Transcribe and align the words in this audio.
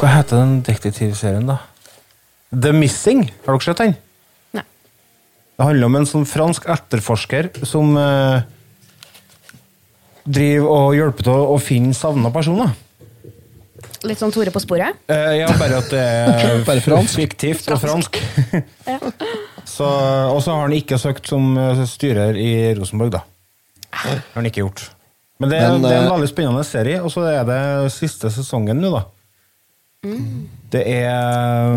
Hva 0.00 0.10
heter 0.16 0.40
den 0.42 0.58
detektivserien, 0.66 1.46
da? 1.48 1.58
The 2.52 2.72
Missing. 2.76 3.24
Har 3.46 3.56
dere 3.56 3.64
sett 3.66 3.80
den? 3.82 3.94
Nei. 4.56 4.64
Det 5.56 5.66
handler 5.68 5.88
om 5.90 5.96
en 6.00 6.08
sånn 6.08 6.26
fransk 6.28 6.66
etterforsker 6.72 7.50
som 7.66 7.94
eh, 8.00 8.42
driver 10.26 10.68
og 10.72 10.96
hjelper 10.98 11.26
til 11.28 11.34
å, 11.36 11.46
å 11.54 11.60
finne 11.62 11.94
savna 11.96 12.30
personer. 12.34 12.74
Litt 14.06 14.20
sånn 14.20 14.30
Tore 14.34 14.52
på 14.54 14.60
sporet? 14.62 14.98
Eh, 15.10 15.38
ja, 15.40 15.48
bare 15.58 15.80
at 15.80 15.88
det 15.90 16.02
er 16.04 16.60
Bare 16.66 16.82
fransk. 16.84 17.16
fiktivt 17.18 17.70
og 17.74 17.80
fransk. 17.82 18.18
Så, 19.66 19.84
og 19.84 20.38
så 20.44 20.54
har 20.54 20.62
han 20.68 20.72
ikke 20.76 20.96
søkt 21.02 21.26
som 21.28 21.50
eh, 21.58 21.80
styrer 21.90 22.36
i 22.38 22.50
Rosenborg, 22.78 23.10
da. 23.16 23.24
Det 23.90 24.12
har 24.14 24.20
han 24.38 24.46
ikke 24.48 24.62
gjort. 24.62 24.84
Men 25.42 25.50
det, 25.50 25.58
er- 25.58 25.72
Men, 25.74 25.82
det 25.82 25.90
er 25.90 25.98
en 26.04 26.06
eh, 26.06 26.12
veldig 26.14 26.28
spennende 26.30 26.62
serie, 26.64 27.00
og 27.02 27.10
så 27.12 27.24
er 27.28 27.42
det 27.48 27.58
siste 27.92 28.30
sesongen 28.32 28.78
nå, 28.80 28.92
da. 28.94 29.02
Det 30.72 30.82
er, 30.82 31.76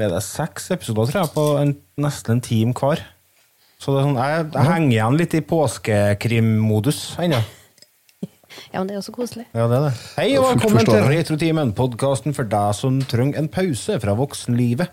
er 0.00 0.12
det 0.12 0.22
seks 0.26 0.70
episoder, 0.74 1.10
tror 1.10 1.22
jeg, 1.24 1.32
på 1.34 1.46
en, 1.60 1.72
nesten 2.00 2.38
en 2.38 2.44
time 2.44 2.74
hver. 2.76 3.02
Så 3.80 3.94
det 3.94 4.02
er 4.02 4.06
sånn, 4.08 4.18
jeg, 4.20 4.44
jeg 4.52 4.68
henger 4.68 4.92
igjen 4.92 5.16
litt 5.16 5.34
i 5.38 5.40
påskekrimmodus 5.50 7.00
ennå. 7.22 7.40
Ja, 8.70 8.80
men 8.80 8.88
det 8.90 8.94
er 8.94 8.98
jo 8.98 9.06
så 9.06 9.14
koselig. 9.14 9.46
Ja, 9.54 9.66
det 9.70 9.78
er 9.78 9.86
det. 9.86 9.92
Hei 10.18 10.26
og 10.38 10.48
velkommen 10.50 10.84
til. 10.86 11.06
Retrotimen, 11.10 11.72
podkasten 11.78 12.34
for 12.36 12.48
deg 12.50 12.74
som 12.76 12.98
trenger 13.08 13.40
en 13.40 13.48
pause 13.52 13.96
fra 14.02 14.14
voksenlivet. 14.18 14.90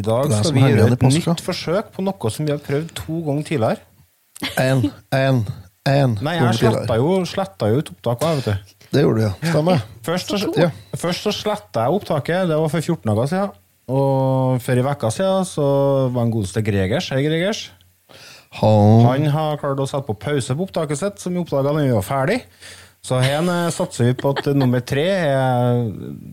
I 0.00 0.04
dag 0.06 0.32
skal 0.32 0.54
vi 0.56 0.64
gjøre 0.64 0.96
et 0.96 1.04
nytt 1.04 1.42
forsøk 1.44 1.90
på 1.94 2.04
noe 2.06 2.32
som 2.32 2.48
vi 2.48 2.54
har 2.54 2.60
prøvd 2.64 2.92
to 2.98 3.20
ganger 3.26 3.46
tidligere. 3.48 3.86
En, 4.56 4.86
en, 5.12 5.42
en 5.90 6.14
Nei, 6.24 6.36
jeg 6.38 6.60
sletta 6.62 6.96
jo, 6.96 7.16
sletta 7.28 7.68
jo 7.68 7.82
ut 7.82 7.90
opptaket, 7.92 8.40
vet 8.40 8.48
du. 8.48 8.76
Det 8.90 9.02
gjorde 9.04 9.20
du, 9.20 9.26
ja. 9.28 9.32
Stemmer. 9.52 9.82
Først 10.06 10.32
så, 10.34 10.48
Ja. 10.58 10.70
først 10.98 11.22
så 11.26 11.32
sletta 11.34 11.84
jeg 11.86 11.94
opptaket, 12.00 12.48
det 12.50 12.56
var 12.58 12.68
for 12.72 12.80
14 12.82 13.06
dager 13.10 13.28
siden. 13.30 13.50
Og 13.90 14.60
før 14.62 14.78
i 14.80 14.86
vekka 14.86 15.10
siden 15.14 15.46
så 15.46 15.66
var 16.14 16.22
en 16.26 16.32
godeste 16.34 16.62
Gregers, 16.66 17.10
hei 17.10 17.22
Gregers, 17.26 17.70
Han, 18.58 19.04
han 19.06 19.26
har 19.30 19.58
klart 19.62 19.78
å 19.78 19.86
sette 19.86 20.08
på 20.08 20.16
pause 20.18 20.56
på 20.58 20.64
opptaket 20.66 20.98
sitt, 20.98 21.20
som 21.22 21.32
vi 21.32 21.38
oppdaga 21.38 21.70
da 21.70 21.84
vi 21.84 21.92
var 21.94 22.02
ferdig. 22.02 22.40
Så 23.00 23.20
her 23.22 23.38
eh, 23.46 23.70
satser 23.70 24.08
vi 24.10 24.16
på 24.18 24.32
at 24.34 24.48
nummer 24.58 24.82
tre 24.82 25.04
er 25.06 25.84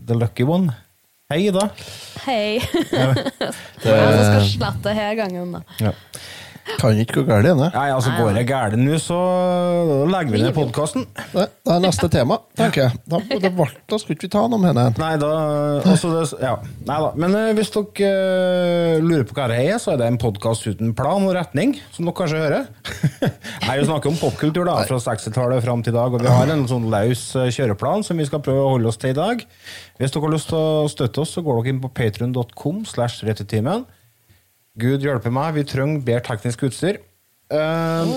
the 0.08 0.16
lucky 0.18 0.42
one. 0.42 0.74
Hei, 1.30 1.44
Ida. 1.46 1.68
Hei! 2.24 2.58
Jeg 3.84 4.24
skal 4.26 4.44
slette 4.50 4.94
her 4.98 5.14
gangen, 5.14 5.54
da. 5.54 5.62
Ja. 5.78 5.92
Kan 6.78 6.98
ikke 7.00 7.22
gå 7.22 7.24
galt, 7.28 7.48
det. 7.48 7.70
Nei, 7.74 7.86
altså 7.94 8.12
Går 8.18 8.36
det 8.36 8.44
galt 8.48 8.76
nå, 8.78 8.98
så 9.02 9.18
legger 10.10 10.34
vi 10.34 10.42
ned 10.42 10.54
podkasten. 10.56 11.06
Det 11.32 11.46
er 11.74 11.82
neste 11.82 12.08
tema, 12.12 12.40
tenker 12.58 12.86
jeg. 12.86 13.00
Da, 13.08 13.20
det 13.44 13.52
var, 13.56 13.72
da 13.88 13.98
skulle 14.00 14.18
ikke 14.18 14.28
vi 14.28 14.32
ta 14.34 14.44
noe 14.46 14.60
om 14.60 14.66
henne. 14.68 14.84
Nei 15.00 15.12
da, 15.20 15.30
altså 15.82 16.12
det, 16.12 16.24
ja. 16.42 16.54
Nei 16.88 16.98
da. 17.04 17.10
Men 17.18 17.36
uh, 17.36 17.50
hvis 17.56 17.72
dere 17.74 18.12
uh, 18.12 19.04
lurer 19.04 19.26
på 19.28 19.36
hva 19.38 19.48
det 19.52 19.60
er, 19.64 19.76
så 19.82 19.94
er 19.94 20.02
det 20.02 20.10
en 20.12 20.20
podkast 20.20 20.68
uten 20.68 20.94
plan 20.98 21.24
og 21.26 21.34
retning, 21.36 21.76
som 21.94 22.08
dere 22.08 22.18
kanskje 22.20 22.42
hører. 22.44 22.68
Nei, 23.66 23.78
Vi 23.80 23.88
snakker 23.88 24.12
om 24.12 24.20
popkultur 24.20 24.68
da, 24.68 24.78
fra 24.88 25.00
60-tallet 25.08 25.64
fram 25.64 25.84
til 25.84 25.94
i 25.94 25.98
dag, 25.98 26.14
og 26.14 26.24
vi 26.24 26.32
har 26.32 26.52
en 26.52 26.66
sånn 26.70 26.88
løs 26.92 27.24
eh, 27.38 27.50
kjøreplan 27.54 28.04
som 28.06 28.18
vi 28.20 28.26
skal 28.28 28.42
prøve 28.44 28.64
å 28.64 28.72
holde 28.74 28.90
oss 28.90 29.00
til 29.00 29.14
i 29.14 29.18
dag. 29.18 29.44
Hvis 29.98 30.14
dere 30.14 30.26
har 30.26 30.34
lyst 30.34 30.50
til 30.52 30.58
å 30.58 30.88
støtte 30.90 31.22
oss, 31.24 31.32
så 31.36 31.44
går 31.44 31.62
dere 31.62 31.74
inn 31.74 31.80
på 31.82 31.92
patrion.com 31.96 32.84
slash 32.88 33.24
rettetimen. 33.28 33.86
Gud 34.78 35.04
hjelpe 35.04 35.30
meg, 35.34 35.54
vi 35.56 35.64
trenger 35.66 36.04
bedre 36.06 36.24
teknisk 36.28 36.66
utstyr. 36.68 37.00
Eh, 37.50 38.12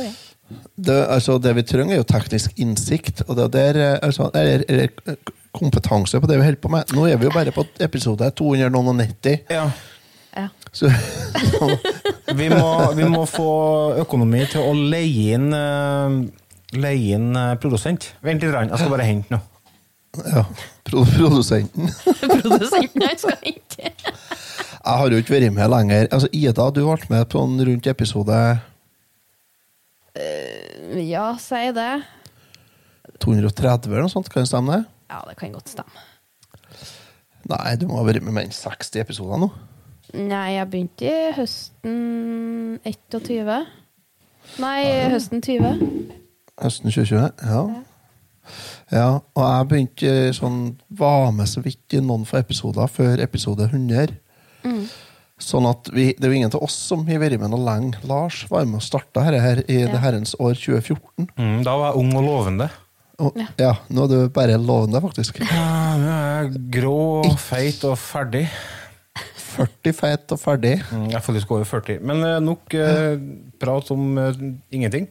Det, 0.75 0.97
altså, 1.07 1.37
det 1.39 1.53
vi 1.55 1.63
trenger, 1.63 1.95
er 1.95 2.01
jo 2.01 2.07
teknisk 2.09 2.57
innsikt, 2.59 3.21
og 3.29 3.37
det 3.37 3.45
er 3.45 3.51
der, 3.55 3.77
eh, 3.79 3.99
altså, 4.03 4.27
eller, 4.35 4.65
eller 4.67 5.15
kompetanse 5.55 6.19
på 6.19 6.27
det 6.27 6.37
vi 6.41 6.43
holder 6.43 6.59
på 6.63 6.71
med. 6.73 6.91
Nå 6.95 7.05
er 7.07 7.19
vi 7.21 7.29
jo 7.29 7.31
bare 7.31 7.53
på 7.55 7.63
episode 7.79 8.27
290, 8.35 9.45
ja. 9.51 9.69
Ja. 10.35 10.47
så 10.71 10.87
Vi 12.39 12.47
må, 12.47 12.67
vi 12.95 13.03
må 13.11 13.25
få 13.27 13.47
økonomi 13.99 14.45
til 14.51 14.63
å 14.63 14.71
leie 14.75 15.35
inn, 15.35 15.49
eh, 15.55 16.19
leie 16.79 17.17
inn 17.17 17.31
eh, 17.35 17.55
produsent. 17.59 18.13
Vent 18.23 18.43
litt, 18.43 18.55
jeg 18.55 18.79
skal 18.79 18.93
bare 18.93 19.07
hente 19.07 19.33
noe. 19.35 19.43
Ja, 20.27 20.43
pro- 20.87 21.05
produsenten. 21.07 21.87
Produsenten 22.41 23.05
han 23.07 23.17
skal 23.21 23.37
ikke 23.47 23.91
Jeg 23.91 24.97
har 24.99 25.13
jo 25.13 25.19
ikke 25.21 25.35
vært 25.37 25.53
med 25.55 25.69
lenger. 25.71 26.07
Altså, 26.11 26.27
Ida, 26.35 26.65
du 26.75 26.81
ble 26.87 27.09
med 27.13 27.27
på 27.31 27.43
en 27.45 27.61
rundt 27.69 27.87
episode 27.87 28.39
Ja, 31.01 31.27
si 31.39 31.61
det. 31.77 31.91
230 33.21 33.91
eller 33.91 34.07
noe 34.07 34.11
sånt, 34.11 34.29
kan 34.33 34.43
det 34.43 34.49
stemme 34.49 34.79
det? 34.79 34.85
Ja, 35.11 35.19
det 35.27 35.35
kan 35.39 35.53
godt 35.53 35.69
stemme. 35.71 36.07
Nei, 37.51 37.75
du 37.79 37.87
må 37.89 37.99
ha 37.99 38.05
vært 38.07 38.23
med 38.25 38.33
mer 38.35 38.45
enn 38.47 38.53
60 38.55 38.99
episoder 39.01 39.39
nå. 39.41 39.49
Nei, 40.17 40.57
jeg 40.57 40.67
begynte 40.71 41.07
i 41.07 41.31
høsten 41.37 42.79
21. 42.85 43.61
Nei, 44.61 44.79
høsten 45.13 45.41
20. 45.45 45.85
Høsten 46.61 46.91
2020, 46.91 47.47
ja. 47.47 47.61
Ja, 48.91 49.21
og 49.21 49.43
jeg 49.45 49.67
begynte 49.71 50.09
eh, 50.27 50.33
sånn 50.35 50.75
Var 50.99 51.29
med 51.35 51.47
så 51.47 51.63
vidt 51.63 51.95
i 51.95 52.01
noen 52.03 52.25
få 52.27 52.41
episoder 52.41 52.91
før 52.91 53.21
episode 53.23 53.69
100. 53.69 54.17
Sånn 55.41 55.65
at 55.69 55.89
vi, 55.95 56.11
Det 56.13 56.27
er 56.27 56.33
jo 56.33 56.39
ingen 56.41 56.53
av 56.53 56.65
oss 56.67 56.75
som 56.89 57.05
har 57.07 57.21
vært 57.23 57.39
med 57.41 57.53
noe 57.53 57.63
lenge. 57.65 58.01
Lars 58.07 58.43
var 58.51 58.67
med 58.69 58.81
og 58.81 58.85
starta 58.85 59.23
dette 59.25 59.41
her 59.41 59.63
i 59.65 59.79
det 59.89 60.01
herrens 60.03 60.35
år 60.37 60.53
2014. 60.59 61.31
Mm, 61.33 61.61
da 61.65 61.77
var 61.79 61.91
jeg 61.91 62.03
ung 62.03 62.11
og 62.19 62.27
lovende. 62.27 62.69
Og, 63.21 63.37
ja, 63.61 63.75
Nå 63.93 64.05
er 64.05 64.11
du 64.11 64.29
bare 64.33 64.57
lovende, 64.57 65.01
faktisk. 65.03 65.41
Ja, 65.45 65.95
nå 66.01 66.11
er 66.11 66.29
jeg 66.45 66.61
grå, 66.73 66.99
feit 67.41 67.83
og 67.87 67.97
ferdig. 68.01 68.47
40 69.51 69.93
feit 69.95 70.31
og 70.33 70.39
ferdig. 70.39 70.77
Mm, 70.91 71.07
jeg 71.11 71.17
er 71.19 71.23
faktisk 71.25 71.51
over 71.51 71.67
40. 71.67 71.99
Men 72.07 72.23
eh, 72.23 72.37
nok 72.43 72.75
eh, 72.77 73.17
prat 73.61 73.91
om 73.93 74.17
eh, 74.21 74.43
ingenting. 74.73 75.09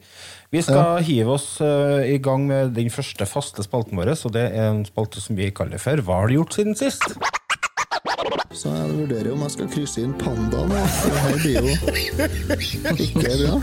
Vi 0.51 0.59
skal 0.59 0.99
hive 1.07 1.31
oss 1.37 1.45
uh, 1.63 2.01
i 2.03 2.17
gang 2.19 2.43
med 2.49 2.73
den 2.75 2.89
første 2.91 3.23
faste 3.29 3.63
spalten 3.63 3.95
vår, 3.95 4.11
og 4.27 4.33
det 4.35 4.49
er 4.49 4.65
en 4.67 4.83
spalte 4.83 5.23
som 5.23 5.37
vi 5.39 5.47
kaller 5.55 5.79
for 5.79 6.03
Hva 6.03 6.17
har 6.19 6.27
du 6.27 6.35
gjort 6.41 6.57
siden 6.57 6.75
sist? 6.75 7.05
Så 8.51 8.67
jeg 8.67 8.91
vurderer 8.91 9.31
om 9.31 9.41
jeg 9.45 9.51
skal 9.53 9.67
krysse 9.71 10.01
inn 10.03 10.11
pandaen. 10.19 10.69
Det 10.71 10.79
her 11.23 11.35
blir 11.39 11.55
jo 11.63 11.71
ikke 13.05 13.21
bra. 13.23 13.55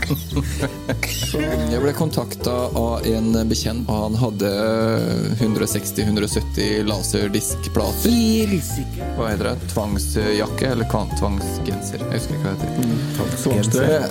Jeg 1.69 1.81
ble 1.83 1.93
kontakta 1.93 2.55
av 2.79 3.05
en 3.07 3.27
bekjent, 3.51 3.85
og 3.85 3.95
han 4.07 4.15
hadde 4.17 4.49
160-170 5.45 6.87
laserdiskplater. 6.89 8.09
Hva 9.19 9.29
heter 9.29 9.45
det? 9.51 9.55
Tvangsjakke 9.75 10.65
eller 10.73 10.85
tvangsgenser? 10.89 11.99
Jeg 12.01 12.09
husker 12.17 12.33
ikke 12.33 12.45
hva 12.47 12.53
det 12.57 12.65
heter. 12.65 12.83
Tvangstrøye. 13.45 14.03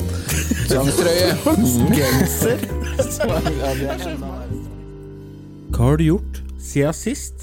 Tvangstrøye! 0.71 1.29
Hva 5.75 5.83
har 5.83 5.97
du 5.99 6.05
gjort 6.07 6.35
siden 6.63 6.95
sist? 6.97 7.37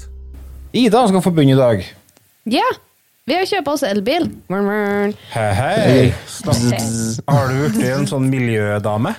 Ida 0.76 1.04
skal 1.12 1.22
få 1.24 1.30
begynne 1.36 1.54
i 1.54 1.60
dag. 1.60 1.78
Ja! 2.48 2.68
Vi 3.26 3.34
har 3.34 3.42
kjøpt 3.42 3.68
oss 3.72 3.82
elbil. 3.82 4.28
Hei, 5.32 5.46
hei. 5.58 6.02
Snakk. 6.30 6.76
Har 7.26 7.48
du 7.50 7.56
blitt 7.74 7.88
en 7.90 8.04
sånn 8.06 8.28
miljødame? 8.30 9.16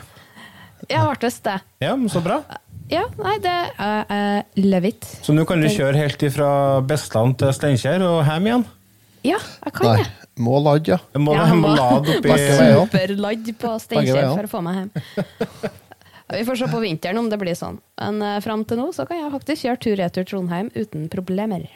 Jeg 0.88 1.01
har 1.01 1.09
vært 1.09 1.25
det. 1.44 1.56
Ja, 1.83 1.89
men 2.00 2.07
så 2.07 2.21
bra. 2.24 2.38
Ja, 2.88 3.01
nei, 3.19 3.33
det 3.44 3.51
er 3.51 4.06
uh, 4.07 4.62
love 4.63 4.94
it. 4.94 5.04
Så 5.25 5.33
nå 5.36 5.44
kan 5.50 5.59
du 5.59 5.68
kjøre 5.68 6.00
helt 6.00 6.24
ifra 6.24 6.48
Bestland 6.88 7.36
til 7.42 7.51
Steinkjer 7.57 8.06
og 8.07 8.21
hjem 8.30 8.48
igjen? 8.48 8.63
Ja, 9.27 9.42
jeg 9.65 9.75
kan 9.75 9.89
Nei, 9.89 10.06
det. 10.06 10.30
må 10.45 10.62
lade, 10.63 10.94
ja. 10.94 11.00
Jeg 11.12 11.24
må, 11.25 11.33
Ja, 11.36 11.50
jeg 11.50 11.57
må 11.59 11.74
lade 11.75 12.15
oppi. 12.15 12.38
Superladd 12.62 13.50
på 13.59 13.74
Steinkjer 13.83 14.30
for 14.30 14.48
å 14.48 14.54
få 14.54 14.62
meg 14.69 14.77
hjem. 14.80 14.94
Vi 16.38 16.45
får 16.48 16.62
se 16.62 16.71
på 16.71 16.80
vinteren 16.86 17.19
om 17.19 17.27
det 17.27 17.42
blir 17.44 17.59
sånn. 17.59 17.81
Men 18.00 18.24
uh, 18.24 18.38
fram 18.45 18.63
til 18.71 18.80
nå 18.80 18.88
så 18.95 19.04
kan 19.09 19.19
jeg 19.19 19.36
faktisk 19.36 19.68
kjøre 19.68 19.81
tur-retur 19.83 20.30
Trondheim 20.31 20.71
uten 20.80 21.09
problemer. 21.12 21.68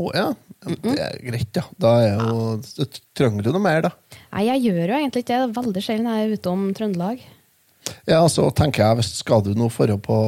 Å 0.00 0.12
ja. 0.16 0.28
Ja, 0.60 0.76
Det 0.84 0.94
er 1.00 1.18
greit, 1.24 1.56
ja. 1.56 1.62
Da 1.80 1.90
er 2.04 2.08
jo, 2.20 2.40
ja. 2.76 2.86
trenger 3.16 3.46
du 3.46 3.52
noe 3.54 3.64
mer, 3.64 3.84
da. 3.86 3.90
Nei, 4.34 4.46
jeg 4.48 4.66
gjør 4.68 4.92
jo 4.92 4.98
egentlig 4.98 5.22
ikke 5.24 5.36
det. 5.36 5.44
Er 5.46 5.54
veldig 5.56 5.84
sjelden 5.84 6.10
jeg 6.10 6.26
er 6.26 6.34
ute 6.36 6.52
om 6.52 6.66
Trøndelag. 6.76 7.22
Ja, 8.08 8.20
så 8.28 8.46
tenker 8.54 8.84
jeg, 8.84 9.00
hvis 9.00 9.14
Skal 9.22 9.42
du 9.46 9.54
nå 9.56 9.70
dra 9.72 9.96
på 10.00 10.18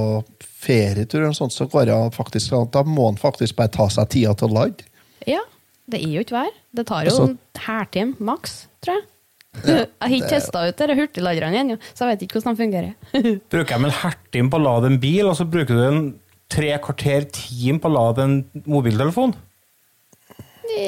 ferietur, 0.62 1.20
eller 1.20 1.36
sånt, 1.36 1.54
så 1.54 1.66
går 1.68 1.88
det 1.90 1.98
faktisk, 2.16 2.54
da 2.72 2.84
må 2.86 3.10
en 3.10 3.20
faktisk 3.20 3.56
bare 3.58 3.72
ta 3.74 3.88
seg 3.92 4.08
tida 4.14 4.34
til 4.38 4.48
å 4.48 4.56
lade. 4.60 4.86
Ja, 5.28 5.42
det 5.90 6.00
er 6.00 6.12
jo 6.14 6.22
ikke 6.24 6.38
hver. 6.38 6.52
Det 6.72 6.86
tar 6.88 7.04
jo 7.04 7.10
Altså- 7.10 7.28
en 7.30 7.38
hærtime 7.66 8.14
maks, 8.20 8.66
tror 8.80 8.96
jeg. 8.96 9.08
jeg 9.68 9.88
har 10.00 10.14
ikke 10.16 10.32
testa 10.32 10.62
ut 10.64 10.78
disse 10.78 10.96
hurtigladerne 10.96 11.58
ennå, 11.60 11.78
så 11.92 12.06
jeg 12.06 12.14
vet 12.14 12.22
ikke 12.24 12.40
hvordan 12.40 12.56
de 12.56 12.62
fungerer. 12.62 12.92
Bruker 13.52 13.74
jeg 13.74 13.84
en 13.84 13.98
hærtime 14.00 14.52
på 14.52 14.60
å 14.60 14.64
lade 14.64 14.92
en 14.92 15.00
bil, 15.02 15.26
og 15.28 15.36
så 15.36 15.44
bruker 15.44 15.76
du 15.76 15.82
en 15.84 16.04
tre 16.52 16.72
kvarter 16.84 17.26
time 17.32 17.80
på 17.82 17.90
å 17.90 17.96
lade 17.96 18.24
en 18.24 18.36
mobiltelefon? 18.64 19.34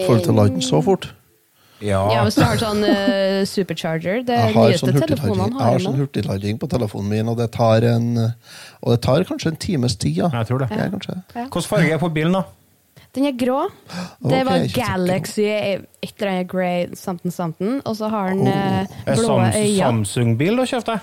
Får 0.07 0.19
du 0.19 0.25
til 0.25 0.35
å 0.35 0.39
lade 0.39 0.57
den 0.57 0.65
så 0.65 0.81
fort? 0.85 1.11
Ja. 1.85 2.01
Ja, 2.15 2.21
hvis 2.25 2.39
du 2.39 2.45
har 2.45 2.57
sånn 2.61 2.85
uh, 2.87 3.43
supercharger 3.51 4.23
Det 4.25 4.37
Jeg 4.39 4.55
har, 4.55 4.77
sånn 4.79 4.95
hurtiglading, 4.95 5.57
har 5.59 5.83
sånn 5.83 5.97
hurtig 5.99 6.23
hurtiglading 6.23 6.61
på 6.63 6.69
telefonen 6.71 7.11
min, 7.11 7.31
og 7.33 7.37
det 7.41 7.51
tar, 7.53 7.85
en, 7.89 8.13
og 8.81 8.95
det 8.95 9.01
tar 9.05 9.27
kanskje 9.29 9.53
en 9.53 9.59
times 9.61 9.99
tid. 10.01 10.23
Ja. 10.23 10.31
Jeg 10.39 10.49
tror 10.49 10.63
det. 10.63 10.71
Ja, 10.73 10.87
kanskje. 10.95 11.19
Hvilken 11.35 11.67
farge 11.69 11.97
er 11.97 12.01
på 12.01 12.13
bilen, 12.15 12.39
da? 12.39 12.45
Den 13.15 13.29
er 13.29 13.35
grå. 13.39 13.61
Det 14.25 14.41
var 14.47 14.65
Galaxy 14.75 15.45
et 15.47 15.85
eller 16.03 16.31
annet 16.33 16.49
grey 16.51 16.87
something 16.99 17.35
something, 17.35 17.77
og 17.87 17.99
så 17.99 18.09
har 18.11 18.33
den 18.33 18.49
eh, 18.51 18.87
Er 19.07 19.21
blå 19.21 19.37
øyne. 19.39 19.77
Samsung-bil 19.79 20.59
du 20.59 20.65
kjøpte? 20.67 20.99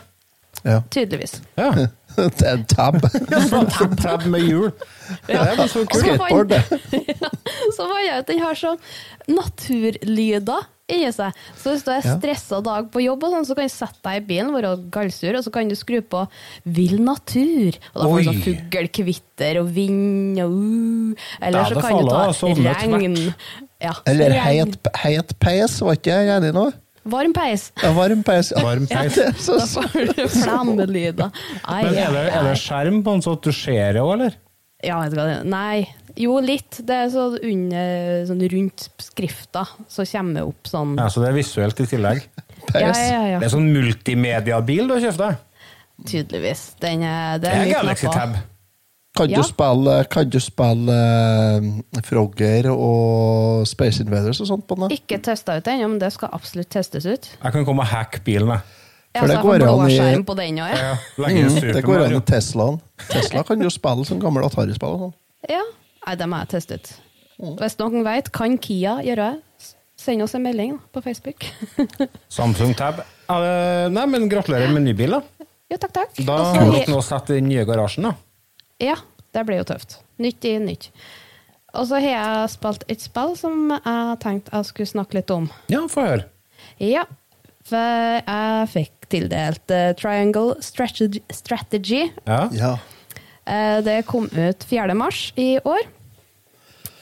Ja. 0.67 0.81
Tydeligvis. 0.93 1.39
Ja. 1.57 1.71
det 2.17 2.43
er 2.43 2.57
en 2.57 2.65
tab. 2.69 2.99
Tab, 3.77 3.95
tab 4.01 4.25
med 4.29 4.43
hjul. 4.45 4.71
Det 5.27 5.37
er 5.37 5.63
så 5.71 5.85
kult. 5.85 6.03
Skateboard, 6.03 6.51
det. 6.51 6.61
Så 7.71 7.87
fant 7.87 8.03
jeg 8.07 8.19
at 8.19 8.29
den 8.29 8.43
har 8.43 8.59
sånn 8.59 8.79
naturlyder 9.31 10.67
inni 10.91 11.11
seg. 11.15 11.37
Så 11.55 11.71
hvis 11.71 11.85
du 11.87 11.91
er 11.93 12.01
Ja. 12.03 12.17
stressa 12.17 12.59
dag 12.65 12.89
på 12.91 13.03
jobb, 13.03 13.23
og 13.23 13.31
sånn, 13.35 13.47
så 13.47 13.55
kan 13.55 13.69
du 13.69 13.73
sette 13.73 14.01
deg 14.03 14.19
i 14.19 14.25
bilen, 14.27 14.51
være 14.51 14.73
gallsur, 14.91 15.37
og 15.39 15.45
så 15.45 15.53
kan 15.53 15.71
du 15.71 15.75
skru 15.79 16.01
på 16.01 16.25
'Vill 16.65 16.99
natur'. 16.99 17.79
Og 17.95 18.01
da 18.01 18.07
får 18.09 18.17
du 18.19 18.27
sånn 18.29 18.43
fuglekvitter 18.45 19.61
og 19.61 19.71
vind 19.71 20.39
og 20.43 20.51
uh. 20.51 21.15
Eller 21.41 21.63
så 21.63 21.81
kan 21.81 21.97
du 21.97 22.11
ta 22.11 22.85
regn. 22.85 23.33
Ja, 23.81 23.93
Eller 24.05 24.35
heit 24.35 25.39
peis, 25.39 25.79
var 25.81 25.95
ikke 25.95 26.11
jeg 26.11 26.27
enig 26.35 26.53
nå? 26.53 26.71
Varm 27.09 27.33
peis. 27.33 27.71
Ja, 27.81 27.91
varm 27.97 28.21
peis. 28.23 28.51
Ja. 28.55 28.61
Varm 28.65 28.85
peis. 28.89 29.17
Er 29.17 29.33
så 29.41 29.57
Da 29.57 29.65
får 29.65 30.11
du 30.13 30.21
flammelyder. 30.29 31.31
Men 31.65 31.97
er 31.97 32.13
det, 32.13 32.25
er 32.29 32.45
det 32.51 32.57
skjerm 32.61 33.01
på 33.05 33.15
den 33.17 33.23
så 33.25 33.33
at 33.37 33.47
du 33.47 33.51
ser 33.55 33.95
det 33.97 34.03
òg, 34.03 34.13
eller? 34.19 34.37
Ja, 34.85 34.99
vet 35.03 35.13
du 35.13 35.17
hva 35.19 35.25
det 35.29 35.33
er? 35.39 35.49
Nei. 35.49 35.81
Jo, 36.19 36.35
litt. 36.43 36.81
Det 36.85 36.95
er 37.05 37.09
sånn, 37.13 37.37
under, 37.47 38.23
sånn 38.29 38.41
rundt 38.53 38.87
skrifta, 39.01 39.63
så 39.89 40.05
kommer 40.09 40.41
det 40.41 40.45
opp 40.49 40.67
sånn 40.69 40.95
Ja, 40.99 41.05
Så 41.13 41.21
det 41.23 41.29
er 41.31 41.37
visuelt 41.39 41.79
i 41.83 41.89
tillegg? 41.89 42.23
Ja, 42.61 42.91
peis. 42.91 42.99
ja, 43.09 43.21
ja. 43.25 43.37
Det 43.41 43.47
er 43.47 43.53
sånn 43.55 43.71
multimediabil 43.73 44.85
du 44.85 44.93
har 44.93 45.01
kjøpt 45.07 45.21
deg? 45.23 45.39
Tydeligvis. 46.11 46.61
Den 46.81 47.01
er, 47.05 47.39
det 47.41 47.49
Det 47.49 47.53
er 47.57 47.63
er 47.65 47.71
Galaxy. 47.73 48.09
Tab. 48.13 48.35
Kan 49.17 49.27
du 49.27 49.41
spille, 49.43 49.95
kan 50.09 50.29
du 50.31 50.37
spille 50.39 50.93
eh, 50.95 52.01
Frogger 52.07 52.69
og 52.71 53.65
Space 53.67 53.99
Invaders 54.05 54.39
og 54.39 54.47
sånt 54.47 54.63
på 54.69 54.77
den? 54.79 54.93
Ikke 54.95 55.17
testa 55.21 55.57
ut 55.59 55.67
ennå, 55.67 55.89
men 55.91 55.99
det 55.99 56.13
skal 56.15 56.31
absolutt 56.31 56.69
testes 56.71 57.05
ut. 57.05 57.27
Jeg 57.43 57.51
kan 57.57 57.65
komme 57.67 57.83
og 57.83 57.91
hacke 57.91 58.21
bilen, 58.23 58.53
jeg. 58.55 58.77
Ja, 59.11 59.19
For 59.19 59.27
så 59.27 59.33
det 59.35 59.41
går 59.43 59.65
an 59.67 59.89
i- 59.91 60.23
på 60.23 60.35
den 60.39 60.57
også, 60.63 60.77
ja. 60.79 60.87
Ja, 60.87 60.95
Mm, 61.27 61.73
det 61.75 61.83
går 61.83 62.05
an 62.05 62.15
i 62.15 62.19
Teslaen. 62.21 62.79
Tesla 63.09 63.43
kan 63.43 63.59
jo 63.61 63.69
spille 63.69 64.05
som 64.07 64.19
gammel 64.21 64.45
Atari-spill. 64.47 64.89
og 64.95 64.99
sånn. 64.99 65.13
ja. 65.49 65.61
Nei, 66.07 66.15
det 66.15 66.25
må 66.31 66.37
jeg 66.39 66.47
teste 66.49 66.73
ut. 66.79 66.93
Mm. 67.41 67.57
Hvis 67.59 67.75
noen 67.77 68.03
vet, 68.03 68.31
kan 68.31 68.57
Kia 68.57 68.95
gjøre 69.03 69.15
det? 69.33 69.67
Send 69.97 70.21
oss 70.23 70.33
en 70.33 70.41
melding 70.43 70.71
da, 70.71 70.79
på 70.93 71.03
Facebook. 71.03 71.43
Samsung 72.29 72.73
Tab. 72.75 73.03
Nei, 73.29 74.05
men 74.07 74.29
gratulerer 74.31 74.71
med 74.73 74.81
ny 74.87 74.93
bil, 74.97 75.11
da. 75.11 75.21
jo, 75.69 75.77
takk, 75.77 75.93
takk. 75.93 76.15
Da 76.25 76.37
må 76.55 76.71
dere 76.73 76.87
nå 76.89 77.03
sett 77.03 77.27
den 77.27 77.45
nye 77.51 77.65
garasjen, 77.65 78.03
da. 78.07 78.15
Ja, 78.81 78.97
det 79.35 79.45
blir 79.47 79.61
jo 79.61 79.67
tøft. 79.71 79.99
Nytt 80.21 80.45
i 80.49 80.55
nytt. 80.61 80.89
Og 81.71 81.87
så 81.87 82.01
har 82.03 82.09
jeg 82.09 82.51
spilt 82.51 82.83
et 82.91 83.03
spill 83.03 83.35
som 83.39 83.71
jeg 83.71 84.19
tenkte 84.23 84.51
jeg 84.57 84.67
skulle 84.67 84.91
snakke 84.91 85.19
litt 85.21 85.31
om. 85.31 85.47
Ja, 85.71 85.85
få 85.91 86.03
høre. 86.03 86.25
Ja, 86.81 87.05
for 87.67 88.17
jeg 88.25 88.71
fikk 88.73 89.07
tildelt 89.11 89.71
uh, 89.71 89.91
Triangle 89.99 90.57
Strategy. 90.63 91.21
Strategy. 91.31 92.09
Ja. 92.27 92.43
Ja. 92.55 92.73
Uh, 93.47 93.79
det 93.85 94.01
kom 94.09 94.27
ut 94.33 94.67
4. 94.67 94.95
mars 94.97 95.29
i 95.39 95.53
år. 95.63 95.87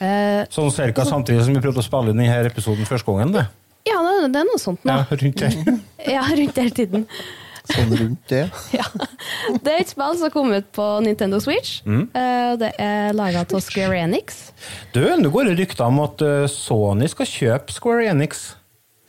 Uh, 0.00 0.46
Sånn 0.52 0.70
cirka 0.72 1.04
samtidig 1.04 1.44
som 1.44 1.56
vi 1.56 1.62
prøvde 1.64 1.82
å 1.82 1.86
spille 1.86 2.14
inn 2.14 2.22
denne 2.22 2.48
episoden 2.48 2.88
første 2.88 3.10
gangen. 3.10 3.34
Det. 3.36 3.46
ja, 3.90 3.98
det, 4.06 4.30
det 4.32 4.44
er 4.44 4.48
noe 4.48 4.62
sånt 4.62 4.86
nå. 4.86 5.00
Ja, 5.00 5.20
rundt 5.24 5.42
der. 5.42 5.78
Ja, 6.14 6.22
rundt 6.30 6.62
hele 6.62 6.76
tiden. 6.76 7.08
Sånn 7.74 7.92
rundt 8.00 8.30
det. 8.32 8.42
Ja. 8.80 8.86
Det 9.62 9.72
er 9.72 9.80
et 9.82 9.90
spill 9.90 10.16
som 10.20 10.30
kom 10.34 10.52
ut 10.54 10.68
på 10.76 10.86
Nintendo 11.04 11.40
Switch. 11.42 11.80
Mm. 11.86 12.06
det 12.60 12.70
er 12.82 13.12
laga 13.16 13.42
av 13.46 13.60
Square 13.64 13.98
Enix. 14.04 14.40
Du, 14.94 15.02
nå 15.20 15.30
går 15.32 15.50
det 15.50 15.58
rykter 15.62 15.86
om 15.88 16.00
at 16.04 16.22
eh, 16.26 16.46
Sony 16.50 17.08
skal 17.10 17.28
kjøpe 17.30 17.74
Square 17.74 18.08
Enix. 18.12 18.50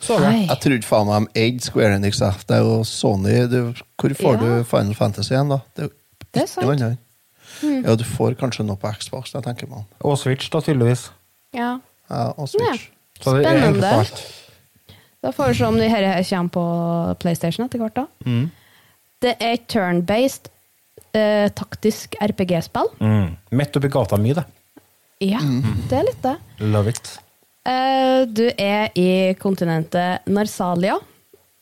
Jeg 0.02 0.58
trodde 0.63 0.88
faen 0.88 1.08
meg 1.12 1.28
de 1.30 1.42
eide 1.44 1.62
Square 1.66 1.98
Enix. 2.00 2.19
Det 2.22 2.58
er 2.58 2.66
jo 2.66 2.80
Sony. 2.88 3.36
Det, 3.52 3.62
hvor 4.02 4.16
får 4.18 4.38
Ja. 4.38 4.42
du 4.42 4.63
Final 4.72 4.98
Fantasy 4.98 5.34
igjen, 5.36 5.52
da? 5.54 5.60
Det 5.78 5.86
er, 5.86 5.96
Det 6.31 6.44
er 6.44 6.52
sant. 6.56 7.00
Mm. 7.62 7.84
Ja, 7.86 7.96
du 8.00 8.04
får 8.08 8.38
kanskje 8.40 8.66
noe 8.66 8.80
på 8.80 8.90
Xbox, 8.98 9.34
jeg 9.36 9.44
tenker 9.46 9.69
man. 9.69 9.86
Og 10.02 10.18
Switch, 10.18 10.50
da, 10.50 10.62
tydeligvis. 10.63 11.10
Ja. 11.54 11.75
Ja, 12.10 12.31
og 12.38 12.48
Switch. 12.50 12.90
Så 13.22 13.36
det 13.38 13.46
er 13.46 13.60
Spennende. 13.60 14.41
Da 15.22 15.32
får 15.36 15.52
vi 15.52 15.60
se 15.60 15.68
om 15.68 15.78
de 15.78 15.90
her 15.92 16.08
kommer 16.30 16.50
på 16.56 16.66
PlayStation 17.22 17.66
etter 17.66 17.82
hvert. 17.82 17.96
da. 17.96 18.08
Mm. 18.26 18.50
Det 19.22 19.36
er 19.38 19.54
et 19.54 19.68
turn-based 19.70 20.50
eh, 21.14 21.50
taktisk 21.54 22.16
RPG-spill. 22.22 22.90
Mm. 23.00 23.36
Midt 23.60 23.78
oppi 23.78 23.92
gata 23.94 24.18
mi, 24.18 24.34
det. 24.34 24.48
Ja, 25.22 25.42
det 25.92 26.00
er 26.00 26.08
litt 26.08 26.24
det. 26.26 26.38
Love 26.66 26.96
it. 26.96 27.12
Eh, 27.70 28.24
du 28.26 28.48
er 28.58 28.90
i 28.98 29.36
kontinentet 29.38 30.26
Narsalia. 30.26 30.98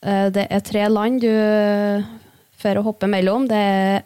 Eh, 0.00 0.30
det 0.32 0.46
er 0.48 0.64
tre 0.64 0.86
land 0.88 1.20
du 1.20 1.28
får 2.60 2.80
å 2.80 2.86
hoppe 2.86 3.10
mellom. 3.12 3.44
Det 3.50 3.60
er 3.60 4.00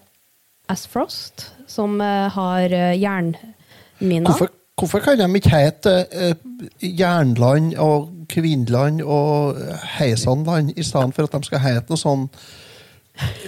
Asfrost, 0.72 1.50
som 1.70 2.00
eh, 2.02 2.26
har 2.34 2.72
eh, 2.74 2.96
jernminer. 2.98 4.26
Hvorfor, 4.30 4.50
hvorfor 4.78 5.02
kan 5.04 5.20
de 5.20 5.28
ikke 5.38 5.52
hete 5.54 5.94
eh, 6.12 6.34
Jernland 6.82 7.74
og 7.78 8.10
Kvinland 8.30 9.02
og 9.02 9.58
Heisanland 9.98 10.72
i 10.76 10.82
stedet 10.82 11.14
for 11.14 11.28
at 11.28 11.36
de 11.36 11.50
skal 11.50 11.62
hete 11.64 11.92
noe 11.92 12.00
sånn 12.00 12.26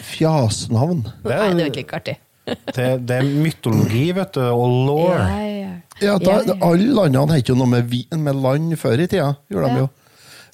fjasnavn? 0.06 1.04
Det 1.24 1.32
Nei, 1.32 1.50
det 1.56 1.64
er 1.64 1.66
jo 1.66 1.72
er, 1.72 1.82
ikke 1.82 2.00
artig. 2.00 2.16
det, 2.46 2.88
det 3.08 3.18
er 3.18 3.30
mytologi, 3.42 4.06
vet 4.14 4.36
du, 4.36 4.42
og 4.46 4.80
law. 4.86 5.06
Ja, 5.10 5.28
ja. 5.42 5.74
Ja, 6.02 6.18
da. 6.20 6.40
Alle 6.60 6.90
landene 6.92 7.38
het 7.38 7.48
jo 7.48 7.56
noe 7.56 7.70
med, 7.72 7.94
med 8.20 8.36
land 8.44 8.74
før 8.76 9.00
i 9.00 9.06
tida. 9.08 9.30
gjorde 9.48 9.70
de 9.72 9.86
jo. 9.86 9.88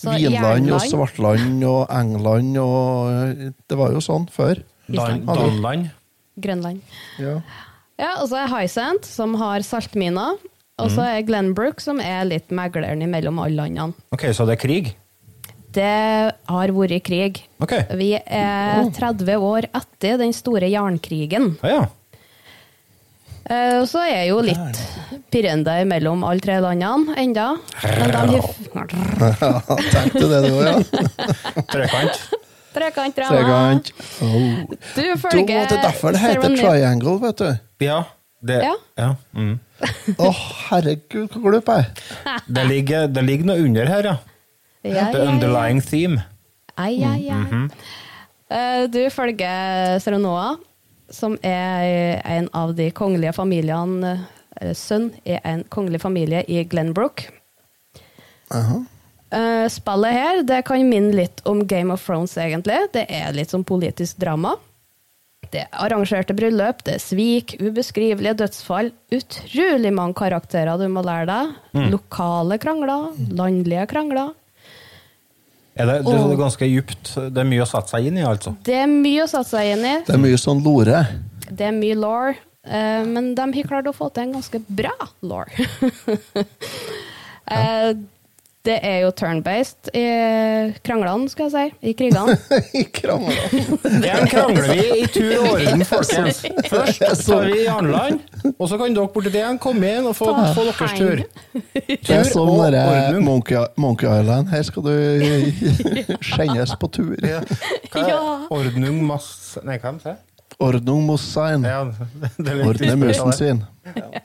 Så 0.03 0.15
Vinland 0.19 0.71
og 0.75 0.85
Svartland 0.87 1.65
og 1.67 1.83
England 1.95 2.57
og 2.59 3.43
Det 3.71 3.79
var 3.79 3.93
jo 3.95 4.01
sånn 4.03 4.29
før. 4.33 4.63
Dan, 4.91 5.23
Danland. 5.27 5.91
Grønland. 6.43 6.81
Ja. 7.23 7.37
Ja, 8.01 8.17
og 8.23 8.31
så 8.31 8.41
er 8.41 8.51
Hysant, 8.51 9.07
som 9.07 9.37
har 9.39 9.63
saltminer. 9.67 10.41
Og 10.81 10.91
så 10.91 11.05
er 11.05 11.23
Glenbrook, 11.29 11.81
som 11.85 12.01
er 12.01 12.25
litt 12.25 12.51
megleren 12.55 13.03
mellom 13.11 13.39
alle 13.43 13.57
landene. 13.67 13.93
Ok, 14.15 14.25
så 14.33 14.47
det 14.49 14.57
er 14.57 14.63
krig? 14.63 14.93
Det 15.73 16.33
har 16.49 16.73
vært 16.77 17.03
krig. 17.07 17.43
Okay. 17.65 17.85
Vi 17.97 18.13
er 18.19 18.89
30 18.93 19.37
år 19.41 19.69
etter 19.73 20.19
den 20.21 20.33
store 20.37 20.69
jernkrigen. 20.73 21.57
Ja, 21.63 21.69
ja. 21.77 21.85
Og 23.53 23.89
Så 23.91 23.99
er 24.07 24.29
jo 24.29 24.39
litt 24.45 24.79
pirrende 25.33 25.75
mellom 25.91 26.23
alle 26.25 26.41
tre 26.45 26.61
landene 26.63 27.17
enda. 27.19 27.47
Men 27.83 28.13
de 28.31 28.41
Tenkte 29.93 30.21
du 30.21 30.29
det, 30.31 30.41
du 30.47 30.53
òg, 30.59 30.63
ja? 30.69 30.77
Trekant. 31.73 32.23
Trekant 32.73 33.17
drama. 33.19 33.35
Tregant. 33.35 33.91
Oh. 34.25 34.77
Du 34.97 35.03
følger 35.21 35.47
det 35.49 35.77
er 35.77 35.83
derfor 35.85 36.15
det 36.17 36.23
heter 36.23 36.57
triangle, 36.57 37.19
vet 37.27 37.43
du. 37.43 37.51
Ja. 37.85 37.99
Det, 38.43 38.59
Ja. 38.65 38.73
ja. 38.99 39.11
Mm. 39.37 39.59
Å, 40.19 40.31
herregud, 40.69 41.35
hvor 41.39 41.55
glup 41.57 41.71
jeg 41.73 41.87
er. 41.87 42.41
Det, 42.57 42.67
ligger, 42.69 43.09
det 43.11 43.25
ligger 43.27 43.49
noe 43.53 43.65
under 43.65 43.91
her, 43.91 44.09
ja. 44.13 44.17
Ja, 44.83 44.91
The 44.91 45.19
ja, 45.19 45.25
ja. 45.25 45.31
underlying 45.31 45.83
theme. 45.85 46.23
Ai, 46.77 46.97
ai, 47.05 47.29
ai. 47.31 47.41
Mhm. 47.43 47.71
Eh, 48.53 48.87
Du 48.93 49.01
følger 49.11 49.99
Seronoa, 50.03 50.57
som 51.11 51.37
er 51.43 52.21
en 52.25 52.49
av 52.57 52.75
de 52.77 52.91
kongelige 52.91 53.35
familiene 53.37 54.17
Sønn 54.77 55.11
er 55.25 55.41
en 55.49 55.63
kongelig 55.73 56.03
familie 56.03 56.43
i 56.47 56.63
Glenbrook. 56.65 57.25
Uh 58.53 58.71
-huh. 58.71 59.69
Spillet 59.69 60.13
her 60.13 60.43
det 60.43 60.65
kan 60.65 60.89
minne 60.89 61.13
litt 61.13 61.41
om 61.45 61.67
Game 61.67 61.93
of 61.93 62.07
Thrones, 62.07 62.37
egentlig. 62.37 62.77
Det 62.93 63.07
er 63.09 63.33
litt 63.33 63.51
sånn 63.51 63.65
politisk 63.65 64.17
drama. 64.17 64.57
Det 65.53 65.65
er 65.65 65.81
arrangerte 65.85 66.35
bryllup, 66.37 66.85
det 66.87 66.95
er 66.97 67.03
svik, 67.03 67.57
ubeskrivelige 67.61 68.37
dødsfall. 68.41 68.93
Utrolig 69.13 69.91
mange 69.93 70.17
karakterer 70.17 70.79
du 70.81 70.87
må 70.93 71.03
lære 71.05 71.27
deg. 71.29 71.91
Lokale 71.93 72.57
krangler, 72.63 73.11
landlige 73.37 73.85
krangler. 73.91 74.33
Er 75.73 75.89
det, 75.89 75.99
det, 76.05 76.15
er 76.15 76.37
ganske 76.37 76.69
djupt. 76.69 77.15
Det 77.33 77.41
er 77.41 77.49
mye 77.49 77.65
å 77.65 77.69
sette 77.69 77.95
seg 77.95 78.09
inn 78.11 78.19
i, 78.21 78.25
altså. 78.29 78.53
Det 78.65 78.75
er 78.77 78.89
mye 78.91 79.25
å 79.25 79.29
sette 79.31 79.55
seg 79.55 79.71
inn 79.73 79.85
i. 79.89 79.95
Det 80.05 80.17
er 80.17 80.21
mye 80.21 80.41
sånn 80.41 80.61
lore. 80.65 81.05
Det 81.49 81.69
er 81.69 81.73
mye 81.77 81.97
law, 81.97 82.33
eh, 82.65 83.05
men 83.09 83.33
de 83.37 83.47
har 83.57 83.71
klart 83.71 83.89
å 83.89 83.95
få 83.97 84.11
til 84.13 84.29
en 84.29 84.37
ganske 84.39 84.63
bra 84.69 84.95
law. 85.25 85.49
Eh, 87.53 87.89
det 88.63 88.77
er 88.87 89.01
jo 89.03 89.09
turn-based 89.19 89.89
i 89.99 90.03
kranglene, 90.87 91.27
skal 91.31 91.49
jeg 91.49 91.53
si. 91.53 91.89
I 91.91 91.95
krigene. 91.99 92.37
I 92.81 92.85
kranglene. 92.95 93.79
Der 94.05 94.27
krangler 94.31 94.69
vi 94.71 95.01
i 95.03 95.09
tur 95.11 95.33
og 95.41 95.49
orden, 95.57 95.83
folkens. 95.91 96.45
Først 96.71 97.27
tar 97.27 97.49
vi 97.51 97.65
Arnland, 97.67 98.21
og 98.55 98.71
så 98.71 98.79
kan 98.79 98.95
dere 98.95 99.11
borti 99.11 99.33
det 99.35 99.43
igjen 99.43 99.59
komme 99.63 99.91
inn 99.97 100.07
og 100.07 100.15
få, 100.19 100.31
få 100.55 100.69
deres 100.69 100.95
tur. 100.99 101.25
Det 101.91 102.15
er 102.21 102.31
som 102.31 102.53
og 102.55 102.63
dere. 102.71 103.19
Monkey, 103.19 103.59
Monkey 103.83 104.07
Island. 104.07 104.53
Her 104.55 104.63
skal 104.71 104.87
du 104.87 104.95
skjennes 106.23 106.77
på 106.79 106.93
tur. 106.95 107.17
Hva 107.19 108.07
Ja. 108.13 108.23
Ordnung 108.53 109.03
mass... 109.07 109.59
Nei, 109.67 109.79
hva 109.83 109.93
de 109.97 110.07
sier 110.07 110.21
Ordnung 110.63 111.03
mossein. 111.09 111.65
Ja, 111.67 111.83
det 112.39 112.53
er 112.53 112.67
Ordne 112.69 112.95
musen 113.01 113.33
sin. 113.35 113.63
Ja. 113.97 114.23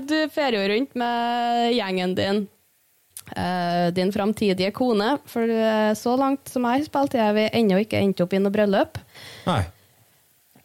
du 0.00 0.18
fer 0.32 0.56
jo 0.56 0.62
rundt 0.70 0.94
med 0.96 1.74
gjengen 1.76 2.14
din. 2.16 2.46
Eh, 3.34 3.92
din 3.94 4.12
framtidige 4.12 4.70
kone. 4.70 5.16
For 5.26 5.42
uh, 5.50 5.92
så 5.98 6.14
langt 6.18 6.48
som 6.50 6.66
jeg 6.68 6.82
har 6.82 6.86
spilt, 6.86 7.16
har 7.18 7.34
vi 7.34 7.48
ennå 7.58 7.80
ikke 7.82 7.98
endt 7.98 8.22
opp 8.22 8.36
i 8.36 8.40
noe 8.42 8.54
bryllup. 8.54 9.00
Nei. 9.48 9.62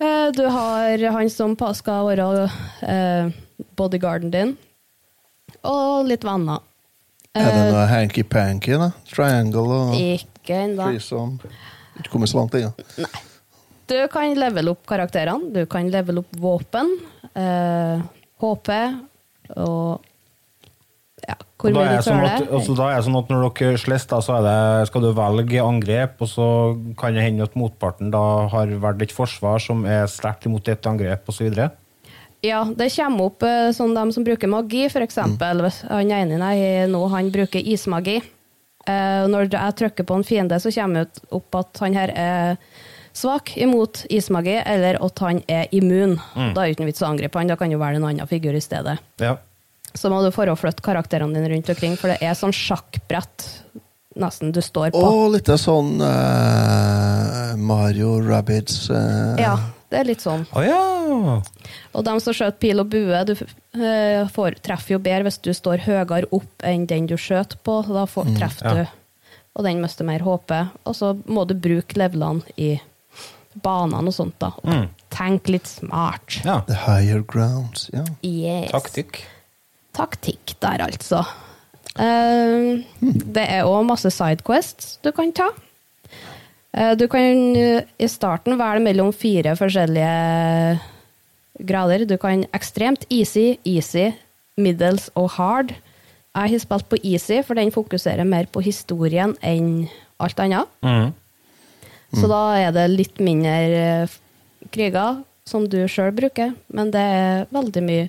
Uh, 0.01 0.29
Du 0.35 0.43
har 0.45 1.07
han 1.15 1.29
som 1.29 1.55
skal 1.77 2.07
være 2.09 2.49
eh, 2.81 3.31
bodyguarden 3.77 4.31
din, 4.33 4.53
og 5.63 6.07
litt 6.09 6.23
venner. 6.25 6.61
Er 7.37 7.47
det 7.47 7.67
noe 7.71 7.83
hanky-panky, 7.87 8.75
da? 8.81 8.89
Triangle 9.07 9.77
og 9.77 9.93
Ikke 9.95 10.65
ennå. 10.65 10.89
Ikke 10.97 12.09
kommet 12.11 12.31
så 12.31 12.41
langt 12.41 12.57
ennå. 12.57 12.73
Du 13.91 13.97
kan 14.11 14.33
levele 14.37 14.73
opp 14.73 14.85
karakterene, 14.87 15.51
du 15.53 15.65
kan 15.69 15.89
levele 15.91 16.23
opp 16.23 16.33
våpen, 16.39 16.93
eh, 17.35 18.01
HP 18.41 18.69
og 19.57 20.10
ja, 21.27 21.35
hvor 21.61 21.73
da, 21.73 21.83
mye 21.83 21.85
er 21.85 21.91
du 21.91 21.97
det 21.99 22.05
sånn 22.07 22.55
altså, 22.57 22.75
da 22.77 22.87
er 22.89 22.97
det 22.97 23.05
sånn 23.05 23.19
at 23.19 23.29
når 23.29 23.45
dere 23.59 23.81
slåss, 23.81 24.07
så 24.25 24.37
er 24.39 24.47
det, 24.47 24.57
skal 24.89 25.05
du 25.05 25.11
velge 25.17 25.61
angrep, 25.61 26.15
og 26.23 26.31
så 26.31 26.47
kan 26.97 27.17
det 27.17 27.25
hende 27.27 27.45
at 27.45 27.57
motparten 27.59 28.09
da 28.13 28.23
har 28.51 28.73
valgt 28.81 29.05
et 29.05 29.15
forsvar 29.15 29.61
som 29.61 29.85
er 29.85 30.09
sterkt 30.09 30.49
imot 30.49 30.71
et 30.71 30.89
angrep, 30.89 31.29
osv. 31.29 31.51
Ja, 32.41 32.61
det 32.65 32.89
kommer 32.95 33.29
opp 33.29 33.45
eh, 33.45 33.69
sånn 33.77 33.93
de 33.93 34.05
som 34.15 34.25
bruker 34.25 34.49
magi, 34.49 34.87
for 34.89 35.05
eksempel. 35.05 35.61
Han 35.91 36.13
ene 36.15 36.39
nei, 36.41 36.55
nå, 36.89 37.03
han 37.13 37.29
bruker 37.33 37.61
ismagi. 37.61 38.17
Eh, 38.89 39.27
når 39.29 39.51
jeg 39.53 39.77
trykker 39.77 40.07
på 40.09 40.17
en 40.17 40.25
fiende, 40.25 40.57
så 40.57 40.73
kommer 40.73 41.05
det 41.05 41.21
opp 41.37 41.59
at 41.59 41.83
han 41.83 41.99
her 41.99 42.15
er 42.17 42.57
svak 43.13 43.53
imot 43.61 44.05
ismagi, 44.09 44.57
eller 44.65 44.97
at 45.05 45.21
han 45.21 45.43
er 45.51 45.69
immun. 45.75 46.17
Da 46.33 46.63
er 46.63 46.71
det 46.71 46.73
ikke 46.73 46.85
noe 46.87 46.91
vits 46.93 47.05
å 47.05 47.11
angripe 47.11 47.37
han, 47.37 47.51
da 47.51 47.59
kan 47.59 47.69
du 47.69 47.77
velge 47.77 48.01
en 48.01 48.09
annen 48.09 48.29
figur 48.29 48.57
i 48.57 48.63
stedet. 48.63 48.97
Ja. 49.21 49.37
Så 49.93 50.11
må 50.11 50.21
du 50.23 50.31
flytte 50.31 50.83
karakterene 50.85 51.35
dine 51.35 51.51
rundt 51.51 51.71
omkring, 51.73 51.97
for 51.99 52.13
det 52.13 52.21
er 52.23 52.37
sånn 52.37 52.55
sjakkbrett 52.55 53.47
nesten 54.19 54.51
du 54.51 54.61
står 54.63 54.91
på. 54.91 55.01
Og 55.01 55.35
litt 55.35 55.51
sånn 55.61 56.01
uh, 56.03 57.53
Mario 57.59 58.17
Rabbids 58.23 58.89
uh. 58.91 59.35
Ja, 59.39 59.55
det 59.91 60.01
er 60.01 60.09
litt 60.09 60.23
sånn. 60.23 60.45
Oh, 60.55 60.63
ja! 60.65 61.39
Og 61.95 62.05
dem 62.07 62.21
som 62.23 62.35
skjøt 62.35 62.59
pil 62.63 62.83
og 62.83 62.91
bue, 62.91 63.23
du 63.27 63.35
uh, 63.35 64.27
får, 64.31 64.59
treffer 64.63 64.97
jo 64.97 65.01
bedre 65.03 65.27
hvis 65.29 65.41
du 65.43 65.51
står 65.55 65.85
høyere 65.87 66.27
opp 66.35 66.67
enn 66.67 66.87
den 66.89 67.09
du 67.11 67.17
skjøt 67.19 67.59
på. 67.65 67.81
Da 67.87 68.07
får, 68.09 68.33
treffer 68.39 68.67
ja. 68.67 68.87
du, 68.87 69.35
og 69.55 69.67
den 69.67 69.83
mister 69.83 70.07
mer 70.07 70.23
HP. 70.27 70.55
Og 70.87 70.97
så 70.97 71.13
må 71.27 71.45
du 71.47 71.55
bruke 71.59 71.99
levelene 71.99 72.55
i 72.59 72.73
banene 73.51 74.07
og 74.07 74.15
sånt, 74.15 74.37
da. 74.39 74.53
Og 74.63 74.89
Tenk 75.11 75.49
litt 75.51 75.67
smart. 75.67 76.39
ja. 76.45 76.61
The 76.67 76.77
Higher 76.85 77.19
Grounds. 77.27 77.89
Ja. 77.91 78.05
Yes. 78.23 78.71
Taktikk. 78.71 79.25
Taktikk 79.95 80.55
der, 80.63 80.85
altså. 80.87 81.23
Eh, 81.99 82.79
det 83.03 83.43
er 83.43 83.67
òg 83.67 83.83
masse 83.89 84.11
sidequests 84.13 84.97
du 85.03 85.11
kan 85.15 85.33
ta. 85.35 85.49
Eh, 86.71 86.93
du 86.95 87.07
kan 87.11 87.55
eh, 87.59 87.83
i 87.99 88.07
starten 88.07 88.59
velge 88.59 88.83
mellom 88.85 89.11
fire 89.11 89.57
forskjellige 89.59 90.79
grader. 91.67 92.05
Du 92.07 92.17
kan 92.21 92.45
ekstremt 92.55 93.05
easy, 93.11 93.57
easy, 93.67 94.11
middels 94.57 95.09
og 95.19 95.33
hard. 95.35 95.75
Jeg 96.31 96.53
har 96.53 96.63
spilt 96.63 96.87
på 96.87 97.01
easy, 97.03 97.41
for 97.43 97.59
den 97.59 97.73
fokuserer 97.75 98.23
mer 98.23 98.47
på 98.47 98.63
historien 98.63 99.35
enn 99.43 99.89
alt 100.21 100.39
annet. 100.39 100.69
Mm. 100.85 101.11
Så 102.15 102.27
da 102.31 102.39
er 102.59 102.71
det 102.75 102.87
litt 102.91 103.19
mindre 103.23 104.07
kriger, 104.71 105.19
som 105.47 105.65
du 105.67 105.81
sjøl 105.91 106.13
bruker, 106.15 106.53
men 106.71 106.91
det 106.93 107.01
er 107.01 107.49
veldig 107.51 107.83
mye 107.83 108.07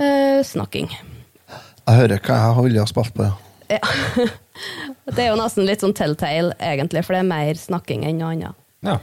eh, 0.00 0.40
snakking. 0.46 0.90
Jeg 1.84 1.98
hører 2.00 2.22
hva 2.24 2.38
jeg 2.40 2.56
holder 2.60 2.84
å 2.84 2.90
spille 2.90 3.16
på. 3.16 3.28
ja. 3.28 3.34
Ja. 3.74 3.80
Det 5.04 5.18
er 5.18 5.32
jo 5.32 5.38
nesten 5.40 5.66
litt 5.66 5.82
sånn 5.82 5.92
telltale, 5.96 6.54
egentlig, 6.62 7.02
for 7.04 7.16
det 7.16 7.24
er 7.24 7.26
mer 7.26 7.58
snakking 7.58 8.04
enn 8.06 8.20
noe 8.20 8.30
annet. 8.36 8.60
Ja. 8.86 8.94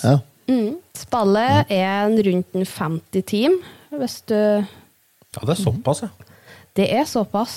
Ja. 0.00 0.14
Mm. 0.48 0.78
Spillet 0.96 1.72
er 1.76 2.14
rundt 2.24 2.56
en 2.56 2.64
50 2.66 3.26
team, 3.28 3.58
hvis 3.92 4.16
du 4.30 4.38
ja, 4.38 5.42
det 5.44 5.52
er 5.52 5.60
såpass, 5.60 6.02
ja. 6.06 6.08
Det 6.78 6.86
er 6.94 7.04
såpass. 7.08 7.54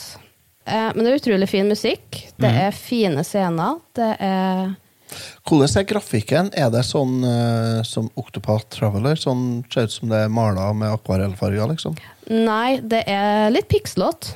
Eh, 0.66 0.90
men 0.94 1.06
det 1.06 1.14
er 1.14 1.22
utrolig 1.22 1.48
fin 1.50 1.70
musikk. 1.72 2.20
Det 2.42 2.52
er 2.66 2.76
fine 2.76 3.24
scener. 3.26 3.80
Det 3.96 4.10
er 4.20 4.74
Hvordan 5.48 5.78
er 5.82 5.88
grafikken? 5.90 6.50
Er 6.58 6.70
det 6.74 6.84
sånn 6.88 7.24
uh, 7.26 7.82
som 7.88 8.10
Octopath 8.16 8.68
Traveler? 8.70 9.16
Sånn 9.20 9.64
ser 9.74 9.84
ut 9.90 9.92
som 9.92 10.10
det 10.10 10.24
er 10.26 10.30
mala 10.34 10.70
med 10.74 10.92
akvarellfarger, 10.94 11.68
liksom? 11.74 11.96
Nei, 12.30 12.80
det 12.82 13.04
er 13.08 13.50
litt 13.52 13.68
pikslete. 13.72 14.36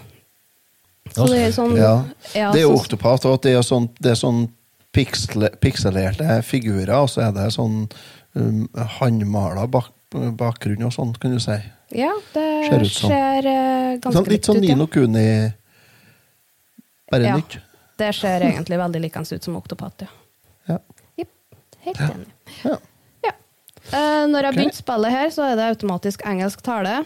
Så 1.15 1.27
det 1.29 1.39
er 1.45 1.51
sånn 1.55 1.75
Ja. 1.77 2.03
ja, 2.33 2.51
det 2.51 2.59
er 2.61 2.65
jo 2.65 2.73
sånn- 2.75 2.81
Octopath, 2.83 3.25
og 3.29 3.41
det 3.45 3.53
er 3.55 3.61
sånn, 3.63 3.89
det 4.01 4.11
er 4.11 4.19
sånn 4.19 4.49
piksle, 4.95 5.49
pikselerte 5.61 6.41
figurer, 6.43 6.93
og 7.03 7.09
så 7.11 7.27
er 7.27 7.31
det 7.35 7.49
sånn 7.53 7.85
um, 8.35 8.67
håndmala 8.97 9.67
bak, 9.71 9.91
bakgrunn 10.11 10.83
og 10.87 10.93
sånn, 10.95 11.13
kan 11.19 11.31
du 11.35 11.39
si. 11.39 11.55
Ja, 11.95 12.11
det 12.33 12.45
Ser 12.69 12.81
ut 12.81 12.91
som. 12.91 13.09
ser 13.11 13.45
eh, 13.47 13.97
ganske 14.01 14.15
Sånn, 14.17 14.27
litt 14.31 14.47
sånn 14.47 14.57
ut, 14.57 14.63
ja. 14.65 14.73
Nino 14.75 14.87
Kuni, 14.87 15.53
bare 17.11 17.23
Ja. 17.23 17.35
nytt. 17.37 17.59
Det 17.97 18.13
ser 18.15 18.41
egentlig 18.41 18.77
veldig 18.79 19.01
likens 19.01 19.31
ut 19.31 19.43
som 19.43 19.55
Octopath, 19.55 20.01
ja. 20.01 20.07
Ja. 20.69 20.79
Yep. 21.19 21.31
Helt 21.85 22.03
enig. 22.07 22.33
Ja. 22.63 22.77
Ja. 23.25 23.33
Uh, 23.91 24.25
når 24.31 24.39
jeg 24.39 24.49
okay. 24.49 24.57
begynte 24.57 24.81
spillet 24.81 25.15
her, 25.15 25.31
så 25.33 25.47
er 25.49 25.59
det 25.59 25.69
automatisk 25.75 26.25
engelsk 26.25 26.65
tale. 26.65 26.99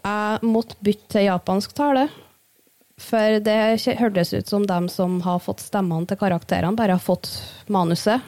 Jeg 0.00 0.48
måtte 0.48 0.78
bytte 0.80 1.14
til 1.16 1.26
japansk 1.28 1.74
tale. 1.76 2.08
For 3.00 3.40
det 3.40 3.56
hørtes 3.96 4.34
ut 4.36 4.48
som 4.48 4.66
dem 4.68 4.88
som 4.92 5.20
har 5.24 5.40
fått 5.40 5.62
stemmene 5.64 6.08
til 6.08 6.20
karakterene, 6.20 6.76
bare 6.76 6.98
har 6.98 7.04
fått 7.04 7.30
manuset. 7.72 8.20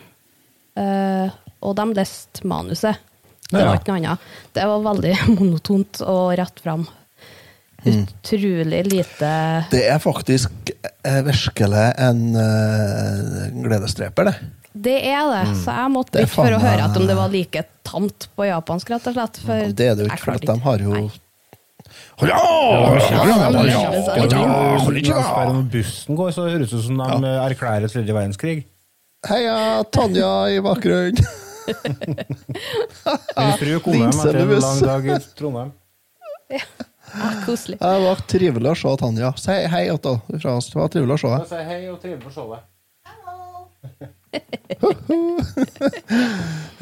Uh, 0.79 1.29
og 1.63 1.77
de 1.79 1.89
leste 1.97 2.47
manuset. 2.49 3.01
Det 3.53 3.61
var 3.61 3.77
ikke 3.77 3.93
noe 3.93 4.01
annet. 4.01 4.29
Det 4.57 4.65
var 4.69 4.85
veldig 4.87 5.15
monotont 5.37 6.01
og 6.09 6.33
rett 6.41 6.63
fram. 6.65 6.87
Mm. 7.83 8.05
Utrolig 8.07 8.81
lite 8.87 9.29
Det 9.73 9.81
er 9.91 9.99
faktisk 9.99 10.71
eh, 11.03 11.23
virkelig 11.27 11.87
en 11.99 12.21
uh, 12.37 13.49
gledesdreper, 13.65 14.31
det. 14.31 14.35
Det 14.73 14.95
er 15.11 15.27
det, 15.29 15.57
så 15.65 15.75
jeg 15.77 15.91
måtte 15.93 16.23
Mm. 16.23 16.23
Bytte 16.23 16.35
for 16.37 16.55
å 16.55 16.61
høre 16.63 16.85
at 16.87 16.97
om 16.97 17.07
det 17.09 17.17
var 17.19 17.29
like 17.33 17.65
tamt 17.85 18.29
på 18.37 18.47
japansk, 18.47 18.91
rett 18.95 19.07
og 19.11 19.17
slett. 19.19 19.41
For 19.43 19.75
Det 19.75 19.89
er 19.91 19.99
det 19.99 20.07
jo 20.07 20.13
ikke, 20.13 20.23
for 20.23 20.33
at 20.39 20.47
de 20.49 20.57
har 20.69 20.79
jo. 20.87 21.11
Når 25.53 25.63
bussen 25.73 26.17
går, 26.17 26.31
så 26.33 26.47
høres 26.49 26.71
det 26.71 26.79
ut 26.79 26.87
som 26.87 27.03
de 27.03 27.09
eh, 27.29 27.39
erklærer 27.49 27.89
tredje 27.91 28.15
verdenskrig. 28.15 28.59
Heia, 29.29 29.83
Tanja 29.95 30.33
i 30.51 30.61
bakgrunnen! 30.63 31.19
Min 33.39 33.53
fru 33.61 33.77
kom 33.85 33.95
hjem 33.95 34.11
etter 34.11 34.41
en 34.41 34.55
lang 34.65 34.81
dag 34.83 35.03
i 35.07 35.19
Trondheim. 35.39 35.71
Ah, 37.13 37.35
koselig. 37.45 37.77
Det 37.81 37.99
var 38.07 38.17
trivelig 38.31 38.71
å 38.73 38.75
se 38.79 38.91
Tanja. 39.03 39.31
Si 39.41 39.57
hei 39.75 39.85
Otto 39.93 40.13
fra 40.39 40.51
oss. 40.57 40.67
Det 40.73 40.79
var 40.81 40.89
trivelig 40.93 41.15
å 41.19 41.21
se 41.23 41.29
deg. 41.33 41.43
Si 41.51 41.61
hei 41.69 41.83
og 41.93 41.99
trivelig 42.01 42.29
å 42.31 42.33
se 42.37 42.45
deg. 42.53 42.61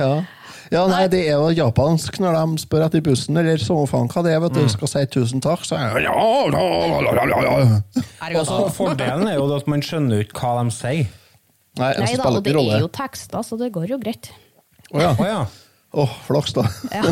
Ja. 0.00 0.24
ja, 0.70 0.82
nei, 0.88 1.08
det 1.12 1.18
er 1.28 1.34
jo 1.36 1.50
japansk 1.52 2.16
når 2.22 2.32
de 2.38 2.44
spør 2.62 2.82
etter 2.86 3.00
bussen, 3.04 3.36
eller 3.40 3.58
samme 3.60 3.86
faen 3.90 4.08
hva 4.12 4.20
det 4.24 4.32
er, 4.36 4.40
vet 4.44 4.54
du, 4.56 4.62
skal 4.72 4.88
si 4.92 5.02
tusen 5.12 5.40
takk, 5.44 5.62
så 5.66 5.74
er 5.76 5.80
det 5.96 6.02
ja, 6.06 6.14
ja, 6.14 6.18
ja, 6.54 6.60
ja, 7.04 7.10
ja, 7.26 7.38
ja. 7.58 7.64
Og 8.40 8.46
så 8.48 8.56
Fordelen 8.76 9.26
er 9.28 9.34
jo 9.40 9.44
at 9.56 9.66
man 9.70 9.82
skjønner 9.84 10.18
ikke 10.24 10.36
hva 10.40 10.50
de 10.62 10.66
sier. 10.76 11.06
Nei, 11.80 11.90
Nei 12.00 12.14
da, 12.18 12.24
og 12.30 12.34
det 12.44 12.52
er 12.54 12.80
jo 12.82 12.88
tekster, 12.92 13.40
så 13.46 13.54
det 13.60 13.68
går 13.74 13.86
jo 13.92 13.98
greit. 14.02 14.26
Oh, 14.90 15.00
ja. 15.02 15.10
Å 15.92 15.98
oh, 15.98 16.02
Åh, 16.06 16.10
flaks, 16.26 16.52
da. 16.54 16.62
Ja. 16.94 17.02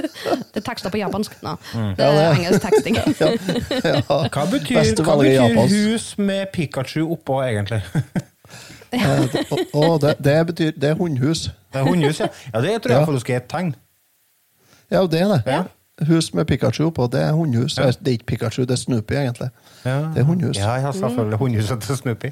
Det 0.52 0.60
er 0.60 0.64
tekster 0.66 0.90
på 0.92 0.98
japansk. 1.00 1.36
Nå. 1.42 1.54
Det 1.72 1.78
Mm. 1.78 1.94
Ja, 1.98 2.04
er 2.04 2.12
det 2.12 2.24
er- 2.24 2.34
engelsk 2.36 2.62
teksting. 2.62 2.96
Ja. 3.84 4.00
Hva 4.28 4.44
betyr, 4.50 5.02
hva 5.04 5.16
betyr 5.20 5.60
hus 5.70 6.18
med 6.18 6.46
Pikachu 6.52 7.06
oppå, 7.12 7.38
egentlig? 7.46 7.82
Eh, 8.92 9.22
det- 9.32 9.46
og- 9.50 9.90
og 9.90 10.00
det, 10.00 10.14
det 10.24 10.46
betyr 10.46 10.70
Det 10.80 10.90
er 10.90 10.94
hundhus. 10.94 11.46
Det 11.72 11.80
er 11.80 11.84
hundhus, 11.88 12.20
ja. 12.20 12.26
Ja, 12.54 12.60
Det 12.60 12.82
tror 12.82 12.90
jeg 12.92 13.00
Ja. 13.00 13.04
faktisk 13.06 13.30
er 13.30 13.36
et 13.36 13.48
tegn. 13.48 13.74
Ja, 14.90 15.00
det 15.06 15.20
er 15.20 15.28
det. 15.28 15.42
Ja. 15.46 15.62
hus 16.04 16.34
med 16.34 16.44
Pikachu 16.46 16.90
på, 16.90 17.06
det 17.12 17.20
er 17.22 17.32
hundhus. 17.32 17.74
Det 17.74 17.84
er- 17.86 17.90
Det 17.92 18.08
er 18.08 18.12
ikke 18.12 18.26
Pikachu, 18.26 18.62
det 18.62 18.70
er 18.70 18.76
Snoopy, 18.76 19.12
egentlig. 19.14 19.48
Ja. 19.84 19.98
Det 19.98 20.18
er 20.18 20.22
hundhus. 20.24 20.56
Ja, 20.56 20.74
ja, 20.74 20.92
selvfølgelig. 20.92 21.38
Hundhuset 21.38 21.80
til 21.80 21.96
Snoopy. 21.96 22.30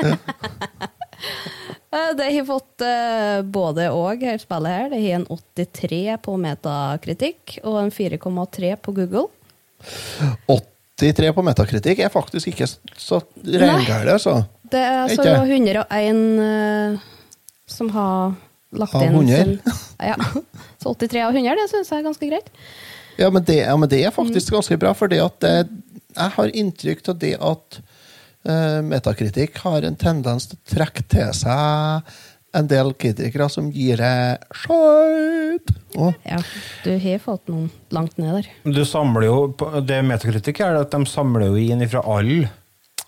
Eh, 1.94 2.10
Det 2.18 2.24
har 2.34 2.46
fått 2.48 2.82
eh, 2.82 3.42
både 3.46 3.84
og, 3.94 4.22
her 4.26 4.38
spillet 4.42 4.72
her. 4.72 4.88
Det 4.90 4.98
har 4.98 5.20
en 5.20 5.26
83 5.30 6.16
på 6.24 6.32
metakritikk 6.42 7.58
og 7.62 7.76
en 7.84 7.92
4,3 7.94 8.72
på 8.82 8.94
Google. 8.96 9.28
83 10.98 11.30
på 11.36 11.44
metakritikk 11.46 12.02
er 12.02 12.10
faktisk 12.10 12.50
ikke 12.50 12.66
så 12.98 13.20
reingære, 13.46 14.16
altså. 14.16 14.40
Det 14.70 14.82
er 14.82 15.14
så 15.14 15.22
Ikke? 15.22 15.36
101 15.54 16.20
eh, 16.48 16.98
som 17.70 17.90
har 17.94 18.34
lagt 18.74 18.94
inn 18.98 19.28
sin 19.30 19.54
Ja. 20.02 20.16
Så 20.82 20.92
83 20.98 21.22
av 21.24 21.30
100, 21.36 21.54
det 21.62 21.70
syns 21.70 21.90
jeg 21.94 22.02
er 22.02 22.04
ganske 22.08 22.26
greit. 22.28 22.48
Ja, 23.16 23.30
men 23.30 23.44
det, 23.46 23.60
ja, 23.62 23.76
men 23.78 23.88
det 23.88 24.02
er 24.04 24.10
faktisk 24.12 24.50
Mm. 24.50 24.56
ganske 24.58 24.76
bra, 24.82 24.90
for 24.98 25.08
det 25.08 25.20
at 25.22 25.46
jeg 25.46 26.30
har 26.34 26.50
inntrykk 26.58 27.08
av 27.08 27.18
det 27.22 27.36
at 27.38 27.78
metakritikk 28.84 29.56
har 29.64 29.82
en 29.88 29.96
tendens 29.96 30.46
til 30.50 30.58
å 30.58 30.74
trekke 30.76 31.04
til 31.08 31.30
seg 31.36 32.14
en 32.54 32.68
del 32.70 32.92
kritikere 32.94 33.48
som 33.50 33.70
gir 33.74 33.98
det 33.98 34.38
skjøt. 34.54 35.72
Å, 35.98 36.10
Ja, 36.26 36.38
du 36.84 36.90
har 37.02 37.18
fått 37.22 37.48
noen 37.50 37.70
langt 37.94 38.18
ned 38.18 38.36
der. 38.36 38.50
Du 38.76 38.84
samler 38.86 39.26
jo, 39.26 39.38
Det 39.86 39.98
metakritikk 40.06 40.60
er 40.62 40.76
at 40.82 40.90
de 40.94 41.00
samler 41.10 41.48
jo 41.48 41.56
inn 41.58 41.82
ifra 41.82 42.02
alle, 42.06 42.50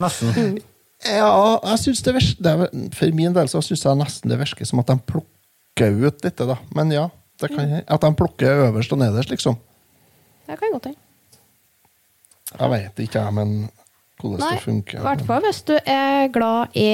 nesten. 0.02 0.58
Ja, 1.06 1.60
jeg 1.62 1.78
synes 1.84 2.02
det 2.02 2.14
virker, 2.16 2.42
det 2.42 2.52
er, 2.56 2.90
For 2.96 3.12
min 3.14 3.34
del 3.36 3.48
så 3.52 3.60
syns 3.62 3.84
jeg 3.84 4.00
nesten 4.00 4.32
det 4.32 4.38
virker 4.40 4.66
som 4.66 4.80
at 4.82 4.88
de 4.90 4.96
plukker 5.12 5.94
ut 6.08 6.24
litt, 6.24 6.36
da. 6.40 6.56
Men 6.74 6.90
ja, 6.94 7.06
det 7.38 7.50
kan, 7.52 7.68
jeg- 7.68 7.84
at 7.86 8.00
de 8.00 8.10
plukker 8.16 8.64
øverst 8.70 8.92
og 8.96 8.98
nederst, 9.04 9.30
liksom. 9.30 9.58
Det 10.48 10.58
kan 10.58 10.72
godt 10.72 10.88
hende. 10.90 10.98
Jeg 12.56 12.70
vet 12.70 13.02
ikke, 13.04 13.20
jeg, 13.26 13.34
men 13.34 13.68
hvordan 14.20 14.40
Nei, 14.40 14.52
det 14.54 14.62
funker. 14.64 14.98
i 14.98 15.04
hvert 15.04 15.24
fall 15.28 15.42
hvis 15.44 15.58
du 15.68 15.74
er 15.76 16.30
glad 16.32 16.76
i 16.78 16.86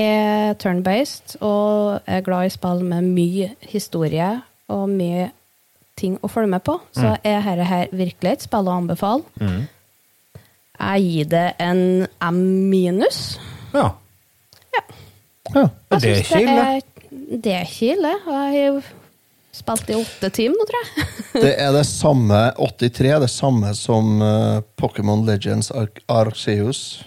turn-based 0.62 1.36
og 1.40 2.00
er 2.06 2.24
glad 2.26 2.48
i 2.48 2.54
spill 2.54 2.82
med 2.86 3.06
mye 3.14 3.52
historie 3.70 4.32
og 4.72 4.88
mye 4.90 5.28
ting 5.98 6.16
å 6.24 6.30
følge 6.32 6.50
med 6.54 6.64
på, 6.66 6.78
så 6.96 7.14
er 7.22 7.44
dette 7.44 7.68
her 7.68 7.92
virkelig 7.92 8.32
et 8.32 8.46
spill 8.46 8.70
å 8.70 8.78
anbefale. 8.80 9.22
Jeg 10.82 11.04
gir 11.04 11.28
det 11.30 11.44
en 11.62 11.82
M 12.26 12.40
minus. 12.72 13.20
Ja. 13.74 13.92
Ja. 14.72 14.82
Og 15.92 16.00
det 16.00 16.10
er 16.10 16.24
ikke 16.24 16.40
ille. 16.42 16.66
Det 17.42 17.54
er 17.54 17.68
ikke 17.68 17.92
ille. 17.92 18.14
Jeg 18.16 18.72
har 18.72 18.90
spilt 19.52 19.92
i 19.92 19.98
åtte 20.00 20.32
timer 20.32 20.58
nå, 20.58 20.66
tror 20.68 20.80
jeg. 20.80 21.06
Det 21.44 21.52
er 21.60 21.70
det 21.76 21.84
samme 21.88 22.40
83, 22.56 23.12
det 23.22 23.30
samme 23.32 23.72
som 23.76 24.20
uh, 24.20 24.60
Pokémon 24.80 25.24
Legends 25.28 25.70
Ar 25.72 25.88
Arceus 26.12 27.02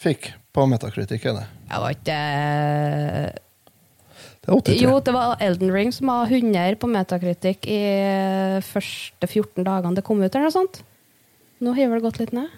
fikk 0.00 0.32
på 0.54 0.64
Metacritic. 0.70 1.24
Er 1.26 1.36
det. 1.40 1.46
Jeg 1.70 1.80
var 1.84 1.94
ikke 1.94 2.04
det 4.40 4.48
er 4.48 4.60
83. 4.60 4.80
Jo, 4.80 4.94
det 5.04 5.12
var 5.14 5.36
Elden 5.44 5.70
Ring 5.74 5.90
som 5.92 6.08
var 6.10 6.30
100 6.30 6.78
på 6.80 6.88
Metacritic 6.90 7.66
i 7.68 7.80
første 8.64 9.28
14 9.28 9.64
dagene 9.66 9.94
det 9.98 10.04
kom 10.06 10.22
ut, 10.22 10.30
eller 10.32 10.48
noe 10.48 10.54
sånt. 10.54 10.80
Nå 11.60 11.74
har 11.76 11.92
det 11.92 12.00
gått 12.06 12.18
litt 12.22 12.32
ned. 12.32 12.48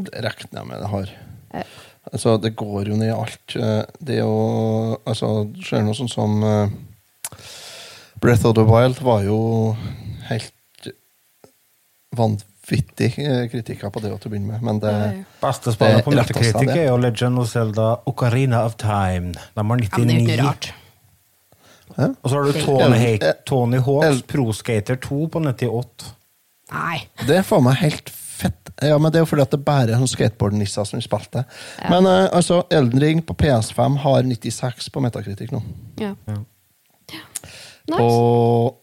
Det 0.00 0.22
regner 0.24 0.62
jeg 0.62 0.68
med 0.70 0.80
det 0.80 0.88
har. 0.94 1.12
Ja. 1.52 1.64
Altså, 2.10 2.38
det 2.40 2.54
går 2.56 2.88
jo 2.88 2.96
ned 2.96 3.10
i 3.10 3.14
alt. 3.14 3.56
Eh, 3.56 3.82
Det 4.00 4.16
er 4.16 4.22
jo 4.24 4.96
Altså, 5.04 5.28
ser 5.62 5.84
noe 5.84 5.94
sånt 5.94 6.10
som 6.10 6.40
eh, 6.42 6.72
Breath 8.20 8.46
of 8.48 8.56
the 8.56 8.64
Wild 8.64 8.98
var 9.04 9.22
jo 9.26 9.76
helt 10.30 10.88
vanvittig 12.70 13.18
eh, 13.18 13.48
kritikker 13.50 13.90
på 13.90 14.00
det 14.00 14.12
til 14.20 14.28
å 14.28 14.32
begynne 14.32 14.52
med, 14.52 14.62
men 14.62 14.80
det 14.80 14.90
Ja, 14.90 15.12
ja. 15.12 15.24
Beste 15.40 15.72
spillet 15.72 16.04
på 16.04 16.10
det. 16.10 16.76
er 16.76 16.86
jo 16.88 16.96
Legend 16.96 17.38
of 17.38 17.50
Zelda 17.50 18.00
Ocarina 18.06 18.64
of 18.64 18.76
Time. 18.76 19.32
De 19.32 19.38
har 19.38 19.40
Ja, 19.56 19.62
men 19.62 19.78
det 19.78 19.88
er 19.92 19.98
jo 19.98 20.04
99. 20.04 20.72
Ja, 21.96 22.08
Og 22.22 22.30
så 22.30 22.36
har 22.36 22.44
du 22.44 22.52
Tony, 22.52 23.18
Tony 23.44 23.78
Hawks 23.78 24.22
Pro 24.22 24.52
Skater 24.52 24.96
2 24.96 25.26
på 25.26 25.40
98. 25.40 26.14
Nei. 26.72 27.08
Det 27.26 27.36
er 27.36 27.42
faen 27.42 27.64
meg 27.64 27.74
helt 27.80 28.10
fett. 28.10 28.70
Ja, 28.80 28.98
men 28.98 29.10
det 29.10 29.18
er 29.18 29.24
jo 29.24 29.26
fordi 29.26 29.42
at 29.42 29.50
det 29.50 29.64
bare 29.64 29.90
er 29.90 29.98
sånn 29.98 30.08
skateboardnisser 30.08 30.84
som 30.86 31.02
spilte. 31.02 31.44
Men 31.90 32.06
uh, 32.06 32.28
altså, 32.32 32.62
Elden 32.70 33.00
Ring 33.02 33.24
på 33.26 33.34
PS5 33.34 33.98
har 34.04 34.22
96 34.22 34.88
på 34.94 35.02
Metakritikk 35.02 35.50
nå. 35.52 35.60
Ja. 35.98 36.14
Ja. 36.30 36.38
Nice. 37.90 37.98
På 37.98 38.76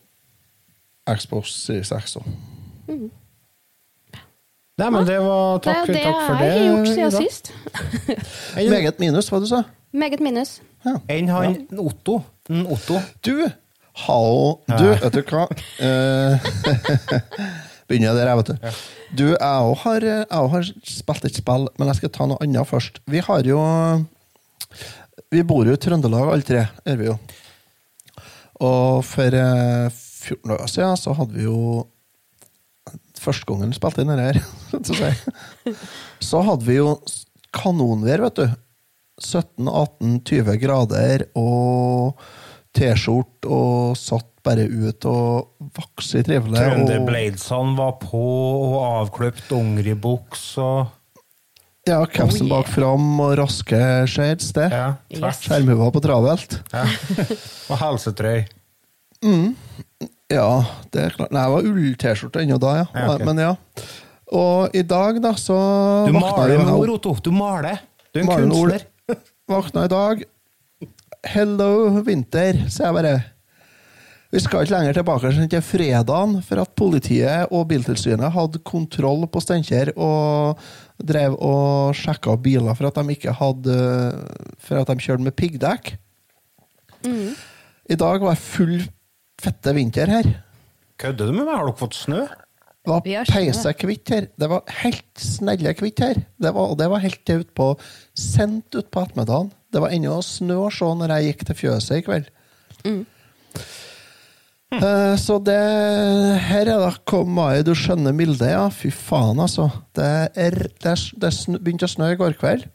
Xbox 1.16 1.56
Series 1.64 1.92
X 1.96 2.18
òg. 2.20 2.28
Nei, 4.78 4.90
men 4.94 5.06
det 5.08 5.18
var 5.26 5.60
Takk, 5.66 5.88
det 5.90 6.02
takk 6.04 6.20
for 6.28 6.38
det. 6.38 6.42
Det 6.42 6.52
har 6.52 6.60
jeg 6.60 6.68
gjort 6.70 6.88
siden 6.88 7.08
Ida. 7.08 7.22
sist. 7.24 7.52
Meget 8.76 9.00
minus, 9.02 9.30
hva 9.32 9.40
du 9.42 9.48
sa 9.50 9.64
Meget 9.98 10.22
minus. 10.22 10.52
Enn 11.10 11.32
han 11.34 11.56
Otto. 11.82 12.20
En 12.54 12.68
Otto. 12.70 13.00
Du, 13.26 13.48
hao 14.06 14.60
Du, 14.70 14.86
Ja. 14.86 15.00
vet 15.02 15.18
du 15.18 15.24
hva? 15.32 15.48
Eh, 15.82 16.46
Begynner 17.88 18.10
jeg 18.12 18.18
der, 18.20 18.28
jeg, 18.30 18.38
vet 18.38 18.50
du. 18.52 18.78
Du, 19.18 19.26
jeg 19.32 19.40
òg 19.42 19.76
har, 19.86 20.06
har 20.52 20.70
spilt 20.84 21.26
et 21.30 21.38
spill, 21.40 21.68
men 21.80 21.88
jeg 21.90 22.00
skal 22.02 22.12
ta 22.18 22.28
noe 22.28 22.42
annet 22.44 22.68
først. 22.68 23.00
Vi 23.08 23.22
har 23.24 23.48
jo 23.48 23.60
Vi 25.32 25.42
bor 25.48 25.66
jo 25.68 25.74
i 25.76 25.80
Trøndelag, 25.82 26.30
alle 26.34 26.46
tre. 26.48 26.66
Er 26.86 27.00
vi 27.00 27.08
jo. 27.10 27.16
Og 28.68 29.04
for 29.08 29.34
eh, 29.38 29.88
14 29.90 30.52
dager 30.52 30.68
siden 30.72 30.98
så 31.00 31.14
hadde 31.18 31.34
vi 31.38 31.48
jo 31.48 31.86
Første 33.22 33.48
gangen 33.50 33.72
vi 33.74 33.78
spilte 33.80 34.04
inn 34.04 34.12
dette 34.14 34.28
her, 34.30 34.40
så 34.88 34.98
si. 34.98 35.76
Så 36.24 36.42
hadde 36.46 36.68
vi 36.68 36.78
jo 36.80 36.94
kanonvær, 37.58 38.26
vet 38.28 38.42
du. 38.44 38.48
17-18-20 39.26 40.58
grader 40.62 41.24
og 41.40 42.20
T-skjorte 42.78 43.50
og 43.50 43.96
satt 43.98 44.28
bare 44.46 44.68
ut 44.70 45.08
og 45.10 45.66
vokste 45.76 46.22
trivelig. 46.28 46.60
Trønderbladesene 46.62 47.74
var 47.80 47.96
på, 48.04 48.22
og 48.22 48.78
avkløpt 49.02 49.48
dongeribuks 49.50 50.46
og 50.64 50.94
Ja, 51.88 52.02
capsen 52.12 52.46
Oh, 52.46 52.50
yeah. 52.50 52.52
bak 52.52 52.68
fram 52.68 53.04
og 53.24 53.34
raske 53.40 53.78
shades, 54.12 54.50
det. 54.52 54.66
Ja, 54.76 54.88
Yes. 55.10 55.38
tvert. 55.46 55.94
På 55.96 56.02
travelt. 56.04 56.58
Ja. 56.74 56.84
Og 57.72 57.78
helsetrøy. 57.80 58.42
Ja, 60.34 60.66
det 60.92 61.04
er 61.06 61.14
klart. 61.16 61.32
Nei, 61.32 61.44
jeg 61.46 61.54
var 61.54 61.68
ull-T-skjorte 61.72 62.42
ennå 62.44 62.58
da, 62.60 62.74
ja. 62.82 62.88
Ja, 62.94 63.14
ok. 63.16 63.22
Men 63.30 63.38
ja. 63.40 63.52
Og 64.36 64.76
i 64.76 64.82
dag, 64.84 65.22
da, 65.24 65.32
så 65.40 65.56
Du 66.08 66.12
våkna 66.12 66.20
maler 66.20 66.50
jeg- 66.58 66.66
med 66.66 66.74
ord, 66.74 66.90
Otto. 66.98 67.14
Du 67.24 67.32
maler. 67.32 67.80
Du 68.14 68.20
er 68.20 68.24
en 68.24 68.28
Maler 68.28 68.46
med 68.48 68.58
ord. 68.58 68.70
kunstner. 68.72 69.22
Våkna 69.48 69.86
i 69.86 69.88
dag. 69.88 70.24
Hello, 71.26 72.02
vinter, 72.04 72.54
sier 72.70 72.86
jeg 72.92 72.94
bare. 72.94 73.24
Vi 74.30 74.40
skal 74.44 74.66
ikke 74.66 74.74
lenger 74.76 74.94
tilbake 74.94 75.24
enn 75.32 75.48
til 75.50 75.62
fredagen, 75.64 76.42
for 76.44 76.60
at 76.60 76.76
politiet 76.76 77.48
og 77.50 77.70
Biltilsynet 77.70 78.30
hadde 78.34 78.60
kontroll 78.68 79.24
på 79.32 79.40
Steinkjer 79.42 79.94
og 79.96 80.60
drev 81.02 81.38
og 81.40 81.96
sjekka 81.96 82.36
biler 82.36 82.76
for 82.76 82.88
at 82.88 82.96
de 83.00 83.16
ikke 83.16 83.32
hadde 83.32 83.78
For 84.60 84.76
at 84.82 84.88
de 84.88 84.96
kjørte 85.00 85.24
med 85.24 85.36
piggdekk. 85.38 85.96
I 87.90 87.96
dag 87.96 88.20
var 88.20 88.34
jeg 88.36 88.44
full 88.44 88.82
fette 89.42 89.74
vinter 89.78 90.12
her. 90.12 90.30
Kødder 90.98 91.30
du 91.30 91.36
med 91.36 91.46
meg? 91.46 91.56
Har 91.56 91.70
dere 91.70 91.80
fått 91.80 91.98
snø? 91.98 92.26
Det 92.88 92.94
var 92.94 93.04
peisa 93.28 93.74
hvitt 93.76 94.14
her. 94.14 94.30
Det 94.40 94.48
var 94.48 94.78
helt 94.80 95.20
snelle 95.20 95.74
kvitt 95.76 96.00
her. 96.00 96.22
Det 96.40 96.54
var, 96.56 96.72
det 96.80 96.88
var 96.88 97.04
helt 97.04 97.20
til 97.28 97.44
utpå 97.44 97.74
sent 98.16 98.78
utpå 98.80 99.04
ettermiddagen. 99.04 99.52
Det 99.74 99.84
var 99.84 99.92
ennå 99.92 100.22
snø 100.24 100.62
å 100.64 100.72
se 100.72 100.88
når 100.96 101.14
jeg 101.18 101.28
gikk 101.28 101.46
til 101.50 101.60
fjøset 101.62 102.00
i 102.00 102.06
kveld. 102.08 102.32
Eh, 104.68 105.16
så 105.20 105.38
det 105.40 105.60
Her 106.48 106.68
er 106.68 106.82
det 106.82 107.06
kom 107.08 107.30
mai, 107.36 107.64
du 107.64 107.74
skjønner 107.76 108.16
milde, 108.16 108.48
ja. 108.52 108.66
Fy 108.72 108.92
faen, 108.92 109.40
altså. 109.44 109.70
Det, 109.96 110.10
er, 110.36 110.58
det, 110.80 110.96
er, 110.96 111.06
det 111.24 111.34
snø, 111.36 111.60
begynte 111.60 111.88
å 111.88 111.92
snø 111.92 112.12
i 112.14 112.20
går 112.20 112.40
kveld. 112.40 112.68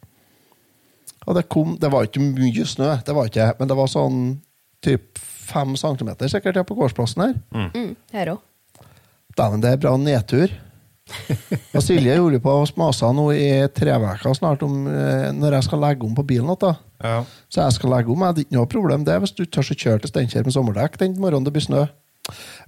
Og 1.27 1.37
det 1.39 1.49
kom 1.53 1.77
Det 1.81 1.91
var 1.93 2.09
ikke 2.09 2.25
mye 2.25 2.65
snø, 2.67 2.97
det 3.07 3.17
var 3.17 3.29
ikke, 3.29 3.53
men 3.59 3.71
det 3.71 3.77
var 3.79 3.93
sånn 3.93 4.23
typ 4.83 5.21
fem 5.43 5.77
centimeter 5.79 6.31
sikkert 6.31 6.61
ja, 6.61 6.67
på 6.67 6.77
gårdsplassen 6.79 7.25
her. 7.27 7.39
Mm, 7.55 7.95
her 8.15 8.35
òg. 8.37 8.43
Dæven, 9.37 9.63
det 9.65 9.73
er 9.73 9.81
bra 9.81 9.97
nedtur. 9.97 10.53
Og 11.75 11.83
Silje 11.83 12.15
gjorde 12.15 12.41
på 12.43 12.53
hos 12.61 12.75
Masa 12.79 13.11
nå 13.15 13.27
i 13.35 13.49
tre 13.75 13.95
uker 13.99 14.37
snart 14.39 14.63
om 14.65 14.87
eh, 14.87 15.31
når 15.35 15.59
jeg 15.59 15.67
skal 15.69 15.83
legge 15.83 16.07
om 16.07 16.15
på 16.17 16.25
bilen. 16.29 16.53
Da. 16.61 16.75
Ja. 17.03 17.17
Så 17.53 17.65
jeg 17.65 17.79
skal 17.79 17.95
legge 17.97 18.13
om. 18.13 18.23
Jeg 18.23 18.33
hadde 18.33 18.45
ikke 18.47 18.59
noe 18.59 18.71
problem 18.71 19.07
det 19.09 19.19
hvis 19.25 19.35
du 19.37 19.45
tør 19.45 19.67
å 19.75 19.79
kjøre 19.85 20.05
til 20.05 20.13
Steinkjer 20.13 20.47
med 20.47 20.57
sommerdekk 20.57 21.01
den 21.03 21.19
morgenen 21.19 21.49
det 21.49 21.55
blir 21.57 21.67
snø. 21.67 21.87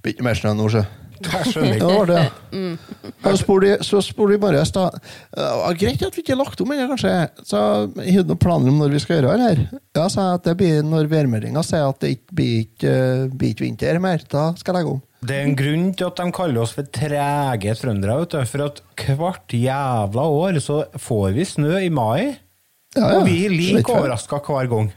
Blir 0.03 0.13
ikke 0.15 0.25
mer 0.27 0.37
snø 0.37 0.53
nå, 0.57 0.67
sjø. 0.73 0.81
Jeg 1.25 1.47
skjønner 1.47 1.77
Ja, 1.79 1.87
det 1.87 1.95
var 1.95 2.09
det. 2.09 2.23
Ja, 3.25 3.31
Så 3.31 4.01
spurte 4.03 4.33
de- 4.35 4.39
bare, 4.41 4.57
morges, 4.59 4.71
da. 4.75 4.89
Ja, 5.37 5.71
greit 5.79 6.03
at 6.03 6.17
vi 6.17 6.21
ikke 6.25 6.35
har 6.35 6.41
lagt 6.43 6.59
om 6.61 6.73
ennå, 6.75 6.89
kanskje. 6.91 7.13
Så 7.47 7.61
har 7.95 8.17
hadde 8.17 8.27
noen 8.33 8.41
planer 8.43 8.69
om 8.73 8.81
når 8.83 8.91
vi 8.97 8.99
skal 8.99 9.21
gjøre 9.21 9.37
det 9.39 9.47
her? 9.47 9.63
Ja, 9.95 10.07
sa 10.11 10.25
jeg 10.27 10.41
at 10.41 10.49
det 10.49 10.57
blir 10.59 10.83
når 10.85 11.07
værmeldinga 11.09 11.63
sier 11.65 11.87
at 11.87 12.01
det 12.03 12.11
ikke 12.17 12.35
blir 12.41 12.55
ikke, 12.65 12.95
blir 13.31 13.53
ikke 13.55 13.65
vinter 13.69 13.99
mer. 14.03 14.25
Da 14.29 14.49
skal 14.59 14.75
jeg 14.75 14.81
legge 14.83 14.95
om. 14.97 15.01
Det 15.25 15.37
er 15.39 15.47
en 15.47 15.55
grunn 15.57 15.85
til 15.97 16.05
at 16.11 16.19
de 16.19 16.25
kaller 16.35 16.61
oss 16.61 16.75
for 16.75 16.91
trege 16.99 17.77
trøndere. 17.79 18.43
For 18.51 18.65
at 18.67 18.83
hvert 19.17 19.55
jævla 19.55 20.27
år 20.35 20.59
så 20.61 20.83
får 21.01 21.31
vi 21.39 21.47
snø 21.47 21.79
i 21.81 21.89
mai. 21.89 22.35
Ja, 22.95 23.09
ja. 23.11 23.19
Og 23.19 23.25
vi 23.27 23.33
er 23.45 23.51
like 23.51 23.91
overraska 23.91 24.39
hver 24.39 24.69
gang. 24.71 24.91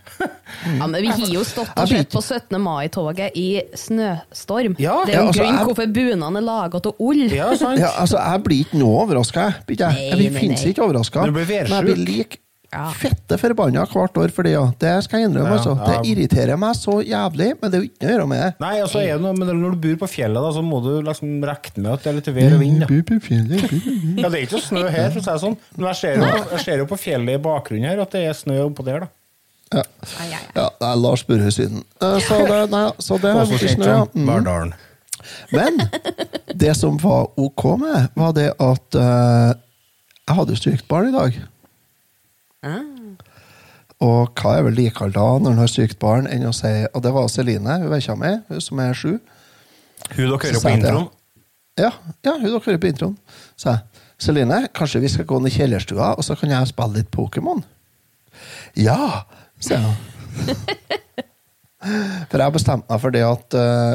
Ja, 0.78 0.86
men 0.86 1.00
vi 1.02 1.08
har 1.10 1.32
jo 1.34 1.42
stått 1.52 1.72
og 1.74 1.88
Jeg 1.90 2.04
sett 2.06 2.12
på 2.14 2.22
17. 2.22 2.60
mai-toget 2.62 3.34
i 3.36 3.46
snøstorm. 3.74 4.76
Ja, 4.78 5.00
det 5.04 5.14
er 5.16 5.20
jo 5.20 5.26
altså, 5.28 5.40
grunn 5.42 5.54
jeg- 5.58 5.66
hvorfor 5.68 5.92
bunadene 5.98 6.38
er 6.38 6.46
laga 6.46 6.80
av 6.84 6.94
ull. 6.98 7.24
Ja, 7.34 7.48
sant? 7.58 7.80
Ja, 7.82 7.90
altså, 7.98 8.18
Jeg 8.22 8.42
blir 8.46 8.60
ikke 8.64 8.78
noe 8.78 9.02
overraska. 9.04 9.48
Jeg, 9.68 9.78
Nei, 9.82 10.08
jeg 10.08 10.32
nei, 10.32 10.40
finnes 10.40 10.62
nei. 10.64 10.70
ikke 10.72 10.86
overraska. 10.86 11.26
Blir. 11.26 11.32
Men 11.32 11.74
jeg 11.74 11.84
blir 11.90 12.04
like 12.06 12.38
Ja. 12.68 12.90
fette 12.92 13.38
forbanna 13.40 13.86
hvert 13.88 14.18
år 14.20 14.32
for 14.34 14.44
det, 14.44 14.50
ja. 14.52 14.66
Det 14.76 14.90
skal 15.06 15.22
jeg 15.22 15.30
innrømme. 15.30 15.54
Ja, 15.54 15.56
altså. 15.56 15.72
ja. 15.78 15.86
Det 15.88 16.10
irriterer 16.10 16.58
meg 16.60 16.74
så 16.76 16.98
jævlig, 17.00 17.46
men 17.62 17.70
det 17.72 17.78
er 17.78 17.84
jo 17.84 17.88
ikke 17.88 18.02
noe 18.02 18.08
å 18.10 18.12
gjøre 18.12 18.26
med 18.28 18.42
det. 18.44 18.50
Nei, 18.60 18.72
altså 18.84 19.00
er 19.00 19.14
det 19.14 19.24
noe, 19.24 19.36
men 19.38 19.52
Når 19.62 19.76
du 19.76 19.86
bor 19.86 19.94
på 20.02 20.08
fjellet, 20.12 20.44
da, 20.44 20.50
så 20.52 20.64
må 20.66 20.80
du 20.84 20.90
liksom 21.06 21.30
regne 21.48 21.84
med 21.86 21.92
at 21.94 22.04
det 22.04 22.10
er 22.12 22.18
litt 22.18 22.28
vær 22.36 22.56
og 22.58 22.60
vind. 22.64 22.82
Da. 22.84 22.90
Ja, 24.20 24.28
Det 24.28 24.40
er 24.42 24.44
ikke 24.44 24.60
snø 24.66 24.84
her, 24.92 25.08
for 25.14 25.20
å 25.20 25.24
si 25.24 25.30
det 25.30 25.38
sånn. 25.46 25.56
men 25.78 25.88
jeg 25.88 26.00
ser, 26.02 26.20
jo, 26.20 26.44
jeg 26.52 26.64
ser 26.66 26.82
jo 26.84 26.88
på 26.92 27.00
fjellet 27.00 27.38
i 27.38 27.42
bakgrunnen 27.48 27.88
her 27.88 28.04
at 28.04 28.12
det 28.18 28.26
er 28.28 28.36
snø 28.36 28.58
oppå 28.66 28.84
der. 28.84 29.06
da. 29.06 29.14
Ja. 29.78 29.82
Ja, 30.56 30.68
det 30.80 30.88
er 30.92 30.96
Lars 30.96 31.24
Burhus-siden. 31.28 31.82
Eh, 32.04 32.18
Så 32.24 32.36
det, 32.48 32.60
nei, 32.72 32.84
så 33.04 33.18
det 33.20 33.32
er 33.32 33.50
ikke 33.56 33.72
snø, 33.78 33.88
ja. 33.88 34.04
Mm. 34.12 34.28
Men 35.52 35.80
det 36.54 36.76
som 36.76 36.96
var 37.00 37.28
ok 37.36 37.64
med, 37.80 38.08
var 38.16 38.32
det 38.36 38.50
at 38.60 38.96
uh, 38.96 39.52
jeg 40.28 40.36
hadde 40.38 40.54
jo 40.56 40.60
sykt 40.60 40.88
barn 40.88 41.08
i 41.10 41.16
dag. 41.16 41.36
Ah. 42.66 42.82
Og 44.02 44.38
hva 44.38 44.56
er 44.58 44.66
vel 44.66 44.76
likere 44.78 45.14
da 45.14 45.26
når 45.42 45.54
en 45.54 45.62
har 45.62 45.70
sykt 45.70 45.98
barn, 46.02 46.26
enn 46.30 46.46
å 46.46 46.54
si 46.54 46.70
Og 46.94 47.02
det 47.02 47.12
var 47.14 47.30
Celine, 47.30 47.80
hun 47.82 47.92
vekka 47.92 48.14
meg, 48.18 48.42
hun 48.50 48.62
som 48.62 48.82
er 48.82 48.98
sju. 48.98 49.16
Hun 50.14 50.22
dere 50.22 50.38
hører 50.38 50.62
på 50.62 50.74
introen. 50.76 51.08
Ja, 51.78 51.92
ja 52.26 52.36
hun 52.36 52.46
dere 52.46 52.62
hører 52.62 52.82
på 52.82 52.90
introen. 52.92 53.16
Sa 53.58 53.76
jeg. 53.76 54.04
Celine, 54.18 54.64
kanskje 54.74 55.02
vi 55.02 55.10
skal 55.12 55.26
gå 55.30 55.38
ned 55.38 55.52
i 55.52 55.54
kjellerstua, 55.54 56.14
og 56.18 56.26
så 56.26 56.34
kan 56.38 56.50
jeg 56.50 56.70
spille 56.72 56.98
litt 56.98 57.10
Pokémon? 57.14 57.62
Ja, 58.78 59.24
sa 59.62 59.78
jeg. 59.78 60.96
For 62.30 62.42
jeg 62.42 62.54
bestemte 62.54 62.90
meg 62.90 63.02
for 63.02 63.14
det 63.14 63.22
at 63.22 63.54
uh, 63.54 63.94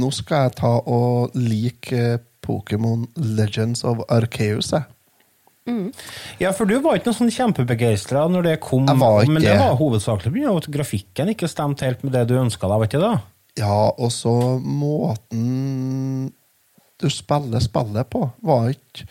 nå 0.00 0.08
skal 0.16 0.46
jeg 0.46 0.54
ta 0.62 0.70
og 0.88 1.34
like 1.36 1.92
eh, 1.92 2.22
Pokémon 2.40 3.04
Legends 3.20 3.84
of 3.84 4.00
Arceus. 4.08 4.72
jeg. 4.72 4.86
Ja, 6.40 6.52
for 6.56 6.66
du 6.66 6.78
var 6.82 6.96
ikke 6.98 7.10
noe 7.10 7.18
sånn 7.18 7.32
kjempebegeistra 7.34 8.24
når 8.32 8.46
det 8.48 8.54
kom, 8.64 8.88
Jeg 8.88 9.00
var 9.00 9.22
ikke 9.22 9.34
men 9.36 9.44
det 9.44 9.58
var 9.60 9.76
hovedsakelig 9.78 10.32
pga. 10.34 10.56
at 10.56 10.68
grafikken 10.72 11.32
ikke 11.34 11.50
stemte 11.50 11.86
helt 11.86 12.02
med 12.06 12.16
det 12.16 12.26
du 12.30 12.36
ønska 12.40 12.66
deg, 12.66 12.80
var 12.80 12.90
ikke 12.90 13.02
det? 13.04 13.14
Ja, 13.60 13.80
og 13.90 14.12
så 14.14 14.32
måten 14.62 16.32
du 17.00 17.08
spiller 17.12 17.62
spillet 17.64 18.10
på, 18.12 18.24
var 18.44 18.70
ikke 18.72 19.06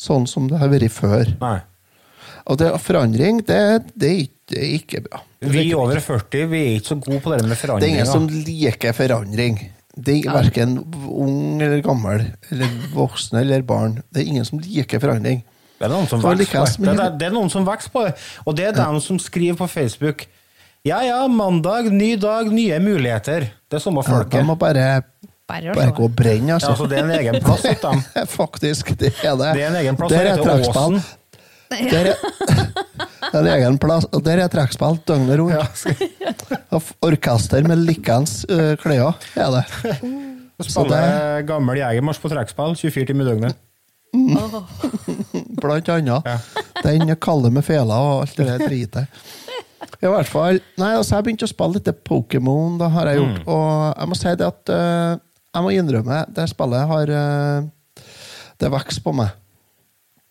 sånn 0.00 0.26
som 0.28 0.48
det 0.50 0.60
har 0.60 0.72
vært 0.72 0.92
før. 0.92 1.30
Nei. 1.40 1.60
Og 2.44 2.58
det 2.60 2.68
forandring, 2.84 3.40
det, 3.48 3.60
det, 3.96 4.08
er 4.10 4.18
ikke, 4.26 4.40
det 4.52 4.58
er 4.60 4.72
ikke 4.76 5.00
bra. 5.06 5.22
Er 5.40 5.54
Vi 5.54 5.62
ikke 5.64 5.80
over 5.80 6.00
40 6.04 6.50
vi 6.50 6.60
er 6.60 6.76
ikke 6.76 6.90
så 6.92 6.98
gode 7.00 7.22
på 7.24 7.32
det 7.32 7.40
med 7.48 7.56
forandring. 7.60 7.80
Det 7.80 7.88
er 7.88 7.94
ingen 7.94 8.12
som 8.12 8.28
liker 8.28 8.96
forandring. 8.96 9.58
Det 9.94 10.16
er 10.18 10.34
verken 10.34 10.78
ung 11.06 11.62
eller 11.62 11.80
gammel, 11.84 12.24
eller 12.50 12.72
voksne 12.92 13.44
eller 13.44 13.62
barn. 13.64 14.00
Det 14.10 14.24
er 14.24 14.32
ingen 14.32 14.48
som 14.48 14.60
liker 14.60 15.00
forandring. 15.00 15.44
Det 15.78 15.86
er 15.88 15.90
noen 15.92 16.06
som 16.08 16.20
vokser 16.22 16.46
på 16.78 16.84
det. 16.84 16.94
er- 16.94 17.18
Det, 17.18 17.26
er- 17.26 17.34
noen 17.34 17.50
som 17.50 17.64
vokser 17.66 17.90
på 17.90 18.04
det. 18.06 18.14
Og 18.46 18.56
det 18.56 18.66
er 18.68 18.72
dem 18.72 19.00
som 19.00 19.18
skriver 19.18 19.56
på 19.58 19.68
Facebook 19.68 20.26
Ja 20.84 21.00
ja, 21.02 21.26
mandag, 21.28 21.90
ny 21.92 22.14
dag, 22.20 22.50
nye 22.52 22.78
muligheter. 22.78 23.40
Det 23.70 23.78
er 23.78 23.80
samme 23.80 24.02
Ja, 24.04 24.10
folket. 24.18 24.30
de 24.38 24.42
må 24.44 24.54
bare, 24.58 25.02
Bare 25.48 25.72
bare 25.74 25.92
gå 25.96 26.04
og 26.04 26.14
brenne, 26.16 26.48
Ja, 26.48 26.54
altså. 26.54 26.70
altså, 26.74 26.86
det 26.88 26.98
er 26.98 27.04
en 27.04 27.10
egen 27.18 27.40
plass 27.42 27.62
hos 27.64 27.80
dem. 27.86 28.02
Faktisk, 28.28 28.92
det 28.98 29.12
er 29.24 29.36
det. 29.36 29.54
Det 29.54 29.62
er 29.62 29.68
en 29.70 29.76
egen 29.80 29.96
plass. 29.96 30.12
Der 30.12 30.18
er. 30.20 30.38
Åsen. 30.40 31.02
Der 31.70 31.98
er, 31.98 32.14
det 33.32 33.34
er 33.34 33.38
en 33.40 33.46
egen 33.46 33.78
plass, 33.78 34.04
og 34.12 34.22
der 34.24 34.38
er 34.44 34.48
trekkspill 34.52 34.98
døgnet 35.08 35.38
rundt. 35.40 35.86
Og 36.70 36.82
orkester 37.02 37.62
med 37.66 37.78
likens 37.88 38.44
uh, 38.50 38.76
klær, 38.76 39.16
er 39.36 39.50
det. 39.56 39.64
Spiller 40.68 41.42
gammel 41.48 41.76
jegermarsj 41.80 42.20
på 42.22 42.28
trekkspill 42.30 42.76
24 42.76 43.06
timer 43.10 43.24
i 43.24 43.30
døgnet. 43.32 43.56
Blant 45.64 45.90
annet. 45.94 46.28
Ja. 46.28 46.64
Den 46.84 47.14
kalde 47.16 47.50
med 47.54 47.64
fela 47.66 47.98
og 48.04 48.24
alt 48.24 48.36
det 48.38 48.48
der 48.50 48.64
dritet. 48.68 49.24
I 50.04 50.10
hvert 50.10 50.28
fall, 50.28 50.58
nei, 50.80 50.90
altså 50.96 51.18
Jeg 51.18 51.26
begynte 51.26 51.46
å 51.46 51.50
spille 51.50 51.78
litt 51.78 52.02
Pokémon, 52.08 52.76
det 52.80 52.90
har 52.92 53.08
jeg 53.08 53.20
gjort. 53.20 53.38
Mm. 53.40 53.48
Og 53.54 53.70
jeg 54.00 54.10
må 54.10 54.18
si 54.18 54.34
det 54.40 54.48
at 54.48 54.72
uh, 54.74 55.22
Jeg 55.54 55.64
må 55.64 55.72
innrømme, 55.72 56.20
det 56.34 56.46
spillet 56.50 56.90
har 56.90 57.12
uh, 57.14 58.04
Det 58.60 58.70
vokser 58.74 59.04
på 59.04 59.14
meg. 59.16 59.32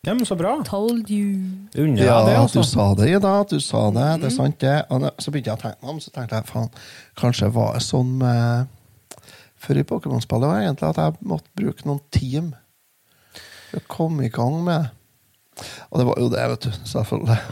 Ja, 0.04 0.12
men 0.12 0.26
så 0.28 0.36
bra. 0.36 0.58
Told 0.68 1.08
you. 1.10 1.40
Unna 1.80 2.04
Ja, 2.04 2.18
det, 2.26 2.36
altså. 2.36 2.60
du 2.60 2.68
sa 2.68 2.90
det, 2.94 3.08
Ida. 3.08 3.44
Du 3.48 3.56
sa 3.60 3.86
det. 3.90 4.08
Det 4.20 4.28
er 4.28 4.34
sant, 4.34 4.58
det. 4.60 4.74
Og 4.92 5.06
så 5.16 5.32
begynte 5.32 5.50
jeg 5.50 5.56
å 5.56 5.62
tenke 5.62 5.80
meg 5.80 5.94
om, 5.94 6.00
så 6.02 6.12
tenkte 6.12 6.40
jeg 6.40 6.48
faen, 6.50 6.68
kanskje 7.16 7.48
var 7.54 7.78
det 7.78 7.86
sånn 7.86 8.10
med 8.20 8.74
Før 9.64 9.80
i 9.80 9.86
Pokémon-spillet 9.88 10.50
var 10.50 10.60
egentlig 10.60 10.90
at 10.90 11.00
jeg 11.00 11.28
måtte 11.30 11.56
bruke 11.56 11.86
noen 11.88 12.02
team 12.12 12.50
for 13.70 13.80
å 13.80 13.88
komme 13.88 14.26
i 14.26 14.32
gang 14.32 14.58
med 14.66 14.82
det. 14.82 14.90
Og 15.90 16.00
det 16.00 16.06
var 16.08 16.20
jo 16.20 16.30
det, 16.32 16.46
vet 16.52 16.66
du. 16.66 16.80
Selvfølgelig. 16.90 17.38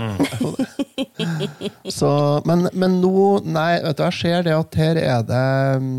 Det. 1.22 1.70
Så, 1.92 2.08
men, 2.48 2.66
men 2.74 2.96
nå 3.02 3.12
Nei, 3.46 3.76
vet 3.84 3.98
du, 3.98 4.02
jeg 4.04 4.16
ser 4.16 4.44
det 4.46 4.54
at 4.56 4.76
her 4.78 4.98
er 5.00 5.22
det 5.26 5.44
mm, 5.82 5.92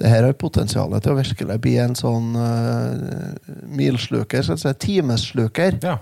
det 0.00 0.08
her 0.08 0.24
har 0.24 0.36
potensialet 0.40 1.04
til 1.04 1.12
å 1.12 1.18
virkelig 1.18 1.56
bli 1.60 1.74
en 1.82 1.96
sånn 1.98 2.30
uh, 2.32 3.56
milsluker, 3.68 4.44
skal 4.44 4.56
jeg 4.56 4.62
si, 4.62 4.72
timesluker 4.86 5.76
Ja. 5.84 5.98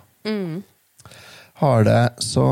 har 1.62 1.87
det, 1.88 2.02
så 2.22 2.44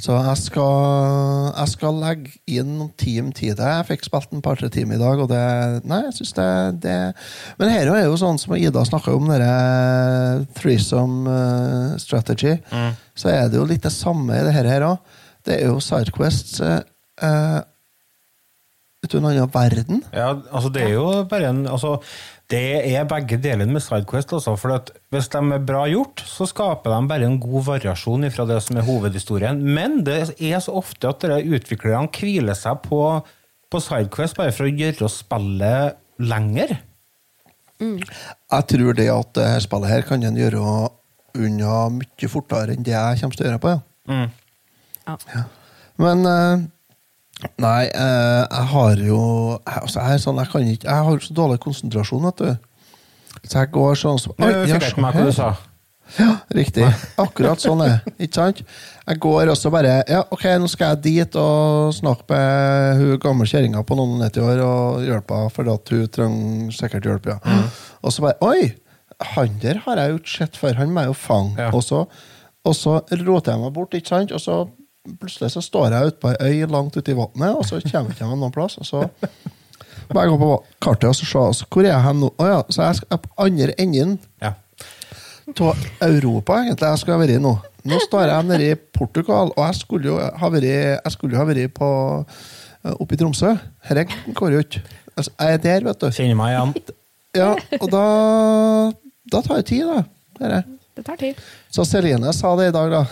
Så 0.00 0.16
jeg 0.16 0.40
skal, 0.40 1.50
jeg 1.52 1.72
skal 1.74 1.98
legge 2.00 2.32
inn 2.48 2.70
noen 2.78 2.92
time 3.00 3.34
tid. 3.36 3.60
Jeg 3.60 3.86
fikk 3.90 4.06
spilt 4.06 4.32
en 4.32 4.44
par-tre 4.44 4.70
timer 4.72 4.96
i 4.96 5.02
dag, 5.02 5.20
og 5.20 5.28
det 5.28 5.42
Nei, 5.90 6.00
jeg 6.06 6.16
syns 6.18 6.32
det, 6.38 6.50
det 6.86 6.96
Men 7.60 7.72
her 7.74 7.90
er 7.92 8.06
jo 8.06 8.16
sånn 8.20 8.40
som 8.40 8.56
Ida 8.56 8.84
snakker 8.88 9.18
om, 9.18 9.28
denne 9.28 10.46
threesome 10.56 11.40
strategy. 12.00 12.56
Mm. 12.72 12.94
Så 13.18 13.32
er 13.32 13.50
det 13.50 13.60
jo 13.60 13.68
litt 13.68 13.84
det 13.84 13.92
samme 13.94 14.38
i 14.38 14.46
det 14.46 14.56
her 14.56 14.88
òg. 14.88 15.18
Det 15.44 15.58
er 15.58 15.68
jo 15.68 15.80
Sidequests 15.84 16.60
uh, 16.64 16.80
uh, 17.24 17.60
ut 19.04 19.14
i 19.14 19.20
en 19.20 19.28
annen 19.30 19.52
verden. 19.52 20.02
Ja, 20.12 20.34
altså 20.52 20.72
det 20.72 20.84
er 20.88 20.94
jo 20.96 21.06
bare 21.28 21.52
en 21.52 21.64
altså, 21.68 21.98
Det 22.50 22.80
er 22.90 23.06
begge 23.06 23.38
delene 23.38 23.70
med 23.70 23.82
Sidequest. 23.84 24.32
Også, 24.34 24.56
for 24.58 24.74
at 24.74 24.90
hvis 25.14 25.28
de 25.30 25.40
er 25.54 25.62
bra 25.66 25.84
gjort, 25.90 26.22
så 26.26 26.48
skaper 26.50 26.90
de 26.90 27.10
bare 27.10 27.28
en 27.28 27.38
god 27.42 27.68
variasjon 27.68 28.26
fra 28.34 28.46
det 28.48 28.58
som 28.66 28.80
er 28.80 28.86
hovedhistorien. 28.88 29.60
Men 29.62 30.00
det 30.06 30.18
er 30.34 30.62
så 30.62 30.74
ofte 30.80 31.12
at 31.12 31.26
utviklerne 31.26 32.10
hviler 32.10 32.58
seg 32.58 32.82
på, 32.88 33.02
på 33.70 33.82
Sidequest 33.84 34.38
bare 34.38 34.54
for 34.56 34.66
å 34.66 34.72
gjøre 34.72 35.10
spillet 35.14 36.00
lenger. 36.20 36.80
Jeg 37.80 38.66
tror 38.74 38.98
det 38.98 39.06
at 39.12 39.30
det 39.38 39.46
her 39.54 39.62
spillet 39.64 39.94
her 39.94 40.04
kan 40.08 40.26
en 40.26 40.36
gjøre 40.36 40.64
unna 41.38 41.76
mye 41.94 42.28
fortere 42.28 42.74
enn 42.74 42.84
det 42.84 42.96
jeg 42.96 43.22
kommer 43.22 43.38
til 43.38 43.46
å 43.46 43.50
gjøre 43.52 43.62
på. 43.62 43.76
Ja. 44.10 45.16
Ja. 45.30 45.46
Men 46.00 46.26
eh, 46.28 46.66
Nei, 47.60 47.88
eh, 47.88 48.42
jeg 48.44 48.68
har 48.74 49.02
jo 49.06 49.22
altså, 49.64 50.00
jeg, 50.00 50.12
er 50.12 50.22
sånn, 50.22 50.40
jeg, 50.42 50.52
kan 50.52 50.68
ikke, 50.74 50.88
jeg 50.88 51.08
har 51.08 51.24
så 51.24 51.36
dårlig 51.36 51.58
konsentrasjon, 51.64 52.28
vet 52.28 52.44
du. 52.44 52.70
Så 53.46 53.58
jeg 53.58 53.72
går 53.72 53.98
sånn 53.98 54.20
som 54.20 54.34
Oi, 54.36 54.50
fikk 54.50 54.72
jeg 54.74 54.82
se 54.84 54.90
ikke 54.92 55.04
med 55.04 55.16
hva 55.16 55.26
du 55.26 55.36
sa. 55.36 55.50
Ja, 56.18 56.30
riktig. 56.56 56.86
Akkurat 57.22 57.62
sånn 57.62 57.84
er. 57.84 58.00
Ikke 58.16 58.40
sant? 58.40 58.62
Jeg 59.06 59.20
går 59.22 59.52
også 59.52 59.70
bare 59.72 60.00
Ja, 60.10 60.24
ok, 60.34 60.44
nå 60.58 60.68
skal 60.70 60.96
jeg 60.96 61.02
dit 61.06 61.38
og 61.38 61.94
snakke 61.94 62.26
med 62.32 63.00
hun 63.00 63.22
gamle 63.22 63.46
kjerringa 63.46 63.84
på 63.86 63.98
noen 63.98 64.16
og 64.16 64.24
90 64.26 64.48
år 64.48 64.62
og 64.64 65.06
hjelpe 65.06 65.38
henne, 65.38 65.54
for 65.54 65.70
at 65.70 65.94
hun 65.94 66.08
trenger 66.16 66.76
sikkert 66.76 67.06
hjelp. 67.06 67.30
ja. 67.30 67.62
Og 68.02 68.14
så 68.14 68.26
bare 68.26 68.50
Oi! 68.50 68.72
Han 69.36 69.58
der 69.60 69.82
har 69.84 70.00
jeg 70.00 70.10
jo 70.14 70.18
ikke 70.22 70.32
sett 70.32 70.54
før. 70.56 70.78
Han 70.78 70.92
må 70.96 71.04
jeg 71.04 71.12
jo 71.12 71.16
fange. 71.20 71.56
Ja. 71.60 71.68
Og, 71.76 71.82
så, 71.84 72.06
og 72.64 72.76
så 72.76 73.00
roter 73.20 73.52
jeg 73.52 73.60
meg 73.60 73.74
bort, 73.76 73.94
ikke 73.94 74.08
sant? 74.08 74.32
Og 74.32 74.40
så 74.40 74.62
plutselig 75.18 75.52
så 75.54 75.62
står 75.64 75.94
jeg 75.94 76.12
ute 76.12 76.20
på 76.22 76.32
ei 76.32 76.50
øy 76.60 76.68
langt 76.70 76.96
ute 76.96 77.12
i 77.12 77.16
vannet, 77.18 77.54
og 77.56 77.64
så 77.66 77.80
kommer 77.82 78.12
jeg 78.12 78.18
ikke 78.18 78.30
noen 78.30 78.54
plass. 78.54 78.78
Og 78.80 78.86
så 78.88 79.02
må 80.10 80.22
jeg 80.22 80.32
gå 80.32 80.38
på 80.40 80.50
kartet 80.82 81.08
og 81.10 81.16
så 81.18 81.28
se 81.28 81.42
altså, 81.50 81.68
hvor 81.70 81.86
er 81.86 81.92
jeg 81.92 82.04
hen 82.06 82.22
nå. 82.24 82.30
Å 82.36 82.48
ja, 82.48 82.60
så 82.68 82.86
jeg 82.88 83.00
skal 83.00 83.22
på 83.24 83.32
andre 83.46 83.76
enden 83.78 84.18
Ja. 84.42 84.54
Europa, 85.50 86.60
egentlig, 86.62 86.86
jeg 86.86 86.98
skulle 87.00 87.16
ha 87.16 87.22
vært 87.24 87.34
i 87.34 87.42
nå. 87.42 87.56
Nå 87.90 87.98
står 88.04 88.28
jeg 88.28 88.46
nede 88.46 88.70
i 88.70 88.78
Portugal, 88.94 89.50
og 89.56 89.62
jeg 89.64 89.78
skulle 89.80 90.10
jo 90.12 90.18
ha 90.20 90.50
vært, 90.52 90.68
jeg 90.70 91.14
skulle 91.14 91.34
jo 91.34 91.40
ha 91.40 91.46
vært 91.48 91.74
på 91.74 91.88
eh, 92.20 92.94
oppe 92.94 93.16
i 93.16 93.18
Tromsø. 93.18 93.56
Dette 93.88 94.34
går 94.36 94.54
jo 94.54 94.62
ikke. 94.62 94.82
Altså, 95.16 95.32
jeg 95.34 95.58
er 95.58 95.64
der, 95.64 95.86
vet 95.88 96.02
du. 96.04 96.06
Kjenner 96.14 96.38
meg 96.38 96.54
igjen. 96.54 96.94
Ja, 97.40 97.50
og 97.80 97.88
da, 97.90 98.04
da 99.32 99.42
tar 99.42 99.60
det 99.60 99.66
tid, 99.72 99.90
da. 99.90 100.04
Dere. 100.40 100.62
Det 100.96 101.06
tar 101.06 101.18
tid. 101.20 101.42
Så 101.72 101.84
Celine 101.88 102.32
sa 102.36 102.54
det 102.60 102.70
i 102.70 102.76
dag, 102.76 102.94
da. 102.94 103.02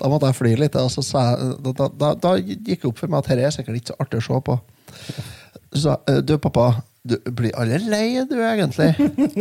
Da 0.00 0.10
måtte 0.10 0.28
jeg 0.30 0.38
fly 0.38 0.52
litt. 0.60 0.76
Og 0.80 0.90
så 0.92 1.02
sa 1.06 1.24
jeg, 1.30 1.56
da, 1.64 1.72
da, 1.80 1.88
da, 2.02 2.12
da 2.26 2.34
gikk 2.38 2.82
det 2.82 2.90
opp 2.90 3.00
for 3.00 3.12
meg 3.12 3.22
at 3.24 3.32
dette 3.32 3.48
er 3.48 3.54
sikkert 3.56 3.80
ikke 3.80 3.92
så 3.92 3.98
artig 4.04 4.20
å 4.20 4.26
se 4.28 4.40
på. 4.48 4.58
Så 5.78 5.96
du 6.24 6.34
pappa, 6.42 6.68
du 7.08 7.16
blir 7.36 7.52
aldri 7.58 7.78
lei 7.88 8.06
du 8.28 8.36
egentlig? 8.40 8.90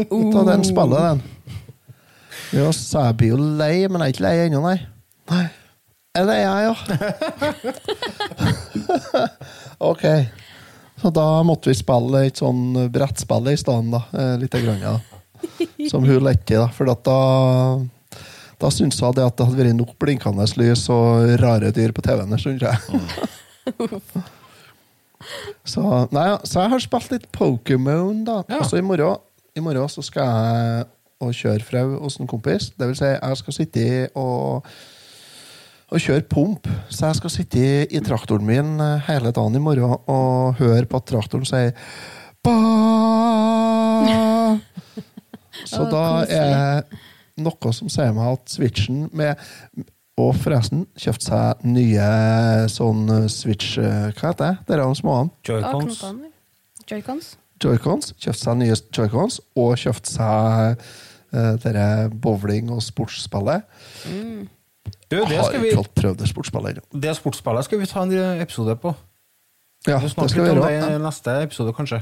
Ta 0.10 0.43
den 0.52 0.65
spillet, 0.67 1.00
den. 1.12 1.24
Jo, 2.56 2.70
så 2.76 3.08
jeg, 3.10 3.17
blir 3.20 3.34
jo 3.34 3.39
lei, 3.60 3.88
men 3.91 4.04
jeg 4.06 4.08
er 4.08 4.13
ikke 4.15 4.26
lei 4.28 4.36
ennå, 4.46 4.62
nei. 4.63 4.78
Nei. 5.32 5.46
Er 6.17 6.26
det 6.26 6.38
jeg, 6.39 6.60
jo. 6.65 6.74
ok. 9.91 10.04
Så 11.02 11.12
da 11.13 11.26
måtte 11.46 11.70
vi 11.70 11.76
spille 11.78 12.24
et 12.26 12.39
sånn 12.41 12.88
brettspill 12.93 13.52
i 13.52 13.58
stedet, 13.60 13.91
da. 13.93 14.02
eh, 14.17 14.34
Lite 14.41 14.62
grann, 14.63 14.82
ja. 14.82 14.96
Som 15.91 16.08
hun 16.08 16.24
lekte 16.26 16.58
da. 16.58 16.70
For 16.74 16.89
da 16.89 17.17
da 18.58 18.72
syntes 18.74 19.00
hun 19.04 19.13
det 19.13 19.26
at 19.26 19.38
det 19.38 19.46
hadde 19.46 19.60
vært 19.60 19.78
nok 19.78 19.93
blinkende 20.02 20.46
lys 20.58 20.89
og 20.93 21.38
rare 21.41 21.72
dyr 21.76 21.91
på 21.93 22.02
TV-en. 22.06 22.34
Mm. 22.34 22.38
jeg. 22.62 22.78
så, 25.74 25.82
nei, 26.15 26.28
så 26.43 26.60
jeg 26.63 26.70
har 26.74 26.82
spilt 26.84 27.12
litt 27.13 27.28
Pokémon, 27.36 28.24
da. 28.26 28.38
Ja. 28.50 28.58
Altså, 28.63 28.76
i 28.80 28.86
morgen, 28.86 29.17
I 29.58 29.60
morgen 29.62 29.89
så 29.89 30.02
skal 30.06 30.24
jeg 30.26 30.86
og 31.17 31.34
kjøre 31.34 31.65
fra 31.65 31.82
hos 31.98 32.20
en 32.22 32.30
kompis. 32.30 32.72
Det 32.78 32.88
vil 32.89 32.98
si, 32.98 33.10
jeg 33.10 33.38
skal 33.39 33.54
sitte 33.56 34.10
og, 34.17 34.65
og 35.89 35.98
kjøre 36.04 36.30
pump. 36.30 36.67
Så 36.89 37.06
jeg 37.10 37.15
skal 37.22 37.32
sitte 37.34 37.58
i, 37.62 37.86
i 37.89 38.00
traktoren 38.06 38.46
min 38.46 38.80
eh, 38.84 39.02
hele 39.10 39.32
dagen 39.34 39.56
i 39.58 39.63
morgen 39.63 39.98
og 39.98 40.56
høre 40.62 40.86
på 40.86 40.98
at 41.02 41.10
traktoren 41.10 41.46
sier 41.50 41.72
ba. 42.46 42.58
Så 45.67 45.84
da 45.89 46.24
er 46.30 46.86
noe 47.38 47.73
som 47.76 47.89
sier 47.91 48.13
meg 48.17 48.34
at 48.38 48.50
switchen 48.58 49.08
med 49.15 49.38
Og 50.17 50.32
forresten, 50.41 50.88
kjøpte 50.97 51.28
seg 51.28 51.65
nye 51.69 52.06
sånn 52.73 53.04
eh, 53.13 53.28
switch 53.30 53.76
eh, 53.78 54.08
Hva 54.17 54.32
heter 54.32 54.39
det? 54.41 54.54
Dere 54.71 54.86
er 54.88 54.89
de 54.89 54.97
små. 54.97 55.17
Joycons. 55.45 56.00
Joycons. 56.89 57.28
Joycons. 57.62 58.13
Kjøpt 58.21 58.41
seg 58.41 58.58
nye 58.58 58.78
joycons, 58.95 59.39
og 59.58 59.76
kjøpte 59.82 60.13
seg 60.13 60.82
uh, 61.34 61.54
dette 61.62 61.86
bowling- 62.23 62.71
og 62.73 62.82
sportsspillet. 62.86 63.65
Du, 64.08 65.15
det, 65.15 65.21
Har 65.26 65.50
skal 65.50 65.62
vi, 65.62 65.71
ikke 65.71 65.84
fått 65.84 65.93
prøvd 65.97 66.21
det 66.21 66.30
sportsspillet 66.32 66.78
ennå. 66.78 67.02
det 67.06 67.13
sportsspillet 67.17 67.67
skal 67.67 67.82
vi 67.82 67.89
ta 67.91 68.06
en 68.06 68.41
episode 68.43 68.78
på. 68.82 68.93
Ja, 69.88 70.00
det 70.02 70.12
skal 70.13 70.30
vi 70.34 70.47
gjøre. 70.47 70.65
det 70.65 70.95
i 70.95 71.02
neste 71.04 71.38
episode, 71.45 71.73
kanskje. 71.78 72.02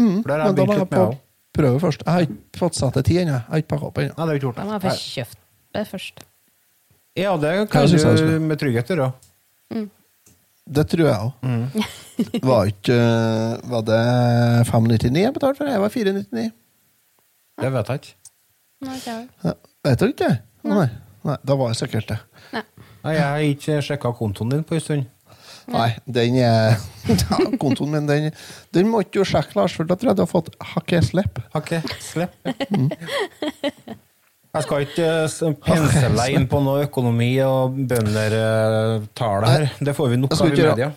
Mm, 0.00 0.22
For 0.22 0.30
der 0.30 0.38
har 0.38 0.46
jeg 0.46 0.56
begynt 0.58 0.74
litt 0.74 0.84
med 0.84 0.92
på 0.94 1.02
òg. 1.08 1.18
Prøve 1.56 1.80
først. 1.82 2.02
Jeg 2.06 2.12
har 2.12 2.26
ikke 2.26 2.58
fått 2.60 2.78
satt 2.78 2.94
det 2.98 3.04
tid 3.08 3.22
ennå. 3.24 3.36
Jeg 3.38 3.46
har 3.50 3.62
ikke 3.62 3.72
pakka 3.74 3.88
opp 3.90 3.98
ennå. 4.02 4.14
Nei, 4.16 4.24
det 4.26 4.28
har 4.30 4.38
ikke 4.40 4.46
gjort. 4.48 4.56
Da 4.60 4.66
må 4.68 4.76
jeg 4.76 4.82
Nei. 4.84 4.90
få 4.90 5.14
kjøpt 5.16 5.38
det 5.76 5.86
først. 5.90 6.22
Ja, 7.18 7.32
det 7.42 7.54
kan 7.72 7.88
synes 7.90 8.04
jeg 8.06 8.16
du 8.16 8.22
skal? 8.22 8.40
med 8.50 8.60
trygghet 8.60 8.92
gjøre. 8.94 9.10
Det 10.70 10.84
tror 10.92 11.06
jeg 11.08 11.18
òg. 11.18 11.32
Mm. 11.42 11.84
Var 12.50 12.68
ikke 12.70 12.94
eh, 12.94 13.70
Var 13.72 13.84
det 13.88 14.00
599 14.68 15.22
jeg 15.24 15.34
betalte 15.34 15.58
for? 15.58 15.70
Jeg 15.72 15.80
var 15.82 15.88
499. 15.88 16.50
Det 17.60 17.70
vet 17.74 17.88
jeg 17.90 18.00
ikke. 18.02 18.14
Nei, 18.80 18.96
ikke 18.96 19.14
jeg. 19.16 19.24
Ja, 19.44 19.52
vet 19.88 20.00
du 20.00 20.06
ikke 20.06 20.28
det? 20.28 20.36
Nei. 20.70 20.86
Nei, 21.26 21.36
da 21.44 21.56
var 21.60 21.72
jeg 21.72 21.76
sikkert 21.82 22.12
det. 22.12 22.18
Nei. 22.54 22.62
Nei, 23.02 23.12
Jeg 23.16 23.24
har 23.24 23.42
ikke 23.50 23.80
sjekka 23.84 24.12
kontoen 24.16 24.52
din 24.54 24.62
på 24.64 24.76
en 24.78 24.80
stund. 24.84 25.08
Nei, 25.70 25.88
den 26.10 26.36
er 26.42 26.76
ja, 27.10 27.38
Kontoen 27.62 27.92
min, 27.94 28.06
den, 28.08 28.30
den 28.74 28.88
måtte 28.90 29.20
du 29.20 29.24
sjekke, 29.28 29.54
Lars, 29.58 29.74
for 29.78 29.88
da 29.88 29.96
tror 29.98 30.12
jeg 30.12 30.20
du 30.20 30.24
har 30.24 30.30
fått 30.30 30.50
hakkeslepp. 30.74 31.38
slipp. 31.38 31.52
Har 31.54 31.64
ikke 31.64 31.82
slipp. 32.02 32.34
Jeg 34.50 34.66
skal 34.66 34.82
ikke 34.82 35.10
Pensele 35.62 36.16
deg 36.18 36.34
inn 36.34 36.48
på 36.50 36.58
noe 36.64 36.88
økonomi 36.88 37.30
og 37.46 37.76
bøndertall 37.90 39.46
her. 39.46 39.68
Det 39.78 39.94
får 39.94 40.10
vi 40.10 40.18
nok 40.24 40.34
av 40.34 40.48
i 40.48 40.56
media. 40.58 40.90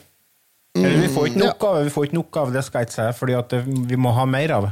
Eller 0.73 1.01
vi 1.03 1.09
får 1.13 1.27
ikke 1.29 1.37
Mm, 1.37 1.45
nok 1.45 1.63
av 1.69 1.83
vi 1.83 1.91
får 1.93 2.07
ikke 2.07 2.17
nok 2.17 2.37
av 2.41 2.53
det, 2.53 2.63
skal 2.65 2.81
jeg 2.81 2.89
ikke 2.89 2.95
si, 2.95 3.09
fordi 3.19 3.59
vi 3.91 3.99
må 3.99 4.13
ha 4.17 4.25
mer 4.25 4.55
av 4.55 4.65
det. 4.65 4.71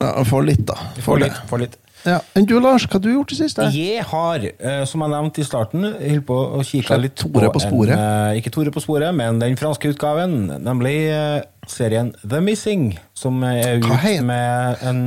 Ja, 0.00 0.24
få 0.24 0.40
litt, 0.40 0.64
da. 0.66 0.76
Det. 0.96 1.04
litt, 1.20 1.36
får 1.50 1.60
litt. 1.60 1.76
Ja. 2.04 2.18
Enn 2.36 2.44
du, 2.44 2.58
Lars, 2.60 2.84
hva 2.84 2.98
har 2.98 3.02
du 3.02 3.08
gjort 3.14 3.32
i 3.32 3.38
siste? 3.38 3.64
Jeg 3.72 4.04
har, 4.10 4.42
eh, 4.44 4.82
som 4.88 5.00
jeg 5.00 5.12
nevnte 5.14 5.40
i 5.40 5.46
starten, 5.46 5.86
holdt 5.88 6.26
på 6.28 6.36
å 6.36 6.60
kikke 6.66 6.98
litt 7.00 7.16
Tore 7.16 7.48
på 7.52 7.62
sporet. 7.62 7.94
En, 7.96 8.34
eh, 8.34 8.40
ikke 8.40 8.52
Tore 8.52 8.72
på 8.74 8.82
sporet, 8.84 9.14
men 9.16 9.38
den 9.40 9.56
franske 9.56 9.88
utgaven, 9.88 10.34
nemlig 10.60 10.96
eh, 11.08 11.44
serien 11.66 12.12
The 12.20 12.42
Missing, 12.44 12.98
som 13.16 13.40
er 13.48 13.80
ute 13.80 14.20
med 14.22 14.84
en 14.84 15.06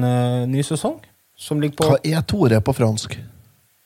ny 0.51 0.63
sesong. 0.65 0.97
Som 1.37 1.61
ligger 1.61 1.77
på 1.83 1.89
Hva 1.91 1.99
er 2.01 2.23
Tore 2.25 2.61
på 2.65 2.73
fransk? 2.73 3.13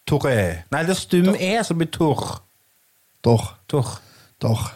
Tore. 0.07 0.63
Nei, 0.71 0.83
det 0.87 0.95
er 0.95 0.99
stum 1.01 1.33
E, 1.35 1.51
som 1.67 1.81
blir 1.81 1.91
Tor. 1.91 2.39
Tor. 3.21 3.43
Tor. 3.67 3.97
Tor. 4.39 4.71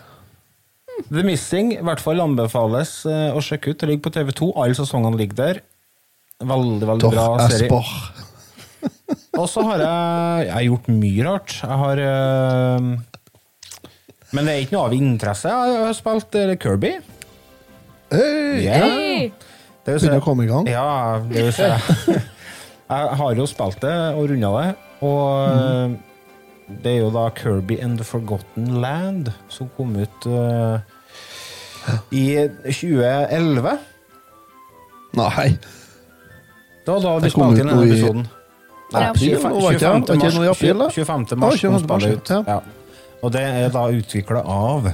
The 1.08 1.24
Missing 1.24 1.72
i 1.78 1.84
hvert 1.84 2.04
fall 2.04 2.20
anbefales 2.20 3.06
å 3.08 3.40
sjekke 3.44 3.72
ut. 3.72 3.80
Det 3.80 3.88
ligger 3.88 4.04
på 4.10 4.14
TV2. 4.20 4.52
Alle 4.60 4.76
sesongene 4.76 5.16
ligger 5.20 5.40
der. 5.40 5.64
Veldig, 6.44 6.84
veldig 6.84 7.02
Tor 7.02 7.16
bra 7.16 7.48
serie. 7.48 7.70
Espoir. 7.70 8.25
Og 9.36 9.50
så 9.52 9.64
har 9.68 9.82
jeg, 9.84 10.46
jeg 10.48 10.54
har 10.54 10.64
gjort 10.70 10.88
mye 10.92 11.26
rart. 11.28 11.58
Jeg 11.62 11.80
har 11.82 12.02
øh, 12.06 12.88
Men 14.32 14.48
det 14.48 14.54
er 14.54 14.64
ikke 14.64 14.78
noe 14.78 14.88
av 14.88 14.96
interesse. 14.96 15.52
Jeg 15.52 15.84
har 15.84 15.98
spilt 15.98 16.40
eh, 16.40 16.56
Kirby. 16.62 16.94
Hey! 18.14 18.64
yeah. 18.64 18.86
hey. 18.86 19.30
Det 19.86 19.94
vil 19.94 20.00
si- 20.00 20.08
Begynner 20.08 20.24
å 20.24 20.26
komme 20.26 20.46
i 20.46 20.50
gang. 20.50 20.70
Ja, 20.70 21.20
det 21.30 21.48
vil 21.48 21.54
si 21.56 21.70
Jeg 22.86 23.18
har 23.20 23.40
jo 23.40 23.46
spilt 23.50 23.80
det 23.82 23.94
og 24.14 24.28
runda 24.30 24.50
det, 24.54 24.66
og 25.08 25.24
mm. 25.50 25.96
det 26.84 26.92
er 26.92 27.00
jo 27.00 27.08
da 27.16 27.24
Kirby 27.34 27.80
and 27.82 27.98
the 27.98 28.06
Forgotten 28.06 28.76
Land 28.84 29.32
som 29.50 29.72
kom 29.74 29.96
ut 29.98 30.28
øh, 30.30 30.78
i 32.14 32.26
2011. 32.62 33.74
Nei. 35.18 35.48
Det 36.86 36.94
var 36.94 37.02
da 37.02 37.16
vi 37.24 37.34
spilte 37.34 37.64
inn 37.64 37.74
denne 37.74 37.88
episoden. 37.90 38.28
Ja. 38.30 38.45
April, 38.94 39.36
Nei, 39.42 39.50
nå 39.50 39.62
var 39.64 39.76
ikke 39.76 39.82
det? 39.82 40.08
Var 40.08 40.30
ikke 40.30 40.46
i 40.46 40.50
april, 40.52 40.82
da? 40.84 40.90
25. 40.94 41.38
mars 41.42 41.62
kom 41.66 41.78
spillet 41.82 42.18
ut. 42.20 42.30
ja. 42.30 42.42
Ja. 42.48 42.60
Og 43.26 43.32
det 43.34 43.42
er 43.42 43.72
da 43.74 43.88
utvikla 43.90 44.44
av 44.46 44.92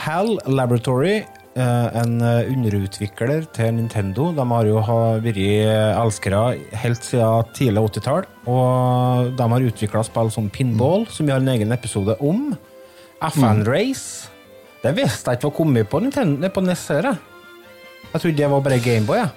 HAL 0.00 0.34
Laboratory, 0.48 1.22
eh, 1.56 1.86
en 2.02 2.20
eh, 2.20 2.50
underutvikler 2.52 3.46
til 3.56 3.72
Nintendo. 3.78 4.30
De 4.36 4.44
har 4.52 4.68
jo 4.68 4.82
vært 5.24 5.40
eh, 5.40 6.00
elskere 6.00 6.42
helt 6.82 7.04
siden 7.06 7.54
tidlig 7.56 7.84
80-tall. 7.88 8.28
Og 8.52 9.32
de 9.38 9.48
har 9.54 9.68
utvikla 9.70 10.04
spill 10.04 10.32
som 10.34 10.50
Pinball, 10.52 11.06
som 11.08 11.28
vi 11.28 11.32
har 11.32 11.40
en 11.40 11.52
egen 11.54 11.72
episode 11.72 12.16
om. 12.20 12.50
FN 13.32 13.64
Race. 13.68 14.28
Det 14.80 14.94
visste 14.96 15.32
jeg 15.32 15.40
ikke 15.40 15.50
var 15.50 15.56
kommet 15.56 15.88
på 15.92 16.00
Nintendo, 16.00 16.48
på 16.48 16.64
NES. 16.64 16.86
Jeg 16.90 18.20
trodde 18.20 18.36
det 18.36 18.48
var 18.50 18.60
bare 18.64 18.80
Gameboy. 18.80 19.20
Ja. 19.20 19.28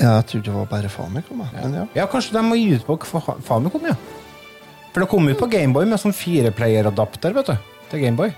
Ja, 0.00 0.14
jeg 0.16 0.26
trodde 0.30 0.46
det 0.48 0.54
var 0.56 0.68
bare 0.70 0.88
Famicom. 0.92 1.42
Ja. 1.44 1.60
Men 1.66 1.74
ja. 1.76 1.86
Ja, 2.00 2.06
kanskje 2.08 2.32
de 2.38 2.42
må 2.46 2.56
gi 2.56 2.74
ut 2.78 2.86
på 2.88 2.96
Fa- 3.04 3.36
Famicom, 3.44 3.84
ja. 3.90 3.96
For 4.94 5.04
det 5.04 5.10
kom 5.12 5.28
ut 5.28 5.38
på 5.38 5.46
Gameboy 5.52 5.84
med 5.86 6.00
sånn 6.02 6.14
fireplayer-adapter, 6.16 7.34
vet 7.36 7.50
du. 7.52 7.58
Til 7.92 8.00
Gameboy. 8.06 8.32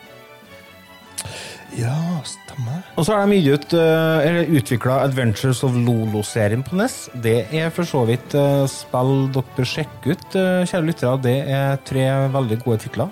ja, 1.78 1.94
stemmer. 2.28 2.82
Og 2.98 3.06
så 3.06 3.14
har 3.16 3.26
de 3.30 3.38
gitt 3.38 3.62
ut, 3.64 3.74
eh, 3.78 4.26
eller 4.28 4.50
utvikla 4.58 4.98
Adventures 5.06 5.62
of 5.64 5.72
Lolo-serien 5.72 6.62
på 6.66 6.76
NES. 6.76 7.08
Det 7.24 7.46
er 7.54 7.70
for 7.72 7.88
så 7.88 8.02
vidt 8.08 8.34
eh, 8.36 8.66
spill 8.68 9.28
dere 9.32 9.46
bør 9.56 9.68
sjekke 9.70 10.12
ut, 10.12 10.26
eh, 10.36 10.64
kjære 10.68 10.88
lyttere. 10.90 11.14
Det 11.24 11.36
er 11.48 11.76
tre 11.88 12.04
veldig 12.34 12.58
gode 12.66 12.82
titler. 12.84 13.08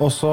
Også 0.00 0.30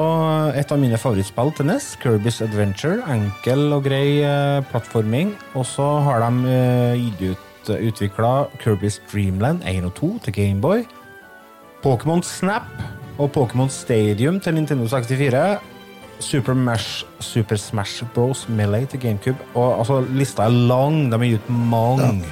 et 0.56 0.70
av 0.72 0.78
mine 0.80 0.96
favorittspill 0.96 1.50
til 1.58 1.66
NES, 1.68 1.90
Kirby's 2.00 2.40
Adventure. 2.46 3.02
Enkel 3.12 3.66
og 3.76 3.84
grei 3.84 4.22
eh, 4.24 4.62
plattforming. 4.70 5.34
Og 5.54 5.66
så 5.68 5.90
har 6.06 6.24
de 6.24 6.48
eh, 6.48 6.94
gitt 7.02 7.34
ut 7.34 7.44
utvikla 7.76 8.48
Kirby's 8.62 9.00
Dreamland 9.12 9.62
1 9.66 9.84
og 9.84 9.94
2 9.94 10.18
til 10.24 10.32
Gameboy. 10.32 10.84
Pokémon 11.84 12.22
Snap 12.22 12.68
og 13.18 13.30
Pokémon 13.36 13.68
Stadium 13.68 14.40
til 14.40 14.54
Nintendo 14.54 14.86
64. 14.86 15.58
Super, 16.20 16.54
Mash, 16.54 17.04
Super 17.20 17.56
Smash 17.56 18.04
Bros. 18.14 18.48
Melee 18.48 18.86
til 18.86 19.00
GameCube. 19.00 19.38
Og 19.54 19.78
altså, 19.78 20.00
lista 20.10 20.42
er 20.42 20.48
lang. 20.70 21.12
De 21.12 21.18
har 21.18 21.24
gitt 21.24 21.50
mange. 21.50 22.24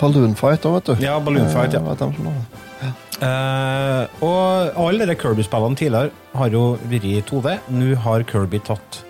Balloon 0.00 0.34
Fight 0.34 0.64
òg, 0.64 0.78
vet 0.78 0.88
du. 0.88 1.04
Ja, 1.04 1.18
Balloon 1.20 1.50
Fight, 1.52 1.76
ja. 1.76 1.80
Eh, 1.80 1.86
har 1.86 1.96
det. 2.00 2.90
Eh, 3.20 4.24
og 4.24 4.80
alle 4.88 5.06
de 5.06 5.16
Kirby-spillene 5.20 5.76
tidligere 5.76 6.10
har 6.34 6.52
jo 6.54 6.64
vært 6.88 7.04
i 7.04 7.18
2D. 7.28 7.58
Nå 7.76 7.94
har 8.06 8.24
Kirby 8.24 8.62
tatt 8.64 9.02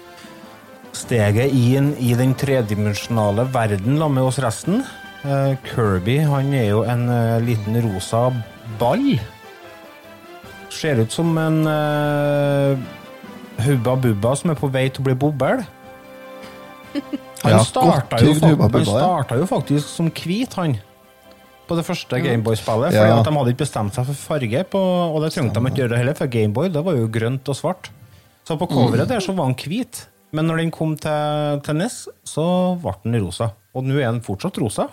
steget 0.97 1.55
inn 1.55 1.93
i 2.03 2.13
den 2.19 2.35
tredimensjonale 2.39 3.47
verden 3.55 4.01
sammen 4.01 4.19
med 4.19 4.27
oss 4.27 4.41
resten. 4.43 4.83
Eh, 5.21 5.57
Kirby 5.69 6.17
han 6.25 6.49
er 6.57 6.71
jo 6.71 6.81
en 6.89 7.05
uh, 7.13 7.37
liten 7.45 7.77
rosa 7.85 8.31
ball. 8.81 9.19
Ser 10.73 11.03
ut 11.03 11.13
som 11.13 11.35
en 11.41 11.59
uh, 11.69 12.79
Hubba 13.67 13.97
Bubba 14.01 14.33
som 14.39 14.55
er 14.55 14.61
på 14.61 14.71
vei 14.73 14.87
til 14.89 15.05
å 15.05 15.11
bli 15.11 15.17
bobbel. 15.27 15.65
Han 17.41 17.55
Ja, 17.55 17.61
starta 17.65 18.19
jo, 18.21 18.35
Hubba 18.37 18.67
han 18.69 18.83
ja. 18.85 18.85
starta 18.85 19.37
jo 19.41 19.47
faktisk 19.49 19.87
som 19.89 20.11
hvit, 20.13 20.53
han. 20.61 20.75
På 21.65 21.77
det 21.79 21.87
første 21.87 22.19
Gameboy-spillet. 22.21 22.93
Ja. 22.93 23.07
Fordi 23.07 23.15
at 23.15 23.29
De 23.31 23.33
hadde 23.39 23.53
ikke 23.55 23.63
bestemt 23.63 23.97
seg 23.97 24.09
for 24.11 24.19
farge, 24.29 24.61
på, 24.69 24.81
og 24.83 25.23
det 25.25 25.31
trengte 25.33 25.57
de 25.57 25.71
ikke 25.71 25.81
gjøre 25.81 26.01
heller, 26.03 26.19
for 26.19 26.29
Gameboy 26.35 26.69
det 26.75 26.83
var 26.85 26.99
jo 26.99 27.07
grønt 27.09 27.49
og 27.49 27.57
svart. 27.57 27.89
Så 28.45 28.59
på 28.61 28.69
coveret 28.69 29.09
der 29.09 29.25
så 29.25 29.33
var 29.33 29.49
han 29.49 29.57
hvit. 29.57 30.03
Men 30.37 30.47
når 30.47 30.63
den 30.63 30.73
kom 30.75 30.95
til, 31.01 31.61
tennis, 31.67 32.05
så 32.27 32.45
ble 32.81 32.95
den 33.05 33.19
rosa. 33.25 33.51
Og 33.75 33.87
nå 33.87 33.99
er 33.99 34.11
den 34.11 34.23
fortsatt 34.27 34.61
rosa. 34.63 34.87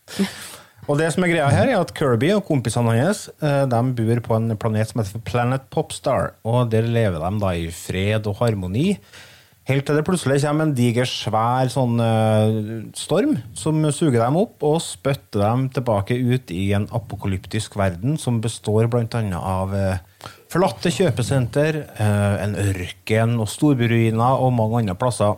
og 0.88 0.98
det 0.98 1.12
som 1.14 1.26
er 1.26 1.32
greia 1.32 1.52
her, 1.52 1.70
er 1.70 1.78
at 1.82 1.94
Kirby 1.96 2.32
og 2.34 2.44
kompisene 2.48 2.96
hans 2.98 3.28
eh, 3.38 3.62
de 3.70 3.84
bor 3.98 4.24
på 4.26 4.36
en 4.38 4.58
planet 4.58 4.90
som 4.90 5.02
heter 5.02 5.24
Planet 5.26 5.70
Popstar. 5.72 6.34
Og 6.46 6.70
der 6.74 6.88
lever 6.88 7.22
de 7.22 7.32
da 7.42 7.54
i 7.54 7.70
fred 7.74 8.26
og 8.30 8.38
harmoni. 8.42 8.92
Helt 9.66 9.82
til 9.82 9.96
det 9.98 10.04
plutselig 10.06 10.44
kommer 10.44 10.68
en 10.68 10.76
diger, 10.78 11.08
svær 11.10 11.66
sånn 11.74 11.98
eh, 11.98 12.58
storm 12.94 13.32
som 13.58 13.80
suger 13.90 14.20
dem 14.22 14.38
opp 14.38 14.62
og 14.66 14.78
spytter 14.82 15.42
dem 15.42 15.64
tilbake 15.74 16.14
ut 16.14 16.52
i 16.54 16.68
en 16.76 16.86
apokalyptisk 16.94 17.74
verden 17.78 18.14
som 18.22 18.38
består 18.44 18.86
annet 18.86 19.34
av 19.34 19.74
eh, 19.74 20.04
forlatte 20.52 20.92
kjøpesenter, 20.94 21.80
eh, 21.96 22.36
en 22.44 22.54
ørken 22.54 23.40
og 23.42 23.48
storbyruiner 23.50 24.42
og 24.42 24.52
mange 24.54 24.82
andre 24.82 24.94
plasser. 24.98 25.36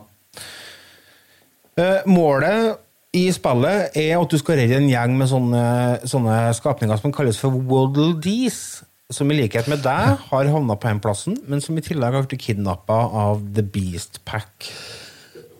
Eh, 1.79 2.05
målet 2.05 2.77
i 3.15 3.31
spillet 3.33 3.95
er 3.97 4.19
at 4.19 4.29
du 4.29 4.37
skal 4.37 4.59
redde 4.59 4.77
en 4.77 4.89
gjeng 4.89 5.15
med 5.17 5.29
sånne, 5.31 5.65
sånne 6.05 6.53
skapninger 6.53 6.99
som 7.01 7.13
kalles 7.15 7.39
for 7.41 7.49
Waddle 7.49 8.19
Dees. 8.21 8.83
Som 9.09 9.31
i 9.31 9.39
likhet 9.39 9.65
med 9.65 9.81
deg 9.81 10.19
har 10.29 10.49
havna 10.53 10.75
på 10.77 10.85
den 10.85 10.99
plassen, 11.01 11.39
men 11.49 11.63
som 11.65 11.77
i 11.79 11.81
tillegg 11.81 12.13
har 12.13 12.27
blitt 12.29 12.43
kidnappa 12.43 12.99
av 13.09 13.41
The 13.55 13.63
Beast 13.65 14.21
Pack. 14.23 14.67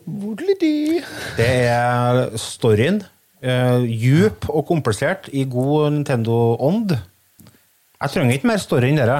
Wodledy. 0.06 1.00
Det 1.38 1.50
er 1.70 2.28
storyen. 2.38 3.02
Uh, 3.40 3.82
djup 3.88 4.46
og 4.52 4.66
komplisert 4.68 5.30
i 5.32 5.46
god 5.48 5.94
Nintendo-ånd. 5.96 6.94
Jeg 8.00 8.12
trenger 8.12 8.36
ikke 8.36 8.50
mer 8.52 8.60
story 8.60 8.90
enn 8.92 9.00
dere. 9.00 9.18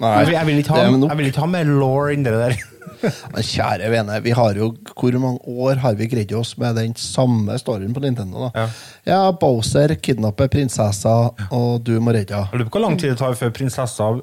Nei, 0.00 0.12
Jeg, 0.28 0.46
vil- 0.46 0.58
ikke 0.60 0.74
ha, 0.74 0.80
det 0.80 0.88
er 0.92 0.98
nok. 0.98 1.10
jeg 1.10 1.18
vil 1.18 1.30
ikke 1.30 1.40
ha 1.44 1.46
mer 1.48 1.68
law 1.70 2.10
enn 2.12 2.24
det 2.26 2.34
der. 2.36 2.56
Men 3.34 3.44
kjære 3.44 3.90
vene, 3.92 4.20
vi 4.24 4.32
har 4.36 4.56
jo 4.56 4.70
Hvor 4.96 5.16
mange 5.20 5.40
år 5.66 5.80
har 5.82 5.96
vi 5.98 6.06
greid 6.08 6.32
oss 6.36 6.54
med 6.58 6.78
den 6.78 6.94
samme 6.96 7.58
storyen 7.60 7.94
på 7.94 8.00
Nintendo? 8.04 8.48
da? 8.48 8.68
Ja, 9.06 9.18
Bowser 9.32 9.94
kidnapper 10.00 10.48
prinsessa, 10.52 11.16
og 11.50 11.84
du 11.84 11.98
må 12.00 12.14
redde 12.16 12.36
henne. 12.36 12.52
Lurer 12.52 12.70
på 12.70 12.78
hvor 12.78 12.86
lang 12.88 12.98
tid 13.00 13.12
det 13.12 13.20
tar 13.20 13.36
før 13.38 13.52
prinsessa 13.56 14.14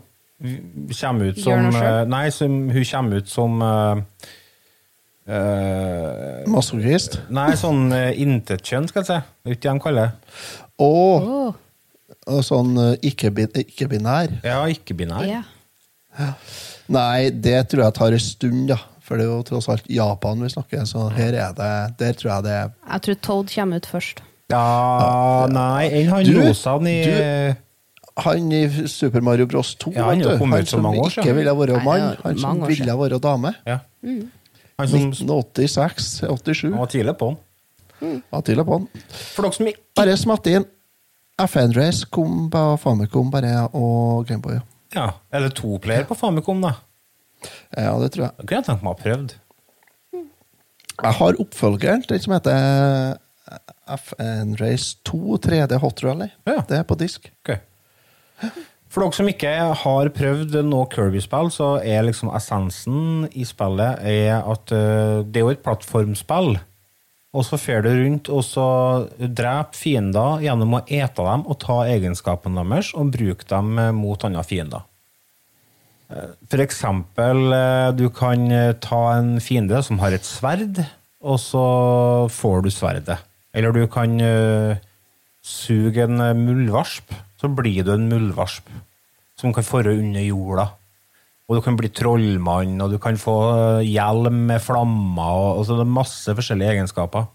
kommer 0.99 1.31
ut 1.31 1.39
som 1.39 1.69
eh, 1.75 2.05
Nei, 2.09 2.29
som, 2.31 2.55
hun 2.69 2.85
kommer 2.89 3.21
ut 3.21 3.29
som 3.29 3.61
uh, 3.61 4.01
uh 5.29 6.49
Masochist. 6.51 7.21
Nei, 7.31 7.53
sånn 7.59 7.87
uh, 7.93 8.11
intetkjønn, 8.11 8.89
skal 8.91 9.03
jeg 9.03 9.09
si. 9.09 9.19
Ikke 9.53 9.61
det 9.69 9.75
de 9.77 9.83
kaller 9.85 10.09
det. 10.09 10.33
Og, 10.83 11.55
og 12.27 12.43
sånn 12.43 12.75
uh, 12.75 12.91
ikke-binær. 12.99 13.63
ikke-binær. 13.63 14.39
Ja, 14.43 14.63
ikke-binær. 14.67 15.27
ja. 15.29 15.43
Nei, 16.93 17.29
det 17.31 17.69
tror 17.71 17.83
jeg 17.85 17.93
tar 17.97 18.11
en 18.11 18.19
stund, 18.19 18.67
da. 18.69 18.77
For 19.03 19.17
det 19.19 19.25
er 19.25 19.31
jo 19.33 19.41
tross 19.43 19.67
alt 19.69 19.87
Japan 19.91 20.39
vi 20.45 20.49
snakker, 20.53 20.85
så 20.87 21.09
her 21.11 21.33
er 21.35 21.53
det 21.57 21.71
Der 21.99 22.13
tror 22.15 22.29
jeg 22.35 22.43
det 22.45 22.51
er 22.55 22.69
Jeg 22.93 23.01
tror 23.01 23.15
Toad 23.21 23.49
kommer 23.55 23.81
ut 23.81 23.85
først. 23.91 24.21
Ja, 24.49 25.47
nei, 25.51 25.89
enn 25.89 26.09
han 26.09 26.23
Du- 26.25 26.39
rosaen 26.39 26.87
i 26.87 27.55
Han 28.23 28.51
i 28.53 28.87
Super 28.87 29.21
Mario 29.21 29.45
Bros 29.49 29.73
2, 29.75 29.91
Ja, 29.95 30.03
han 30.05 30.19
vet 30.19 30.25
jo 30.27 30.31
du. 30.31 30.37
kommet 30.37 30.53
han 30.53 30.61
ut 30.61 30.69
for 30.69 30.77
som 30.77 30.83
mange 30.83 30.99
år 31.01 31.09
ikke 31.09 31.23
siden. 31.23 31.35
ville 31.35 31.55
være 31.57 31.77
Nei, 31.77 31.83
mann, 31.83 32.17
han 32.23 32.37
som 32.37 32.49
mange 32.49 32.63
år 32.63 32.67
ville 32.67 32.97
være 32.99 33.19
dame. 33.19 33.53
Ja. 33.65 33.77
Han 34.79 34.87
som 34.87 34.99
1986-87. 35.11 36.61
han 36.71 36.77
var 36.79 36.85
tidlig 36.87 37.17
på 37.17 37.27
han. 38.01 38.21
Var 38.31 38.41
tidlig 38.41 38.65
på. 38.67 38.77
For 39.33 39.43
dere 39.47 39.53
som 39.53 39.65
ikke 39.67 39.81
Bare 39.95 40.17
smatt 40.17 40.47
inn. 40.47 40.65
FN 41.47 41.73
Race 41.73 42.05
kom 42.11 42.49
på 42.51 42.63
Famicom 42.79 43.31
bare, 43.31 43.67
og 43.73 44.27
Gameboy. 44.27 44.53
Ja, 44.53 44.61
Eller 45.33 45.53
to 45.55 45.77
player 45.83 46.05
på 46.09 46.17
Famicom, 46.17 46.61
da. 46.63 46.75
Ja, 47.75 47.93
det 47.99 48.13
tror 48.13 48.27
jeg. 48.27 48.35
Det 48.39 48.47
kunne 48.47 48.61
jeg 48.61 48.67
tenkt 48.69 48.85
meg 48.85 48.91
å 48.91 48.95
ha 48.95 49.01
prøvd. 49.03 49.35
Jeg 50.93 51.17
har 51.19 51.39
oppfølgeren, 51.41 52.03
den 52.07 52.21
som 52.21 52.35
heter 52.35 53.17
FN 53.97 54.53
Race 54.59 54.99
2 55.09 55.39
3D 55.43 55.79
Hot 55.81 56.03
Rally. 56.05 56.29
Ja. 56.47 56.61
Det 56.69 56.79
er 56.79 56.85
på 56.87 56.97
disk. 56.99 57.27
Okay. 57.43 57.59
For 58.93 59.01
dere 59.01 59.17
som 59.17 59.29
ikke 59.29 59.51
har 59.81 60.11
prøvd 60.13 60.59
noe 60.67 60.85
Kirby-spill, 60.91 61.49
så 61.53 61.69
er 61.81 62.05
liksom 62.05 62.29
essensen 62.37 63.25
i 63.33 63.45
spillet 63.47 64.03
er 64.05 64.37
at 64.37 64.73
eh, 64.75 65.23
det 65.25 65.41
er 65.41 65.47
jo 65.47 65.53
et 65.55 65.63
plattformspill. 65.65 66.59
Og 67.33 67.45
så 67.47 67.57
fer 67.57 67.81
du 67.81 67.89
rundt 67.89 68.29
og 68.29 68.43
så 68.45 68.65
dreper 69.17 69.77
fiender 69.77 70.43
gjennom 70.45 70.77
å 70.77 70.83
ete 70.85 71.25
dem 71.25 71.45
og 71.49 71.57
ta 71.63 71.79
egenskapene 71.89 72.61
deres 72.69 72.91
og 72.93 73.13
bruke 73.15 73.47
dem 73.49 73.79
eh, 73.81 73.93
mot 73.95 74.25
andre 74.27 74.43
fiender. 74.45 74.85
Eh, 76.13 76.35
For 76.51 76.61
eksempel, 76.61 77.41
eh, 77.57 77.89
du 77.97 78.05
kan 78.13 78.45
ta 78.83 79.01
en 79.17 79.39
fiende 79.41 79.81
som 79.85 80.01
har 80.03 80.13
et 80.13 80.27
sverd, 80.27 80.83
og 81.23 81.39
så 81.41 81.65
får 82.29 82.65
du 82.65 82.69
sverdet. 82.73 83.17
Eller 83.53 83.73
du 83.73 83.85
kan 83.87 84.17
suge 85.45 86.03
en 86.03 86.19
muldvarp, 86.35 87.13
så 87.39 87.47
blir 87.47 87.85
du 87.85 87.93
en 87.93 88.09
muldvarp 88.09 88.71
som 89.39 89.53
kan 89.55 89.65
forre 89.65 89.93
under 89.95 90.25
jorda. 90.25 90.65
Og 91.49 91.57
du 91.57 91.61
kan 91.65 91.75
bli 91.79 91.89
trollmann, 91.91 92.77
og 92.81 92.93
du 92.93 92.97
kan 93.03 93.19
få 93.19 93.35
eh, 93.51 93.89
hjelm 93.91 94.45
med 94.47 94.63
flammer, 94.63 95.35
og 95.35 95.61
altså 95.61 95.77
det 95.79 95.85
er 95.85 95.95
masse 95.97 96.35
forskjellige 96.39 96.77
egenskaper. 96.77 97.27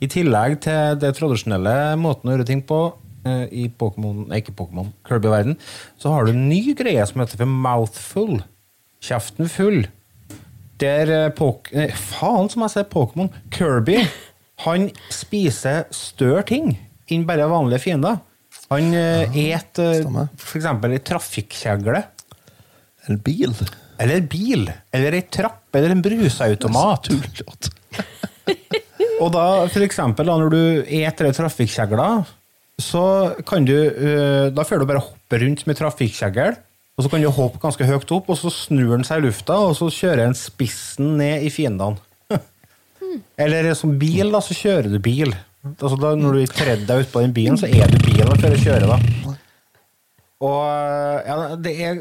I 0.00 0.08
tillegg 0.08 0.60
til 0.64 0.98
det 1.02 1.12
tradisjonelle 1.18 1.74
måten 2.00 2.30
å 2.30 2.36
gjøre 2.36 2.46
ting 2.48 2.62
på 2.66 2.78
eh, 3.26 3.46
i 3.50 3.66
Pokémon, 3.68 4.28
ikke 4.38 4.54
Pokémon, 4.56 4.92
Kirby-verden, 5.08 5.58
så 6.00 6.14
har 6.14 6.24
du 6.24 6.32
en 6.32 6.46
ny 6.48 6.62
greie 6.78 7.04
som 7.10 7.20
heter 7.20 7.42
for 7.42 7.58
mouthful. 7.66 8.38
Kjeften 9.02 9.50
full. 9.50 9.82
Der 10.80 11.12
eh, 11.12 11.28
Pok... 11.36 11.72
Eh, 11.74 11.92
faen 11.92 12.48
som 12.52 12.64
jeg 12.64 12.76
sier 12.76 12.88
Pokémon. 12.92 13.32
Kirby, 13.52 13.98
han 14.66 14.88
spiser 15.12 15.88
større 15.94 16.46
ting 16.48 16.76
enn 17.10 17.26
bare 17.26 17.48
vanlige 17.50 17.88
fiender. 17.88 18.20
Han 18.70 18.92
uh, 18.94 19.36
et 19.36 19.80
eh, 19.82 20.06
eksempel 20.54 20.94
ei 20.94 21.02
trafikkjegle. 21.02 22.04
En 23.08 23.20
bil. 23.24 23.54
Eller 24.00 24.20
en 24.20 24.28
bil. 24.30 24.66
Eller 24.92 25.16
ei 25.16 25.24
trapp. 25.32 25.64
Eller 25.76 25.94
en 25.94 26.02
brusautomat. 26.04 27.10
Og 29.20 29.30
da, 29.34 29.46
for 29.70 29.84
eksempel, 29.84 30.28
da, 30.28 30.36
når 30.40 30.52
du 30.52 30.60
eter 31.00 31.28
ei 31.28 31.36
trafikkjegle, 31.36 32.08
så 32.80 33.04
kan 33.48 33.66
du 33.68 33.76
eh, 33.76 34.48
Da 34.54 34.64
får 34.64 34.80
du 34.80 34.88
bare 34.88 35.02
hoppe 35.04 35.40
rundt 35.42 35.66
med 35.68 35.76
trafikkjegle, 35.76 36.54
og 36.96 37.04
så 37.04 37.10
kan 37.12 37.22
du 37.22 37.28
hoppe 37.32 37.60
ganske 37.62 37.86
høyt 37.86 38.14
opp, 38.16 38.30
og 38.32 38.38
så 38.40 38.52
snur 38.52 38.94
den 38.94 39.04
seg 39.06 39.20
i 39.20 39.28
lufta, 39.28 39.58
og 39.68 39.76
så 39.78 39.90
kjører 39.92 40.24
den 40.26 40.36
spissen 40.38 41.14
ned 41.20 41.46
i 41.46 41.52
fiendene. 41.52 42.00
Eller 43.40 43.72
som 43.76 43.94
bil, 44.00 44.32
da, 44.32 44.42
så 44.44 44.56
kjører 44.56 44.90
du 44.92 44.98
bil. 45.02 45.32
Altså, 45.76 45.96
da, 46.00 46.14
når 46.16 46.40
du 46.40 46.52
tredde 46.56 46.88
deg 46.88 47.04
utpå 47.04 47.24
den 47.24 47.36
bilen, 47.36 47.60
så 47.60 47.68
er 47.68 47.92
du 47.92 48.00
bilen 48.04 48.40
før 48.40 48.56
du 48.56 48.64
kjører, 48.64 48.88
da. 48.88 49.36
Og 50.40 50.60
ja, 51.28 51.40
det 51.60 51.72
er 51.84 51.98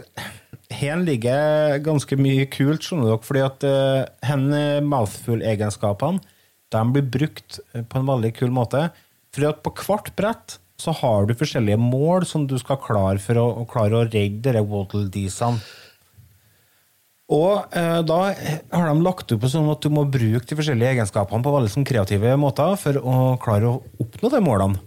Her 0.69 0.99
ligger 1.01 1.79
ganske 1.81 2.17
mye 2.19 2.45
kult, 2.53 2.85
skjønner 2.85 3.09
dere, 3.09 3.23
fordi 3.25 3.41
at 3.41 3.65
uh, 3.65 4.81
mouthful-egenskapene 4.85 6.21
de 6.69 6.81
blir 6.93 7.05
brukt 7.09 7.59
eh, 7.73 7.81
på 7.81 7.97
en 7.97 8.09
veldig 8.09 8.29
kul 8.37 8.51
måte. 8.53 8.89
Fordi 9.33 9.47
at 9.49 9.63
på 9.65 9.73
hvert 9.81 10.11
brett 10.17 10.59
så 10.79 10.93
har 11.01 11.27
du 11.27 11.35
forskjellige 11.35 11.79
mål 11.81 12.27
som 12.29 12.45
du 12.47 12.55
skal 12.61 12.79
klare 12.81 13.19
for 13.21 13.39
å, 13.41 13.47
å 13.61 13.67
klare 13.69 13.97
å 13.97 14.05
redde 14.07 14.53
disse 14.53 14.65
waddle-deesene. 14.69 15.63
Og 17.29 17.75
eh, 17.77 17.99
da 18.09 18.19
har 18.31 18.87
de 18.89 19.05
lagt 19.05 19.33
opp 19.35 19.43
sånn 19.51 19.69
at 19.69 19.83
du 19.85 19.91
må 19.93 20.07
bruke 20.09 20.47
de 20.49 20.57
forskjellige 20.57 20.95
egenskapene 20.95 21.45
på 21.45 21.53
veldig 21.53 21.73
sånn 21.75 21.85
kreative 21.85 22.33
måter 22.41 22.73
for 22.81 22.97
å 22.97 23.17
klare 23.41 23.69
å 23.69 23.81
oppnå 24.01 24.31
de 24.33 24.41
målene. 24.41 24.81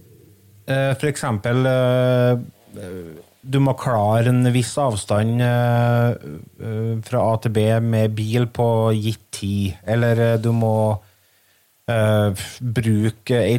Eh, 0.67 0.91
for 0.99 1.11
eksempel 1.11 1.69
eh, 1.71 2.33
du 3.43 3.59
må 3.63 3.75
klare 3.79 4.31
en 4.31 4.47
viss 4.55 4.71
avstand 4.79 5.43
eh, 5.43 6.13
eh, 6.63 6.93
fra 7.03 7.25
A 7.27 7.33
til 7.43 7.55
B 7.55 7.65
med 7.83 8.15
bil 8.15 8.47
på 8.55 8.67
gitt 8.95 9.25
tid. 9.35 9.81
Eller 9.83 10.23
eh, 10.23 10.39
du 10.43 10.53
må 10.55 10.77
uh, 10.95 12.45
bruke 12.61 13.41
ei 13.41 13.59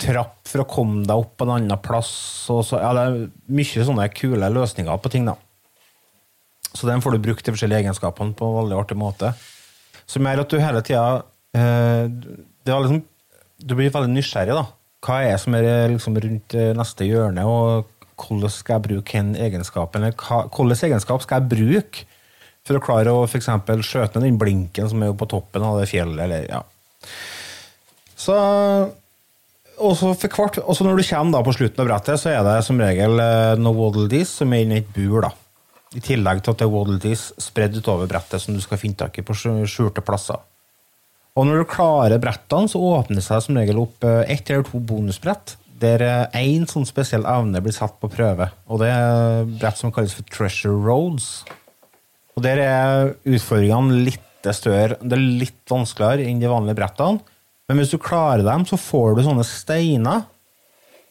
trapp 0.00 0.48
for 0.48 0.64
å 0.64 0.68
komme 0.68 1.04
deg 1.04 1.20
opp 1.20 1.34
på 1.36 1.44
en 1.44 1.54
annen 1.58 1.84
plass. 1.84 2.10
Så, 2.48 2.62
ja, 2.72 2.94
det 2.96 3.04
er 3.04 3.20
mye 3.52 3.86
sånne 3.90 4.08
kule 4.16 4.52
løsninger 4.56 5.04
på 5.04 5.12
ting, 5.12 5.28
da. 5.28 5.36
Så 6.70 6.88
den 6.88 7.02
får 7.04 7.16
du 7.18 7.24
brukt 7.26 7.44
de 7.44 7.52
forskjellige 7.52 7.84
egenskapene 7.84 8.32
på 8.38 8.48
en 8.48 8.58
veldig 8.62 8.80
artig 8.80 8.96
måte. 8.96 9.34
Som 10.08 10.24
gjør 10.24 10.46
at 10.46 10.50
du 10.50 10.62
hele 10.62 10.80
tida 10.86 11.06
uh, 11.20 12.04
liksom, 12.64 13.02
Du 13.60 13.76
blir 13.76 13.92
veldig 13.92 14.14
nysgjerrig, 14.16 14.56
da. 14.56 14.64
Hva 15.04 15.20
er 15.20 15.34
det 15.34 15.40
som 15.44 15.56
er 15.56 15.66
liksom 15.92 16.16
rundt 16.20 16.54
neste 16.76 17.06
hjørne, 17.08 17.44
og 17.44 17.99
hvordan 18.20 18.52
skal 18.52 18.76
jeg 18.78 18.86
bruke 18.88 19.18
den 19.20 19.34
egenskapen? 19.36 20.04
Hvilken 20.10 20.76
egenskap 20.90 21.22
skal 21.24 21.40
jeg 21.42 21.50
bruke 21.52 22.06
for 22.66 22.76
å 22.76 22.82
klare 22.84 23.12
å 23.16 23.24
eksempel 23.26 23.80
skjøte 23.86 24.20
ned 24.20 24.28
den 24.30 24.38
blinken 24.40 24.88
som 24.92 25.02
er 25.02 25.14
på 25.16 25.28
toppen 25.30 25.64
av 25.64 25.78
det 25.80 25.88
fjellet, 25.90 26.20
eller 26.26 26.44
ja. 26.50 26.60
Så 28.20 28.36
også 29.80 30.10
for 30.20 30.28
kvart, 30.32 30.58
også 30.60 30.84
når 30.84 31.00
du 31.00 31.06
kommer 31.08 31.38
da 31.38 31.44
på 31.46 31.54
slutten 31.56 31.80
av 31.80 31.88
brettet, 31.88 32.20
så 32.20 32.32
er 32.34 32.42
det 32.44 32.58
som 32.66 32.80
regel 32.82 33.16
eh, 33.22 33.54
noe 33.60 33.76
waddle 33.78 34.10
dees 34.12 34.32
som 34.42 34.52
er 34.52 34.66
inni 34.66 34.82
et 34.82 34.90
bur. 34.92 35.22
da. 35.24 35.32
I 35.96 36.02
tillegg 36.04 36.42
til 36.44 36.52
at 36.52 36.60
det 36.60 36.66
er 36.68 36.74
waddle 36.74 37.00
dees 37.02 37.30
spredd 37.40 37.78
utover 37.80 38.06
brettet 38.10 38.42
som 38.44 38.54
du 38.54 38.60
skal 38.62 38.78
finne 38.78 39.00
tak 39.00 39.16
i 39.18 39.24
på 39.26 39.34
skj- 39.34 39.64
skjulte 39.66 40.04
plasser. 40.04 40.38
Og 41.38 41.46
når 41.48 41.62
du 41.62 41.70
klarer 41.72 42.20
brettene, 42.20 42.68
så 42.68 42.82
åpner 42.82 43.20
det 43.22 43.24
seg 43.24 43.40
som 43.46 43.56
regel 43.56 43.80
opp 43.80 44.04
eh, 44.04 44.20
ett 44.36 44.50
eller 44.52 44.66
to 44.68 44.82
bonusbrett, 44.84 45.56
der 45.80 46.04
én 46.36 46.66
sånn 46.70 46.86
spesiell 46.88 47.24
evne 47.28 47.62
blir 47.64 47.74
satt 47.74 47.96
på 48.00 48.10
prøve. 48.12 48.50
Og 48.68 48.82
det 48.82 48.90
er 48.92 49.48
brett 49.60 49.80
som 49.80 49.92
kalles 49.94 50.14
for 50.16 50.28
Treasure 50.30 50.76
Roads. 50.76 51.42
Og 52.36 52.44
der 52.44 52.62
er 52.64 53.14
utfordringene 53.24 54.04
litt 54.06 54.50
større. 54.56 54.96
Det 55.00 55.16
er 55.16 55.24
litt 55.44 55.62
vanskeligere 55.68 56.28
enn 56.28 56.40
de 56.40 56.50
vanlige 56.50 56.78
brettene. 56.78 57.20
Men 57.68 57.78
hvis 57.78 57.92
du 57.92 58.00
klarer 58.02 58.42
dem, 58.46 58.64
så 58.66 58.78
får 58.80 59.16
du 59.16 59.24
sånne 59.26 59.46
steiner 59.46 60.24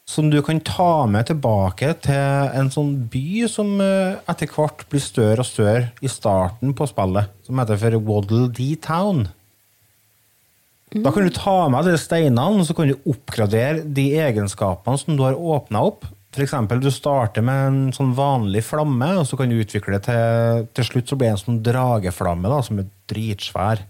som 0.09 0.31
du 0.33 0.39
kan 0.41 0.57
ta 0.65 1.05
med 1.05 1.27
tilbake 1.29 1.91
til 2.01 2.53
en 2.57 2.71
sånn 2.73 2.95
by 3.13 3.45
som 3.51 3.75
eh, 3.83 4.17
etter 4.31 4.49
hvert 4.49 4.87
blir 4.89 5.03
større 5.03 5.43
og 5.43 5.47
større 5.47 5.91
i 6.01 6.09
starten 6.09 6.73
på 6.73 6.87
spillet, 6.89 7.29
som 7.45 7.61
heter 7.61 7.77
for 7.77 7.99
Waddle 8.07 8.47
Dee 8.57 8.79
Town. 8.81 9.27
Da 10.89 11.11
kan 11.13 11.25
du 11.25 11.33
ta 11.33 11.67
med 11.69 11.85
de 11.85 11.97
steinene, 12.01 12.61
og 12.61 12.65
så 12.65 12.73
kan 12.77 12.89
du 12.89 13.09
oppgradere 13.09 13.83
de 13.85 14.07
egenskapene 14.17 14.97
som 14.97 15.17
du 15.17 15.21
har 15.25 15.37
åpna 15.37 15.83
opp. 15.85 16.07
For 16.33 16.45
eksempel, 16.45 16.81
du 16.81 16.89
starter 16.93 17.45
med 17.45 17.67
en 17.67 17.79
sånn 17.93 18.15
vanlig 18.17 18.63
flamme, 18.65 19.11
og 19.21 19.27
så 19.29 19.37
kan 19.37 19.49
du 19.49 19.59
utvikle 19.61 19.97
det 19.97 20.07
til 20.09 20.67
Til 20.77 20.87
slutt 20.87 21.09
så 21.09 21.17
blir 21.17 21.29
det 21.29 21.37
en 21.37 21.43
sånn 21.43 21.63
drageflamme 21.65 22.49
da, 22.49 22.61
som 22.65 22.81
er 22.81 22.89
dritsvær. 23.09 23.85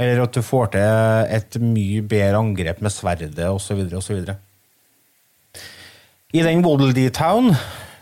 Eller 0.00 0.24
at 0.24 0.34
du 0.34 0.42
får 0.42 0.72
til 0.74 1.34
et 1.38 1.58
mye 1.62 2.02
bedre 2.02 2.40
angrep 2.40 2.80
med 2.82 2.92
sverdet, 2.92 3.38
osv., 3.46 3.84
osv. 3.94 4.24
I 6.34 6.42
den 6.42 6.64
Waddle 6.64 7.10
Town 7.14 7.52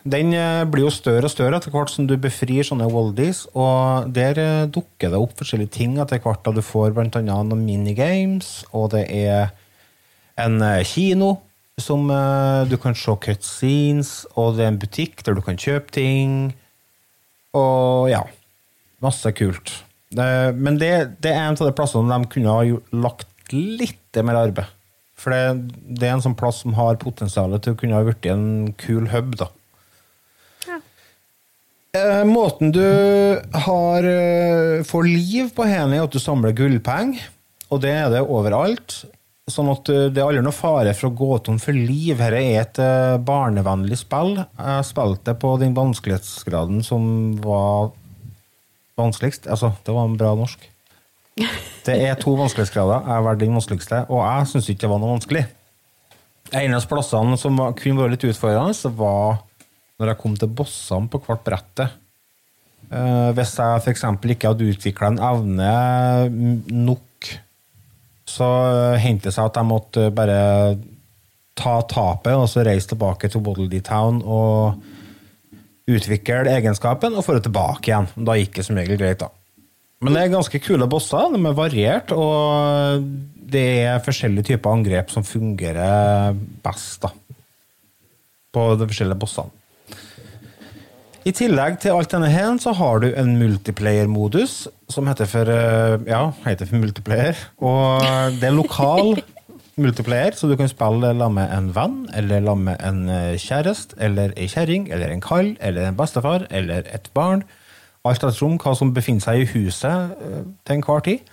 den 0.03 0.33
eh, 0.35 0.65
blir 0.67 0.89
jo 0.89 0.93
større 0.93 1.29
og 1.29 1.33
større 1.33 1.59
etter 1.61 1.71
hvert 1.71 1.91
som 1.93 2.09
du 2.11 2.17
befrir 2.21 2.67
sånne 2.67 2.89
Waldies, 2.91 3.45
og 3.55 4.11
der 4.15 4.39
eh, 4.41 4.65
dukker 4.67 5.13
det 5.13 5.21
opp 5.21 5.37
forskjellige 5.39 5.77
ting 5.79 5.95
etter 6.03 6.23
hvert. 6.23 6.43
da 6.43 6.55
Du 6.57 6.63
får 6.65 6.97
annet 6.99 7.23
noen 7.31 7.63
minigames, 7.63 8.65
og 8.75 8.91
det 8.97 9.07
er 9.15 9.53
en 10.43 10.59
eh, 10.63 10.83
kino 10.89 11.37
som 11.81 12.05
du 12.69 12.75
kan 12.79 12.95
se 12.95 13.15
cutscenes, 13.25 14.11
og 14.37 14.59
det 14.59 14.67
er 14.67 14.71
en 14.71 14.79
butikk 14.79 15.23
der 15.25 15.35
du 15.35 15.41
kan 15.43 15.57
kjøpe 15.59 15.91
ting, 15.91 16.53
og 17.57 18.11
ja. 18.13 18.21
Masse 19.03 19.33
kult. 19.35 19.73
Men 20.15 20.77
det, 20.79 20.93
det 21.25 21.33
er 21.33 21.41
en 21.49 21.57
av 21.57 21.65
de 21.67 21.73
plassene 21.75 22.13
de 22.13 22.29
kunne 22.31 22.53
ha 22.55 22.77
lagt 22.95 23.51
litt 23.51 24.21
mer 24.23 24.39
arbeid. 24.45 24.69
For 25.19 25.35
det, 25.35 25.73
det 25.99 26.07
er 26.07 26.15
en 26.15 26.23
sånn 26.23 26.37
plass 26.39 26.61
som 26.63 26.77
har 26.79 27.01
potensial 27.03 27.57
til 27.57 27.75
å 27.75 27.81
kunne 27.81 27.99
ha 27.99 28.07
blitt 28.07 28.29
en 28.31 28.77
kul 28.79 29.09
hub, 29.11 29.35
da. 29.41 29.49
Eh, 31.93 32.25
måten 32.25 32.73
du 32.73 32.85
har, 33.53 34.05
eh, 34.05 34.83
får 34.83 35.03
liv 35.05 35.51
på 35.55 35.65
hendene, 35.69 35.99
er 35.99 36.05
at 36.07 36.15
du 36.15 36.19
samler 36.19 36.55
gullpenger, 36.57 37.21
og 37.69 37.83
det 37.83 37.91
er 37.93 38.09
det 38.09 38.23
overalt. 38.25 39.05
Sånn 39.51 39.69
at 39.69 39.91
eh, 39.93 40.09
det 40.09 40.23
er 40.23 40.31
aldri 40.31 40.41
noe 40.41 40.57
fare 40.57 40.95
for 40.97 41.11
å 41.11 41.17
gå 41.19 41.43
tom 41.45 41.59
for 41.61 41.77
liv. 41.77 42.17
Dette 42.17 42.41
er 42.41 42.61
et 42.63 42.81
eh, 42.81 43.19
barnevennlig 43.21 43.99
spill. 44.01 44.39
Jeg 44.41 44.89
spilte 44.89 45.37
på 45.37 45.53
den 45.61 45.77
vanskelighetsgraden 45.77 46.81
som 46.83 47.37
var 47.45 47.93
vanskeligst. 48.97 49.51
Altså, 49.53 49.75
det 49.85 49.93
var 49.93 50.09
en 50.09 50.17
bra 50.17 50.33
norsk. 50.39 50.65
Det 51.85 51.93
er 52.09 52.17
to 52.17 52.39
vanskelighetsgrader. 52.41 53.05
Jeg 53.05 53.17
har 53.19 53.29
valgt 53.29 53.45
den 53.45 53.61
vanskeligste, 53.61 54.05
og 54.09 54.25
jeg 54.25 54.49
syns 54.49 54.73
ikke 54.73 54.87
det 54.87 54.95
var 54.95 55.05
noe 55.05 55.19
vanskelig. 55.19 55.45
En 56.57 56.75
av 56.81 56.89
plassene 56.89 57.37
som 57.41 57.61
kunne 57.77 58.01
vært 58.01 58.17
litt 58.17 58.31
utfordrende, 58.33 58.81
så 58.81 58.89
var 58.97 59.43
når 60.03 60.13
jeg 60.13 60.21
kom 60.21 60.35
til 60.39 60.51
bossene 60.51 61.11
på 61.11 61.21
hvert 61.23 61.45
brettet. 61.47 61.99
Eh, 62.93 63.29
hvis 63.37 63.55
jeg 63.57 63.83
f.eks. 63.85 64.05
ikke 64.35 64.51
hadde 64.51 64.71
utvikla 64.75 65.13
en 65.13 65.21
evne 65.31 65.75
mm, 66.29 66.57
nok, 66.83 67.31
så 68.33 68.49
uh, 68.49 69.01
hendte 69.01 69.29
det 69.29 69.35
seg 69.35 69.49
at 69.49 69.59
jeg 69.59 69.69
måtte 69.69 70.09
bare 70.15 70.37
ta 71.59 71.75
tapet 71.91 72.37
og 72.39 72.47
så 72.49 72.63
reise 72.65 72.93
tilbake 72.93 73.29
til 73.29 73.43
Waddle 73.45 73.81
Town 73.85 74.23
og 74.23 74.79
utvikle 75.91 76.47
egenskapen 76.53 77.17
og 77.19 77.27
få 77.27 77.37
det 77.37 77.47
tilbake 77.49 77.91
igjen. 77.91 78.09
Da 78.25 78.37
gikk 78.39 78.59
det 78.59 78.67
som 78.69 78.79
regel 78.79 79.01
greit, 79.01 79.21
da. 79.21 79.29
Men 80.03 80.17
det 80.17 80.23
er 80.25 80.33
ganske 80.33 80.61
kule 80.63 80.89
bosser. 80.91 81.31
De 81.35 81.39
er 81.39 81.59
variert, 81.59 82.13
og 82.15 83.05
det 83.53 83.67
er 83.85 84.03
forskjellige 84.03 84.53
typer 84.53 84.75
angrep 84.75 85.13
som 85.15 85.27
fungerer 85.27 86.33
best 86.65 87.05
da, 87.05 87.13
på 88.55 88.65
de 88.79 88.89
forskjellige 88.89 89.23
bossene. 89.23 89.62
I 91.23 91.31
tillegg 91.31 91.77
til 91.79 91.95
alt 91.95 92.11
denne 92.11 92.27
her, 92.33 92.49
så 92.59 92.73
har 92.75 92.99
du 92.99 93.13
en 93.15 93.37
multiplayer-modus 93.39 94.65
som 94.91 95.07
heter 95.07 95.29
for 95.31 95.47
eh, 95.53 96.01
ja, 96.09 96.23
heter 96.43 96.67
for 96.67 96.83
multiplayer. 96.83 97.39
Og 97.63 98.03
det 98.41 98.49
er 98.49 98.57
lokal 98.57 99.21
multiplayer, 99.83 100.35
så 100.35 100.51
du 100.51 100.57
kan 100.59 100.71
spille 100.71 101.13
sammen 101.15 101.39
med 101.39 101.55
en 101.55 101.69
venn, 101.77 102.01
eller 102.19 102.43
sammen 102.43 102.73
med 102.73 102.83
en 102.83 103.05
eh, 103.09 103.39
kjæreste, 103.39 103.95
eller 104.03 104.35
ei 104.35 104.49
kjerring, 104.51 104.89
eller 104.91 105.15
en 105.15 105.23
kall, 105.23 105.55
eller 105.61 105.87
en 105.87 106.01
bestefar, 106.01 106.49
eller 106.51 106.91
et 106.91 107.07
barn. 107.15 107.47
Alt 108.03 108.25
ettersom 108.25 108.59
hva 108.59 108.75
som 108.75 108.91
befinner 108.91 109.23
seg 109.23 109.45
i 109.45 109.51
huset 109.55 110.19
eh, 110.19 110.43
til 110.67 110.81
enhver 110.81 111.07
tid. 111.07 111.33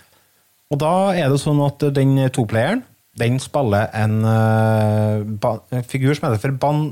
Og 0.70 0.78
da 0.78 0.94
er 1.18 1.32
det 1.32 1.42
sånn 1.42 1.58
at 1.66 1.82
den 1.96 2.14
toplayeren, 2.30 2.84
den 3.18 3.40
spiller 3.42 3.90
en 3.98 4.20
uh, 4.22 5.26
ba 5.42 5.56
en 5.74 5.82
figur 5.82 6.14
som 6.14 6.28
heter 6.28 6.44
for 6.44 6.54
ban 6.62 6.84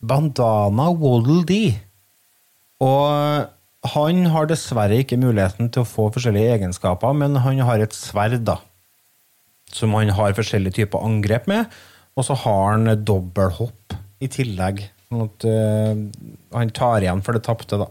Bandana 0.00 0.88
Waddle 0.88 1.44
Dee. 1.44 1.74
Og 2.84 3.46
han 3.96 4.24
har 4.32 4.48
dessverre 4.50 4.98
ikke 5.02 5.18
muligheten 5.20 5.70
til 5.72 5.84
å 5.84 5.88
få 5.88 6.08
forskjellige 6.14 6.56
egenskaper, 6.56 7.14
men 7.16 7.38
han 7.44 7.62
har 7.64 7.82
et 7.82 7.94
sverd, 7.96 8.40
da. 8.46 8.58
Som 9.72 9.94
han 9.98 10.12
har 10.16 10.36
forskjellige 10.36 10.82
typer 10.82 11.04
angrep 11.04 11.48
med. 11.50 11.70
Og 12.16 12.26
så 12.26 12.36
har 12.44 12.74
han 12.74 12.90
dobbelthopp 13.04 13.96
i 14.24 14.28
tillegg. 14.32 14.82
Sånn 15.06 15.26
at 15.26 15.46
uh, 15.46 16.02
han 16.56 16.72
tar 16.74 17.04
igjen 17.04 17.22
for 17.24 17.36
det 17.36 17.44
tapte, 17.46 17.78
da. 17.80 17.90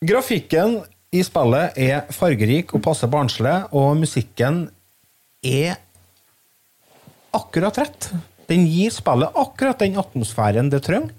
Grafikken 0.00 0.80
i 1.12 1.22
spillet 1.26 1.78
er 1.80 2.10
fargerik 2.14 2.74
og 2.76 2.84
passe 2.84 3.08
barnslig, 3.10 3.56
og 3.76 3.98
musikken 4.00 4.62
er 5.44 5.76
akkurat 7.36 7.80
rett. 7.82 8.10
Den 8.50 8.66
gir 8.70 8.92
spillet 8.94 9.36
akkurat 9.38 9.82
den 9.82 9.98
atmosfæren 10.00 10.70
det 10.72 10.84
trenger. 10.86 11.14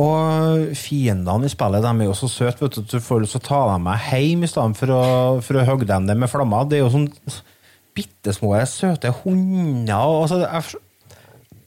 Og 0.00 0.70
fiendene 0.78 1.48
i 1.48 1.52
spillet 1.52 1.84
de 1.84 1.90
er 1.92 2.08
jo 2.08 2.14
så 2.16 2.28
søte 2.32 2.64
vet 2.64 2.76
du, 2.78 2.80
at 2.80 2.92
du 2.94 3.02
får 3.04 3.24
lyst 3.24 3.36
til 3.36 3.42
å 3.42 3.48
ta 3.48 3.60
dem 3.74 3.82
med 3.84 4.06
hjem 4.08 4.46
i 4.46 4.48
stedet 4.48 4.78
for 4.78 4.94
å, 4.94 5.02
for 5.44 5.60
å 5.60 5.66
hogge 5.68 5.88
dem 5.88 6.06
ned 6.08 6.22
med 6.22 6.32
flammer. 6.32 6.64
Det 6.68 6.78
er 6.78 6.86
jo 6.86 6.92
sånn 6.94 7.10
bitte 7.92 8.32
små, 8.32 8.54
søte 8.70 9.12
hunder. 9.22 9.98
og 10.00 10.22
Altså, 10.24 10.40
jeg, 10.46 10.80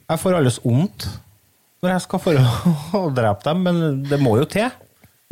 jeg 0.09 0.23
får 0.23 0.39
alles 0.39 0.57
vondt 0.63 1.05
når 1.85 1.93
jeg 1.93 2.05
skal 2.07 2.23
for 2.23 2.39
å 2.97 3.05
drepe 3.13 3.45
dem, 3.45 3.61
men 3.67 4.01
det 4.09 4.17
må 4.21 4.39
jo 4.39 4.49
til. 4.49 4.73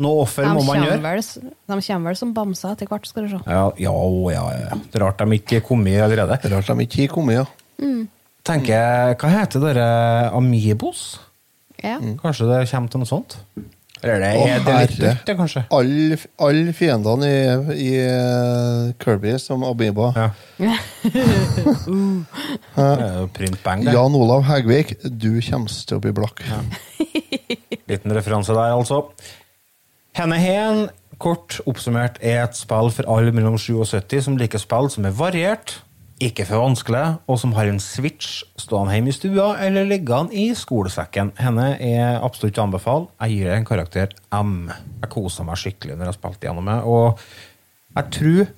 Noe 0.04 0.24
offer 0.24 0.46
må 0.50 0.62
man 0.66 0.82
gjøre. 0.82 0.98
vel, 1.02 1.22
de 1.70 1.76
kommer 1.86 2.10
vel 2.10 2.16
som 2.18 2.32
bamser 2.34 2.74
etter 2.74 2.90
hvert, 2.90 3.06
skal 3.06 3.26
du 3.26 3.34
se. 3.34 3.42
Ja, 3.46 3.68
ja, 3.78 3.92
ja, 4.34 4.44
ja. 4.68 4.78
Det 4.90 4.98
er 4.98 5.04
rart 5.06 5.22
de 5.22 5.38
ikke 5.38 5.60
er 5.60 5.66
kommet 5.66 5.98
allerede. 6.02 6.38
Det 6.42 6.50
er 6.50 6.56
rart 6.56 6.70
de 6.70 6.86
ikke 6.86 7.06
har 7.06 7.14
kommet, 7.14 7.42
ja. 7.42 7.46
Tenker 8.44 9.14
Hva 9.18 9.30
heter 9.32 9.62
dere 9.62 9.86
Amiibos? 10.36 11.04
Ja. 11.82 11.98
Kanskje 12.22 12.46
det 12.50 12.60
kommer 12.70 12.92
til 12.92 13.02
noe 13.02 13.08
sånt? 13.10 13.38
Eller 14.04 14.20
det 14.20 14.30
Å, 14.36 14.40
er 14.44 14.58
det 14.58 14.58
litt 14.58 14.68
herre. 14.68 15.12
dyrt, 15.14 15.22
det, 15.26 15.34
kanskje? 15.38 15.60
Alle 15.72 16.16
all 16.44 16.58
fiendene 16.76 17.28
i, 17.30 17.36
i 17.86 17.92
eh, 18.04 18.90
Kirby 19.00 19.32
som 19.40 19.64
Abiba. 19.64 20.10
Ja. 20.18 20.74
Det 22.74 22.84
er 22.84 23.16
jo 23.22 23.28
print 23.34 23.60
bang, 23.64 23.84
det. 23.86 23.94
Jan 23.94 24.16
Olav 24.18 24.44
Hegvik, 24.48 24.94
du 25.04 25.30
kommer 25.46 25.70
til 25.72 25.96
å 25.98 26.02
bli 26.04 26.12
blakk. 26.16 26.42
Liten 27.88 28.14
referanse 28.16 28.54
der, 28.56 28.74
altså. 28.74 29.02
Henne 30.18 30.38
Hen, 30.42 30.84
kort 31.22 31.60
oppsummert, 31.68 32.18
er 32.22 32.42
et 32.44 32.58
spill 32.58 32.90
for 32.94 33.08
alle 33.10 33.32
mellom 33.34 33.56
7 33.60 33.72
og 33.80 33.88
70 33.90 34.24
som 34.28 34.38
liker 34.40 34.62
spill 34.62 34.90
som 34.92 35.06
er 35.08 35.14
variert, 35.16 35.78
ikke 36.22 36.46
for 36.46 36.62
vanskelig, 36.62 37.04
og 37.26 37.38
som 37.40 37.54
har 37.56 37.66
en 37.66 37.80
switch 37.82 38.44
stående 38.60 38.94
hjemme 38.94 39.10
i 39.10 39.16
stua 39.16 39.46
eller 39.64 39.88
liggende 39.88 40.36
i 40.38 40.52
skolesekken. 40.56 41.32
Henne 41.42 41.72
er 41.82 42.20
absolutt 42.22 42.60
å 42.60 42.66
anbefale. 42.68 43.08
Jeg 43.24 43.40
gir 43.40 43.54
en 43.54 43.66
karakter 43.66 44.14
M. 44.34 44.68
Jeg 45.02 45.10
kosa 45.12 45.46
meg 45.46 45.58
skikkelig 45.58 45.98
når 45.98 46.12
jeg 46.12 46.18
spilte 46.20 46.48
gjennom 46.48 46.70
det, 46.70 46.82
og 46.86 47.24
jeg 47.94 48.14
tror 48.18 48.52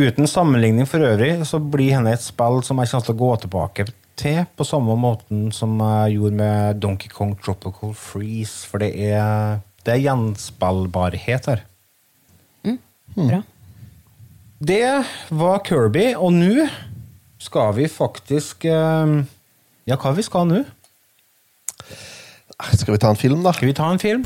Uten 0.00 0.24
sammenligning 0.24 0.86
for 0.88 1.04
øvrig, 1.04 1.34
så 1.44 1.58
blir 1.60 1.92
henne 1.92 2.14
et 2.16 2.22
spill 2.24 2.62
som 2.64 2.78
jeg 2.80 2.88
kommer 2.88 3.04
til 3.04 3.12
å 3.12 3.18
gå 3.20 3.26
tilbake 3.42 3.84
til, 4.16 4.38
på 4.56 4.64
samme 4.64 4.94
måten 4.96 5.50
som 5.52 5.74
jeg 5.76 6.14
gjorde 6.16 6.38
med 6.38 6.80
Donkey 6.80 7.12
Kong 7.12 7.34
Tropical 7.36 7.92
Freeze, 7.92 8.64
for 8.70 8.80
det 8.80 8.88
er, 8.96 9.60
det 9.84 9.92
er 9.92 10.00
gjenspillbarhet 10.06 11.50
her. 11.52 11.64
Mm, 12.64 12.78
Bra. 13.18 13.42
Det 14.66 15.04
var 15.30 15.58
Kirby, 15.64 16.14
og 16.14 16.32
nå 16.32 16.66
skal 17.38 17.72
vi 17.76 17.88
faktisk 17.88 18.64
eh, 18.64 19.14
Ja, 19.86 19.96
hva 19.98 20.12
vi 20.14 20.22
skal 20.22 20.46
nå? 20.46 20.60
Skal 22.70 22.94
vi 22.94 22.98
ta 23.02 23.10
en 23.10 23.18
film, 23.18 23.42
da? 23.42 23.52
Skal 23.52 23.66
vi 23.68 23.74
ta 23.74 23.88
en 23.90 23.98
film? 23.98 24.22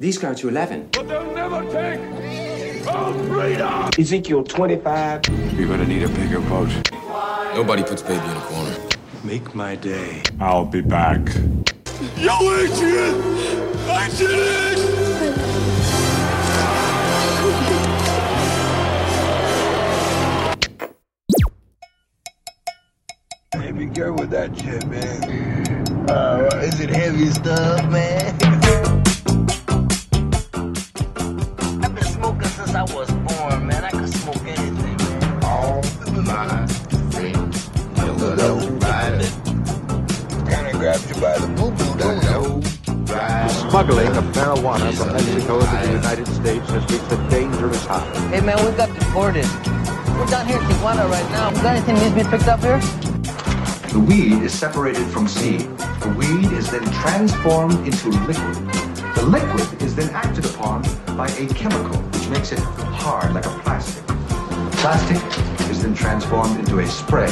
These 0.00 0.20
go 0.20 0.32
to 0.34 0.48
11. 0.48 0.88
But 0.92 1.08
they'll 1.08 1.34
never 1.34 1.60
take 1.72 2.00
freedom! 3.28 3.90
Ezekiel 3.98 4.44
25. 4.44 5.20
You're 5.58 5.68
gonna 5.68 5.84
need 5.84 6.04
a 6.04 6.08
bigger 6.08 6.40
boat. 6.48 6.70
Nobody 7.54 7.82
puts 7.82 8.02
baby 8.02 8.24
in 8.24 8.36
a 8.36 8.40
corner. 8.40 8.76
Make 9.24 9.54
my 9.54 9.76
day. 9.76 10.22
I'll 10.40 10.64
be 10.64 10.80
back. 10.80 11.20
Yo, 12.16 12.32
Adrian! 12.56 13.20
I 13.90 14.08
did 14.16 14.30
it! 14.30 15.47
Hey, 23.54 23.72
be 23.72 23.86
careful 23.86 24.16
with 24.16 24.30
that 24.32 24.54
shit, 24.60 24.86
man. 24.88 26.10
Uh, 26.10 26.50
is 26.62 26.80
it 26.80 26.90
heavy 26.90 27.30
stuff, 27.30 27.82
man? 27.88 28.34
I've 31.82 31.94
been 31.94 32.04
smoking 32.04 32.48
since 32.48 32.74
I 32.74 32.82
was 32.82 33.10
born, 33.10 33.66
man. 33.66 33.84
I 33.84 33.90
could 33.90 34.12
smoke 34.12 34.44
anything, 34.44 34.96
man. 34.98 35.44
All 35.44 35.80
my 36.12 36.66
friends 37.08 37.70
know 37.96 38.34
no 38.34 38.68
rider. 38.84 39.24
Kinda 40.44 40.72
grabbed 40.72 41.08
you 41.08 41.18
by 41.22 41.38
the 41.38 41.48
boo-boo, 41.56 41.96
don't? 41.96 42.66
Smuggling 43.70 44.08
of 44.08 44.24
marijuana 44.36 44.92
from 44.94 45.14
Mexico 45.14 45.60
to 45.60 45.66
the 45.66 45.92
United 45.92 46.26
States 46.26 46.68
has 46.68 46.82
reached 46.92 47.12
a 47.12 47.30
dangerous 47.30 47.86
high. 47.86 48.04
Hey, 48.28 48.42
man, 48.42 48.58
we 48.62 48.76
got 48.76 48.92
deported. 48.92 49.46
We're 50.18 50.26
down 50.26 50.46
here 50.46 50.58
in 50.58 50.64
Tijuana 50.64 51.08
right 51.08 51.30
now. 51.30 51.50
Got 51.62 51.76
anything 51.76 51.94
needs 51.94 52.10
to 52.10 52.24
be 52.24 52.28
picked 52.28 52.48
up 52.48 52.60
here? 52.60 53.17
The 53.88 54.00
weed 54.00 54.42
is 54.42 54.52
separated 54.52 55.06
from 55.06 55.26
seed. 55.26 55.60
The 55.60 56.14
weed 56.16 56.52
is 56.52 56.70
then 56.70 56.84
transformed 56.92 57.86
into 57.86 58.10
liquid. 58.10 58.54
The 59.14 59.24
liquid 59.26 59.82
is 59.82 59.96
then 59.96 60.10
acted 60.10 60.44
upon 60.44 60.82
by 61.16 61.26
a 61.38 61.46
chemical 61.46 61.98
which 61.98 62.28
makes 62.28 62.52
it 62.52 62.58
hard 62.58 63.32
like 63.32 63.46
a 63.46 63.58
plastic. 63.60 64.04
Plastic 64.72 65.16
is 65.70 65.82
then 65.82 65.94
transformed 65.94 66.60
into 66.60 66.80
a 66.80 66.86
spray. 66.86 67.30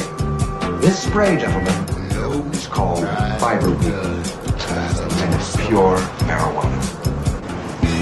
This 0.81 1.03
spray, 1.03 1.37
gentlemen, 1.37 1.73
is 2.51 2.65
called 2.65 3.05
fiber 3.39 3.69
weed. 3.69 3.93
And 3.93 5.33
it's 5.35 5.55
pure 5.67 5.97
marijuana. 6.25 6.81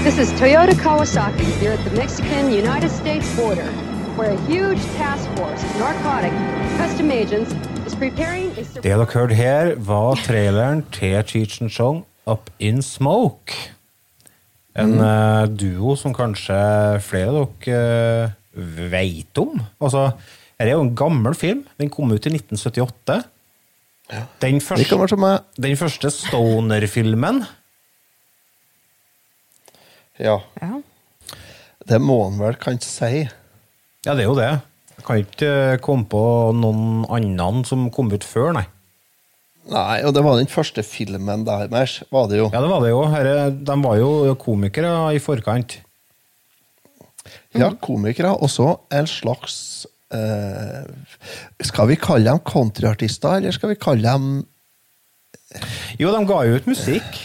This 0.02 0.16
is 0.16 0.32
Toyota 0.32 0.72
Kawasaki 0.72 1.44
here 1.60 1.72
at 1.72 1.84
the 1.84 1.90
Mexican-United 1.90 2.88
States 2.88 3.36
border, 3.36 3.70
where 4.16 4.30
a 4.30 4.40
huge 4.46 4.80
task 4.96 5.28
force 5.36 5.62
of 5.62 5.76
narcotic 5.78 6.32
custom 6.78 7.10
agents. 7.10 7.54
Det 7.96 8.82
dere 8.84 9.06
hørte 9.08 9.36
her, 9.38 9.70
var 9.80 10.18
traileren 10.20 10.82
til 10.92 11.14
Cheech 11.24 11.62
and 11.64 11.72
Chong, 11.72 12.02
Up 12.28 12.50
In 12.60 12.82
Smoke. 12.84 13.56
En 14.76 14.98
eh, 15.00 15.46
duo 15.48 15.94
som 15.96 16.12
kanskje 16.12 16.58
flere 17.06 17.32
av 17.32 17.46
dere 17.64 18.26
uh, 18.28 18.90
veit 18.92 19.40
om. 19.40 19.62
Altså, 19.80 20.10
det 20.58 20.68
er 20.68 20.74
jo 20.74 20.84
en 20.84 20.92
gammel 20.98 21.38
film. 21.38 21.64
Den 21.80 21.88
kom 21.88 22.12
ut 22.12 22.28
i 22.28 22.34
1978. 22.36 23.22
Den 24.44 24.60
første, 24.60 25.40
den 25.56 25.80
første 25.80 26.12
Stoner-filmen. 26.12 27.46
Ja. 30.20 30.42
Ja. 30.60 30.72
Det 31.88 32.04
må 32.04 32.26
han 32.26 32.40
vel 32.44 32.60
kanskje 32.60 32.92
si. 32.92 33.26
Ja, 34.04 34.12
det 34.12 34.26
er 34.26 34.28
jo 34.28 34.36
det. 34.36 34.52
Jeg 34.96 35.04
kan 35.06 35.20
ikke 35.22 35.50
eh, 35.74 35.78
komme 35.84 36.08
på 36.08 36.22
noen 36.56 37.04
annen 37.12 37.66
som 37.68 37.88
kom 37.94 38.08
ut 38.12 38.24
før, 38.24 38.54
nei. 38.56 38.64
Nei, 39.66 39.98
og 40.06 40.12
det 40.14 40.22
var 40.22 40.38
den 40.38 40.50
første 40.50 40.84
filmen 40.86 41.42
deres, 41.46 41.98
var 42.14 42.28
det 42.30 42.38
jo. 42.38 42.46
Ja, 42.54 42.62
det 42.62 42.70
var 42.70 42.84
det 42.84 42.92
jo. 42.92 43.02
De 43.66 43.76
var 43.82 43.98
jo 43.98 44.34
komikere 44.38 44.92
i 45.16 45.22
forkant. 45.22 45.80
Ja, 47.56 47.72
komikere. 47.82 48.30
Også 48.44 48.68
en 48.94 49.08
slags 49.10 49.86
eh, 50.14 50.84
Skal 51.66 51.90
vi 51.90 51.96
kalle 51.98 52.30
dem 52.30 52.42
countryartister, 52.46 53.40
eller 53.40 53.54
skal 53.56 53.72
vi 53.72 53.80
kalle 53.80 54.06
dem 54.06 54.44
Jo, 55.98 56.12
de 56.12 56.20
ga 56.28 56.42
jo 56.46 56.60
ut 56.60 56.68
musikk. 56.70 57.18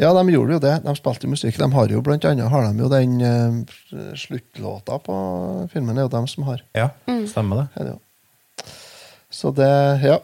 Ja, 0.00 0.10
de 0.16 0.22
gjorde 0.32 0.56
jo 0.56 0.60
det. 0.62 0.74
De 0.84 0.94
spilte 0.98 1.30
musikk. 1.30 1.58
De 1.60 1.68
har 1.72 1.92
jo 1.92 2.02
blant 2.04 2.24
annet 2.28 2.50
har 2.50 2.68
de 2.68 2.84
jo 2.84 2.90
den 2.92 3.16
uh, 3.22 4.12
sluttlåta 4.18 4.98
på 5.04 5.16
filmen, 5.72 5.96
er 5.98 6.06
jo 6.06 6.12
dem 6.12 6.28
som 6.30 6.46
har. 6.50 6.62
Ja, 6.76 6.90
stemmer 7.30 7.64
det. 7.64 7.88
Det. 7.90 8.66
Så 9.32 9.54
det 9.56 9.72
Ja. 10.04 10.20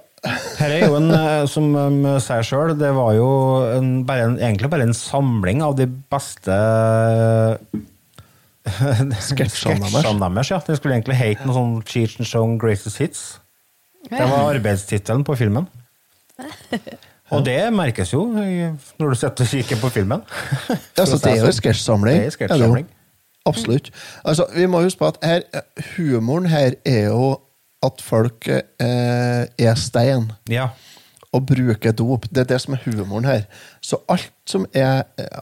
Her 0.59 0.69
er 0.69 0.83
jo 0.85 0.97
en, 0.99 1.07
eh, 1.17 1.47
som 1.49 1.71
de 1.73 2.11
sier 2.21 2.45
sjøl, 2.45 2.75
det 2.77 2.91
var 2.93 3.15
jo 3.17 3.29
en, 3.73 4.05
bare 4.05 4.27
en, 4.27 4.35
egentlig 4.37 4.69
bare 4.69 4.85
en 4.85 4.93
samling 4.93 5.63
av 5.65 5.79
de 5.79 5.87
beste 6.13 6.53
Sketsjene 8.69 9.81
deres. 9.81 9.95
sketsjene 9.95 10.29
deres. 10.37 10.51
Ja. 10.53 10.59
Det 10.67 10.77
skulle 10.77 10.99
egentlig 10.99 11.17
hete 11.17 11.49
noe 11.49 11.57
sånn 11.57 11.79
Cheech 11.89 12.19
and 12.21 12.29
Chong 12.29 12.59
Greatest 12.61 13.01
Hits. 13.01 13.23
Det 14.11 14.21
var 14.21 14.51
arbeidstittelen 14.53 15.25
på 15.25 15.39
filmen. 15.41 15.69
Og 17.31 17.45
det 17.47 17.59
merkes 17.73 18.11
jo 18.13 18.25
når 18.33 19.13
du 19.13 19.15
sitter 19.19 19.45
og 19.47 19.51
kikker 19.53 19.79
på 19.83 19.91
filmen. 19.95 20.23
Ja, 20.99 21.05
så 21.07 21.19
det 21.23 21.37
er 21.37 21.45
jo 21.45 21.53
sketsjsamling. 21.55 22.89
Absolutt. 23.47 23.91
Altså, 24.25 24.45
vi 24.55 24.67
må 24.69 24.83
huske 24.85 24.99
på 25.01 25.09
at 25.09 25.19
her, 25.25 25.45
humoren 25.97 26.47
her 26.51 26.75
er 26.85 27.07
jo 27.09 27.39
at 27.87 28.03
folk 28.05 28.49
eh, 28.51 29.47
er 29.59 29.79
stein 29.81 30.27
Ja. 30.53 30.67
og 31.33 31.47
bruker 31.49 31.93
dop. 31.97 32.27
Det 32.29 32.43
er 32.45 32.51
det 32.51 32.61
som 32.61 32.75
er 32.77 32.83
humoren 32.85 33.25
her. 33.25 33.47
Så 33.81 33.97
alt 34.13 34.33
som 34.51 34.67
er 34.75 35.03
eh, 35.19 35.41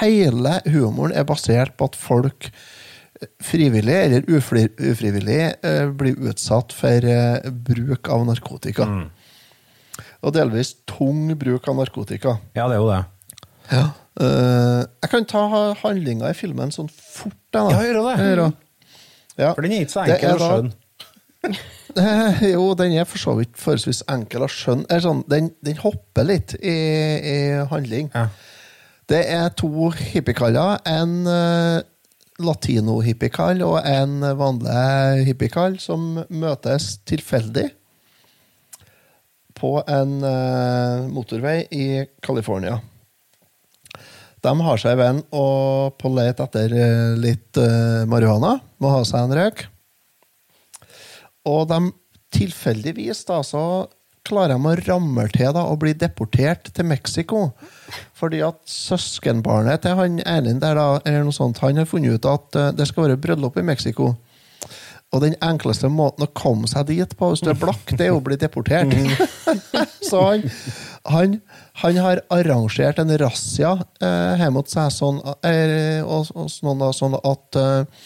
Hele 0.00 0.56
humoren 0.66 1.12
er 1.14 1.22
basert 1.28 1.76
på 1.78 1.86
at 1.86 1.94
folk 1.96 2.48
eh, 2.50 3.28
frivillig 3.46 3.94
eller 3.94 4.26
ufri, 4.34 4.64
ufrivillig 4.82 5.38
eh, 5.62 5.84
blir 5.94 6.18
utsatt 6.32 6.74
for 6.74 7.06
eh, 7.06 7.46
bruk 7.68 8.10
av 8.10 8.24
narkotika. 8.26 8.88
Og 10.26 10.34
delvis 10.34 10.74
tung 10.88 11.28
bruk 11.38 11.68
av 11.70 11.78
narkotika. 11.78 12.38
ja, 12.56 12.66
det 12.66 12.76
er 12.76 12.82
jo 12.82 12.90
det. 12.90 13.02
Ja. 13.68 13.84
Uh, 14.18 14.82
jeg 15.04 15.10
kan 15.12 15.26
ta 15.30 15.44
handlinga 15.78 16.32
i 16.32 16.36
filmen 16.36 16.72
sånn 16.74 16.88
fort. 16.90 17.36
Da, 17.54 17.68
da. 17.68 17.76
Ja, 17.76 17.82
gjør 17.86 18.00
det. 18.00 18.14
Jeg 18.18 18.32
gjør 18.32 18.40
det. 18.42 18.52
Ja. 19.38 19.50
For 19.52 19.62
den 19.62 19.74
er 19.76 19.84
ikke 19.84 19.94
så 19.94 20.04
enkel 20.04 20.34
å 20.34 20.46
skjønne. 20.46 20.76
Jo, 22.52 22.64
den 22.76 22.92
er 22.98 23.06
for 23.08 23.18
så 23.22 23.32
vidt 23.38 23.54
forholdsvis 23.58 24.02
enkel 24.10 24.44
å 24.44 24.48
skjønne. 24.50 24.86
Er 24.92 25.00
sånn, 25.02 25.22
den, 25.30 25.52
den 25.64 25.78
hopper 25.80 26.26
litt 26.26 26.52
i, 26.58 26.74
i 26.74 27.36
handling. 27.70 28.10
Ja. 28.12 28.26
Det 29.08 29.22
er 29.32 29.46
to 29.56 29.88
hippiekaller. 29.94 30.82
En 30.86 31.14
uh, 31.30 31.78
latino-hippiekall 32.42 33.62
og 33.66 33.78
en 33.86 34.20
vanlig 34.38 35.28
hippiekall 35.30 35.78
som 35.82 36.20
møtes 36.28 36.96
tilfeldig 37.08 37.70
på 39.58 39.74
en 39.82 40.20
uh, 40.22 41.08
motorvei 41.12 41.66
i 41.74 41.88
California. 42.24 42.78
De 44.44 44.54
har 44.62 44.78
seg 44.78 44.98
venn 45.00 45.18
og 45.34 45.98
på 45.98 46.10
let 46.14 46.38
etter 46.44 46.70
eh, 46.70 47.14
litt 47.18 47.58
uh, 47.58 48.06
marihuana. 48.06 48.54
Må 48.78 48.92
ha 48.94 49.00
seg 49.06 49.26
en 49.26 49.34
røyk. 49.34 49.64
Og 51.48 51.64
de 51.70 51.80
tilfeldigvis 52.36 53.24
da, 53.26 53.40
så 53.42 53.62
klarer 54.28 54.54
de 54.54 54.70
å 54.70 54.76
ramle 54.84 55.24
til 55.34 55.50
da, 55.56 55.64
og 55.66 55.80
bli 55.82 55.94
deportert 55.98 56.70
til 56.76 56.86
Mexico. 56.86 57.48
Fordi 58.18 58.44
at 58.46 58.60
søskenbarnet 58.70 59.82
til 59.82 59.98
han 59.98 60.22
Erlend 60.22 60.62
der 60.62 60.78
da, 60.78 60.88
eller 61.02 61.26
noe 61.26 61.34
sånt, 61.34 61.58
han 61.64 61.80
har 61.80 61.88
funnet 61.90 62.20
ut 62.20 62.30
at 62.30 62.60
det 62.78 62.86
skal 62.90 63.08
være 63.08 63.20
bryllup 63.24 63.58
i 63.58 63.66
Mexico. 63.66 64.12
Og 65.08 65.22
den 65.24 65.38
enkleste 65.40 65.88
måten 65.88 66.26
å 66.26 66.32
komme 66.36 66.68
seg 66.68 66.90
dit 66.90 67.14
på 67.16 67.30
hvis 67.30 67.40
du 67.40 67.48
er 67.48 67.56
blakk, 67.56 67.94
det 67.96 68.04
er 68.04 68.10
jo 68.10 68.18
å 68.18 68.24
bli 68.26 68.36
deportert. 68.36 68.92
så 70.10 70.20
han, 70.26 70.44
han, 71.08 71.38
han 71.80 72.00
har 72.04 72.20
arrangert 72.34 73.00
en 73.00 73.14
razzia 73.22 73.72
eh, 74.04 74.42
hjemme 74.42 74.60
hos 74.60 74.76
seg 74.76 74.92
sånn, 74.92 75.22
er, 75.40 75.72
og, 76.04 76.28
og 76.36 76.52
sånn, 76.52 76.84
da, 76.84 76.90
sånn 76.92 77.16
at 77.22 77.60
eh, 77.62 78.04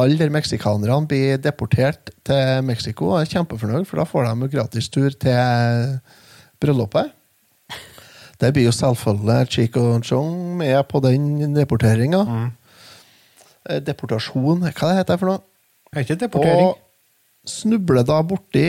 alle 0.00 0.18
de 0.18 0.32
meksikanerne 0.32 1.04
blir 1.12 1.36
deportert 1.44 2.14
til 2.24 2.64
Mexico 2.64 3.12
og 3.12 3.20
er 3.20 3.30
kjempefornøyd, 3.30 3.84
for 3.86 4.00
da 4.00 4.08
får 4.08 4.30
de 4.30 4.46
jo 4.46 4.52
gratistur 4.56 5.12
til 5.20 5.98
bryllupet. 6.64 7.12
Det 8.40 8.50
blir 8.56 8.70
jo 8.70 8.74
selvfølgelig 8.74 9.52
Chico 9.52 9.86
Chong 10.02 10.56
med 10.58 10.80
på 10.88 11.04
den 11.04 11.52
deporteringa. 11.54 12.24
Mm. 12.24 12.48
Deportasjon, 13.84 14.64
hva 14.64 14.88
det 14.88 14.96
heter 14.98 15.12
det 15.12 15.20
for 15.20 15.30
noe? 15.30 15.44
Er 15.94 16.02
ikke 16.02 16.18
deportering. 16.18 16.72
Og 16.72 17.48
snubler 17.48 18.04
da 18.06 18.18
borti 18.26 18.66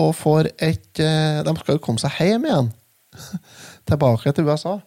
og 0.00 0.14
får 0.16 0.50
et 0.56 1.00
eh, 1.02 1.40
De 1.46 1.54
skal 1.58 1.76
jo 1.76 1.82
komme 1.84 2.00
seg 2.02 2.14
hjem 2.20 2.46
igjen. 2.48 2.70
Tilbake 3.88 4.32
til 4.36 4.48
USA. 4.48 4.78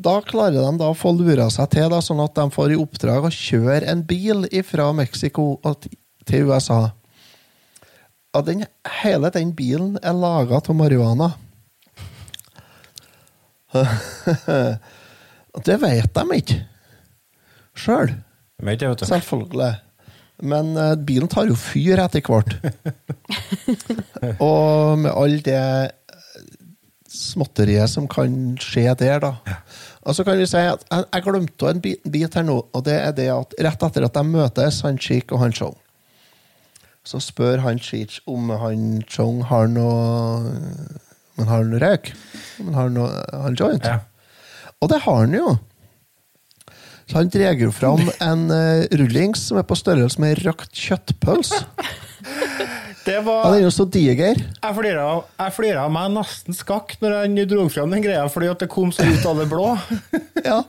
Da 0.00 0.14
klarer 0.24 0.56
de 0.56 0.78
da 0.80 0.88
å 0.92 0.96
få 0.96 1.12
lura 1.12 1.50
seg 1.52 1.68
til, 1.74 1.90
da, 1.92 2.00
sånn 2.00 2.22
at 2.24 2.36
de 2.38 2.46
får 2.54 2.72
i 2.72 2.78
oppdrag 2.80 3.26
å 3.28 3.34
kjøre 3.34 3.84
en 3.90 4.02
bil 4.08 4.46
fra 4.64 4.86
Mexico 4.96 5.58
til 6.28 6.48
USA. 6.48 6.80
Og 8.30 8.46
den, 8.46 8.64
hele 9.02 9.30
den 9.34 9.52
bilen 9.56 9.98
er 10.00 10.16
laga 10.16 10.60
av 10.62 10.76
marihuana. 10.76 11.34
Det 15.66 15.76
vet 15.82 16.14
de 16.14 16.24
ikke 16.38 16.58
sjøl. 17.76 18.12
Selvfølgelig. 19.10 19.72
Men 20.42 20.76
eh, 20.76 20.96
bilen 20.96 21.30
tar 21.30 21.48
jo 21.50 21.56
fyr 21.58 22.00
etter 22.00 22.24
hvert. 22.24 22.56
og 24.48 25.00
med 25.02 25.12
all 25.12 25.36
det 25.44 25.58
eh, 25.58 25.90
småtteriet 27.10 27.90
som 27.90 28.08
kan 28.10 28.56
skje 28.60 28.88
der, 29.00 29.20
da. 29.22 29.58
Og 30.06 30.16
så 30.16 30.24
kan 30.24 30.38
vi 30.40 30.46
si 30.48 30.56
at 30.56 30.84
Jeg, 30.88 31.04
jeg 31.12 31.24
glemte 31.26 31.68
en 31.68 31.82
bit, 31.84 32.02
bit 32.08 32.34
her 32.38 32.46
nå, 32.46 32.56
og 32.72 32.84
det 32.86 32.96
er 32.96 33.14
det 33.16 33.28
at 33.34 33.56
rett 33.66 33.86
etter 33.88 34.06
at 34.06 34.16
de 34.16 34.24
møtes, 34.24 34.80
han 34.86 34.98
Cheek 34.98 35.34
og 35.34 35.42
han 35.42 35.52
Chong, 35.52 35.76
så 37.04 37.20
spør 37.20 37.60
han 37.64 37.80
Cheech 37.82 38.20
om 38.30 38.52
han 38.60 39.02
Chong 39.08 39.42
har 39.50 39.68
noe 39.68 40.70
om 41.40 41.46
han 41.46 41.52
har 41.54 41.66
noe 41.68 41.80
røyk. 41.80 42.12
Om 42.60 42.66
han 42.68 42.76
har 42.76 42.90
noe 42.92 43.42
han 43.44 43.56
joint? 43.56 43.86
joint. 43.86 44.06
Og 44.80 44.90
det 44.92 44.98
har 45.04 45.22
han 45.22 45.36
jo. 45.36 45.54
Så 47.10 47.16
han 47.18 47.30
drar 47.32 47.58
jo 47.58 47.72
fram 47.74 48.04
en 48.22 48.44
uh, 48.54 48.84
rullings 48.94 49.48
som 49.50 49.58
er 49.58 49.66
på 49.66 49.74
størrelse 49.78 50.22
med 50.22 50.38
rakt 50.46 50.70
kjøttpøls. 50.78 51.50
Det 53.04 53.16
var 53.24 53.46
den 53.48 53.56
er 53.56 53.64
jo 53.64 53.70
så 53.74 53.86
diger. 53.88 54.36
Jeg 54.38 54.74
flira 54.76 55.82
av- 55.82 55.90
meg 55.90 56.12
nesten 56.14 56.54
skakk 56.54 56.94
når 57.00 57.14
han 57.22 57.38
dro 57.48 57.64
fram 57.72 57.90
den 57.90 58.04
greia, 58.04 58.26
fordi 58.30 58.50
at 58.52 58.60
det 58.62 58.68
kom 58.70 58.92
så 58.94 59.06
ut 59.08 59.26
av 59.26 59.40
det 59.42 59.48
blå. 59.50 59.72
Ja. 60.40 60.62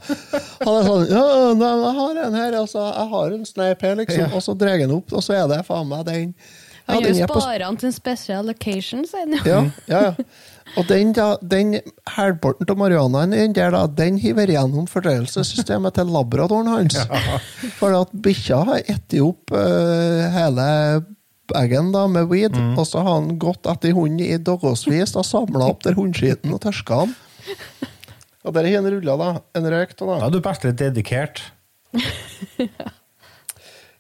Han 0.65 0.73
er 0.75 0.83
sånn 0.83 1.03
Ja, 1.07 1.21
nei, 1.55 1.67
jeg 1.79 1.93
har 1.97 2.17
en 2.25 2.33
her, 2.35 2.55
altså. 2.59 2.81
Jeg 2.91 3.07
har 3.13 3.35
en 3.37 3.45
sneip 3.47 3.85
her, 3.85 3.93
liksom. 4.01 4.23
Ja. 4.25 4.31
Og 4.35 4.43
så 4.43 4.55
drar 4.59 4.81
han 4.81 4.91
opp, 4.97 5.13
og 5.15 5.23
så 5.23 5.37
er 5.37 5.45
det 5.47 5.61
faen 5.69 5.87
meg 5.87 6.01
den. 6.09 6.33
Ja, 6.81 6.97
Han 6.97 7.05
gjør 7.05 7.29
sparer 7.29 7.63
han 7.69 7.77
til 7.79 7.87
en 7.87 7.95
special 7.95 8.51
occasion, 8.51 9.05
sier 9.07 9.23
han 9.29 9.37
jo. 9.37 9.45
Ja, 9.47 9.61
ja, 9.87 10.01
ja. 10.09 10.27
Og 10.79 10.87
den, 10.87 11.11
da, 11.15 11.33
den 11.43 11.75
halvparten 12.15 12.67
til 12.67 12.77
marihuanaen 12.79 13.33
den 13.35 13.55
der, 13.57 13.73
da, 13.75 13.85
den 13.91 14.19
hiver 14.21 14.47
gjennom 14.47 14.87
fordøyelsessystemet 14.87 15.97
til 15.97 16.11
labradoren 16.13 16.69
hans. 16.71 16.99
For 17.79 17.95
at 17.97 18.13
bikkja 18.23 18.61
har 18.69 18.83
spist 18.85 19.17
opp 19.19 19.51
uh, 19.55 20.21
hele 20.31 20.67
eggen 21.59 21.91
da, 21.91 22.05
med 22.07 22.29
weed, 22.31 22.55
og 22.79 22.85
så 22.87 23.01
har 23.03 23.17
han 23.17 23.33
gått 23.41 23.67
etter 23.67 23.91
hunden 23.97 24.23
i 24.23 24.37
doggersvis 24.39 25.17
og 25.19 25.27
samla 25.27 25.67
opp 25.73 25.83
der 25.83 25.97
hundskiten 25.97 26.53
og 26.55 26.61
tørska 26.63 27.01
den. 27.03 27.17
Og 28.41 28.55
der 28.55 28.65
har 28.69 28.79
han 28.79 28.89
rulla, 28.89 29.17
da. 29.19 29.29
En 29.59 29.67
røyk. 29.69 29.91
Da. 29.99 30.05
Da 30.07 30.25
er 30.25 30.31
du 30.33 30.39
bare 30.41 30.71
dedikert. 30.73 31.43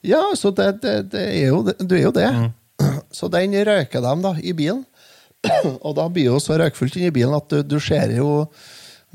Ja, 0.01 0.21
så 0.33 0.49
det, 0.57 0.81
det, 0.81 0.95
det 1.13 1.27
er 1.27 1.51
jo. 1.51 1.59
Du 1.77 1.93
er 1.93 2.07
jo 2.07 2.13
det. 2.15 2.29
Så 3.13 3.29
den 3.29 3.53
røyker 3.53 4.01
dem 4.01 4.23
da, 4.23 4.31
i 4.41 4.55
bilen. 4.57 4.81
Og 5.85 5.95
da 5.97 6.05
blir 6.13 6.29
jo 6.29 6.37
så 6.43 6.59
røykfullt 6.61 6.99
inni 6.99 7.11
bilen 7.15 7.33
at 7.37 7.49
du, 7.49 7.61
du 7.65 7.79
ser 7.81 8.13
jo 8.13 8.45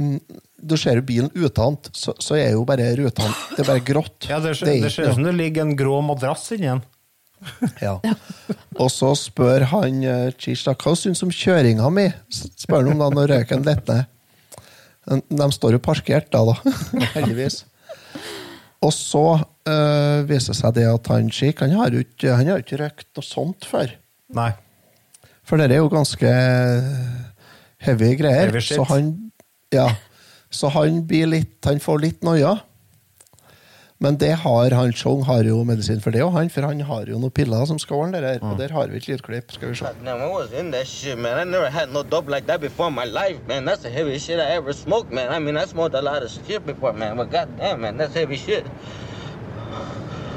mm, 0.00 0.18
Du 0.58 0.74
ser 0.80 0.98
jo 0.98 1.06
bilen 1.06 1.30
utant, 1.38 1.90
så, 1.94 2.16
så 2.18 2.38
er 2.40 2.56
jo 2.56 2.64
bare 2.66 2.88
rutene 2.98 3.30
Det 3.54 3.62
er 3.62 3.70
bare 3.70 3.84
grått. 3.86 4.26
Ja, 4.30 4.40
det, 4.42 4.54
er 4.54 4.60
ser- 4.60 4.70
det 4.72 4.76
ikke 4.80 4.94
ser 4.96 5.10
ut 5.10 5.18
som 5.20 5.28
det 5.28 5.36
ligger 5.38 5.66
en 5.66 5.76
grå 5.78 6.00
madrass 6.04 6.48
inni 6.56 6.72
den. 6.72 6.84
ja. 7.86 7.94
Og 8.80 8.90
så 8.90 9.12
spør 9.18 9.66
han 9.70 10.02
uh, 10.02 10.34
Chish 10.40 10.66
hva 10.66 10.94
syns 10.98 11.22
om 11.22 11.32
kjøringa 11.32 11.88
mi? 11.92 12.08
Spør 12.32 12.82
han 12.82 12.94
om 12.94 13.04
da 13.04 13.10
når 13.12 13.34
røyken 13.34 13.66
letter. 13.66 14.06
De, 15.06 15.46
står 15.54 15.76
jo 15.76 15.82
parkert 15.82 16.32
da, 16.34 16.42
da. 16.48 16.76
Heldigvis. 17.14 17.62
Og 18.84 18.92
så 18.92 19.24
øh, 19.38 20.26
viser 20.28 20.52
det 20.52 20.58
seg 20.58 20.74
det 20.76 20.86
at 20.90 21.08
han 21.10 21.30
ikke, 21.30 21.66
han 21.66 21.76
har 21.78 21.94
jo 21.94 22.02
ikke 22.64 22.80
røykt 22.82 23.08
noe 23.16 23.24
sånt 23.24 23.68
før. 23.68 23.94
Nei. 24.36 24.50
For 25.46 25.60
det 25.60 25.70
er 25.70 25.78
jo 25.78 25.90
ganske 25.92 26.30
heavy 27.86 28.14
greier. 28.18 28.50
Heavy 28.50 28.62
så 28.66 28.86
han 28.90 29.12
ja, 29.74 29.90
så 30.50 30.70
han 30.70 31.02
blir 31.06 31.26
litt 31.26 31.66
Han 31.66 31.82
får 31.82 32.02
litt 32.02 32.26
noia. 32.26 32.56
Men 33.98 34.18
det 34.20 34.34
har 34.42 34.74
han 34.76 34.92
Chong 34.92 35.22
har 35.24 35.46
jo 35.48 35.62
medisin 35.64 36.02
for 36.04 36.12
det, 36.12 36.20
og 36.20 36.34
han, 36.34 36.50
for 36.52 36.66
han 36.68 36.82
har 36.84 37.06
jo 37.08 37.16
noen 37.16 37.32
piller 37.32 37.64
som 37.64 37.78
skal 37.80 38.02
ordne 38.04 38.20
det. 38.20 38.34
Og 38.44 38.58
der 38.60 38.74
har 38.76 38.90
vi 38.92 39.00
et 39.00 39.08
lydklipp. 39.08 39.54
Skal 39.56 39.70
vi 39.70 39.78
se. 39.78 39.92
Damn, 40.04 40.20
I 40.20 40.28
was 40.28 40.52
in 40.52 40.70
that 40.72 40.86
shit, 40.86 41.16
man. 41.16 41.38
I 41.40 41.44
never 41.48 41.70
had 41.70 41.88
no 41.94 42.02
dope 42.02 42.28
like 42.28 42.46
that 42.46 42.60
before 42.60 42.88
in 42.88 42.94
my 42.94 43.06
life, 43.06 43.40
man. 43.48 43.64
That's 43.64 43.82
the 43.82 43.90
heaviest 43.90 44.26
shit 44.26 44.38
I 44.38 44.50
ever 44.58 44.74
smoked, 44.74 45.12
man. 45.12 45.32
I 45.32 45.38
mean, 45.38 45.56
I 45.56 45.64
smoked 45.64 45.94
a 45.94 46.02
lot 46.02 46.22
of 46.22 46.30
shit 46.30 46.66
before, 46.66 46.92
man. 46.92 47.16
But 47.16 47.30
goddamn, 47.30 47.80
man, 47.80 47.96
that's 47.96 48.12
heavy 48.12 48.36
shit. 48.36 48.66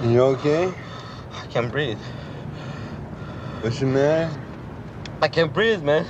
You 0.06 0.22
okay? 0.22 0.72
I 1.34 1.46
can't 1.48 1.70
breathe. 1.70 2.00
What's 3.62 3.80
the 3.80 3.88
matter? 3.88 4.49
I 5.22 5.28
can't 5.28 5.54
breathe, 5.54 5.84
man. 5.84 6.06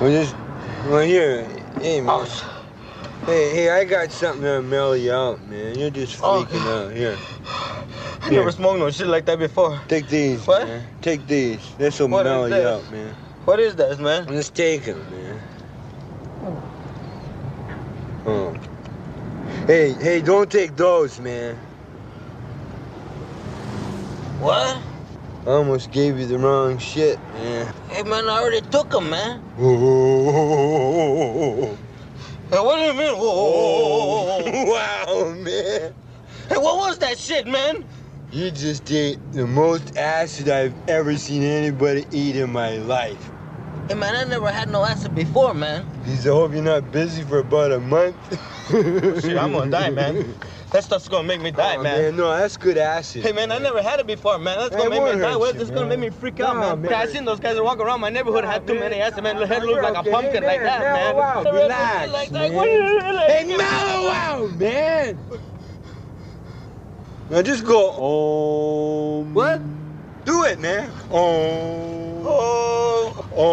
Well, 0.00 0.10
just, 0.10 0.34
well, 0.88 1.02
here, 1.02 1.44
hey, 1.80 2.00
man. 2.00 2.10
Oh. 2.10 2.52
Hey, 3.26 3.50
hey, 3.54 3.70
I 3.70 3.84
got 3.84 4.10
something 4.10 4.42
to 4.42 4.62
mellow 4.62 4.92
you 4.94 5.12
out, 5.12 5.40
man. 5.48 5.78
You're 5.78 5.90
just 5.90 6.20
Oh, 6.22 6.44
freaking 6.44 6.66
out. 6.66 6.92
Here. 6.92 7.16
I 8.22 8.30
never 8.30 8.50
smoked 8.50 8.78
no 8.80 8.90
shit 8.90 9.06
like 9.06 9.24
that 9.26 9.38
before. 9.38 9.80
Take 9.88 10.08
these, 10.08 10.44
What? 10.46 10.66
man. 10.66 10.84
Take 11.00 11.26
these. 11.26 11.60
This 11.78 12.00
What 12.00 12.26
is 12.26 12.30
mellow 12.30 12.46
you 12.46 12.66
out, 12.66 12.90
man. 12.90 13.14
What 13.44 13.60
is 13.60 13.76
that, 13.76 13.98
man? 14.00 14.26
Just 14.26 14.54
take 14.54 14.84
them, 14.84 14.98
man. 15.10 15.40
Oh. 18.26 18.54
Hey, 19.66 19.92
hey, 19.92 20.20
don't 20.20 20.50
take 20.50 20.76
those, 20.76 21.20
man. 21.20 21.56
What? 24.40 24.76
I 25.46 25.50
almost 25.50 25.92
gave 25.92 26.18
you 26.18 26.26
the 26.26 26.38
wrong 26.38 26.76
shit, 26.78 27.20
man. 27.34 27.72
Hey, 27.88 28.02
man, 28.02 28.24
I 28.28 28.40
already 28.40 28.62
took 28.68 28.90
them, 28.90 29.10
man. 29.10 29.38
Whoa. 29.56 30.98
Hey, 32.50 32.60
what 32.60 32.76
do 32.76 32.82
you 32.82 32.94
mean? 32.94 33.16
Whoa. 33.16 34.42
wow, 34.70 35.34
man. 35.34 35.94
Hey, 36.48 36.56
what 36.56 36.76
was 36.78 36.98
that 36.98 37.18
shit, 37.18 37.44
man? 37.46 37.84
You 38.30 38.52
just 38.52 38.90
ate 38.90 39.18
the 39.32 39.48
most 39.48 39.96
acid 39.96 40.48
I've 40.48 40.74
ever 40.88 41.16
seen 41.16 41.42
anybody 41.42 42.06
eat 42.12 42.36
in 42.36 42.52
my 42.52 42.76
life. 42.78 43.30
Hey, 43.88 43.94
man, 43.94 44.14
I 44.14 44.24
never 44.24 44.50
had 44.50 44.68
no 44.68 44.84
acid 44.84 45.14
before, 45.14 45.54
man. 45.54 45.84
Geez, 46.04 46.26
I 46.26 46.30
hope 46.30 46.52
you're 46.52 46.62
not 46.62 46.92
busy 46.92 47.22
for 47.22 47.38
about 47.40 47.72
a 47.72 47.80
month. 47.80 48.16
Shit, 49.22 49.36
I'm 49.36 49.52
gonna 49.52 49.70
die, 49.70 49.90
man. 49.90 50.34
That 50.76 50.84
stuff's 50.84 51.08
gonna 51.08 51.26
make 51.26 51.40
me 51.40 51.50
die, 51.52 51.76
Oh, 51.78 51.82
man. 51.82 52.16
No, 52.16 52.28
that's 52.36 52.58
good 52.58 52.76
acid. 52.76 53.22
Hey, 53.22 53.32
man, 53.32 53.50
I 53.50 53.56
never 53.56 53.80
had 53.80 53.98
it 53.98 54.06
before, 54.06 54.38
man. 54.38 54.58
That's 54.58 54.76
gonna 54.76 54.94
it 54.94 55.02
make 55.02 55.14
me 55.14 55.20
die. 55.22 55.34
What? 55.34 55.56
This 55.56 55.70
gonna 55.70 55.86
make 55.88 55.98
me 56.00 56.10
freak 56.10 56.38
out, 56.38 56.54
man. 56.54 56.82
man. 56.82 56.92
I 56.92 57.06
seen 57.06 57.24
those 57.24 57.40
guys 57.40 57.54
that 57.56 57.64
walk 57.64 57.78
around 57.78 58.02
my 58.02 58.10
neighborhood 58.10 58.44
had 58.44 58.66
too 58.66 58.74
many 58.78 58.96
acid, 59.00 59.24
man. 59.24 59.38
Their 59.38 59.46
head 59.46 59.62
looked 59.64 59.82
like 59.82 59.96
okay. 59.96 60.10
a 60.10 60.12
pumpkin 60.12 60.42
Hey, 60.42 60.48
like 60.48 60.60
that, 60.60 60.80
man, 60.80 60.92
man. 60.92 61.14
mellow 61.16 61.22
out. 61.22 61.44
Their 61.44 61.54
head 61.54 61.62
Relax, 61.62 62.12
like 62.12 62.28
that. 62.28 62.38
man. 62.50 62.52
What 62.52 62.68
is 62.68 62.92
it? 62.92 63.30
Hey, 63.30 63.56
mellow 63.56 64.10
out, 64.10 64.50
man. 64.60 65.18
Now 67.30 67.40
just 67.40 67.64
go. 67.64 67.94
Oh. 67.96 69.22
What? 69.32 69.62
Do 70.26 70.44
it, 70.44 70.58
man. 70.60 70.90
Oh. 71.10 72.22
Oh, 72.26 73.24
Oh. 73.34 73.46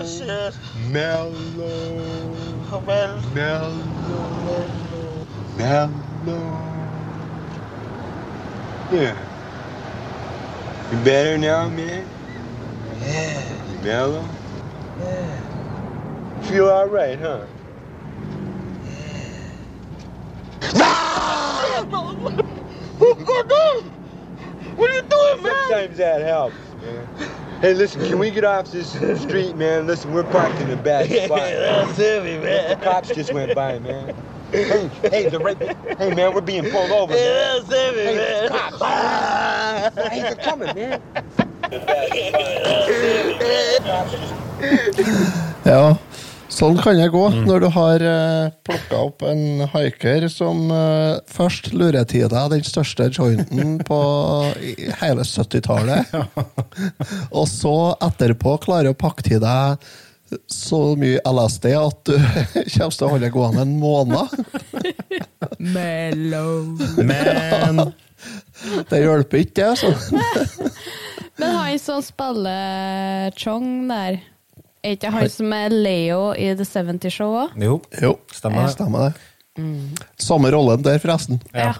oh, 0.00 0.06
shit. 0.06 0.54
Mellow. 0.90 1.34
Man. 2.88 3.34
Mellow. 3.34 3.74
Mellow. 5.58 5.92
Yeah. 8.90 9.14
You 10.90 10.98
better 11.04 11.36
now, 11.36 11.68
man? 11.68 12.08
Yeah. 12.98 13.70
You 13.70 13.78
mellow? 13.80 14.28
Yeah. 15.00 16.40
Feel 16.44 16.70
all 16.70 16.86
right, 16.86 17.18
huh? 17.18 17.44
What 24.76 24.90
are 24.90 24.94
you 24.94 25.02
doing, 25.02 25.42
man? 25.42 25.52
Sometimes 25.68 25.96
that 25.98 26.22
helps, 26.22 26.56
man. 26.80 27.06
Hey, 27.60 27.74
listen, 27.74 28.00
can 28.08 28.20
we 28.20 28.30
get 28.30 28.44
off 28.44 28.70
this 28.70 28.92
street, 29.20 29.56
man? 29.56 29.88
Listen, 29.88 30.12
we're 30.12 30.22
parked 30.22 30.60
in 30.60 30.70
a 30.70 30.76
bad 30.76 31.10
spot. 31.24 31.40
That's 31.40 31.96
heavy, 31.96 32.38
man. 32.38 32.68
The 32.70 32.76
man. 32.76 32.84
cops 32.84 33.08
just 33.08 33.32
went 33.32 33.52
by, 33.54 33.80
man. 33.80 34.14
Hey, 34.52 34.88
hey, 35.10 35.28
the 35.28 35.40
right, 35.40 35.58
hey, 35.98 36.14
man, 36.14 36.32
we're 36.34 36.40
being 36.40 36.70
pulled 36.70 36.90
over, 36.92 37.12
man. 37.12 37.22
Yeah, 37.22 37.58
that's 37.58 37.68
heavy, 37.68 38.00
Hey, 38.00 38.16
man. 38.16 38.44
the 38.44 38.50
cops. 38.50 38.80
Hey, 40.08 40.20
they're 40.22 40.36
coming, 40.36 40.72
man. 40.74 41.02
Ja, 45.64 45.98
sånn 46.52 46.78
kan 46.80 46.96
det 46.98 47.10
gå 47.12 47.22
når 47.44 47.62
du 47.64 47.68
har 47.74 48.02
uh, 48.04 48.50
plukka 48.66 49.00
opp 49.10 49.24
en 49.28 49.66
haiker 49.74 50.26
som 50.32 50.66
uh, 50.72 51.20
først 51.28 51.72
lurer 51.76 52.06
til 52.08 52.28
deg 52.32 52.50
den 52.54 52.66
største 52.66 53.10
jointen 53.12 53.78
på 53.86 54.00
hele 55.02 55.26
70-tallet, 55.28 56.12
og 57.38 57.46
så 57.50 57.76
etterpå 58.08 58.58
klarer 58.64 58.92
å 58.92 58.98
pakke 58.98 59.26
til 59.28 59.42
deg 59.44 59.88
så 60.52 60.80
mye 60.98 61.20
LSD 61.24 61.70
at 61.78 62.00
du 62.08 62.16
kommer 62.74 62.96
til 62.96 63.06
å 63.06 63.12
holde 63.14 63.30
gående 63.32 63.64
en 63.64 63.76
måned. 63.80 64.28
Mellow. 65.76 66.76
Men 67.00 67.80
Det 68.90 69.00
hjelper 69.00 69.44
ikke, 69.44 69.54
det. 69.54 69.68
altså. 69.70 70.68
Men 71.38 71.54
han 71.54 71.78
som 71.80 72.02
spiller 72.02 73.30
Chong 73.38 73.86
der, 73.88 74.18
Er 74.84 74.94
ikke 74.96 75.10
han 75.10 75.28
som 75.32 75.52
er 75.56 75.72
Leo 75.74 76.32
i 76.38 76.52
The 76.54 76.64
70 76.66 77.10
Show 77.10 77.34
òg? 77.44 77.56
Jo, 77.58 77.80
Jo, 78.02 78.12
stemmer 78.32 78.66
det. 78.68 78.74
stemmer 78.76 79.08
det. 79.08 79.14
Samme 80.22 80.50
rollen 80.54 80.84
der, 80.86 81.00
forresten. 81.02 81.40
Ja. 81.54 81.72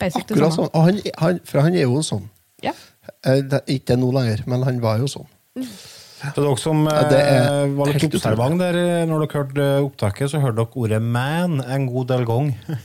Akkurat 0.00 0.54
sånn. 0.54 0.70
Og 0.72 0.84
han, 0.86 1.00
han, 1.20 1.40
for 1.44 1.60
han 1.66 1.74
er 1.76 1.84
jo 1.84 2.00
sånn. 2.06 2.28
Ja. 2.64 2.72
Eh, 3.26 3.42
det 3.44 3.64
Ikke 3.68 3.96
nå 4.00 4.12
lenger, 4.14 4.44
men 4.48 4.62
han 4.64 4.80
var 4.80 5.02
jo 5.02 5.08
sånn. 5.10 5.28
For 6.20 6.44
dere 6.44 6.56
som 6.60 6.84
det 6.84 7.16
er 7.18 7.64
eh, 7.64 7.74
var 7.76 7.90
litt 7.92 8.04
observant 8.10 8.60
der 8.60 8.76
eh, 8.76 9.04
når 9.08 9.24
dere 9.24 9.38
hørte 9.40 9.66
eh, 9.66 9.84
opptaket, 9.84 10.30
så 10.32 10.40
hørte 10.42 10.60
dere 10.62 10.82
ordet 10.84 11.02
'man' 11.02 11.60
en 11.64 11.86
god 11.88 12.08
del 12.12 12.24
ganger. 12.28 12.80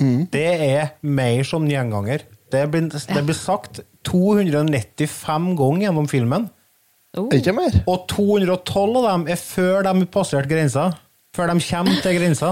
Mm. 0.00 0.30
Det 0.32 0.46
er 0.64 0.94
mer 1.02 1.42
som 1.44 1.66
gjenganger. 1.68 2.22
Det 2.50 2.62
blir, 2.70 2.88
det 2.90 3.22
blir 3.26 3.36
sagt 3.36 3.82
295 4.08 5.50
ganger 5.58 5.86
gjennom 5.86 6.08
filmen. 6.10 6.48
Oh. 7.18 7.26
Ikke 7.34 7.54
mer? 7.56 7.74
Og 7.90 8.04
212 8.12 8.98
av 9.00 9.06
dem 9.08 9.24
er 9.32 9.38
før 9.40 9.82
de 9.86 9.94
har 9.94 10.10
passert 10.14 10.50
grensa. 10.50 10.90
Før 11.34 11.50
de 11.50 11.62
kommer 11.64 12.02
til 12.04 12.18
grensa. 12.20 12.50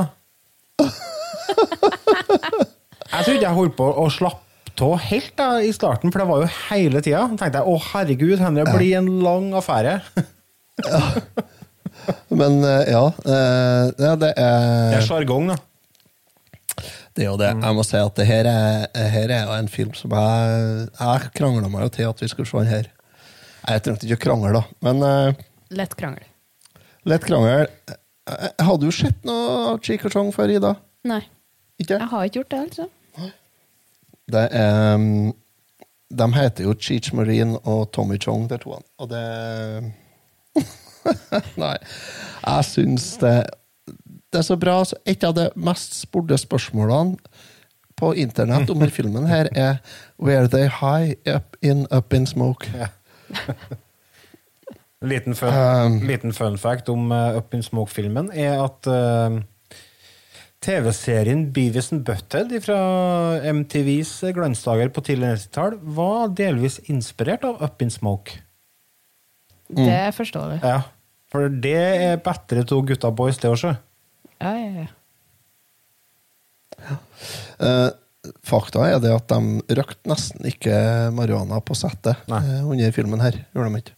Jeg 3.08 3.24
trodde 3.24 3.42
jeg 3.42 3.56
holdt 3.56 3.76
på 3.78 3.86
å 3.88 4.06
slappe 4.12 4.44
av 4.78 4.98
helt 5.08 5.32
da, 5.38 5.46
i 5.64 5.72
starten, 5.74 6.12
for 6.14 6.22
det 6.22 6.28
var 6.28 6.42
jo 6.44 6.50
hele 6.68 7.00
tida. 7.02 7.24
tenkte 7.32 7.58
jeg 7.58 7.66
å 7.66 7.78
herregud, 7.82 8.38
Henry, 8.38 8.62
det 8.62 8.74
blir 8.76 8.98
en 9.00 9.08
lang 9.24 9.48
affære. 9.58 9.96
Men 12.30 12.60
eh, 12.62 12.92
ja, 12.92 13.08
eh, 13.26 13.88
ja 13.98 14.12
det 14.20 14.30
Det 14.36 14.44
er 14.44 15.00
er 15.00 15.06
sjargong, 15.08 15.50
da. 15.50 15.56
Det 17.16 17.24
er 17.24 17.30
jo 17.32 17.38
det. 17.40 17.50
Jeg 17.50 17.74
må 17.74 17.82
si 17.82 17.98
at 17.98 18.14
det 18.20 18.28
her 18.28 18.46
er, 18.46 18.86
her 19.10 19.34
er 19.34 19.50
en 19.56 19.70
film 19.72 19.90
som 19.98 20.14
jeg 20.14 20.86
Jeg 21.00 21.32
krangla 21.34 21.66
meg 21.72 21.88
jo 21.88 21.94
til 21.96 22.12
at 22.12 22.22
vi 22.22 22.30
skulle 22.30 22.46
se 22.46 22.62
den 22.62 22.70
her. 22.70 22.92
Jeg 23.68 23.82
trengte 23.84 24.06
ikke 24.08 24.16
å 24.18 24.24
krangle, 24.24 24.52
da, 24.56 24.62
men 24.86 25.02
eh, 25.04 25.40
Lett 25.76 25.94
krangel. 25.98 26.24
lett 27.08 27.24
krangel. 27.28 27.66
Jeg 28.28 28.64
hadde 28.68 28.88
jo 28.88 28.92
sett 28.92 29.24
noe 29.28 29.50
av 29.74 29.82
Cheek 29.84 30.04
og 30.08 30.12
Chong 30.14 30.30
før, 30.32 30.52
Ida. 30.52 30.74
Nei. 31.08 31.20
Ikke? 31.80 31.96
Jeg 31.98 32.08
har 32.10 32.24
ikke 32.28 32.40
gjort 32.42 32.50
det, 32.54 32.62
altså. 32.66 32.88
Det 34.28 34.42
er 34.52 34.94
um, 34.98 35.04
De 36.12 36.26
heter 36.34 36.66
jo 36.66 36.74
Cheech 36.76 37.14
Marine 37.16 37.56
og 37.64 37.86
Tommy 37.96 38.18
Chong, 38.20 38.48
de 38.50 38.58
to. 38.60 38.76
Og 39.00 39.08
det 39.08 39.22
Nei. 41.62 41.76
Jeg 42.44 42.64
syns 42.68 43.06
det 43.22 43.36
Det 44.28 44.42
er 44.42 44.44
så 44.48 44.56
bra. 44.60 44.82
Så 44.84 44.98
et 45.08 45.24
av 45.24 45.32
de 45.36 45.48
mest 45.56 45.96
spurte 46.02 46.36
spørsmålene 46.40 47.16
på 47.98 48.12
internett 48.20 48.68
om 48.70 48.78
denne 48.78 48.94
filmen 48.94 49.24
her 49.26 49.48
er 49.58 49.80
Were 50.20 50.46
they 50.52 50.68
high 50.68 51.16
up 51.26 51.56
in 51.62 51.86
Up 51.90 52.12
in 52.14 52.26
Smoke? 52.28 52.68
Liten 54.98 55.36
fun, 55.38 55.52
Um. 55.54 56.00
liten 56.08 56.32
fun 56.34 56.56
fact 56.58 56.88
om 56.90 57.12
uh, 57.14 57.36
Up 57.38 57.54
in 57.54 57.62
Smoke-filmen 57.62 58.32
er 58.34 58.58
at 58.64 58.88
uh, 58.90 59.36
TV-serien 60.64 61.44
Beavis 61.54 61.92
and 61.94 62.02
Butthead 62.06 62.50
fra 62.64 62.78
MTVs 63.54 64.10
glansdager 64.34 64.90
på 64.90 65.04
tidligere 65.06 65.38
90-tall 65.38 65.78
var 65.98 66.32
delvis 66.34 66.80
inspirert 66.90 67.46
av 67.46 67.62
Up 67.62 67.82
in 67.84 67.94
Smoke. 67.94 68.40
Det 69.68 70.14
forstår 70.16 70.54
vi. 70.56 70.58
Ja, 70.64 70.80
For 71.30 71.46
det 71.52 71.76
er 71.78 72.16
bedre 72.24 72.64
to 72.66 72.80
gutta 72.88 73.10
boys, 73.14 73.38
det 73.38 73.50
også. 73.52 73.74
Ja, 74.40 74.52
ja, 74.56 74.86
ja. 74.86 74.86
Eh, 77.58 77.90
fakta 78.46 78.84
er 78.88 79.00
det 79.02 79.14
at 79.14 79.30
de 79.32 79.76
røkte 79.78 80.10
nesten 80.10 80.46
ikke 80.48 80.76
marihuana 81.16 81.60
på 81.64 81.76
settet 81.78 82.28
eh, 82.28 82.60
under 82.64 82.94
filmen 82.94 83.22
her. 83.24 83.36
Gjorde 83.54 83.72
de 83.74 83.82
ikke. 83.82 83.96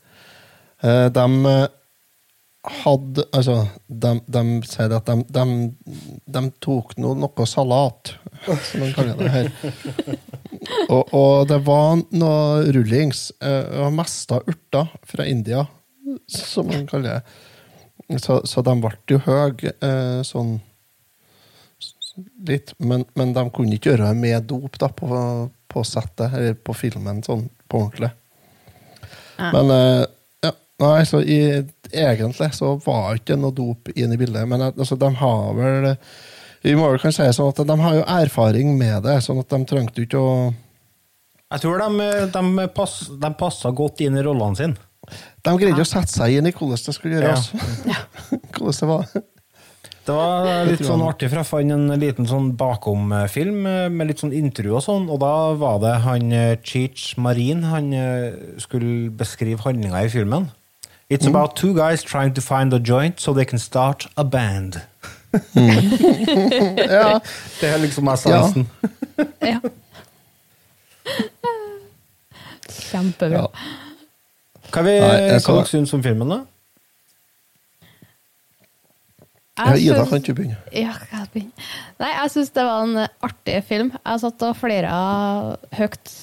Eh, 0.87 1.07
de 1.17 1.27
eh, 1.51 1.67
hadde 2.81 3.25
Altså, 3.33 3.57
de, 3.89 4.15
de 4.29 4.43
sier 4.69 4.93
at 4.97 5.09
de, 5.09 5.25
de, 5.33 5.45
de 6.29 6.43
tok 6.61 6.97
noe, 7.01 7.17
noe 7.17 7.47
salat, 7.49 8.15
som 8.69 8.85
de 8.85 8.91
kaller 8.97 9.17
det 9.21 9.31
her. 9.33 9.53
Og, 10.93 11.15
og 11.17 11.49
det 11.49 11.61
var 11.65 12.03
noe 12.13 12.65
rullings. 12.77 13.31
eh, 13.41 13.81
og 13.81 13.95
mest 13.97 14.33
av 14.37 14.45
urter 14.51 14.91
fra 15.09 15.25
India, 15.29 15.65
som 16.29 16.69
man 16.69 16.85
kaller 16.91 17.21
det. 17.21 18.19
Så, 18.21 18.41
så 18.49 18.63
de 18.67 18.75
ble 18.83 18.91
jo 19.09 19.21
høye 19.23 19.71
eh, 19.87 20.21
sånn 20.27 20.59
litt, 22.49 22.73
men, 22.79 23.05
men 23.19 23.33
de 23.37 23.45
kunne 23.55 23.77
ikke 23.77 23.93
gjøre 23.93 24.11
det 24.11 24.21
med 24.21 24.47
dop 24.51 24.79
da, 24.81 24.89
på, 24.95 25.09
på 25.71 25.85
settet, 25.87 26.33
eller 26.35 26.57
på 26.59 26.75
filmen, 26.77 27.23
sånn 27.27 27.47
på 27.71 27.85
ordentlig. 27.85 28.11
Ja. 29.41 29.51
Men 29.55 29.71
eh, 29.75 30.03
ja, 30.45 30.53
nei, 30.85 30.99
så 31.09 31.21
i, 31.23 31.39
egentlig 31.91 32.51
så 32.57 32.75
var 32.85 33.17
ikke 33.21 33.39
noe 33.41 33.55
dop 33.57 33.89
inn 33.95 34.13
i 34.13 34.19
bildet, 34.21 34.49
men 34.51 34.67
eh, 34.67 34.75
altså, 34.77 34.99
de 35.01 35.09
har 35.23 35.55
vel 35.57 35.89
Vi 36.61 36.75
må 36.77 36.91
vel 36.93 37.01
kan 37.01 37.15
si 37.17 37.25
sånn 37.33 37.55
at 37.55 37.63
de 37.65 37.77
har 37.81 37.95
jo 37.97 38.05
erfaring 38.21 38.75
med 38.77 39.07
det, 39.07 39.15
sånn 39.25 39.41
at 39.41 39.49
de 39.49 39.63
trengte 39.71 40.03
ikke 40.05 40.21
å 40.21 40.35
Jeg 41.55 41.63
tror 41.65 41.81
de, 41.81 42.09
de, 42.35 42.67
pass, 42.77 42.99
de 43.23 43.31
passa 43.41 43.73
godt 43.73 44.03
inn 44.05 44.19
i 44.21 44.23
rollene 44.27 44.59
sine. 44.59 44.77
De 45.43 45.55
greide 45.59 45.81
å 45.83 45.89
sette 45.89 46.13
seg 46.13 46.37
inn 46.37 46.47
i 46.47 46.53
hvordan 46.53 46.85
det 46.85 46.95
skulle 46.95 47.17
Ja. 47.23 47.33
gjøres. 47.33 47.49
hvordan 48.59 48.77
det 48.77 48.91
var. 48.93 49.09
Det 50.11 50.17
var 50.17 50.67
litt 50.67 50.83
sånn 50.83 51.03
artig, 51.07 51.29
for 51.31 51.39
jeg 51.39 51.47
fant 51.47 51.73
en 51.75 51.93
liten 52.01 52.27
sånn 52.27 52.49
bakom-film 52.59 53.67
eh, 53.71 53.89
med 53.95 54.09
litt 54.11 54.23
sånn 54.23 54.33
intro 54.35 54.75
og 54.81 54.83
sånn, 54.83 55.07
og 55.13 55.21
da 55.23 55.35
var 55.61 55.79
det 55.85 55.93
han 56.07 56.33
eh, 56.35 56.57
Cheech 56.67 57.13
Marin 57.23 57.63
han 57.71 57.93
eh, 57.95 58.33
skulle 58.59 59.11
beskrive 59.15 59.63
handlinga 59.63 60.03
i 60.07 60.11
filmen. 60.13 60.49
It's 61.11 61.27
Mm. 61.27 61.35
about 61.35 61.57
two 61.57 61.75
guys 61.75 62.03
trying 62.07 62.35
to 62.35 62.41
find 62.41 62.73
a 62.75 62.79
joint 62.79 63.19
so 63.21 63.33
they 63.35 63.45
can 63.45 63.59
start 63.59 64.07
a 64.17 64.23
band. 64.25 64.81
ja. 65.55 67.21
Det 67.61 67.69
er 67.71 67.79
liksom 67.83 68.09
essensen. 68.11 68.67
ja. 69.43 69.59
Kjempebra. 72.91 73.47
Hva, 74.71 74.83
vi, 74.87 74.95
Nei, 75.03 75.39
hva 75.43 75.55
dere 75.57 75.67
syns 75.71 75.93
om 75.97 76.03
filmen, 76.05 76.31
da? 76.31 76.41
Ja, 79.61 79.77
Ida, 79.77 80.07
kan 80.09 80.23
ikke 80.23 80.35
begynne. 80.39 80.57
Ja, 80.73 80.95
kan 81.11 81.27
begynne? 81.35 81.69
Nei, 82.01 82.11
jeg 82.17 82.33
syns 82.35 82.51
det 82.57 82.65
var 82.67 82.83
en 82.87 83.05
artig 83.29 83.59
film. 83.69 83.93
Jeg 84.01 84.23
satt 84.25 84.45
og 84.49 84.57
flira 84.59 84.97
høyt 85.77 86.15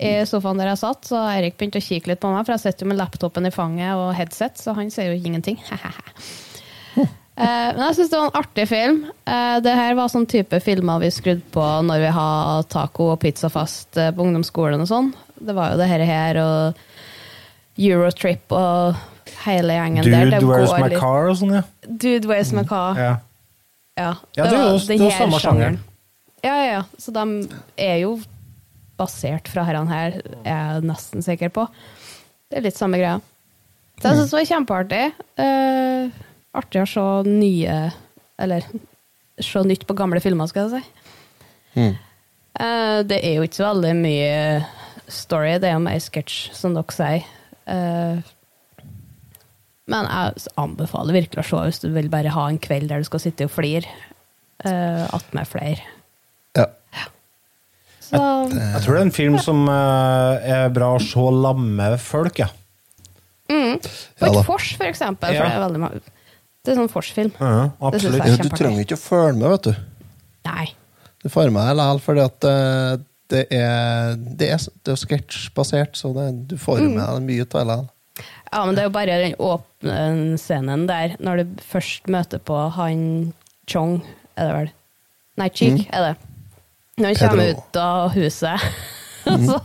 i 0.00 0.12
sofaen 0.24 0.56
der 0.60 0.70
jeg 0.70 0.80
satt, 0.80 1.04
så 1.10 1.18
Eirik 1.28 1.58
begynte 1.60 1.80
å 1.82 1.84
kikke 1.84 2.08
litt 2.14 2.20
på 2.22 2.30
meg, 2.32 2.46
for 2.46 2.54
jeg 2.56 2.62
sitter 2.62 2.86
jo 2.86 2.92
med 2.92 3.00
laptopen 3.02 3.44
i 3.44 3.52
fanget 3.52 3.98
og 4.00 4.14
headset, 4.16 4.56
så 4.56 4.72
han 4.78 4.88
ser 4.94 5.10
jo 5.12 5.18
ingenting. 5.20 5.58
Eh, 7.40 7.70
Men 7.72 7.78
jeg 7.86 7.94
syns 7.96 8.10
det 8.12 8.18
var 8.18 8.26
en 8.26 8.36
artig 8.42 8.64
film. 8.68 8.96
Eh, 9.24 9.60
Det 9.64 9.72
her 9.72 9.94
var 9.96 10.10
sånn 10.12 10.26
type 10.28 10.58
filmer 10.60 10.98
vi 11.00 11.08
skrudde 11.14 11.46
på 11.54 11.62
når 11.86 12.02
vi 12.02 12.10
har 12.12 12.66
taco 12.68 13.06
og 13.14 13.20
pizza 13.22 13.48
fast 13.48 13.96
eh, 13.96 14.10
på 14.12 14.26
ungdomsskolen 14.26 14.82
og 14.84 14.88
sånn. 14.90 15.08
Det 15.40 15.54
var 15.56 15.70
jo 15.72 15.78
det 15.80 15.86
her, 15.88 16.04
her 16.04 16.40
og 16.42 16.82
Eurotrip 17.80 18.52
og 18.52 18.98
hele 19.44 19.72
gjengen 19.76 20.04
der. 20.04 20.24
Dude, 20.24 20.30
Det 20.30 20.48
where's 20.48 20.74
my 20.80 20.96
car 20.98 21.28
og 21.30 21.36
sånn, 21.40 21.54
ja. 21.58 21.62
Dude, 21.86 22.28
where's 22.28 22.52
my 22.56 22.64
car? 22.64 22.96
ja. 22.96 23.16
Ja, 23.98 24.14
Ja, 24.36 24.44
det 24.44 24.52
jo- 24.52 24.58
var 24.58 24.78
det 24.78 24.90
er 24.90 24.96
jo 24.96 25.08
her 25.10 25.18
samme 25.18 25.38
sjangeren. 25.42 25.78
Ja, 26.42 26.54
ja, 26.56 26.64
ja. 26.72 26.82
Så 26.98 27.12
de 27.12 27.48
er 27.76 27.96
jo 28.00 28.20
basert 28.98 29.48
fra 29.48 29.64
herrene 29.64 29.88
her, 29.88 30.20
er 30.44 30.74
jeg 30.74 30.82
nesten 30.88 31.22
sikker 31.22 31.50
på. 31.50 31.66
Det 32.50 32.58
er 32.58 32.62
litt 32.62 32.76
samme 32.78 32.96
greia. 32.96 33.20
Så 34.00 34.08
jeg 34.08 34.16
syns 34.16 34.30
det 34.30 34.38
var 34.38 34.48
kjempeartig. 34.48 35.12
Uh, 35.36 36.10
artig 36.56 36.80
å 36.80 36.88
se 36.88 37.28
nye 37.28 37.92
Eller 38.38 38.64
se 39.38 39.58
nytt 39.62 39.84
på 39.86 39.94
gamle 39.94 40.20
filmer, 40.22 40.46
skal 40.48 40.70
jeg 40.70 40.80
si. 40.80 40.88
Mm. 41.76 41.96
Eh, 42.60 43.02
det 43.02 43.18
er 43.22 43.34
jo 43.36 43.42
ikke 43.42 43.58
så 43.60 43.74
veldig 43.74 43.92
mye 44.00 44.66
story, 45.08 45.58
det 45.60 45.68
er 45.68 45.72
jo 45.76 45.82
mer 45.84 45.98
sketsj, 46.00 46.54
som 46.56 46.72
dere 46.74 46.94
sier. 46.96 47.24
Eh, 47.66 48.22
men 49.88 50.06
jeg 50.10 50.44
anbefaler 50.60 51.16
virkelig 51.16 51.42
å 51.44 51.48
se 51.48 51.62
hvis 51.68 51.80
du 51.82 51.88
vil 51.94 52.10
bare 52.12 52.32
ha 52.34 52.48
en 52.50 52.58
kveld 52.62 52.90
der 52.92 53.00
du 53.02 53.08
skal 53.08 53.22
sitte 53.24 53.46
og 53.48 53.50
flire. 53.54 53.88
Uh, 54.64 55.06
Attmed 55.16 55.48
flere. 55.48 55.80
Ja. 56.58 56.66
Så 58.04 58.18
Jeg 58.50 58.82
tror 58.84 58.96
det 58.96 59.00
er 59.00 59.06
en 59.06 59.14
film 59.14 59.38
som 59.40 59.62
uh, 59.70 60.36
er 60.42 60.68
bra 60.74 60.92
å 60.96 61.02
se 61.02 61.22
lamme 61.32 61.90
folk, 62.02 62.40
ja. 62.42 62.48
mm. 63.50 63.76
På 64.18 64.26
Ja 64.26 64.32
et 64.40 64.48
vors, 64.48 64.72
for 64.76 64.88
eksempel. 64.90 65.34
Ja. 65.34 65.44
For 65.44 65.48
det 65.48 65.58
er 65.60 65.64
veldig 65.64 66.02
Det 66.60 66.72
er 66.74 66.80
sånn 66.82 66.90
vorsfilm. 66.92 67.30
Ja, 67.38 67.68
absolutt. 67.88 68.26
Ja, 68.26 68.36
du 68.42 68.50
trenger 68.52 68.82
ikke 68.84 68.98
å 68.98 69.04
følge 69.04 69.38
med, 69.38 69.48
vet 69.54 69.70
du. 69.70 70.10
Nei. 70.50 70.66
Du 71.22 71.28
får 71.32 71.50
med 71.54 71.64
deg 71.70 71.78
likevel, 71.78 72.02
fordi 72.04 72.26
at 72.26 72.48
uh, 72.50 73.06
det 73.30 73.44
er, 73.54 74.18
det 74.18 74.50
er, 74.56 74.66
det 74.84 74.92
er 74.96 75.00
sketsjbasert, 75.06 75.96
så 75.96 76.10
det, 76.16 76.26
du 76.50 76.56
får 76.58 76.82
Mm. 76.82 76.94
med 76.98 77.06
deg 77.06 77.26
mye 77.30 77.46
av 77.46 77.54
det 77.54 77.64
likevel. 77.70 77.88
Ja, 78.52 78.64
men 78.66 78.74
det 78.74 78.82
er 78.82 78.88
jo 78.88 78.94
bare 78.96 79.18
den 79.22 79.34
åpne 79.38 80.38
scenen 80.40 80.86
der, 80.90 81.16
når 81.22 81.42
du 81.44 81.60
først 81.70 82.08
møter 82.10 82.38
på 82.42 82.56
han 82.76 83.32
Chong, 83.70 84.00
er 84.36 84.48
det 84.48 84.54
vel? 84.56 84.70
Nei, 85.38 85.48
Cheek, 85.54 85.76
Mm. 85.78 85.86
er 85.94 86.06
det. 86.08 86.16
Når 87.00 87.06
han 87.06 87.20
kommer 87.28 87.50
ut 87.54 87.76
av 87.76 88.10
huset. 88.16 88.60
Mm. 89.20 89.42
så, 89.46 89.58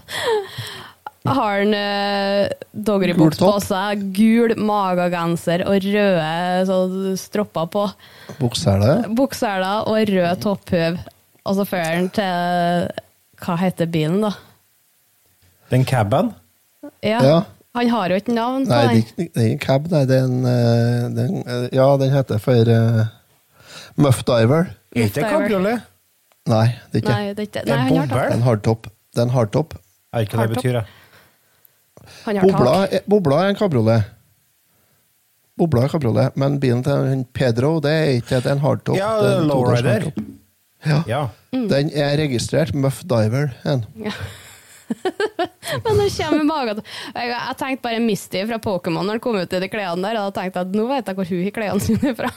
har 1.25 1.59
han 1.61 1.71
uh, 1.73 2.49
Gul 2.75 2.83
doggerybuks 2.89 3.39
på 3.39 3.53
seg, 3.63 4.01
gul 4.13 4.51
magagenser 4.59 5.63
og 5.65 5.79
røde 5.81 6.65
så, 6.67 6.75
stropper 7.17 7.69
på. 7.71 7.85
Bukseler. 8.41 9.05
Bukseler 9.15 9.87
og 9.87 10.11
rød 10.11 10.41
topphuv. 10.43 10.99
Og 11.45 11.55
så 11.55 11.65
fører 11.71 11.95
han 11.95 12.09
til 12.13 12.91
Hva 13.45 13.55
heter 13.63 13.89
bilen, 13.95 14.19
da? 14.27 14.33
Den 15.71 15.87
caben? 15.87 16.33
Ja. 17.01 17.23
Ja. 17.23 17.39
Han 17.75 17.89
har 17.91 18.09
jo 18.13 18.17
ikke 18.21 18.33
navn 18.35 18.65
på 18.67 18.71
Nei, 18.71 18.81
det 18.81 18.85
er 18.85 18.93
den. 18.93 19.03
ikke 19.03 19.27
det 19.35 19.43
er 19.43 19.49
ikke 19.51 19.65
cab, 19.65 19.87
nei. 19.91 20.03
Det 20.09 20.17
er 20.17 20.25
en 20.29 20.45
eh, 20.51 21.05
den, 21.17 21.37
eh, 21.43 21.65
Ja, 21.75 21.87
den 21.99 22.13
heter 22.13 22.39
for 22.41 22.71
uh, 22.71 23.05
Muff 23.99 24.23
Diver. 24.27 24.69
Er 24.95 25.09
ikke 25.09 25.21
det 25.21 25.31
kabriolet? 25.33 25.87
Nei, 26.47 26.65
det 26.93 26.99
er 26.99 27.03
ikke 27.03 27.15
Nei, 27.15 27.33
det 27.33 27.43
er 27.43 27.49
ikke 27.49 27.63
er 27.63 27.71
Nei, 27.71 27.79
han 27.89 28.13
har 28.13 28.23
er 28.29 28.35
en 28.37 28.45
hardtopp. 28.45 28.87
Det 29.15 29.23
er 29.23 29.27
en 29.27 29.33
hardtopp. 29.35 29.75
Jeg 29.75 30.21
vet 30.21 30.29
ikke 30.29 30.39
hva 30.39 30.47
det 30.47 30.55
betyr, 30.55 30.77
jeg. 30.79 30.85
Han 32.25 32.37
har 32.37 32.45
Bobla, 32.45 32.73
tak. 32.75 32.93
er- 32.93 33.09
Bobla 33.09 33.39
er 33.43 33.49
en 33.49 33.59
kabriolet. 33.59 34.11
Bobla 35.57 35.83
er 35.85 35.91
kabriolet, 35.91 36.35
men 36.37 36.57
bilen 36.59 36.83
til 36.83 37.25
Pedro 37.33 37.79
det 37.83 37.91
er 37.91 38.09
ikke 38.19 38.41
det 38.43 38.49
er 38.51 38.57
en 38.57 38.63
hardtop. 38.63 38.97
Ja, 38.99 39.11
det 39.23 39.29
er 39.33 39.41
en 39.41 39.47
lowrider. 39.51 40.07
Ja. 40.85 41.01
Ja. 41.09 41.21
Mm. 41.55 41.67
Den 41.71 41.91
er 41.95 42.17
registrert 42.19 42.73
Muff 42.75 43.03
Diver. 43.07 43.53
En. 43.65 43.85
Men 45.85 46.01
det 46.01 46.09
kommer 46.15 46.47
magen. 46.47 46.81
Jeg, 47.15 47.29
jeg 47.31 47.59
tenkte 47.61 47.85
bare 47.87 48.01
Misty 48.03 48.43
fra 48.49 48.59
Pokémon 48.61 49.05
når 49.05 49.17
han 49.17 49.23
kom 49.23 49.37
ut 49.39 49.55
i 49.55 49.61
de 49.63 49.71
klærne 49.71 50.05
der. 50.05 50.19
Og 50.21 50.29
da 50.29 50.41
tenkte 50.41 50.61
jeg 50.61 50.69
at 50.69 50.75
nå 50.77 50.89
vet 50.91 51.09
jeg 51.09 51.19
hvor 51.19 51.31
hun 51.31 51.45
har 51.47 51.55
klærne 51.55 51.85
sine 51.87 52.17
fra. 52.17 52.33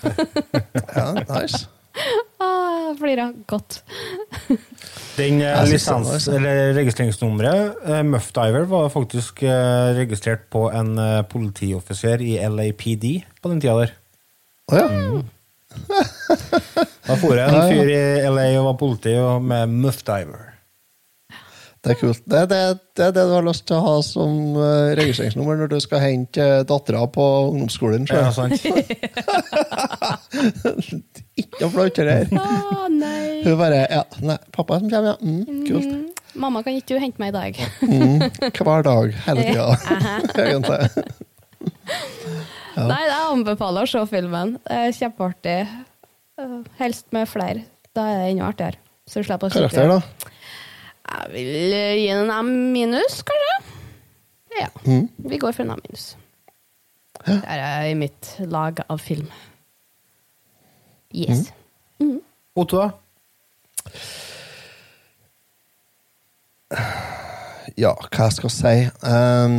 Ja, 0.95 1.11
nice. 1.25 1.67
ah, 2.45 2.91
flirer 2.99 3.33
godt. 3.51 3.83
Den 5.19 5.41
eh, 5.43 5.63
lisens, 5.67 6.29
eller 6.31 6.75
registreringsnummeret, 6.79 7.81
eh, 7.85 8.03
Muff 8.07 8.31
Diver, 8.37 8.69
var 8.71 8.91
faktisk 8.93 9.43
eh, 9.43 9.97
registrert 9.99 10.47
på 10.53 10.69
en 10.71 10.95
politioffiser 11.31 12.23
i 12.23 12.37
LAPD 12.39 13.09
på 13.43 13.53
den 13.53 13.63
tida 13.65 13.81
der. 13.83 13.97
Å 14.69 14.79
ja. 14.79 14.87
Da 17.09 17.17
for 17.17 17.39
jeg 17.39 17.49
en 17.49 17.71
fyr 17.71 17.89
i 17.89 18.29
LA 18.29 18.47
og 18.59 18.67
var 18.67 18.79
politi 18.81 19.15
og 19.17 19.45
med 19.45 19.73
Muff 19.81 20.03
Diver. 20.05 20.58
Det 21.85 21.93
er 21.95 21.99
kult. 22.01 22.23
Det 22.27 22.39
er 22.43 22.49
det, 22.51 22.61
det 22.99 23.09
det 23.15 23.25
du 23.29 23.33
har 23.37 23.45
lyst 23.47 23.65
til 23.69 23.77
å 23.79 23.85
ha 23.85 23.95
som 24.03 24.57
uh, 24.59 24.91
registreringsnummer 24.99 25.61
når 25.61 25.69
du 25.71 25.79
skal 25.85 26.03
hente 26.03 26.43
uh, 26.43 26.65
dattera 26.67 27.05
på 27.15 27.27
ungdomsskolen. 27.53 28.09
Ja, 28.11 28.33
sant. 28.35 28.59
Ikke 31.39 31.63
noe 31.63 31.71
flaut, 31.71 31.95
det 31.95 32.29
nei. 32.35 33.43
Hun 33.45 33.55
bare 33.61 33.85
ja, 33.87 34.03
nei, 34.27 34.39
'Pappa 34.55 34.81
som 34.81 34.91
kommer, 34.91 35.15
ja. 35.15 35.17
Mm, 35.23 35.63
kult. 35.69 35.87
Mm, 35.87 36.09
mamma, 36.43 36.63
kan 36.67 36.75
ikke 36.75 36.97
du 36.97 37.03
hente 37.03 37.23
meg 37.23 37.31
i 37.31 37.37
dag? 37.37 37.61
Mm, 37.87 38.27
hver 38.59 38.83
dag, 38.87 39.15
hele 39.29 39.47
tida. 39.47 39.69
Egentlig. 40.49 40.81
Nei, 42.79 43.03
jeg 43.07 43.23
anbefaler 43.23 43.87
å 43.87 43.91
se 43.91 44.03
filmen. 44.11 44.57
Det 44.67 44.81
er 44.83 44.97
kjempeartig. 44.99 45.61
Eh, 46.39 46.59
Helst 46.83 47.09
med 47.15 47.31
flere. 47.31 47.65
Da 47.97 48.07
er 48.11 48.21
det 48.23 48.33
enda 48.35 48.51
artigere. 48.53 48.83
Så 49.09 49.23
du 49.23 49.27
slipper 49.27 49.49
å 49.49 49.55
Karakter, 49.55 49.89
da? 49.91 50.35
Jeg 51.09 51.33
vil 51.33 51.75
eh, 51.75 51.99
gi 51.99 52.09
den 52.13 52.31
en 52.31 52.47
M 52.47 52.73
minus, 52.75 53.21
kanskje. 53.27 53.59
Ja. 54.59 54.71
Mm. 54.85 55.07
Vi 55.31 55.39
går 55.41 55.55
for 55.57 55.65
en 55.65 55.77
M 55.77 55.85
minus. 55.87 56.11
Det 57.27 57.41
er 57.43 57.61
jeg 57.61 57.93
i 57.93 57.99
mitt 57.99 58.31
lag 58.49 58.81
av 58.89 59.01
film. 59.03 59.29
Yes. 61.15 61.49
Otto, 62.59 62.83
da? 62.83 62.91
Ja, 67.79 67.93
hva 67.95 68.27
jeg 68.27 68.35
skal 68.37 68.51
si 68.53 68.73
um, 69.07 69.55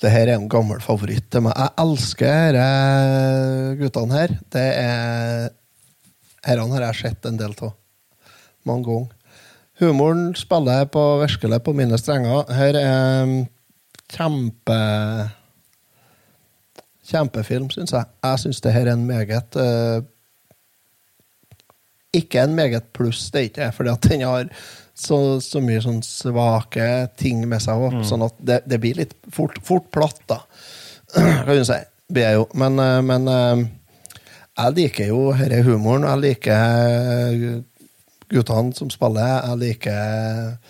Det 0.00 0.12
her 0.12 0.30
er 0.30 0.38
en 0.38 0.48
gammel 0.52 0.80
favoritt 0.84 1.26
til 1.32 1.44
meg. 1.44 1.56
Jeg 1.58 1.74
elsker 1.84 2.56
disse 2.56 3.74
guttene 3.82 4.20
her. 4.20 4.34
Det 4.54 4.68
er 4.80 5.52
Herrene 6.44 6.76
har 6.76 6.90
jeg 6.90 7.00
sett 7.00 7.28
en 7.28 7.38
del 7.40 7.54
av. 7.64 7.72
Mange 8.68 8.84
ganger. 8.88 9.23
Humoren 9.84 10.32
spiller 10.38 10.88
på, 10.90 11.02
virkelig 11.20 11.60
på 11.64 11.74
mine 11.76 11.98
strenger. 12.00 12.50
Her 12.52 12.80
er 12.80 13.24
um, 13.24 13.38
kjempe 14.12 14.80
Kjempefilm, 17.04 17.68
syns 17.68 17.92
jeg. 17.92 18.08
Jeg 18.24 18.40
syns 18.40 18.62
det 18.64 18.72
her 18.72 18.88
er 18.88 18.96
en 18.96 19.04
meget 19.04 19.58
uh, 19.60 20.00
ikke 22.14 22.44
en 22.44 22.54
meget 22.54 22.86
pluss, 22.94 23.26
det 23.30 23.40
er 23.40 23.48
ikke 23.48 23.60
det, 23.60 23.74
fordi 23.74 23.90
at 23.92 24.08
den 24.08 24.24
har 24.24 24.48
så, 24.94 25.18
så 25.42 25.60
mye 25.62 25.82
sånn 25.82 26.00
svake 26.06 26.86
ting 27.18 27.42
med 27.50 27.62
seg 27.62 27.82
òg, 27.82 27.98
sånn 28.06 28.24
at 28.26 28.36
det, 28.38 28.60
det 28.70 28.78
blir 28.82 29.00
litt 29.00 29.16
fort, 29.34 29.58
fort 29.66 29.90
platt, 29.94 30.20
da. 30.30 30.40
Kan 31.14 31.50
du 31.50 31.64
si. 31.66 31.80
Blir 32.14 32.28
jeg 32.28 32.38
jo. 32.38 32.44
Men, 32.60 32.78
eh, 32.78 33.00
men 33.06 33.28
eh, 33.30 33.64
jeg 34.54 34.76
liker 34.78 35.10
jo 35.10 35.20
denne 35.38 35.62
humoren. 35.66 36.04
og 36.04 36.12
Jeg 36.14 36.22
liker 36.24 37.62
guttene 38.34 38.74
som 38.76 38.90
spiller. 38.92 39.40
Jeg 39.48 39.62
liker 39.62 40.68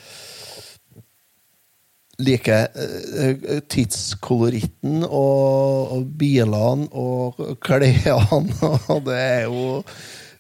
liker 2.23 2.67
eh, 2.79 3.63
tidskoloritten 3.71 5.03
og, 5.05 5.95
og 5.97 6.05
bilene 6.19 6.87
og 6.93 7.41
klærne, 7.65 8.51
og 8.95 9.01
det 9.09 9.17
er 9.19 9.41
jo 9.49 9.83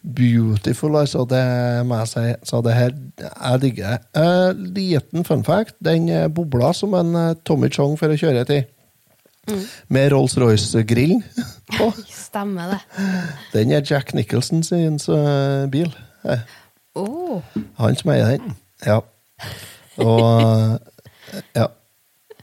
beautiful, 0.04 0.96
altså. 1.00 1.24
Det 1.28 1.86
må 1.88 1.98
jeg 2.02 2.10
si. 2.12 2.24
Så 2.44 2.60
det 2.64 2.76
her, 2.76 2.94
jeg 3.18 3.62
digger 3.62 3.96
det. 3.96 4.22
Eh, 4.22 4.64
liten 4.76 5.24
fun 5.24 5.44
fact. 5.44 5.74
Den 5.84 6.08
eh, 6.08 6.28
bobla 6.28 6.72
som 6.72 6.94
en 6.94 7.36
Tommy 7.44 7.72
Chong 7.72 7.98
for 7.98 8.12
å 8.12 8.18
kjøre 8.20 8.44
til, 8.50 8.64
med 9.92 10.12
Rolls-Royce-grillen 10.12 11.20
på, 11.76 11.90
Stemmer 12.24 12.70
det. 12.72 12.78
den 13.52 13.74
er 13.76 13.82
Jack 13.84 14.14
Nicholson 14.16 14.62
sin 14.64 14.96
bil. 15.72 15.90
Eh, 16.24 16.46
Oh. 16.94 17.42
han 17.78 17.96
som 17.98 18.12
eier 18.14 18.36
den. 18.36 18.54
Ja. 18.86 19.00
Og 19.98 20.80
Ja. 21.56 21.68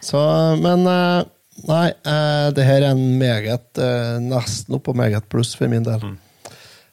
Så, 0.02 0.20
men 0.60 0.88
eh, 0.90 1.24
Nei, 1.68 1.92
eh, 2.10 2.48
det 2.58 2.64
her 2.66 2.82
er 2.82 2.96
en 2.96 3.20
meget 3.22 3.78
eh, 3.78 4.18
Nesten 4.24 4.74
oppå 4.80 4.96
meget 4.98 5.28
pluss 5.30 5.52
for 5.56 5.70
min 5.70 5.86
del. 5.86 6.16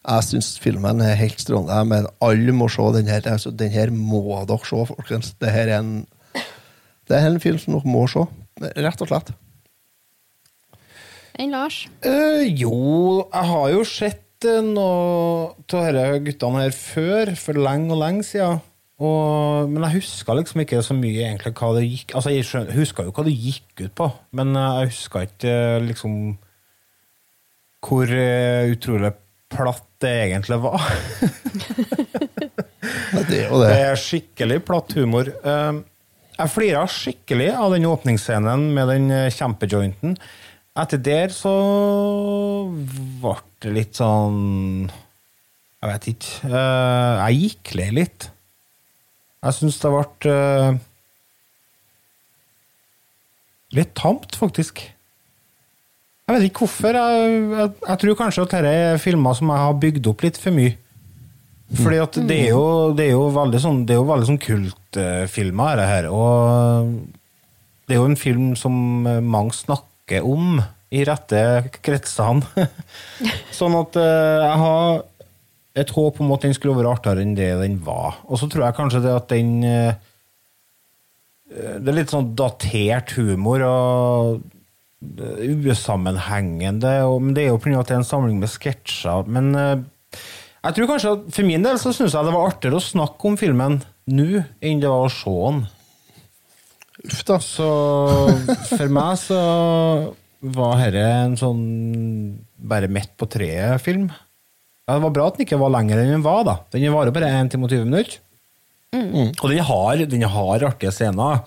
Jeg 0.08 0.26
syns 0.26 0.50
filmen 0.60 1.00
er 1.04 1.16
helt 1.20 1.40
strålende, 1.40 1.78
men 1.88 2.08
alle 2.24 2.52
må 2.52 2.68
se 2.72 2.84
den 2.96 3.08
her. 3.08 3.24
Altså, 3.28 3.50
den 3.50 3.72
her 3.72 3.90
må 3.92 4.22
dere 4.48 4.68
se, 4.68 4.84
folkens. 4.92 5.32
Det 5.40 5.52
her 5.52 5.72
er 5.72 5.80
en 5.80 6.06
Det 7.08 7.16
er 7.16 7.26
en 7.30 7.40
film 7.40 7.58
som 7.60 7.78
dere 7.78 7.88
må 7.88 8.04
se. 8.12 8.26
Rett 8.76 9.04
og 9.04 9.08
slett. 9.08 9.32
Enn 11.38 11.52
Lars? 11.54 11.86
Eh, 12.02 12.44
jo, 12.58 12.74
jeg 13.32 13.50
har 13.52 13.68
jo 13.72 13.84
sett 13.88 14.24
eh, 14.46 14.62
noe 14.62 15.54
av 15.56 15.88
disse 15.88 16.24
guttene 16.28 16.64
her 16.66 16.74
før, 16.76 17.34
for 17.40 17.58
lenge 17.58 17.94
og 17.94 18.02
lenge 18.02 18.26
siden. 18.28 18.60
Og, 18.98 19.70
men 19.70 19.84
jeg 19.86 20.00
huska 20.00 20.34
liksom 20.34 20.64
ikke 20.64 20.80
så 20.82 20.94
mye 20.98 21.22
egentlig 21.22 21.52
hva 21.54 21.68
det 21.76 21.84
gikk 21.86 22.16
Altså, 22.18 22.32
jeg 22.34 22.64
huska 22.74 23.04
jo 23.06 23.12
hva 23.14 23.22
det 23.28 23.34
gikk 23.38 23.84
ut 23.84 23.92
på, 24.00 24.08
men 24.34 24.56
eh, 24.58 24.78
jeg 24.80 24.90
huska 24.90 25.22
ikke 25.28 25.52
eh, 25.54 25.82
liksom 25.86 26.16
hvor 27.86 28.10
eh, 28.10 28.72
utrolig 28.72 29.12
platt 29.54 29.84
det 30.02 30.10
egentlig 30.26 30.58
var. 30.60 30.82
det 33.30 33.38
det. 33.38 33.46
Det 33.46 33.78
er 33.78 34.02
skikkelig 34.02 34.58
platt 34.66 34.92
humor. 34.98 35.30
Jeg 36.38 36.52
flira 36.52 36.82
skikkelig 36.90 37.48
av 37.54 37.72
den 37.72 37.86
åpningsscenen 37.88 38.66
med 38.76 38.92
den 38.92 39.08
kjempejointen. 39.34 40.18
Etter 40.78 41.00
der 41.02 41.32
så 41.34 41.52
ble 43.22 43.34
det 43.64 43.72
litt 43.74 43.98
sånn 43.98 44.86
Jeg 44.88 45.88
vet 45.90 46.06
ikke. 46.12 46.50
Eh, 46.50 47.22
Jeg 47.24 47.40
gikk 47.42 47.72
lei 47.78 47.88
litt. 48.02 48.28
Jeg 49.42 49.56
syns 49.56 49.78
det 49.82 49.90
ble 49.94 50.32
eh, 50.34 50.78
litt 53.78 53.92
tamt, 53.98 54.38
faktisk. 54.38 54.80
Jeg 56.28 56.34
vet 56.36 56.46
ikke 56.48 56.64
hvorfor. 56.66 56.98
Jeg, 56.98 57.38
jeg, 57.58 57.72
jeg 57.88 58.00
tror 58.02 58.18
kanskje 58.22 58.44
at 58.46 58.54
dette 58.56 58.74
er 58.90 59.02
filmer 59.02 59.36
som 59.38 59.50
jeg 59.52 59.64
har 59.64 59.78
bygd 59.84 60.10
opp 60.10 60.24
litt 60.26 60.40
for 60.40 60.54
mye. 60.56 60.74
Fordi 61.78 61.98
at 62.00 62.16
det 62.28 62.36
er 62.46 62.50
jo, 62.54 62.64
det 62.96 63.10
er 63.10 63.14
jo 63.14 63.26
veldig 63.34 63.60
sånn, 63.60 63.82
det 63.88 63.92
er 63.94 63.98
jo 64.00 64.24
sånn 64.30 64.40
kultfilmer, 64.40 65.74
dette 65.76 65.88
her. 65.90 66.06
Og 66.08 66.94
det 67.88 67.96
er 67.96 68.00
jo 68.00 68.08
en 68.08 68.20
film 68.20 68.46
som 68.56 68.74
mange 69.04 69.52
snakker 69.56 69.86
om 70.24 70.58
i 70.88 71.04
rette 71.04 71.40
kretsene. 71.84 72.66
sånn 73.58 73.76
at 73.78 73.98
eh, 74.00 74.42
jeg 74.44 74.60
har 74.64 75.02
et 75.78 75.94
håp 75.94 76.20
om 76.22 76.34
at 76.34 76.44
den 76.46 76.54
skulle 76.56 76.76
være 76.78 76.92
artigere 76.96 77.24
enn 77.24 77.36
det 77.38 77.50
den 77.60 77.78
var. 77.84 78.22
Og 78.26 78.40
så 78.40 78.48
tror 78.50 78.66
jeg 78.66 78.78
kanskje 78.78 79.02
det 79.04 79.14
at 79.14 79.28
den 79.32 79.58
eh, 79.66 80.04
Det 81.48 81.88
er 81.88 81.96
litt 81.96 82.12
sånn 82.12 82.34
datert 82.36 83.14
humor 83.16 83.62
og 83.64 84.42
eh, 85.00 85.54
usammenhengende. 85.68 86.96
Men 87.20 87.36
det 87.36 87.46
er 87.46 87.52
jo 87.52 87.62
pga. 87.62 87.78
at 87.80 87.92
det 87.92 87.96
er 87.98 88.02
en 88.02 88.12
samling 88.12 88.40
med 88.40 88.52
sketsjer. 88.52 89.28
Men 89.28 89.54
eh, 89.54 89.86
jeg 90.64 90.76
tror 90.76 90.90
kanskje 90.90 91.14
at 91.16 91.32
for 91.36 91.48
min 91.48 91.64
del 91.64 91.80
så 91.80 91.94
syns 91.94 92.16
jeg 92.16 92.26
det 92.26 92.34
var 92.34 92.50
artigere 92.50 92.80
å 92.80 92.84
snakke 92.84 93.30
om 93.30 93.38
filmen 93.40 93.82
nå 94.08 94.42
enn 94.64 94.80
det 94.82 94.90
var 94.90 95.06
å 95.06 95.12
se 95.12 95.32
den. 95.32 95.66
Uff 97.06 97.20
da. 97.26 97.38
Så 97.42 97.68
for 98.70 98.88
meg 98.90 99.18
så 99.22 99.42
var 100.38 100.80
dette 100.86 101.04
en 101.04 101.36
sånn 101.38 101.62
bare 102.58 102.90
midt 102.90 103.14
på 103.18 103.28
treet-film. 103.30 104.08
Ja, 104.88 104.96
det 104.96 105.04
var 105.04 105.14
bra 105.14 105.28
at 105.28 105.36
den 105.36 105.44
ikke 105.44 105.60
var 105.60 105.74
lenger 105.74 106.00
enn 106.00 106.14
den 106.16 106.24
var, 106.24 106.42
da. 106.48 106.56
Den 106.72 106.88
varer 106.94 107.14
bare 107.14 107.30
1 107.42 107.52
time 107.52 107.68
og 107.68 107.74
20 107.74 107.88
minutter. 107.90 108.18
Og 108.96 109.50
den 109.50 109.64
har, 109.68 110.04
den 110.08 110.24
har 110.32 110.64
artige 110.64 110.92
scener. 110.94 111.42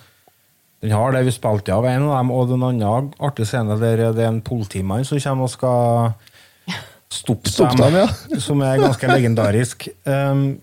Den 0.81 0.93
har 0.97 1.13
det 1.13 1.23
vi 1.27 1.33
spilte 1.33 1.73
av 1.73 1.85
en 1.85 2.07
av 2.07 2.15
dem, 2.17 2.31
og 2.33 2.49
den 2.49 2.65
andre 2.65 2.91
artige 3.21 3.49
scenen 3.49 3.81
der 3.81 4.01
det 4.15 4.23
er 4.23 4.31
en 4.31 4.41
politimann 4.45 5.05
som 5.05 5.21
kommer 5.21 5.45
og 5.45 5.53
skal 5.53 6.77
stoppe 7.11 7.51
Stoppe 7.51 7.77
dem, 7.77 7.97
dem, 7.97 8.07
ja. 8.07 8.39
som 8.41 8.61
er 8.65 8.81
ganske 8.81 9.09
legendarisk. 9.11 9.89
Um, 10.05 10.61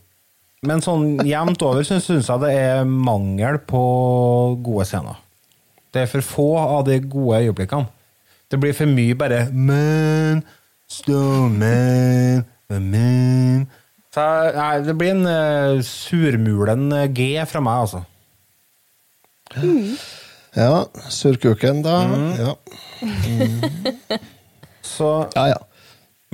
men 0.67 0.83
sånn 0.83 1.21
jevnt 1.27 1.63
over 1.63 1.87
syns 1.87 2.09
jeg 2.11 2.43
det 2.43 2.51
er 2.57 2.89
mangel 2.89 3.61
på 3.69 3.83
gode 4.65 4.87
scener. 4.89 5.21
Det 5.95 6.03
er 6.03 6.11
for 6.11 6.27
få 6.27 6.49
av 6.61 6.85
de 6.89 6.99
gode 7.01 7.45
øyeblikkene. 7.45 7.89
Det 8.49 8.59
blir 8.61 8.73
for 8.73 8.89
mye 8.89 9.15
bare 9.19 9.43
Men, 9.53 10.41
Stoneman, 10.89 12.47
men 12.69 13.67
Så 14.15 14.25
nei, 14.57 14.71
det 14.87 14.95
blir 14.97 15.13
en 15.13 15.27
uh, 15.29 15.83
surmulen 15.85 16.89
eh, 16.97 17.11
G 17.13 17.29
fra 17.47 17.61
meg, 17.61 17.85
altså. 17.85 18.01
Ja, 20.57 20.87
surkuken, 21.13 21.83
da. 21.85 22.01
Mm. 22.09 22.33
Ja. 22.41 24.19
Så 24.83 25.11
ja, 25.37 25.45
ja. 25.53 25.59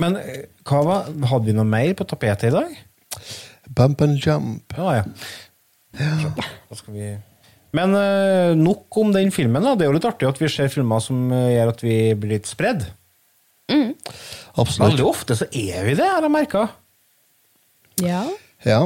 Men 0.01 0.17
eh, 0.19 0.47
hva 0.67 0.81
var, 0.87 1.11
hadde 1.29 1.51
vi 1.51 1.55
noe 1.55 1.67
mer 1.67 1.91
på 1.99 2.07
tapetet 2.07 2.49
i 2.49 2.55
dag? 2.55 2.79
Bump 3.75 4.03
and 4.05 4.19
jump. 4.19 4.75
Ja, 4.77 5.01
ja. 5.01 5.05
Da 5.95 6.75
skal 6.75 6.93
vi 6.95 7.13
Men 7.75 7.95
eh, 7.95 8.51
nok 8.55 8.97
om 8.99 9.11
den 9.15 9.31
filmen. 9.35 9.63
da. 9.63 9.75
Det 9.75 9.85
er 9.85 9.91
jo 9.91 9.97
litt 9.97 10.07
artig 10.07 10.27
at 10.27 10.39
vi 10.39 10.51
ser 10.51 10.71
filmer 10.71 11.03
som 11.03 11.27
eh, 11.31 11.55
gjør 11.57 11.73
at 11.73 11.83
vi 11.83 11.97
blir 12.19 12.37
litt 12.37 12.47
spredd. 12.47 12.87
Absolutt. 14.55 14.93
Veldig 14.93 15.07
ofte 15.07 15.35
så 15.35 15.47
er 15.51 15.83
vi 15.87 15.97
det, 15.97 16.05
har 16.07 16.23
jeg 16.23 16.31
merka. 16.31 16.67
Ja. 18.03 18.23
Ja. 18.63 18.79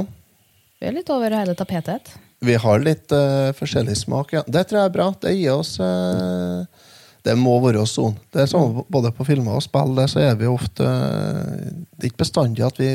Vi 0.79 0.89
er 0.89 0.95
litt 0.95 1.09
over 1.13 1.33
hele 1.35 1.55
tapetet. 1.57 2.09
Vi 2.45 2.55
har 2.55 2.81
litt 2.81 3.11
uh, 3.11 3.51
forskjellig 3.57 3.97
smak, 3.99 4.33
ja. 4.37 4.43
Det 4.47 4.63
tror 4.69 4.81
jeg 4.81 4.89
er 4.89 4.95
bra. 4.95 5.09
Det 5.21 5.33
gir 5.35 5.57
oss 5.59 5.73
eh, 5.83 6.87
Det 7.25 7.35
må 7.35 7.57
være 7.63 7.83
sånn. 7.89 8.15
Det 8.31 8.45
er 8.45 8.49
sånn 8.51 8.83
både 8.91 9.11
på 9.15 9.25
filmer 9.27 9.59
og 9.59 9.63
spill, 9.65 9.91
det, 9.97 10.07
så 10.11 10.23
er 10.23 10.37
vi 10.39 10.47
ofte 10.49 10.85
Det 10.85 12.05
er 12.05 12.11
ikke 12.11 12.23
bestandig 12.23 12.63
at 12.65 12.79
vi 12.79 12.89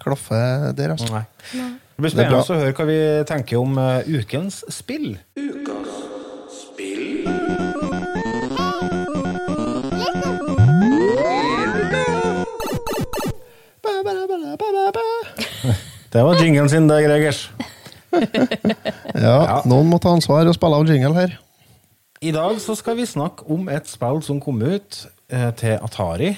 klaffer 0.00 0.72
der, 0.76 0.96
altså. 0.96 1.12
Nei. 1.14 1.24
Det 1.54 2.02
blir 2.02 2.10
er 2.10 2.16
spennende 2.16 2.42
å 2.42 2.60
høre 2.64 2.76
hva 2.78 2.88
vi 2.88 3.00
tenker 3.28 3.60
om 3.60 3.78
uh, 3.78 4.00
ukens 4.08 4.64
spill. 4.72 5.14
Det 16.10 16.22
var 16.26 16.40
jinglen 16.42 16.66
sin, 16.66 16.88
det, 16.90 17.04
Gregers. 17.04 17.44
Ja, 19.14 19.60
noen 19.68 19.86
må 19.86 20.00
ta 20.02 20.10
ansvar 20.10 20.48
og 20.50 20.56
spille 20.56 20.80
av 20.80 20.88
jingle 20.90 21.14
her. 21.14 21.36
I 22.20 22.32
dag 22.36 22.58
så 22.60 22.74
skal 22.76 22.98
vi 22.98 23.08
snakke 23.08 23.46
om 23.48 23.68
et 23.72 23.88
spill 23.88 24.18
som 24.20 24.40
kom 24.44 24.60
ut 24.60 24.96
eh, 25.32 25.50
til 25.56 25.78
Atari. 25.80 26.34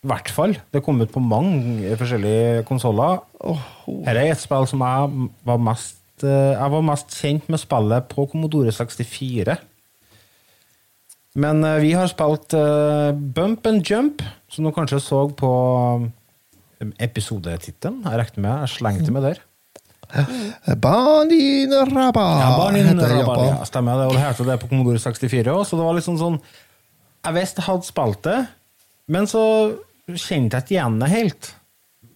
I 0.00 0.08
hvert 0.10 0.30
fall. 0.34 0.56
Det 0.72 0.82
kom 0.82 0.98
ut 0.98 1.12
på 1.14 1.22
mange 1.22 1.94
forskjellige 2.00 2.64
konsoller. 2.66 3.20
Her 4.08 4.18
er 4.18 4.32
et 4.32 4.42
spill 4.42 4.66
som 4.66 4.82
jeg 4.82 5.28
var 5.46 5.60
mest 5.62 6.24
eh, 6.26 6.56
Jeg 6.56 6.72
var 6.74 6.86
mest 6.88 7.14
kjent 7.14 7.46
med 7.52 7.62
spillet 7.62 8.08
på 8.10 8.26
Commodore 8.32 8.72
64. 8.74 9.56
Men 11.38 11.62
eh, 11.62 11.78
vi 11.84 11.92
har 11.94 12.10
spilt 12.10 12.58
eh, 12.58 13.12
Bump 13.14 13.70
and 13.70 13.86
Jump, 13.86 14.24
som 14.50 14.66
du 14.66 14.72
kanskje 14.74 14.98
så 15.04 15.22
på 15.30 15.52
episodetittelen. 16.98 18.02
Jeg 18.08 18.24
regner 18.24 18.42
med 18.42 18.64
jeg 18.64 18.74
slengte 18.74 19.14
med 19.14 19.28
der. 19.28 19.44
Banin 20.82 21.74
Rabba 21.90 22.24
Ja, 22.40 22.48
Banin 22.58 22.98
Rabba, 23.00 23.36
ja, 23.46 23.60
stemmer 23.68 24.00
det. 24.00 24.08
Og 24.10 24.16
det 24.16 24.24
heter 24.24 24.48
det 24.48 24.58
på 24.62 24.70
Commodore 24.70 25.00
64 25.02 25.54
òg, 25.54 25.62
så 25.68 25.78
det 25.78 25.86
var 25.86 25.96
liksom 25.98 26.18
sånn 26.20 26.40
Jeg 26.40 27.36
visste 27.36 27.62
jeg 27.62 27.68
hadde 27.68 27.88
spilt 27.88 28.22
det, 28.26 28.38
men 29.10 29.28
så 29.30 29.42
kjente 30.10 30.58
jeg 30.58 30.66
ikke 30.66 30.76
igjen 30.78 31.00
det 31.02 31.10
helt. 31.12 31.50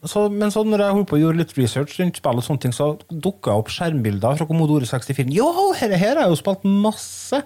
Så, 0.05 0.27
men 0.29 0.51
så 0.53 0.65
når 0.67 0.83
jeg 0.85 0.97
holdt 0.99 1.09
på 1.11 1.17
å 1.17 1.21
gjøre 1.23 1.39
litt 1.41 1.53
research 1.57 1.95
rundt 2.01 2.19
spillet, 2.21 2.43
og 2.43 2.47
sånne 2.47 2.63
ting, 2.65 2.75
så 2.77 2.91
dukka 3.09 3.55
opp 3.57 3.71
skjermbilder 3.73 4.41
fra 4.41 4.47
Commodore 4.49 4.89
64. 4.89 5.31
Jo, 5.33 5.49
her, 5.79 5.95
her 5.97 6.19
har 6.19 6.27
jeg 6.27 6.35
jo 6.35 6.41
spilt 6.43 6.67
masse! 6.69 7.41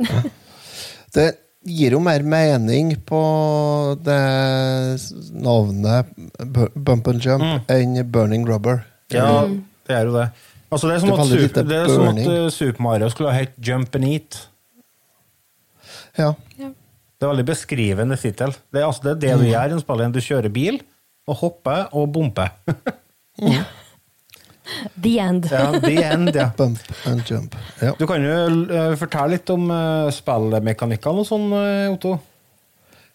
Det 1.14 1.24
gir 1.66 1.96
jo 1.96 2.00
mer 2.00 2.22
mening 2.24 2.92
på 3.04 3.20
det 4.00 4.20
navnet 5.34 6.12
Bump 6.74 7.10
and 7.10 7.24
Jump 7.24 7.72
enn 7.72 7.98
Burning 8.12 8.46
Rubber. 8.48 8.84
Ja, 9.14 9.32
det 9.88 9.96
er 9.96 10.06
jo 10.08 10.14
det. 10.14 10.28
Altså, 10.70 10.86
det 10.86 10.94
er 10.94 11.02
som, 11.02 11.10
Det 11.10 11.18
at, 11.18 11.26
Super, 11.26 11.66
det 11.66 11.76
er 11.76 11.88
som 11.90 12.06
at 12.08 12.26
uh, 12.26 12.50
Super 12.54 12.82
Mario 12.82 13.08
skulle 13.10 13.32
ha 13.32 13.40
hett 13.40 13.56
Jump 13.58 13.94
and 13.98 14.06
Eat. 14.06 14.38
Ja. 16.18 16.32
Det 16.56 17.26
er 17.26 17.32
veldig 17.34 17.46
beskrivende 17.50 18.16
tittel. 18.16 18.54
Det 18.72 18.80
er 18.80 18.86
altså 18.86 19.02
det, 19.04 19.16
er 19.16 19.20
det 19.20 19.42
du 19.42 19.50
gjør 19.50 19.72
i 19.72 19.76
en 19.76 19.82
spillet. 19.82 20.14
Du 20.14 20.20
kjører 20.24 20.52
bil, 20.54 20.80
og 21.28 21.36
hopper 21.42 21.90
og 21.92 22.12
bomper. 22.14 22.54
The 25.02 25.18
end. 25.18 25.50
Ja, 25.50 25.66
the 25.82 25.96
end, 26.04 26.30
ja. 26.34 26.50
Bump 26.58 26.78
and 27.06 27.22
Jump. 27.30 27.56
Ja. 27.82 27.92
Du 27.98 28.06
kan 28.06 28.24
jo 28.24 28.34
uh, 28.70 28.94
fortelle 29.00 29.34
litt 29.36 29.50
om 29.52 29.66
uh, 29.72 30.08
spillmekanikkene 30.14 31.24
og 31.24 31.28
sånn, 31.28 31.48
uh, 31.52 31.90
Otto. 31.92 32.14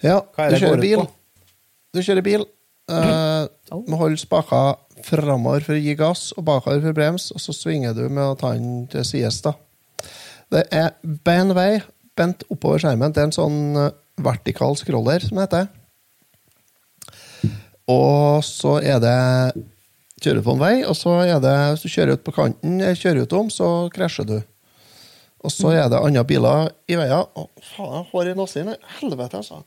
Ja, 0.04 0.20
du 0.22 0.58
kjører 0.60 0.82
bil. 0.84 1.02
på? 1.02 1.56
Du 1.96 2.04
kjører 2.04 2.26
bil. 2.26 2.46
Uh, 2.92 3.48
må 3.88 3.98
holde 3.98 4.20
spaka 4.22 4.76
framover 5.06 5.66
for 5.66 5.78
å 5.78 5.82
gi 5.82 5.96
gass, 6.00 6.32
og 6.36 6.48
bakover 6.48 6.82
for 6.84 6.98
brems, 6.98 7.30
og 7.36 7.44
så 7.44 7.56
svinger 7.56 7.96
du 7.98 8.08
med 8.08 8.24
å 8.24 8.38
ta 8.40 8.54
den 8.56 8.86
til 8.92 9.06
sides. 9.08 9.42
Det 10.54 10.66
er 10.74 10.94
ben 11.04 11.54
vei, 11.58 11.82
bent 12.18 12.46
oppover 12.54 12.82
skjermen. 12.82 13.14
Det 13.14 13.24
er 13.24 13.30
en 13.30 13.36
sånn 13.36 13.80
eh, 13.80 13.94
vertikal 14.24 14.78
scroller, 14.80 15.24
som 15.26 15.40
det 15.40 15.48
heter. 15.48 15.72
Og 17.92 18.44
så 18.46 18.80
er 18.82 19.02
det 19.04 19.18
Kjører 20.24 20.40
du 20.40 20.46
på 20.46 20.54
en 20.56 20.62
vei, 20.62 20.76
og 20.88 20.96
så 20.98 21.12
er 21.26 21.42
det 21.44 21.54
Hvis 21.76 21.84
du 21.84 21.92
kjører 21.92 22.16
ut 22.16 22.24
på 22.26 22.34
kanten, 22.34 22.78
eller 22.80 22.98
kjører 22.98 23.28
ut 23.28 23.34
om, 23.36 23.50
så 23.52 23.68
krasjer 23.94 24.26
du. 24.30 24.38
Og 25.46 25.52
så 25.54 25.74
er 25.76 25.90
det 25.92 26.00
andre 26.00 26.24
biler 26.26 26.72
i 26.90 26.96
veien. 26.98 27.28
Å, 27.28 27.44
faen, 27.76 28.00
jeg 28.00 28.08
har 28.10 28.30
i 28.32 28.38
nesen. 28.40 28.72
Helvete, 28.96 29.42
altså. 29.44 29.60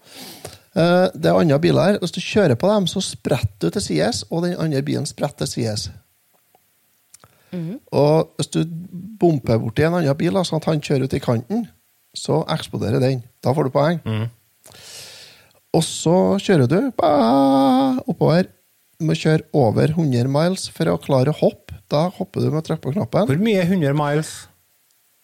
Eh, 0.77 1.09
Det 1.15 1.27
er 1.27 1.39
andre 1.41 1.59
biler 1.59 1.83
her. 1.85 1.99
Hvis 1.99 2.13
du 2.13 2.21
kjører 2.21 2.55
på 2.57 2.69
dem, 2.75 2.87
så 2.87 3.01
spretter 3.03 3.69
du 3.69 3.71
til 3.71 3.83
sides, 3.83 4.25
og 4.31 4.43
den 4.45 4.57
andre 4.59 4.83
bilen 4.83 5.07
spretter 5.07 5.47
til 5.47 5.53
sides. 5.65 5.91
Og 7.93 8.29
hvis 8.37 8.51
du 8.53 8.65
bomper 9.19 9.59
borti 9.59 9.83
en 9.87 9.95
annen 9.95 10.17
bil, 10.21 10.33
sånn 10.45 10.61
at 10.61 10.65
han 10.69 10.81
kjører 10.85 11.05
ut 11.09 11.15
i 11.17 11.19
kanten, 11.25 11.69
så 12.15 12.43
eksploderer 12.53 13.01
den. 13.01 13.23
Da 13.43 13.55
får 13.55 13.65
du 13.65 13.71
poeng. 13.71 14.01
Og 15.75 15.83
så 15.85 16.37
kjører 16.43 16.69
du 16.69 16.79
oppover. 18.09 18.49
Du 18.99 19.07
må 19.07 19.15
kjøre 19.15 19.45
over 19.55 19.93
100 19.95 20.29
miles 20.29 20.69
for 20.75 20.91
å 20.91 20.99
klare 21.01 21.31
å 21.33 21.39
hoppe. 21.41 21.77
Da 21.89 22.09
hopper 22.11 22.41
du 22.43 22.51
med 22.51 22.63
å 22.65 22.67
trykke 22.67 22.83
på 22.83 22.93
knappen. 22.97 23.29
Hvor 23.31 23.39
mye 23.41 23.61
er 23.63 23.69
100 23.71 23.95
miles? 23.97 24.33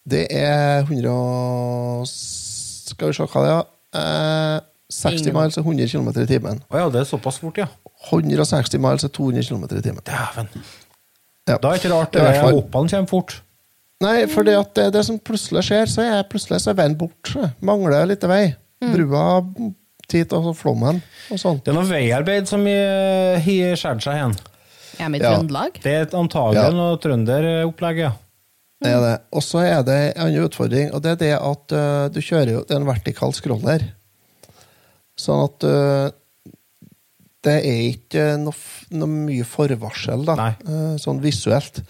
Det 0.07 0.27
er 0.31 0.83
100 0.85 1.09
og- 1.11 2.07
Skal 2.07 3.07
vi 3.09 3.13
se 3.13 3.23
hva 3.23 3.41
det 3.43 3.51
er. 3.51 3.65
Eh, 3.99 4.59
60 4.91 5.21
Ingen- 5.27 5.33
miles 5.37 5.57
er 5.57 5.61
100 5.65 5.87
km 5.89 6.09
i 6.21 6.25
timen. 6.29 6.59
Oh, 6.69 6.77
ja, 6.79 6.89
det 6.89 7.01
er 7.01 7.07
såpass 7.09 7.39
fort, 7.41 7.57
ja. 7.57 7.67
160 8.11 8.77
miles 8.79 9.03
er 9.03 9.09
200 9.09 9.43
km 9.47 9.63
i 9.77 9.81
timen. 9.81 10.03
Dæven. 10.05 10.49
Ja. 11.47 11.57
Da 11.57 11.69
er 11.69 11.73
det 11.73 11.83
ikke 11.83 11.93
rart 11.93 12.11
Det 12.13 12.21
er 12.21 12.41
hoppene 12.51 12.89
kommer 12.89 13.07
fort. 13.09 13.41
Nei, 14.03 14.25
for 14.27 14.43
det, 14.43 14.55
at 14.59 14.73
det, 14.75 14.89
det 14.93 15.05
som 15.07 15.17
plutselig 15.19 15.63
skjer, 15.63 15.85
så 15.89 16.03
er 16.03 16.25
plutselig 16.29 16.59
så 16.61 16.73
er 16.73 16.77
veien 16.81 16.97
borte. 16.99 17.53
Mangler 17.65 18.05
litt 18.09 18.23
vei. 18.27 18.55
Brua 18.83 19.41
tit 20.11 20.33
og 20.37 20.51
flommen 20.57 20.99
og 21.31 21.39
sånn. 21.41 21.61
Det 21.63 21.71
er 21.71 21.77
noe 21.79 21.87
veiarbeid 21.89 22.45
som 22.49 22.65
har 22.67 23.39
skjært 23.41 24.03
seg 24.05 24.19
igjen. 24.19 24.35
Ja, 24.99 25.07
med. 25.09 25.23
Trøndelag? 25.23 25.79
Det 25.83 25.93
er 25.95 26.05
antagelig 26.17 26.61
Ja. 26.61 26.69
noe 26.75 26.99
trønderopplegg, 27.01 27.97
ja. 28.03 28.11
Det 28.83 28.91
er 28.91 29.01
det. 29.01 29.15
Og 29.33 29.41
så 29.41 29.63
er 29.65 29.81
det 29.87 29.95
en 30.15 30.25
annen 30.27 30.45
utfordring, 30.45 30.91
og 30.93 31.01
det 31.01 31.11
er 31.15 31.19
det 31.23 31.31
at 31.39 31.73
uh, 31.73 32.07
du 32.11 32.19
kjører 32.21 32.51
jo 32.51 32.63
Det 32.67 32.75
er 32.75 32.81
en 32.83 32.87
vertikal 32.87 33.33
scroller. 33.33 33.87
Sånn 35.19 35.43
at 35.45 35.65
uh, 35.67 36.07
det 37.45 37.55
er 37.61 37.81
ikke 37.91 38.25
noe, 38.41 38.57
noe 38.95 39.11
mye 39.11 39.45
forvarsel, 39.47 40.25
da. 40.27 40.51
uh, 40.65 40.95
sånn 41.01 41.21
visuelt. 41.23 41.83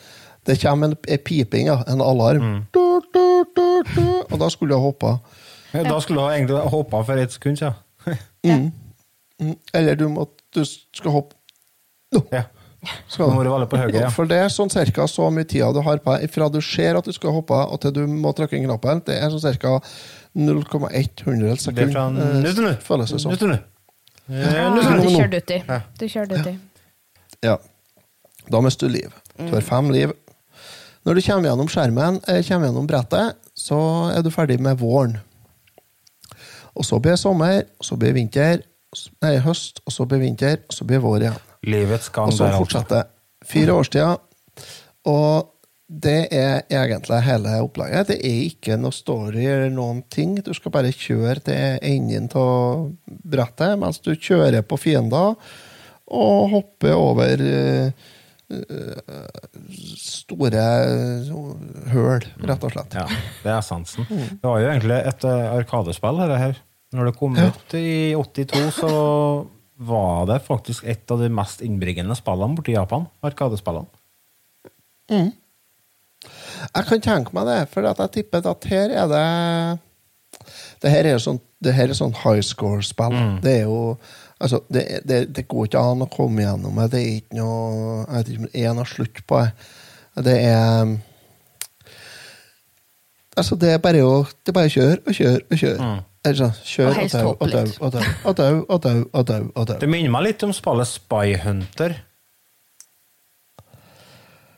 Det 0.46 0.60
kommer 0.62 0.92
en, 0.92 0.98
en 1.10 1.24
piping, 1.26 1.72
ja. 1.72 1.80
En 1.90 2.04
alarm. 2.06 2.66
Du, 2.76 2.84
du, 3.16 3.26
du, 3.58 3.68
du, 3.96 4.06
og 4.30 4.38
da 4.42 4.50
skulle 4.54 4.76
du 4.76 4.78
ha 4.78 4.84
hoppa. 4.84 5.18
Da 5.74 5.98
skulle 6.04 6.22
du 6.22 6.26
ha 6.28 6.36
egentlig 6.36 6.60
hoppa 6.72 7.02
for 7.08 7.22
et 7.22 7.36
sekund 7.36 7.62
siden. 7.62 7.82
Mm. 8.46 8.68
Mm. 9.42 9.56
Eller 9.74 9.96
du 9.98 10.04
må 10.06 10.28
du 10.54 10.62
skal 10.66 11.12
hoppe 11.16 11.34
nå. 12.14 12.22
Ja. 12.30 12.44
Skal 13.10 13.32
Nå 13.32 13.40
må 13.40 13.46
du 13.46 13.50
være 13.50 13.68
på 13.70 13.80
høyre, 13.82 13.96
ja. 14.04 14.12
For 14.14 14.30
det 14.30 14.38
er 14.44 14.52
sånn 14.54 14.70
cirka 14.70 15.08
så 15.10 15.32
mye 15.34 15.48
tid 15.50 15.66
du 15.74 15.82
har 15.86 16.02
på 16.04 16.14
deg 16.14 16.30
fra 16.30 16.50
du 16.54 16.60
ser 16.62 17.00
at 17.00 17.08
du 17.08 17.14
skal 17.16 17.34
hoppe, 17.34 17.58
og 17.58 17.82
til 17.82 17.96
du 17.96 18.04
må 18.06 18.36
trykke 18.38 18.58
inn 18.58 18.68
knappen. 18.68 19.02
Det 19.08 19.18
er 19.18 19.34
sånn 19.34 19.42
cirka 19.42 19.80
0,1 20.36 21.24
hundredels 21.26 21.64
Det 21.64 21.72
er 21.72 21.88
sekund. 21.88 21.94
fra 21.94 22.08
eh, 22.08 22.42
nå 22.44 22.52
til 22.54 22.68
nå. 22.68 22.74
Føles 22.84 23.12
det 23.12 23.22
som. 23.22 23.38
Til. 23.40 23.56
Ja, 24.28 24.68
du 24.74 24.82
kjører 24.82 25.38
uti. 25.38 25.62
Du 26.00 26.06
uti. 26.42 26.58
Ja. 27.46 27.56
Da 28.52 28.62
mister 28.62 28.88
du 28.88 28.94
liv. 28.94 29.14
Du 29.38 29.54
har 29.54 29.62
fem 29.62 29.90
liv. 29.94 30.12
Når 31.06 31.14
du 31.14 31.22
kommer 31.22 31.50
gjennom 31.50 31.70
skjermen, 31.70 32.20
eh, 32.28 32.42
kommer 32.48 32.68
gjennom 32.68 32.88
brettet, 32.90 33.36
så 33.56 34.12
er 34.16 34.22
du 34.26 34.32
ferdig 34.34 34.60
med 34.60 34.78
våren. 34.78 35.20
Og 36.76 36.86
så 36.86 37.00
blir 37.00 37.12
det 37.16 37.20
sommer, 37.20 37.64
og 37.80 37.86
så 37.86 37.96
blir 37.96 38.12
det 38.12 38.16
vinter, 38.16 38.64
nei, 39.22 39.38
høst, 39.40 39.80
og 39.86 39.94
så 39.94 40.06
blir 40.06 40.20
det 40.20 40.26
vinter, 40.26 40.58
og 40.68 40.74
så 40.74 40.86
blir 40.88 40.98
det 40.98 41.04
vår 41.06 41.20
igjen. 41.22 41.38
Livets 41.66 42.10
gang 42.10 42.28
Og 42.28 42.34
så 42.34 42.46
altså. 42.46 42.58
fortsetter 42.58 42.96
det. 42.96 43.06
Fire 43.48 43.74
årstider. 43.74 44.18
Og 45.06 45.52
det 45.86 46.34
er 46.34 46.64
egentlig 46.74 47.20
hele 47.28 47.60
opplegget. 47.62 48.10
Det 48.10 48.18
er 48.26 48.40
ikke 48.48 48.78
noe 48.82 48.96
story 48.96 49.44
eller 49.46 49.70
noen 49.74 50.02
ting. 50.10 50.34
Du 50.42 50.50
skal 50.58 50.74
bare 50.74 50.94
kjøre 50.94 51.44
til 51.46 51.78
enden 51.86 52.30
av 52.42 52.88
brettet 53.06 53.78
mens 53.82 54.02
du 54.02 54.16
kjører 54.16 54.66
på 54.66 54.80
fiender 54.82 55.36
og 56.06 56.50
hopper 56.54 56.98
over 56.98 57.42
eh, 57.42 58.10
eh, 58.54 59.22
store 60.02 60.66
høl, 61.94 62.28
rett 62.50 62.66
og 62.66 62.74
slett. 62.74 62.98
Ja, 62.98 63.06
det 63.44 63.52
er 63.54 63.60
essensen. 63.60 64.10
Det 64.10 64.46
var 64.46 64.62
jo 64.62 64.74
egentlig 64.74 65.00
et 65.02 65.30
eh, 65.30 65.48
arkadespill, 65.60 66.22
dette 66.24 66.42
her. 66.42 66.60
Når 66.96 67.10
det 67.12 67.18
kom 67.20 67.38
ut 67.38 67.78
i 67.78 68.14
82, 68.18 68.68
så 68.74 68.92
var 69.86 70.30
det 70.30 70.44
faktisk 70.46 70.86
et 70.88 71.12
av 71.12 71.22
de 71.22 71.30
mest 71.34 71.62
innbringende 71.66 72.16
spillene 72.18 72.58
borti 72.58 72.74
Japan. 72.78 73.10
Arkadespillene. 73.26 73.90
Mm. 75.12 75.34
Jeg 76.76 76.88
kan 76.90 77.02
tenke 77.04 77.36
meg 77.38 77.48
det, 77.50 77.58
for 77.74 77.88
at 77.90 78.02
jeg 78.04 78.14
tipper 78.20 78.46
at 78.52 78.70
her 78.70 78.94
er 78.94 79.10
det 79.12 79.26
Det 80.84 80.92
her 80.92 81.08
er 81.10 81.20
sånn, 81.24 81.40
det 81.64 81.74
her 81.74 81.90
er 81.90 81.98
sånn 81.98 82.14
high 82.24 82.44
score-spill. 82.44 83.16
Mm. 83.16 83.36
Det 83.44 83.60
er 83.62 83.68
jo 83.70 83.98
Altså, 84.36 84.60
det, 84.68 84.82
det, 85.08 85.20
det 85.32 85.46
går 85.48 85.70
ikke 85.70 85.80
an 85.80 86.04
å 86.04 86.10
komme 86.12 86.44
gjennom 86.44 86.76
det. 86.82 86.90
Det 86.92 87.00
er 87.02 87.12
ikke 87.22 87.38
noe 87.40 88.02
Jeg 88.04 88.16
vet 88.18 88.32
ikke 88.32 88.42
om 88.42 88.50
det 88.50 88.64
er 88.66 88.74
noe 88.76 88.90
slutt 88.92 89.22
på 89.28 89.40
det. 89.42 89.70
Det 90.28 90.36
er 90.44 90.96
Altså, 93.36 93.56
det 93.60 93.72
er 93.74 93.80
bare 93.84 94.04
å 94.04 94.18
Det 94.26 94.52
er 94.52 94.58
bare 94.60 94.72
å 94.72 94.76
kjøre 94.76 95.00
og 95.06 95.18
kjøre 95.18 95.42
og 95.48 95.62
kjøre. 95.64 95.88
Mm. 95.88 96.04
Eller 96.26 96.40
sånn, 96.42 96.54
kjør 96.66 97.00
dau 97.14 97.32
og 97.38 97.52
dau 97.54 97.66
og 98.26 98.36
dau 98.40 98.56
og 98.66 98.80
dau 98.82 99.42
og 99.54 99.68
dau. 99.70 99.78
Det 99.82 99.90
minner 99.90 100.14
meg 100.16 100.24
litt 100.26 100.46
om 100.48 100.54
spillet 100.56 100.90
Spy 100.90 101.36
Hunter. 101.44 102.00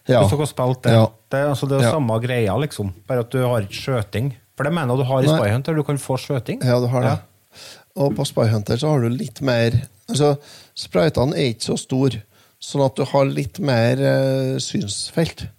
Ja. 0.08 0.22
Hvis 0.24 0.32
dere 0.32 0.40
har 0.40 0.52
spilt 0.52 0.82
det. 0.84 0.92
Ja. 0.94 1.06
Det 1.32 1.42
altså, 1.50 1.68
det 1.68 1.80
er 1.80 1.84
Ja. 1.88 1.92
samme 1.92 2.20
greia, 2.24 2.58
liksom. 2.62 2.94
Bare 3.08 3.20
at 3.26 3.30
du 3.32 3.40
har 3.44 3.62
ikke 3.62 3.76
skjøting. 3.82 4.34
For 4.56 4.64
det 4.64 4.74
mener 4.74 4.96
jeg 4.96 4.98
du 4.98 5.04
har 5.10 5.20
i 5.24 5.26
Nei. 5.28 5.38
Spy 5.38 5.50
Hunter. 5.52 5.76
Du 5.76 5.84
kan 5.84 5.98
få 5.98 6.18
skjøting. 6.18 6.64
Ja, 6.64 6.80
du 6.80 6.88
har 6.88 7.02
det. 7.04 7.18
Og 7.98 8.16
på 8.16 8.26
Spy 8.26 8.48
Hunter 8.48 8.78
så 8.78 8.90
har 8.94 9.02
du 9.02 9.10
litt 9.10 9.42
mer 9.42 9.72
Altså, 10.10 10.38
Spraytene 10.78 11.36
er 11.36 11.50
ikke 11.52 11.66
så 11.68 11.76
store, 11.78 12.22
sånn 12.64 12.86
at 12.86 12.96
du 12.96 13.04
har 13.04 13.26
litt 13.26 13.60
mer 13.60 14.00
uh, 14.00 14.58
synsfelt. 14.58 15.50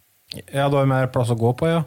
Ja, 0.55 0.71
du 0.71 0.77
har 0.79 0.87
mer 0.89 1.07
plass 1.13 1.29
å 1.29 1.37
gå 1.37 1.53
på, 1.59 1.69
ja. 1.69 1.83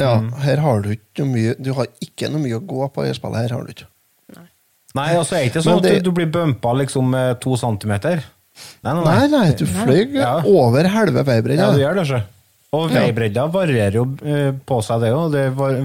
Ja, 0.00 0.16
Mm. 0.18 0.32
Her 0.42 0.56
har 0.64 0.80
du 0.82 0.88
ikke 0.96 1.22
noe 1.22 1.30
mye 1.36 1.54
Du 1.62 1.72
har 1.74 1.86
ikke 2.02 2.28
noe 2.32 2.40
mye 2.42 2.58
å 2.58 2.66
gå 2.66 2.88
på 2.92 3.04
i 3.04 3.08
det 3.12 3.16
spillet. 3.20 3.36
her 3.44 3.54
har 3.54 3.62
du 3.62 3.70
ikke. 3.70 3.86
Nei, 4.94 5.14
altså 5.14 5.36
er 5.36 5.44
det 5.44 5.52
ikke 5.52 5.62
sånn 5.62 5.80
det- 5.82 5.96
at 5.98 6.02
du, 6.02 6.10
du 6.10 6.12
blir 6.16 6.26
bumpa 6.32 6.72
liksom 6.76 7.14
to 7.40 7.56
centimeter. 7.56 8.24
Nei, 8.84 8.92
Nei, 9.04 9.26
nei, 9.32 9.52
du 9.56 9.64
fløy 9.66 10.14
Ja. 10.14 10.40
over 10.44 10.84
halve 10.92 11.22
veibredda. 11.24 11.62
Ja, 11.62 11.72
du 11.72 11.78
gjør 11.80 11.94
det, 11.94 12.06
ikke? 12.08 12.22
Og 12.72 12.90
Ja. 12.90 13.00
veibredda 13.00 13.46
varierer 13.52 13.92
jo 13.94 14.04
eh, 14.24 14.52
på 14.66 14.78
seg, 14.82 15.00
det 15.00 15.12
òg. 15.12 15.34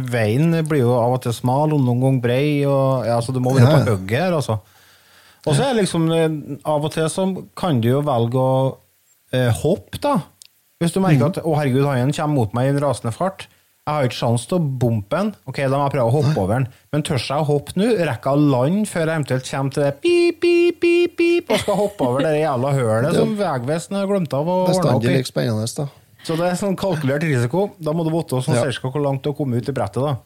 Veien 0.10 0.52
blir 0.68 0.80
jo 0.86 0.94
av 0.98 1.14
og 1.18 1.22
til 1.22 1.34
smal, 1.34 1.74
og 1.74 1.82
noen 1.84 2.00
ganger 2.02 2.22
brei, 2.22 2.66
og 2.66 3.06
ja, 3.06 3.20
så 3.22 3.34
du 3.34 3.40
må 3.40 3.54
være 3.56 3.68
Ja, 3.70 3.78
på 3.84 3.92
hugget 3.98 4.20
her, 4.20 4.32
altså. 4.34 4.60
Og 5.48 5.56
så 5.56 5.64
er 5.64 5.74
det 5.76 5.84
liksom 5.86 6.12
eh, 6.12 6.58
Av 6.66 6.84
og 6.84 6.92
til 6.92 7.08
så 7.10 7.46
kan 7.56 7.80
du 7.82 7.88
jo 7.90 8.02
velge 8.02 8.36
å 8.36 8.78
eh, 9.34 9.50
hoppe, 9.52 10.00
da. 10.02 10.18
Hvis 10.82 10.94
du 10.94 11.00
merker 11.02 11.18
Mhm. 11.28 11.38
at 11.38 11.44
'Å, 11.44 11.56
herregud, 11.58 11.86
han 11.86 12.12
kommer 12.14 12.36
mot 12.36 12.54
meg 12.54 12.66
i 12.68 12.70
en 12.70 12.80
rasende 12.84 13.12
fart'. 13.14 13.48
Jeg 13.88 13.96
har 13.96 14.04
ikke 14.10 14.18
sjanse 14.20 14.50
til 14.52 14.58
å 14.58 14.66
bompe 14.84 15.16
den. 15.16 15.30
Ok, 15.48 15.62
da 15.64 15.78
må 15.80 15.86
jeg 15.86 15.94
prøve 15.94 16.10
å 16.10 16.16
hoppe 16.18 16.42
over 16.42 16.54
den. 16.58 16.66
Men 16.92 17.04
tør 17.08 17.22
jeg 17.24 17.40
å 17.40 17.46
hoppe 17.48 17.72
nå? 17.80 17.86
Rekker 18.10 18.34
jeg 18.34 18.42
å 18.42 18.50
lande 18.52 18.90
før 18.92 19.06
jeg 19.08 19.14
eventuelt 19.16 19.48
kommer 19.48 19.72
til 19.78 19.86
det 19.86 19.92
pip, 20.04 20.42
pip, 20.44 20.80
pip, 20.82 21.14
pip, 21.22 21.54
og 21.56 21.62
skal 21.62 21.78
hoppe 21.80 22.04
over 22.10 22.26
det 22.28 22.34
jævla 22.42 22.74
hølet 22.76 23.16
som 23.16 23.32
Vegvesenet 23.40 24.02
har 24.02 24.10
glemt 24.12 24.36
av 24.36 24.52
å 24.52 24.58
ordne 24.66 24.96
opp 24.98 25.08
i? 25.08 25.22
spennende, 25.30 25.70
da. 25.80 25.88
Så 26.28 26.36
det 26.36 26.50
er 26.50 26.58
sånn 26.60 26.76
kalkulert 26.76 27.24
risiko. 27.24 27.70
Da 27.80 27.94
må 27.96 28.04
du 28.04 28.12
vite 28.12 28.42
sånn 28.44 28.58
Ja. 28.60 28.66
cirka 28.68 28.92
hvor 28.92 29.00
langt 29.06 29.24
du 29.24 29.30
har 29.32 29.38
kommet 29.40 29.64
ut 29.64 29.70
i 29.72 29.78
brettet. 29.78 30.04
da. 30.04 30.18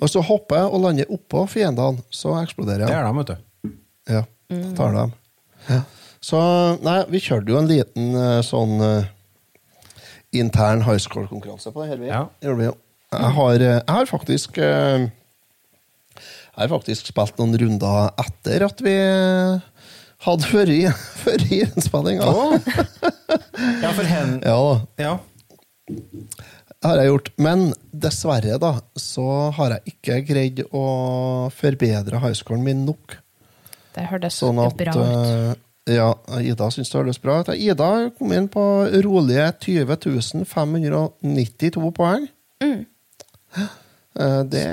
Og 0.00 0.08
så 0.08 0.22
hopper 0.24 0.56
jeg 0.62 0.72
og 0.72 0.80
lander 0.80 1.12
oppå 1.12 1.44
fiendene, 1.50 2.00
så 2.08 2.32
eksploderer 2.40 2.86
jeg. 2.86 2.88
Det 2.88 2.96
er 2.96 3.04
de, 3.04 3.12
vet 3.18 3.26
du. 3.26 3.76
Ja, 4.08 4.22
tar 4.78 4.92
dem. 4.96 5.12
Ja. 5.68 5.80
Så 6.22 6.38
nei, 6.82 7.04
vi 7.12 7.20
kjørte 7.20 7.52
jo 7.52 7.58
en 7.60 7.68
liten 7.68 8.14
eh, 8.16 8.40
sånn 8.46 8.80
eh, 8.80 9.04
intern 10.42 10.84
high 10.86 11.00
score-konkurranse 11.02 11.72
på 11.72 11.84
det 11.84 11.94
her. 11.94 12.04
Ja. 12.08 12.24
Jeg 13.12 13.32
har, 13.38 13.54
eh, 13.54 13.78
jeg 13.78 13.94
har 13.94 14.08
faktisk 14.10 14.58
eh, 14.58 15.06
Jeg 15.06 16.62
har 16.62 16.72
faktisk 16.72 17.12
spilt 17.12 17.38
noen 17.38 17.56
runder 17.60 18.10
etter 18.22 18.64
at 18.66 18.80
vi 18.84 18.94
eh, 18.96 19.60
hadde 20.26 20.50
vært 20.52 21.06
vært 21.24 21.48
i 21.52 21.62
innspillinga. 21.66 22.32
Ja, 23.82 23.90
for 23.96 24.06
hen... 24.06 24.38
Ja 24.44 24.60
ja. 25.00 25.16
Det 26.76 26.90
har 26.90 27.00
jeg 27.00 27.08
gjort. 27.10 27.28
Men 27.40 27.62
dessverre, 27.90 28.58
da, 28.62 28.72
så 29.00 29.24
har 29.56 29.76
jeg 29.76 29.94
ikke 29.94 30.18
greid 30.28 30.60
å 30.70 30.82
forbedre 31.54 32.20
highscoren 32.22 32.62
min 32.66 32.84
nok. 32.86 33.16
Det 33.96 34.04
hørtes 34.10 34.36
Sånn 34.42 34.60
at 34.60 34.76
bra 34.76 34.92
ut. 34.94 35.65
Ja, 35.86 36.08
Ida 36.42 36.66
syns 36.74 36.90
det 36.90 36.98
høres 36.98 37.20
bra 37.22 37.40
ut. 37.44 37.50
Ida 37.54 37.88
kom 38.18 38.32
inn 38.34 38.48
på 38.50 38.62
rolige 39.06 39.46
20 39.62 40.44
592 40.50 41.92
poeng. 41.94 42.26
Mm. 42.62 42.80
Eh, 44.18 44.42
Det 44.50 44.64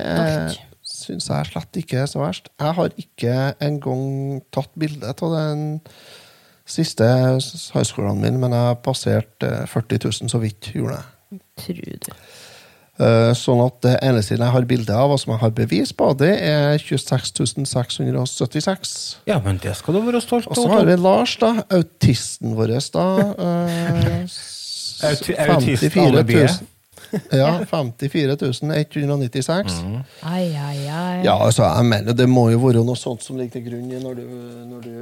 syns 0.84 1.28
jeg 1.30 1.50
slett 1.52 1.80
ikke 1.84 2.02
er 2.02 2.10
så 2.10 2.22
verst. 2.24 2.50
Jeg 2.60 2.78
har 2.80 2.90
ikke 2.98 3.38
engang 3.62 4.42
tatt 4.56 4.72
bilde 4.80 5.14
av 5.14 5.36
den 5.36 5.82
siste 6.66 7.06
høyskolen 7.76 8.22
min, 8.24 8.40
men 8.40 8.56
jeg 8.56 8.70
har 8.72 8.80
passert 8.82 9.44
eh, 9.46 9.66
40 9.70 10.00
000 10.08 10.32
så 10.34 10.42
vidt, 10.42 10.72
gjorde 10.74 10.98
jeg. 11.02 11.42
Tror 11.60 11.82
du. 12.08 12.12
Eh, 13.02 13.32
Sånn 13.34 13.58
at 13.64 13.80
det 13.82 13.96
eneste 14.06 14.36
jeg 14.38 14.52
har 14.54 14.66
bilde 14.70 14.94
av, 14.94 15.10
og 15.16 15.20
som 15.22 15.32
jeg 15.34 15.42
har 15.42 15.50
bevis 15.58 15.90
på, 15.98 16.12
det 16.20 16.34
er 16.46 16.78
26.676. 16.78 19.18
ja, 19.26 19.40
men 19.42 19.58
det 19.64 19.74
skal 19.80 19.94
du 19.98 20.02
være 20.06 20.22
stolt 20.22 20.46
Og 20.48 20.56
så 20.60 20.68
har 20.70 20.86
vi 20.86 20.96
Lars, 21.02 21.34
da. 21.42 21.56
Autisten 21.74 22.54
vår, 22.58 22.68
da. 22.94 23.08
eh, 23.34 24.22
autist 25.10 25.90
54 25.90 26.06
alibiet. 26.06 26.62
000. 26.62 26.68
Ja, 27.32 27.60
54 27.70 28.36
196. 28.96 29.84
Ai, 30.24 30.56
ai, 30.58 30.88
ai. 30.88 31.22
Ja, 31.26 31.46
altså, 31.46 31.64
jeg 31.64 31.86
mener 31.86 32.14
det 32.18 32.30
må 32.30 32.48
jo 32.50 32.60
være 32.64 32.84
noe 32.86 32.98
sånt 32.98 33.24
som 33.26 33.38
ligger 33.38 33.60
til 33.60 33.66
grunn 33.68 33.92
når 34.02 34.14
du, 34.18 34.24
når 34.70 34.80
du 34.86 34.94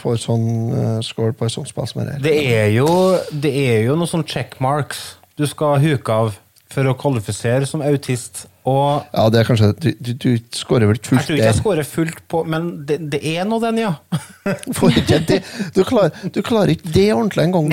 får 0.00 0.16
sånn 0.24 0.48
uh, 0.72 0.98
score 1.04 1.32
på 1.32 1.44
et 1.48 1.52
sånt 1.54 1.68
spill 1.70 1.88
som 1.88 2.04
det 2.24 2.34
er 2.52 2.68
jo, 2.76 2.88
det 3.32 3.52
er 3.52 3.80
jo 3.86 3.96
noen 3.96 4.10
sånne 4.10 4.28
checkmarks 4.28 5.00
du 5.38 5.46
skal 5.48 5.80
huke 5.80 6.12
av 6.12 6.36
for 6.72 6.84
å 6.90 6.94
kvalifisere 7.00 7.66
som 7.66 7.80
autist. 7.82 8.46
Og 8.68 9.04
Ja, 9.14 9.22
det 9.32 9.38
er 9.40 9.46
kanskje 9.48 9.70
Du, 9.80 9.86
du, 10.04 10.10
du 10.20 10.38
scorer 10.52 10.84
vel 10.90 10.98
jeg 10.98 11.04
tror 11.06 11.18
ikke 11.22 11.36
jeg 11.40 11.54
skårer 11.56 11.56
scorer 11.56 11.86
fullt 11.88 12.18
på, 12.28 12.42
men 12.44 12.66
det, 12.84 12.98
det 13.14 13.20
er 13.36 13.46
nå 13.48 13.56
den, 13.62 13.78
ja. 13.80 13.94
Det. 15.28 15.38
Du, 15.74 15.80
klarer, 15.88 16.12
du 16.34 16.42
klarer 16.44 16.74
ikke 16.74 16.90
det 16.92 17.06
ordentlig 17.14 17.46
engang. 17.48 17.72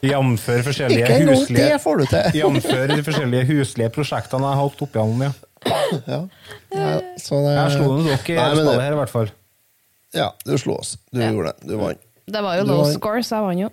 Jamfør 0.00 0.62
forskjellige 0.64 1.02
Ikke 1.04 1.16
engang 1.18 1.36
huslige 1.36 1.66
det 1.72 1.80
får 1.82 2.00
du 2.00 2.04
til. 2.12 2.22
Jamfør 2.40 2.86
de 2.94 3.00
forskjellige 3.08 3.48
huslige 3.50 3.90
prosjektene 3.98 4.46
jeg 4.46 4.54
har 4.56 4.62
holdt 4.62 4.84
opp 4.86 4.96
igjennom, 4.96 5.26
ja. 5.26 5.32
Ja. 6.06 6.20
Ja, 6.72 6.92
så 7.20 7.42
det, 7.44 7.50
Jeg 7.58 7.74
slo 7.74 7.90
nå 7.90 8.06
dere 8.06 8.22
i 8.22 8.24
det- 8.56 8.78
her, 8.80 8.94
i 8.94 9.00
hvert 9.02 9.12
fall. 9.12 9.28
Ja, 10.16 10.30
du 10.46 10.54
slo 10.58 10.78
oss. 10.80 10.94
Du 11.12 11.20
gjorde 11.20 11.52
det. 11.52 11.68
Du 11.68 11.76
vant. 11.78 12.00
Det 12.30 12.40
var 12.46 12.56
jo 12.58 12.64
Du 12.64 12.70
low 12.72 12.84
var- 12.84 12.94
score, 12.94 13.20
så 13.26 13.36
jeg 13.36 13.44
vant 13.48 13.60
jo. 13.66 13.70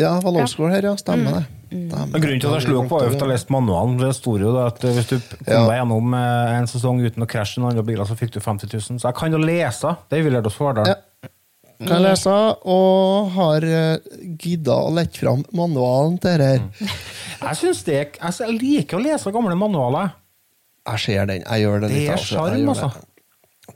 Ja, 0.00 0.14
det 0.16 0.24
var 0.24 0.32
low 0.32 0.46
score 0.50 0.70
her, 0.74 0.82
ja. 0.90 0.96
Stemmer 0.96 1.36
det. 1.38 1.44
Stemmer. 1.44 1.59
Men 1.70 2.14
Grunnen 2.16 2.40
til 2.42 2.50
at 2.50 2.56
jeg 2.58 2.66
slo 2.66 2.80
opp, 2.80 2.88
var 2.90 3.04
jo 3.04 3.12
at 3.12 3.20
jeg 3.22 3.30
leste 3.30 3.54
manualen. 3.54 3.98
Det 4.00 4.10
sto 4.16 4.34
jo 4.40 4.54
da 4.56 4.66
at 4.72 4.82
hvis 4.82 5.10
du 5.10 5.16
kom 5.20 5.44
Ja. 5.46 5.60
deg 5.68 5.76
gjennom 5.78 6.14
eh, 6.18 6.54
en 6.58 6.66
sesong 6.70 7.02
uten 7.04 7.22
å 7.22 7.28
krasje 7.30 7.60
noen 7.62 7.72
andre 7.72 7.84
biler, 7.86 8.08
så 8.08 8.16
fikk 8.18 8.32
du 8.34 8.40
50 8.42 8.72
000. 8.72 8.98
Så 8.98 9.06
jeg 9.06 9.18
kan 9.20 9.32
jo 9.32 9.38
lese. 9.38 9.94
Det 10.10 10.22
vi 10.24 10.32
lærte 10.34 10.50
oss 10.50 10.58
på 10.58 10.66
Verdal. 10.66 10.90
Ja. 10.90 11.30
Kan 11.80 11.94
jeg 11.96 12.10
lese, 12.10 12.32
og 12.68 13.30
har 13.38 13.64
uh, 13.64 14.16
gidda 14.36 14.74
å 14.84 14.90
lette 14.92 15.16
fram 15.22 15.46
manualen 15.56 16.18
til 16.20 16.36
dette. 16.42 16.66
Mm. 16.76 16.90
Jeg 17.40 17.56
synes 17.56 17.84
det, 17.86 18.00
altså, 18.20 18.44
jeg 18.50 18.58
liker 18.60 18.98
å 18.98 19.04
lese 19.04 19.32
gamle 19.32 19.56
manualer. 19.56 20.12
Jeg 20.90 21.00
ser 21.06 21.30
den. 21.30 21.46
Jeg 21.46 21.64
gjør 21.64 21.80
det 21.80 21.88
Det 21.94 22.02
er 22.02 22.12
altså. 22.18 22.34
Sjarm, 22.34 22.68
altså. 22.74 22.90
det. 22.92 23.06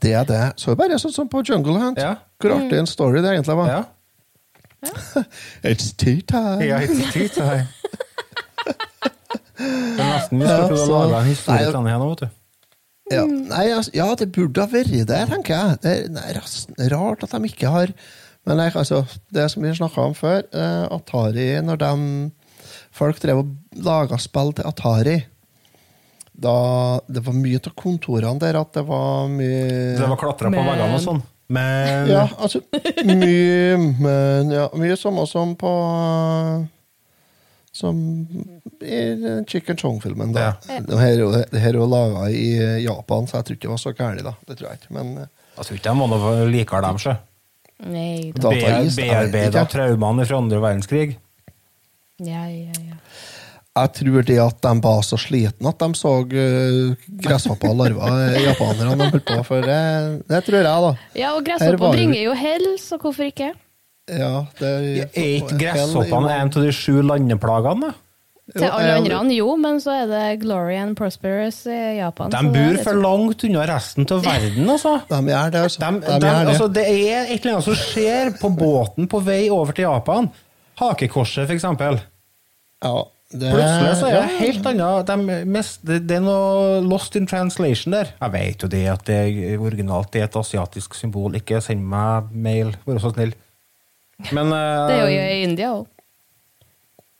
Det 0.03 0.13
er 0.13 0.29
det. 0.29 0.43
Så 0.59 0.69
det 0.69 0.75
er 0.75 0.81
bare 0.83 0.99
sånn 1.01 1.15
som 1.15 1.31
på 1.31 1.41
Jungle 1.47 1.79
Hunt. 1.81 1.97
Ja. 1.97 2.17
Hvor 2.37 2.57
artig 2.59 2.77
en 2.77 2.89
story 2.89 3.23
det 3.23 3.31
egentlig 3.31 3.57
var. 3.57 3.71
Ja. 3.71 3.83
It's 5.63 5.93
tea 5.97 6.21
time. 6.21 6.61
Yeah, 6.61 6.83
it's 6.83 7.13
tea 7.13 7.27
time. 7.27 7.65
Det 8.65 10.01
er 10.01 10.09
nesten 10.09 10.41
vi 10.41 10.47
skal 10.49 10.73
å 10.75 10.87
lage 11.05 11.21
en 11.21 11.29
historie 11.29 11.69
til 11.69 11.77
denne 11.77 11.99
nå, 12.01 12.09
vet 12.11 12.25
du. 12.25 12.41
Ja, 13.13 13.21
nei, 13.29 13.65
altså, 13.69 13.91
ja, 13.93 14.07
det 14.17 14.31
burde 14.33 14.63
ha 14.63 14.69
vært 14.71 14.89
det, 15.05 15.19
tenker 15.29 15.53
jeg. 15.53 15.75
Det 15.83 15.91
er 15.91 16.07
nei, 16.09 16.87
rart 16.89 17.25
at 17.27 17.35
de 17.35 17.51
ikke 17.51 17.69
har 17.69 17.93
Men 18.45 18.61
jeg, 18.63 18.73
altså, 18.81 19.03
det 19.33 19.45
som 19.53 19.61
vi 19.61 19.75
snakka 19.77 20.07
om 20.09 20.15
før, 20.17 20.41
eh, 20.49 20.85
Atari 20.93 21.51
Når 21.61 21.79
de 21.83 21.91
folk 22.95 23.21
drev 23.21 23.43
og 23.43 23.53
laga 23.85 24.17
spill 24.21 24.51
til 24.57 24.65
Atari 24.69 25.19
da, 26.33 26.55
Det 27.05 27.21
var 27.25 27.37
mye 27.37 27.61
av 27.61 27.77
kontorene 27.77 28.41
der 28.41 28.57
at 28.59 28.73
det 28.73 28.85
var 28.89 29.29
mye 29.29 29.95
Det 30.01 30.09
var 30.09 30.19
klatra 30.25 30.49
på 30.51 30.65
veggene 30.65 30.97
og 30.97 31.05
sånn. 31.05 31.23
Men 31.53 32.09
Ja, 32.09 32.25
altså 32.41 32.63
Mye 33.05 33.77
Men 34.01 34.49
ja, 34.53 34.65
mye 34.73 34.97
samme 34.97 35.27
som 35.29 35.53
på 35.61 35.75
Som 37.75 37.97
i 38.79 38.99
Chicken 39.51 39.75
Chong-filmen. 39.77 40.31
da. 40.31 40.53
Det 40.63 40.95
her 40.99 41.19
er 41.19 41.45
det 41.51 41.59
her 41.59 41.73
er 41.73 41.79
jo 41.81 41.87
laga 41.91 42.29
i 42.31 42.45
Japan, 42.85 43.27
så 43.27 43.41
jeg 43.41 43.47
tror 43.49 43.57
ikke 43.57 43.67
det 43.67 43.73
var 43.73 43.81
så 43.81 43.91
gærent. 43.97 44.23
da. 44.23 44.31
Det 44.47 44.55
tror 44.57 44.69
jeg 44.69 44.79
ikke. 44.79 44.93
Men 44.95 45.17
eh, 45.17 45.31
Jeg 45.57 45.65
tror 45.67 45.75
ikke 45.75 45.89
de 45.89 45.99
var 45.99 46.11
noe 46.13 46.45
likere, 46.53 46.81
dem, 46.85 47.01
sjø. 47.03 47.15
Bearbeida 48.95 49.65
traumene 49.67 50.25
fra 50.25 50.37
andre 50.39 50.61
verdenskrig. 50.63 51.17
Ja, 52.23 52.45
ja, 52.47 52.71
ja. 52.79 52.95
jeg 53.75 53.91
tror 53.97 54.23
det 54.23 54.37
at 54.39 54.61
de 54.63 54.71
var 54.85 55.01
så 55.03 55.17
slitne 55.19 55.67
at 55.67 55.81
de 55.83 55.99
så 55.99 56.13
uh, 56.23 57.09
gresshopper 57.25 57.73
og 57.73 57.81
larver, 57.81 58.13
eh, 58.29 58.37
japanerne 58.45 58.95
de 59.01 59.09
holdt 59.11 59.27
på 59.27 59.41
for. 59.43 59.67
Det, 59.67 60.23
det 60.31 60.39
tror 60.47 60.61
jeg, 60.61 60.63
da. 60.87 60.93
ja, 61.19 61.33
og 61.35 61.43
gresshopper 61.43 61.91
bringer 61.91 62.21
jo 62.21 62.37
hell, 62.39 62.69
så 62.79 62.95
hvorfor 63.01 63.27
ikke? 63.27 63.51
Ja, 64.11 64.45
det 64.59 64.71
Er 65.17 65.37
ikke 65.41 65.57
gresshoppene 65.57 66.33
en 66.35 66.51
av 66.51 66.61
de 66.61 66.71
sju 66.75 66.99
landeplagene? 67.01 67.87
da? 67.89 67.93
Til 68.53 68.67
alle 68.69 69.15
andre, 69.17 69.33
jo, 69.33 69.55
men 69.57 69.79
så 69.81 69.89
er 70.03 70.05
det 70.11 70.41
Glory 70.43 70.75
and 70.77 70.93
Prosperous 70.95 71.63
i 71.65 71.97
Japan. 71.97 72.29
De 72.29 72.37
er 72.37 72.51
bor 72.53 72.75
for 72.83 72.91
sånn- 72.93 73.01
langt 73.01 73.43
unna 73.47 73.63
resten 73.65 74.05
av 74.13 74.21
verden, 74.21 74.69
altså. 74.69 74.91
De 75.09 75.17
er 75.33 75.49
det, 75.55 75.63
altså. 75.65 75.79
De, 75.81 75.89
De 76.05 76.05
de, 76.05 76.13
er 76.13 76.19
det. 76.45 76.51
altså. 76.53 76.67
Det 76.75 76.83
er 76.85 77.23
et 77.33 77.39
eller 77.39 77.55
annet 77.55 77.65
som 77.65 77.79
skjer 77.79 78.29
på 78.37 78.51
båten 78.59 79.07
på 79.09 79.23
vei 79.25 79.49
over 79.49 79.73
til 79.73 79.87
Japan. 79.87 80.29
Hakekorset, 80.77 81.47
for 81.47 81.55
eksempel. 81.55 81.97
Ja, 82.85 82.93
det, 83.33 83.49
Plutselig 83.49 83.95
så 83.97 84.11
er 84.11 84.19
det 84.19 84.37
helt 84.43 84.69
annet. 84.69 85.09
De 85.09 85.39
mest, 85.49 85.81
det, 85.87 86.03
det 86.07 86.19
er 86.19 86.23
noe 86.27 86.83
lost 86.85 87.15
in 87.17 87.25
translation 87.25 87.95
der. 87.97 88.11
Jeg 88.21 88.31
vet 88.35 88.61
jo 88.61 88.69
det 88.69 88.83
at 88.93 89.07
det 89.09 89.57
originalt 89.57 90.11
det 90.13 90.21
er 90.21 90.29
et 90.29 90.37
asiatisk 90.37 90.93
symbol. 90.93 91.33
Ikke 91.41 91.57
send 91.65 91.81
meg 91.81 92.29
mail, 92.31 92.75
vær 92.85 93.01
så 93.01 93.09
snill. 93.15 93.33
Men 94.31 94.53
uh, 94.53 94.85
Det 94.89 94.95
er 94.95 95.01
jo 95.03 95.23
i 95.23 95.41
India 95.43 95.71
òg. 95.75 95.87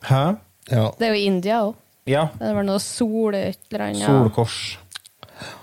Hæ? 0.06 0.24
Ja. 0.72 0.86
Det 1.00 1.08
er 1.08 1.14
jo 1.14 1.20
i 1.20 1.26
India 1.30 1.62
òg. 1.68 1.76
Ja. 2.10 2.28
Det 2.38 2.54
var 2.54 2.66
noe 2.68 2.82
sol 2.84 3.34
et 3.38 3.60
eller 3.72 3.88
annet. 3.88 4.06
Solkors. 4.06 4.60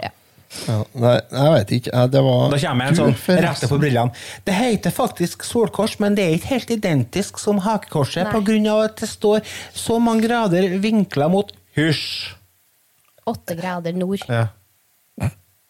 Ja, 0.03 0.77
nei, 1.01 1.15
jeg 1.33 1.53
vet 1.55 1.71
ikke. 1.79 1.93
Eh, 1.97 2.09
Det 2.13 2.21
var 2.27 2.51
Da 2.53 2.59
kommer 2.61 2.91
en 2.91 2.99
sånn 2.99 3.15
rette 3.41 3.69
på 3.71 3.79
brillene. 3.81 4.13
Det 4.45 4.53
heter 4.57 4.93
faktisk 4.95 5.47
solkors, 5.49 5.97
men 6.03 6.19
det 6.19 6.27
er 6.27 6.35
ikke 6.37 6.51
helt 6.53 6.73
identisk 6.77 7.41
som 7.41 7.63
hakekorset, 7.65 8.27
pga. 8.27 8.35
på 8.35 8.43
grunn 8.51 8.69
av 8.69 8.83
at 8.91 9.01
det 9.01 9.09
står 9.09 9.41
så 9.73 9.97
mange 10.03 10.27
grader 10.27 10.77
vinkla 10.83 11.31
mot 11.33 11.53
hysj. 11.79 12.35
Åtte 13.33 13.57
grader 13.57 13.97
nord. 13.97 14.27
Ja. 14.29 14.49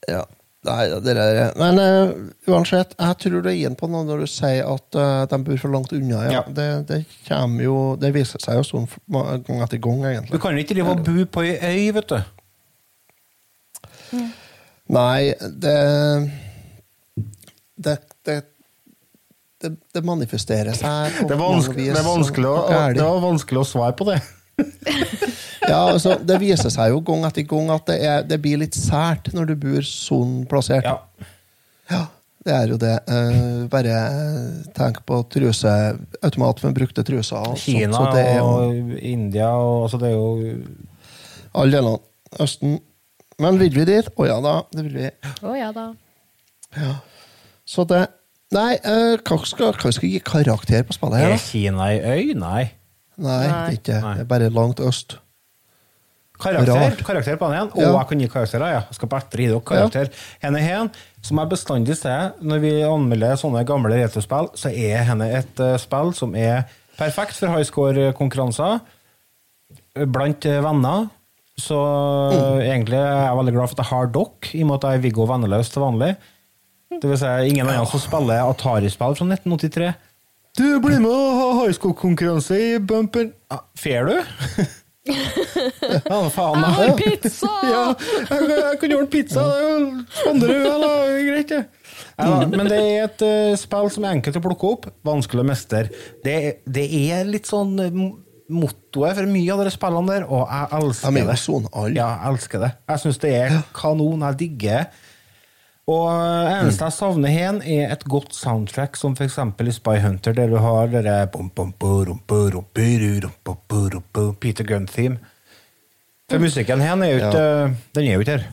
Ja. 0.08 0.24
Nei, 0.62 0.82
det 1.02 1.14
der, 1.18 1.38
men 1.58 1.78
uh, 1.82 2.10
uansett, 2.46 2.92
jeg 2.94 3.16
tror 3.18 3.40
det 3.42 3.50
er 3.50 3.64
inne 3.66 3.78
på 3.78 3.88
noe 3.90 4.06
når 4.06 4.20
du 4.22 4.28
sier 4.30 4.68
at 4.70 4.94
uh, 4.94 5.24
de 5.26 5.38
bor 5.42 5.58
for 5.58 5.74
langt 5.74 5.90
unna. 5.96 6.20
Ja. 6.28 6.36
Ja. 6.36 6.42
Det, 6.46 6.66
det 6.86 6.98
kommer 7.26 7.64
jo 7.64 7.78
Det 7.98 8.12
viser 8.14 8.38
seg 8.44 8.60
jo 8.60 8.68
sånn 8.68 8.86
gang 9.10 9.64
etter 9.64 9.80
gang, 9.82 10.04
egentlig. 10.06 10.30
Du 10.36 10.38
kan 10.44 10.54
jo 10.54 10.62
ikke 10.62 10.76
drive 10.76 10.94
og 10.94 11.02
bo 11.08 11.26
på 11.34 11.42
ei 11.48 11.56
øy, 11.58 11.90
vet 11.98 12.14
du. 12.14 12.20
Nei, 14.92 15.32
det 15.64 15.76
Det, 17.82 17.96
det, 18.22 18.36
det, 19.64 19.72
det 19.94 20.02
manifesterer 20.06 20.76
seg 20.78 21.24
Det 21.24 21.34
er 21.34 21.40
vanskelig, 21.40 21.88
vis 21.88 21.96
det 21.96 22.02
er 22.04 22.06
vanskelig, 22.06 22.52
å, 22.52 22.78
det 22.94 23.02
var 23.02 23.18
vanskelig 23.24 23.64
å 23.64 23.66
svare 23.66 23.96
på 23.98 24.06
det. 24.12 24.20
Ja, 25.62 25.92
altså, 25.92 26.16
det 26.18 26.40
viser 26.42 26.72
seg 26.74 26.90
jo 26.90 26.98
gang 27.06 27.22
etter 27.28 27.44
gang 27.46 27.70
at 27.70 27.86
det, 27.86 27.98
er, 28.02 28.24
det 28.26 28.40
blir 28.42 28.58
litt 28.58 28.74
sært 28.74 29.30
når 29.36 29.52
du 29.52 29.54
bor 29.62 29.86
sånn 29.86 30.42
plassert. 30.50 30.88
Ja. 31.90 32.02
Det 32.42 32.50
er 32.50 32.72
jo 32.72 32.78
det. 32.80 32.94
Uh, 33.06 33.68
bare 33.70 33.98
tenk 34.74 35.02
på 35.06 35.20
truse, 35.30 35.72
automat 36.26 36.62
med 36.64 36.74
brukte 36.74 37.04
truser. 37.06 37.52
Kina 37.60 37.94
sånt, 37.94 38.10
så 38.10 38.16
det 38.16 38.24
er 38.32 38.40
jo 38.40 38.48
og 38.48 38.96
India 38.98 39.52
og 39.54 39.84
altså 39.84 40.00
det 40.02 40.10
er 40.10 40.16
jo 40.16 40.56
alle 41.52 41.76
delene. 41.76 42.02
Østen. 42.42 42.80
Men 43.42 43.60
vil 43.60 43.76
vi 43.76 43.86
dit? 43.86 44.10
Å 44.10 44.26
ja 44.26 44.40
da, 44.42 44.56
det 44.74 44.86
vil 44.88 44.98
vi. 45.04 45.12
Å 45.46 45.54
ja 45.54 45.70
da. 45.76 45.86
Ja. 46.78 46.96
Så 47.68 47.86
det 47.88 48.06
Nei, 48.52 48.74
uh, 48.84 49.16
hva 49.16 49.38
skal 49.48 49.70
hva 49.72 49.90
skal 49.94 50.04
vi 50.04 50.10
gi 50.12 50.18
karakter 50.20 50.82
på 50.84 50.92
spillet 50.92 51.22
her, 51.22 51.30
Er? 51.38 51.40
Kina 51.40 51.86
ei 51.88 52.00
øy? 52.04 52.34
Nei. 52.36 52.66
Nei, 53.22 53.42
det 53.42 53.52
er 53.52 53.76
ikke. 53.78 53.98
Det 54.02 54.24
er 54.24 54.30
bare 54.30 54.48
langt 54.52 54.82
øst. 54.82 55.18
Karakter, 56.42 56.74
Rart. 56.74 57.02
karakter 57.06 57.36
på 57.38 57.48
den 57.48 57.54
igjen. 57.54 57.70
Ja. 57.78 57.90
Jeg 57.94 58.08
kan 58.10 58.22
gi 58.22 58.28
karakterer. 58.32 58.72
Ja. 58.72 58.80
Jeg 58.88 58.98
skal 58.98 59.10
bare 59.12 59.28
gi 59.30 59.46
dere 59.46 59.60
karakter. 59.68 60.10
Henne 60.42 60.62
en, 60.74 60.90
som 61.22 61.38
jeg 61.38 61.52
bestandig 61.52 61.96
sier 62.00 62.32
når 62.42 62.62
vi 62.64 62.72
anmelder 62.86 63.38
sånne 63.38 63.62
gamle 63.68 63.94
retrospill, 64.00 64.50
så 64.58 64.72
er 64.72 65.06
henne 65.06 65.28
et 65.38 65.62
eh, 65.62 65.78
spill 65.78 66.10
som 66.18 66.34
er 66.34 66.66
perfekt 66.98 67.38
for 67.38 67.52
high 67.54 67.66
score-konkurranser 67.68 68.82
blant 70.10 70.48
eh, 70.50 70.62
venner. 70.64 71.06
Så 71.62 71.78
eh, 71.78 72.66
egentlig 72.72 72.98
er 72.98 73.26
jeg 73.28 73.38
veldig 73.38 73.56
glad 73.58 73.70
for 73.70 73.78
at 73.78 73.84
jeg 73.84 73.92
har 73.92 74.14
dere, 74.16 74.52
i 74.52 74.64
og 74.64 74.70
med 74.70 74.78
at 74.80 74.88
jeg 74.88 74.98
er 74.98 75.04
Viggo 75.06 75.28
Venneløs 75.30 75.70
til 75.70 75.84
vanlig. 75.84 76.14
Det 76.92 77.08
vil 77.08 77.20
si 77.20 77.28
ingen 77.48 77.68
andre 77.68 77.86
som 77.88 78.02
spiller 78.02 78.42
Atari-spill 78.44 79.14
fra 79.16 79.28
1983. 79.30 79.92
Du, 80.52 80.66
blir 80.84 81.00
med 81.00 81.08
og 81.08 81.36
ha 81.38 81.44
high 81.64 82.58
i 82.60 82.78
bumper. 82.78 83.32
Fer 83.80 84.08
du? 84.08 84.16
Ja, 85.02 86.18
faen. 86.30 86.60
Jeg 86.62 86.74
har 86.76 86.92
pizza! 86.94 87.48
ja, 87.72 87.80
jeg, 88.28 88.44
jeg 88.52 88.76
kan 88.78 88.92
en 88.94 89.08
pizza. 89.10 89.46
Spandere 90.14 90.58
øl, 90.60 90.84
da. 90.84 90.90
Greit, 91.26 91.48
det. 91.50 91.62
Ja, 92.20 92.36
men 92.46 92.68
det 92.70 92.78
er 92.78 93.08
et 93.08 93.24
uh, 93.26 93.54
spill 93.58 93.90
som 93.90 94.06
er 94.06 94.18
enkelt 94.18 94.38
å 94.38 94.42
plukke 94.44 94.70
opp, 94.76 94.86
vanskelig 95.06 95.42
å 95.42 95.48
mestre. 95.48 95.88
Det, 96.22 96.36
det 96.70 96.84
er 97.00 97.26
litt 97.26 97.50
sånn 97.50 97.74
eh, 97.82 97.98
mottoet 98.52 99.18
for 99.18 99.32
mye 99.32 99.56
av 99.56 99.64
de 99.66 99.72
spillene 99.74 100.14
der, 100.14 100.28
og 100.28 100.44
jeg 100.46 100.70
elsker 100.78 101.16
De 101.16 101.24
er 101.24 101.32
det. 101.32 101.38
sånn. 101.48 101.66
Ja, 101.96 102.12
jeg 102.12 102.30
elsker 102.30 102.62
det. 102.68 102.70
Jeg 102.92 103.04
syns 103.06 103.22
det 103.24 103.34
er 103.40 103.58
kanon. 103.74 104.22
Jeg 104.28 104.40
digger 104.44 104.84
det. 104.84 105.08
Og 105.90 106.06
eneste 106.46 106.86
jeg 106.86 106.94
savner 106.94 107.32
her, 107.34 107.58
er 107.66 107.90
et 107.90 108.04
godt 108.06 108.36
soundtrack, 108.38 108.94
som 108.96 109.16
f.eks. 109.18 109.38
i 109.42 109.72
Spy 109.74 109.96
Hunter, 110.04 110.34
der 110.36 110.52
du 110.52 110.60
har 110.62 110.86
dere 110.92 111.26
Peter 114.38 114.68
Gunn-theme. 114.68 115.18
For 116.30 116.38
musikken 116.42 116.80
her 116.80 116.96
er 117.02 117.10
jo 117.10 117.18
ikke 117.18 117.46
Den 117.96 118.06
er 118.06 118.12
jo 118.14 118.22
ikke 118.22 118.36
her. 118.36 118.44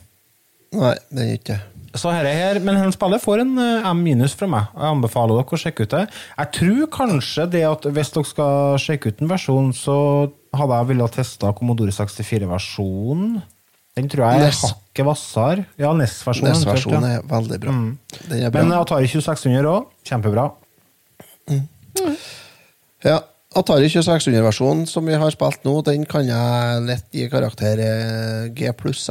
Nei, 0.74 0.94
den 1.10 1.22
er 1.22 1.30
ikke 1.38 1.56
Så 1.98 2.12
her 2.14 2.26
er 2.28 2.36
her, 2.36 2.60
Men 2.62 2.76
han 2.78 2.92
spiller 2.94 3.22
får 3.22 3.42
en 3.42 3.56
eh, 3.58 3.88
M 3.90 4.02
minus 4.04 4.34
fra 4.38 4.46
meg. 4.50 4.68
Jeg 4.74 4.90
anbefaler 4.90 5.38
dere 5.40 5.56
å 5.56 5.62
sjekke 5.64 5.86
ut 5.86 5.94
det. 5.94 6.04
Jeg 6.36 6.52
tror 6.58 6.84
kanskje 6.98 7.46
det 7.54 7.64
at 7.66 7.88
hvis 7.94 8.12
dere 8.14 8.30
skal 8.34 8.76
sjekke 8.82 9.10
ut 9.10 9.22
en 9.22 9.32
versjon, 9.32 9.72
så 9.74 9.96
hadde 10.54 10.78
jeg 10.82 10.90
villet 10.92 11.18
teste 11.18 11.54
Commodore 11.58 11.94
64-versjonen. 11.94 13.40
Den 13.98 14.10
tror 14.10 14.26
jeg 14.26 14.50
er. 14.50 14.78
Hakket 14.90 15.06
hvassere. 15.06 15.64
Ja, 15.78 15.92
NES-versjonen. 15.94 16.52
NES-versjonen 16.52 17.08
er 17.08 17.26
veldig 17.30 17.58
bra. 17.62 17.74
Mm. 17.74 17.98
Den 18.28 18.44
er 18.44 18.50
bra. 18.50 18.62
Men 18.62 18.78
Atari 18.78 19.06
2600 19.08 19.68
òg. 19.70 19.90
Kjempebra. 20.06 20.50
Ja, 23.04 23.20
Atari 23.54 23.88
2600-versjonen 23.90 24.84
som 24.86 25.06
vi 25.06 25.14
har 25.18 25.30
spilt 25.34 25.64
nå, 25.66 25.72
den 25.86 26.04
kan 26.06 26.26
jeg 26.26 26.82
lett 26.86 27.06
gi 27.14 27.24
karakter 27.30 27.80
eh, 27.82 28.50
G 28.54 28.70
pluss. 28.78 29.08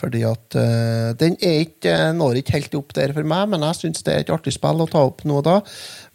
Fordi 0.00 0.24
at 0.28 0.56
uh, 0.58 1.12
den 1.16 1.38
ikke, 1.40 1.94
når 2.16 2.42
ikke 2.42 2.58
helt 2.58 2.74
opp 2.76 2.92
der 2.96 3.14
for 3.16 3.24
meg, 3.24 3.46
men 3.52 3.64
jeg 3.68 3.78
syns 3.78 4.04
det 4.04 4.12
er 4.12 4.26
et 4.26 4.34
artig 4.34 4.52
spill 4.56 4.84
å 4.84 4.88
ta 4.90 5.04
opp 5.08 5.24
nå 5.28 5.40
og 5.40 5.46
da. 5.48 5.60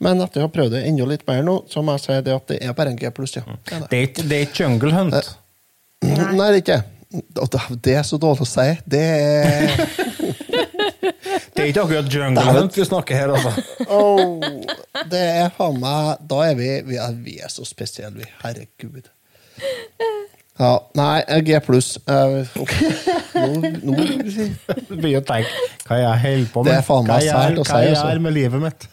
Men 0.04 0.22
etter 0.22 0.44
å 0.44 0.50
ha 0.50 0.54
prøvd 0.54 0.78
det 0.78 0.84
enda 0.90 1.10
litt 1.10 1.26
mer 1.30 1.42
nå, 1.46 1.64
så 1.70 1.82
må 1.86 1.98
jeg 1.98 2.06
si 2.06 2.20
det 2.28 2.36
at 2.36 2.54
det 2.54 2.60
er 2.62 2.78
bare 2.78 2.94
en 2.94 3.00
G 3.00 3.10
pluss, 3.14 3.38
ja. 3.40 3.46
Det 3.46 3.74
er 3.74 3.88
det. 3.88 3.90
Er 3.90 4.12
ikke, 4.12 4.28
det 4.28 4.38
er 4.38 4.48
ikke 4.50 4.64
Jungle 4.64 4.94
Hunt. 4.98 5.34
Nei, 6.06 6.30
det 6.38 6.48
er 6.52 6.62
ikke. 6.62 6.82
Det- 6.84 6.97
Det 7.10 7.94
er 7.96 8.04
så 8.04 8.20
dårlig 8.20 8.44
å 8.44 8.50
si. 8.50 8.68
Det 8.86 9.04
er 9.04 9.78
Det 11.58 11.64
er 11.64 11.70
ikke 11.72 11.84
akkurat 11.88 12.14
Jungle 12.14 12.54
Hunt 12.54 12.76
vi 12.78 12.86
snakker 12.86 13.18
her, 13.18 13.32
altså. 13.34 13.52
oh, 13.90 14.44
Det 15.10 15.22
er 15.42 15.54
faen 15.56 15.80
meg 15.82 16.22
Da 16.30 16.42
er 16.46 16.58
vi 16.58 16.68
Vi 16.86 17.00
er, 17.02 17.16
vi 17.24 17.38
er 17.42 17.50
så 17.54 17.66
spesielle, 17.66 18.20
vi. 18.20 18.28
Herregud. 18.44 19.08
Ja, 20.58 20.72
nei, 20.98 21.42
G 21.46 21.60
pluss. 21.62 21.96
Uh, 22.10 22.42
okay. 22.58 22.90
Nå, 23.38 23.72
nå 23.86 23.98
begynner 23.98 25.20
å 25.20 25.26
tenke 25.26 25.66
hva 25.86 26.00
jeg 26.02 26.22
holder 26.24 26.48
på 26.54 26.64
med. 26.64 26.72
Det 26.72 26.78
er 26.80 26.88
faen 26.88 27.10
meg 27.10 27.28
sært 27.28 27.62
å 27.62 27.66
si, 27.66 27.74
Hva 27.74 27.82
jeg 27.84 27.94
altså. 27.94 28.08
gjør 28.10 28.24
med 28.26 28.36
livet 28.38 28.64
mitt. 28.64 28.88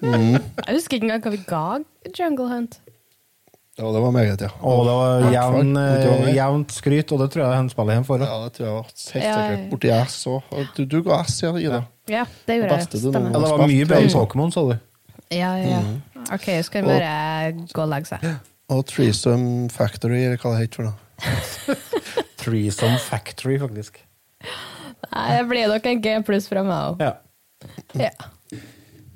Mm. 0.00 0.36
Jeg 0.38 0.76
husker 0.76 0.96
ikke 0.98 1.08
engang 1.08 1.24
hva 1.26 1.32
vi 1.34 1.42
ga 1.50 1.64
Jungle 2.14 2.48
Hunt. 2.52 2.78
Ja, 3.80 3.90
det 3.94 4.00
var 4.04 4.12
meget, 4.12 4.42
ja. 4.44 4.50
Og 4.60 4.82
det 4.84 4.94
var 4.98 5.22
jevn, 5.32 5.70
eh, 5.80 6.26
jevnt 6.36 6.72
skryt, 6.76 7.12
og 7.16 7.22
det 7.22 7.30
tror 7.32 7.46
jeg 7.46 7.56
han 7.56 7.70
spiller 7.72 7.94
igjen 7.96 8.04
for. 8.04 8.20
Ja, 8.20 8.34
det 8.44 8.52
tror 8.58 8.66
jeg 8.66 8.74
var 8.74 8.84
helt 8.90 9.00
sikkert. 9.00 9.62
Borti 9.70 9.92
S 9.96 10.18
òg. 10.28 10.50
Du, 10.76 10.82
du 10.84 10.98
ga 11.06 11.22
S, 11.24 11.38
ja, 11.46 11.52
Ida. 11.56 11.80
Ja, 12.10 12.26
det 12.46 12.58
gjorde 12.58 12.76
jeg. 12.76 13.00
Stemmer. 13.06 13.30
Ja, 13.32 13.40
det 13.40 13.52
var 13.54 13.64
mye 13.70 13.86
bedre 13.88 14.02
enn. 14.04 14.12
Pokémon, 14.12 14.52
sa 14.52 14.66
du. 14.68 14.74
Ja, 15.32 15.54
ja. 15.62 15.80
Mm. 15.86 15.96
OK, 16.34 16.46
skal 16.66 16.84
vi 16.84 16.90
bare 16.92 17.52
gå 17.72 17.82
og 17.86 17.88
legge 17.94 18.10
seg. 18.12 18.26
Og 18.70 18.84
Threesome 18.86 19.70
Factory, 19.72 20.20
eller 20.26 20.36
hva 20.42 20.52
det 20.58 20.66
heter 20.66 20.82
for 20.82 20.90
noe. 20.90 21.78
Threesome 22.42 22.98
Factory, 23.02 23.56
faktisk. 23.62 24.02
Nei, 25.10 25.24
det 25.38 25.46
blir 25.50 25.72
nok 25.72 25.88
en 25.90 26.04
G 26.04 26.18
pluss 26.28 26.46
fra 26.50 26.62
meg 26.66 26.92
òg. 26.92 27.00
Ja. 27.06 27.14
Ja. 27.98 28.12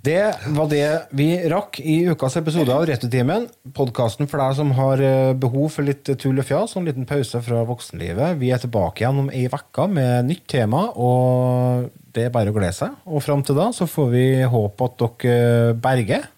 Det 0.05 0.35
var 0.53 0.67
det 0.69 0.87
vi 1.17 1.29
rakk 1.49 1.79
i 1.81 2.03
ukas 2.13 2.35
episode 2.37 2.73
av 2.75 2.83
Returtimen. 2.85 3.47
Podkasten 3.73 4.29
for 4.29 4.43
deg 4.43 4.57
som 4.59 4.75
har 4.77 5.01
eh, 5.01 5.31
behov 5.41 5.71
for 5.73 5.87
litt 5.87 6.11
tull 6.21 6.43
og 6.43 6.45
fjas 6.45 6.75
og 6.75 6.83
en 6.83 6.89
liten 6.91 7.09
pause 7.09 7.41
fra 7.47 7.63
voksenlivet. 7.65 8.37
Vi 8.43 8.51
er 8.53 8.61
tilbake 8.61 9.01
igjen 9.01 9.23
om 9.23 9.31
ei 9.33 9.47
uke 9.49 9.87
med 9.89 10.29
nytt 10.29 10.45
tema, 10.51 10.83
og 10.93 11.89
det 12.13 12.27
er 12.27 12.37
bare 12.37 12.53
å 12.53 12.57
glede 12.59 12.77
seg. 12.77 13.01
Og 13.09 13.25
fram 13.25 13.47
til 13.47 13.57
da 13.57 13.71
så 13.73 13.89
får 13.89 14.13
vi 14.13 14.27
håpe 14.45 14.91
at 14.91 15.01
dere 15.01 15.75
berger. 15.89 16.29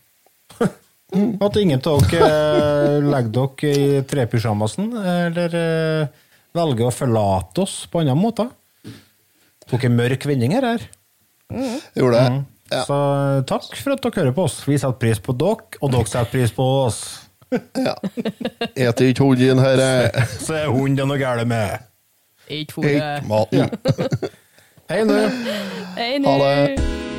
At 1.46 1.58
ingen 1.58 1.82
av 1.82 2.06
dere 2.06 2.30
eh, 2.30 3.02
legger 3.02 3.34
dere 3.34 3.74
i 3.74 4.02
trepysjamasen, 4.06 4.92
eller 5.26 5.62
eh, 5.66 6.26
velger 6.54 6.86
å 6.86 6.94
forlate 6.94 7.66
oss 7.66 7.80
på 7.90 8.04
andre 8.04 8.14
måter. 8.20 8.52
Tok 9.66 9.88
en 9.88 9.98
mørk 9.98 10.30
vending 10.30 10.54
her. 10.54 10.92
Gjorde 11.50 12.20
det. 12.20 12.28
Mm. 12.36 12.44
Så 12.70 12.96
eh, 12.96 13.42
takk 13.46 13.68
for 13.78 13.94
at 13.94 14.02
dere 14.02 14.22
hører 14.24 14.34
på 14.36 14.46
oss. 14.48 14.56
Vi 14.66 14.78
setter 14.78 14.98
pris 15.00 15.20
på 15.22 15.34
dere, 15.38 15.78
og 15.80 15.92
dere 15.94 16.08
setter 16.10 16.30
pris 16.32 16.54
på 16.56 16.66
oss. 16.86 17.00
ja. 17.86 17.94
Eter 18.74 19.12
ikke 19.12 19.22
hunden 19.22 19.62
her. 19.62 19.82
eh. 19.84 20.32
Så 20.46 20.56
er 20.58 20.66
hunden 20.72 20.96
det 20.98 21.06
noe 21.12 21.20
galt 21.20 21.46
med. 21.46 21.86
Ikke 22.48 22.78
Ikke 22.78 23.22
maten. 23.26 23.70
Hei 24.90 25.02
nå. 25.06 25.18
Hei 25.98 26.12
Ha 26.22 26.36
det. 26.42 27.15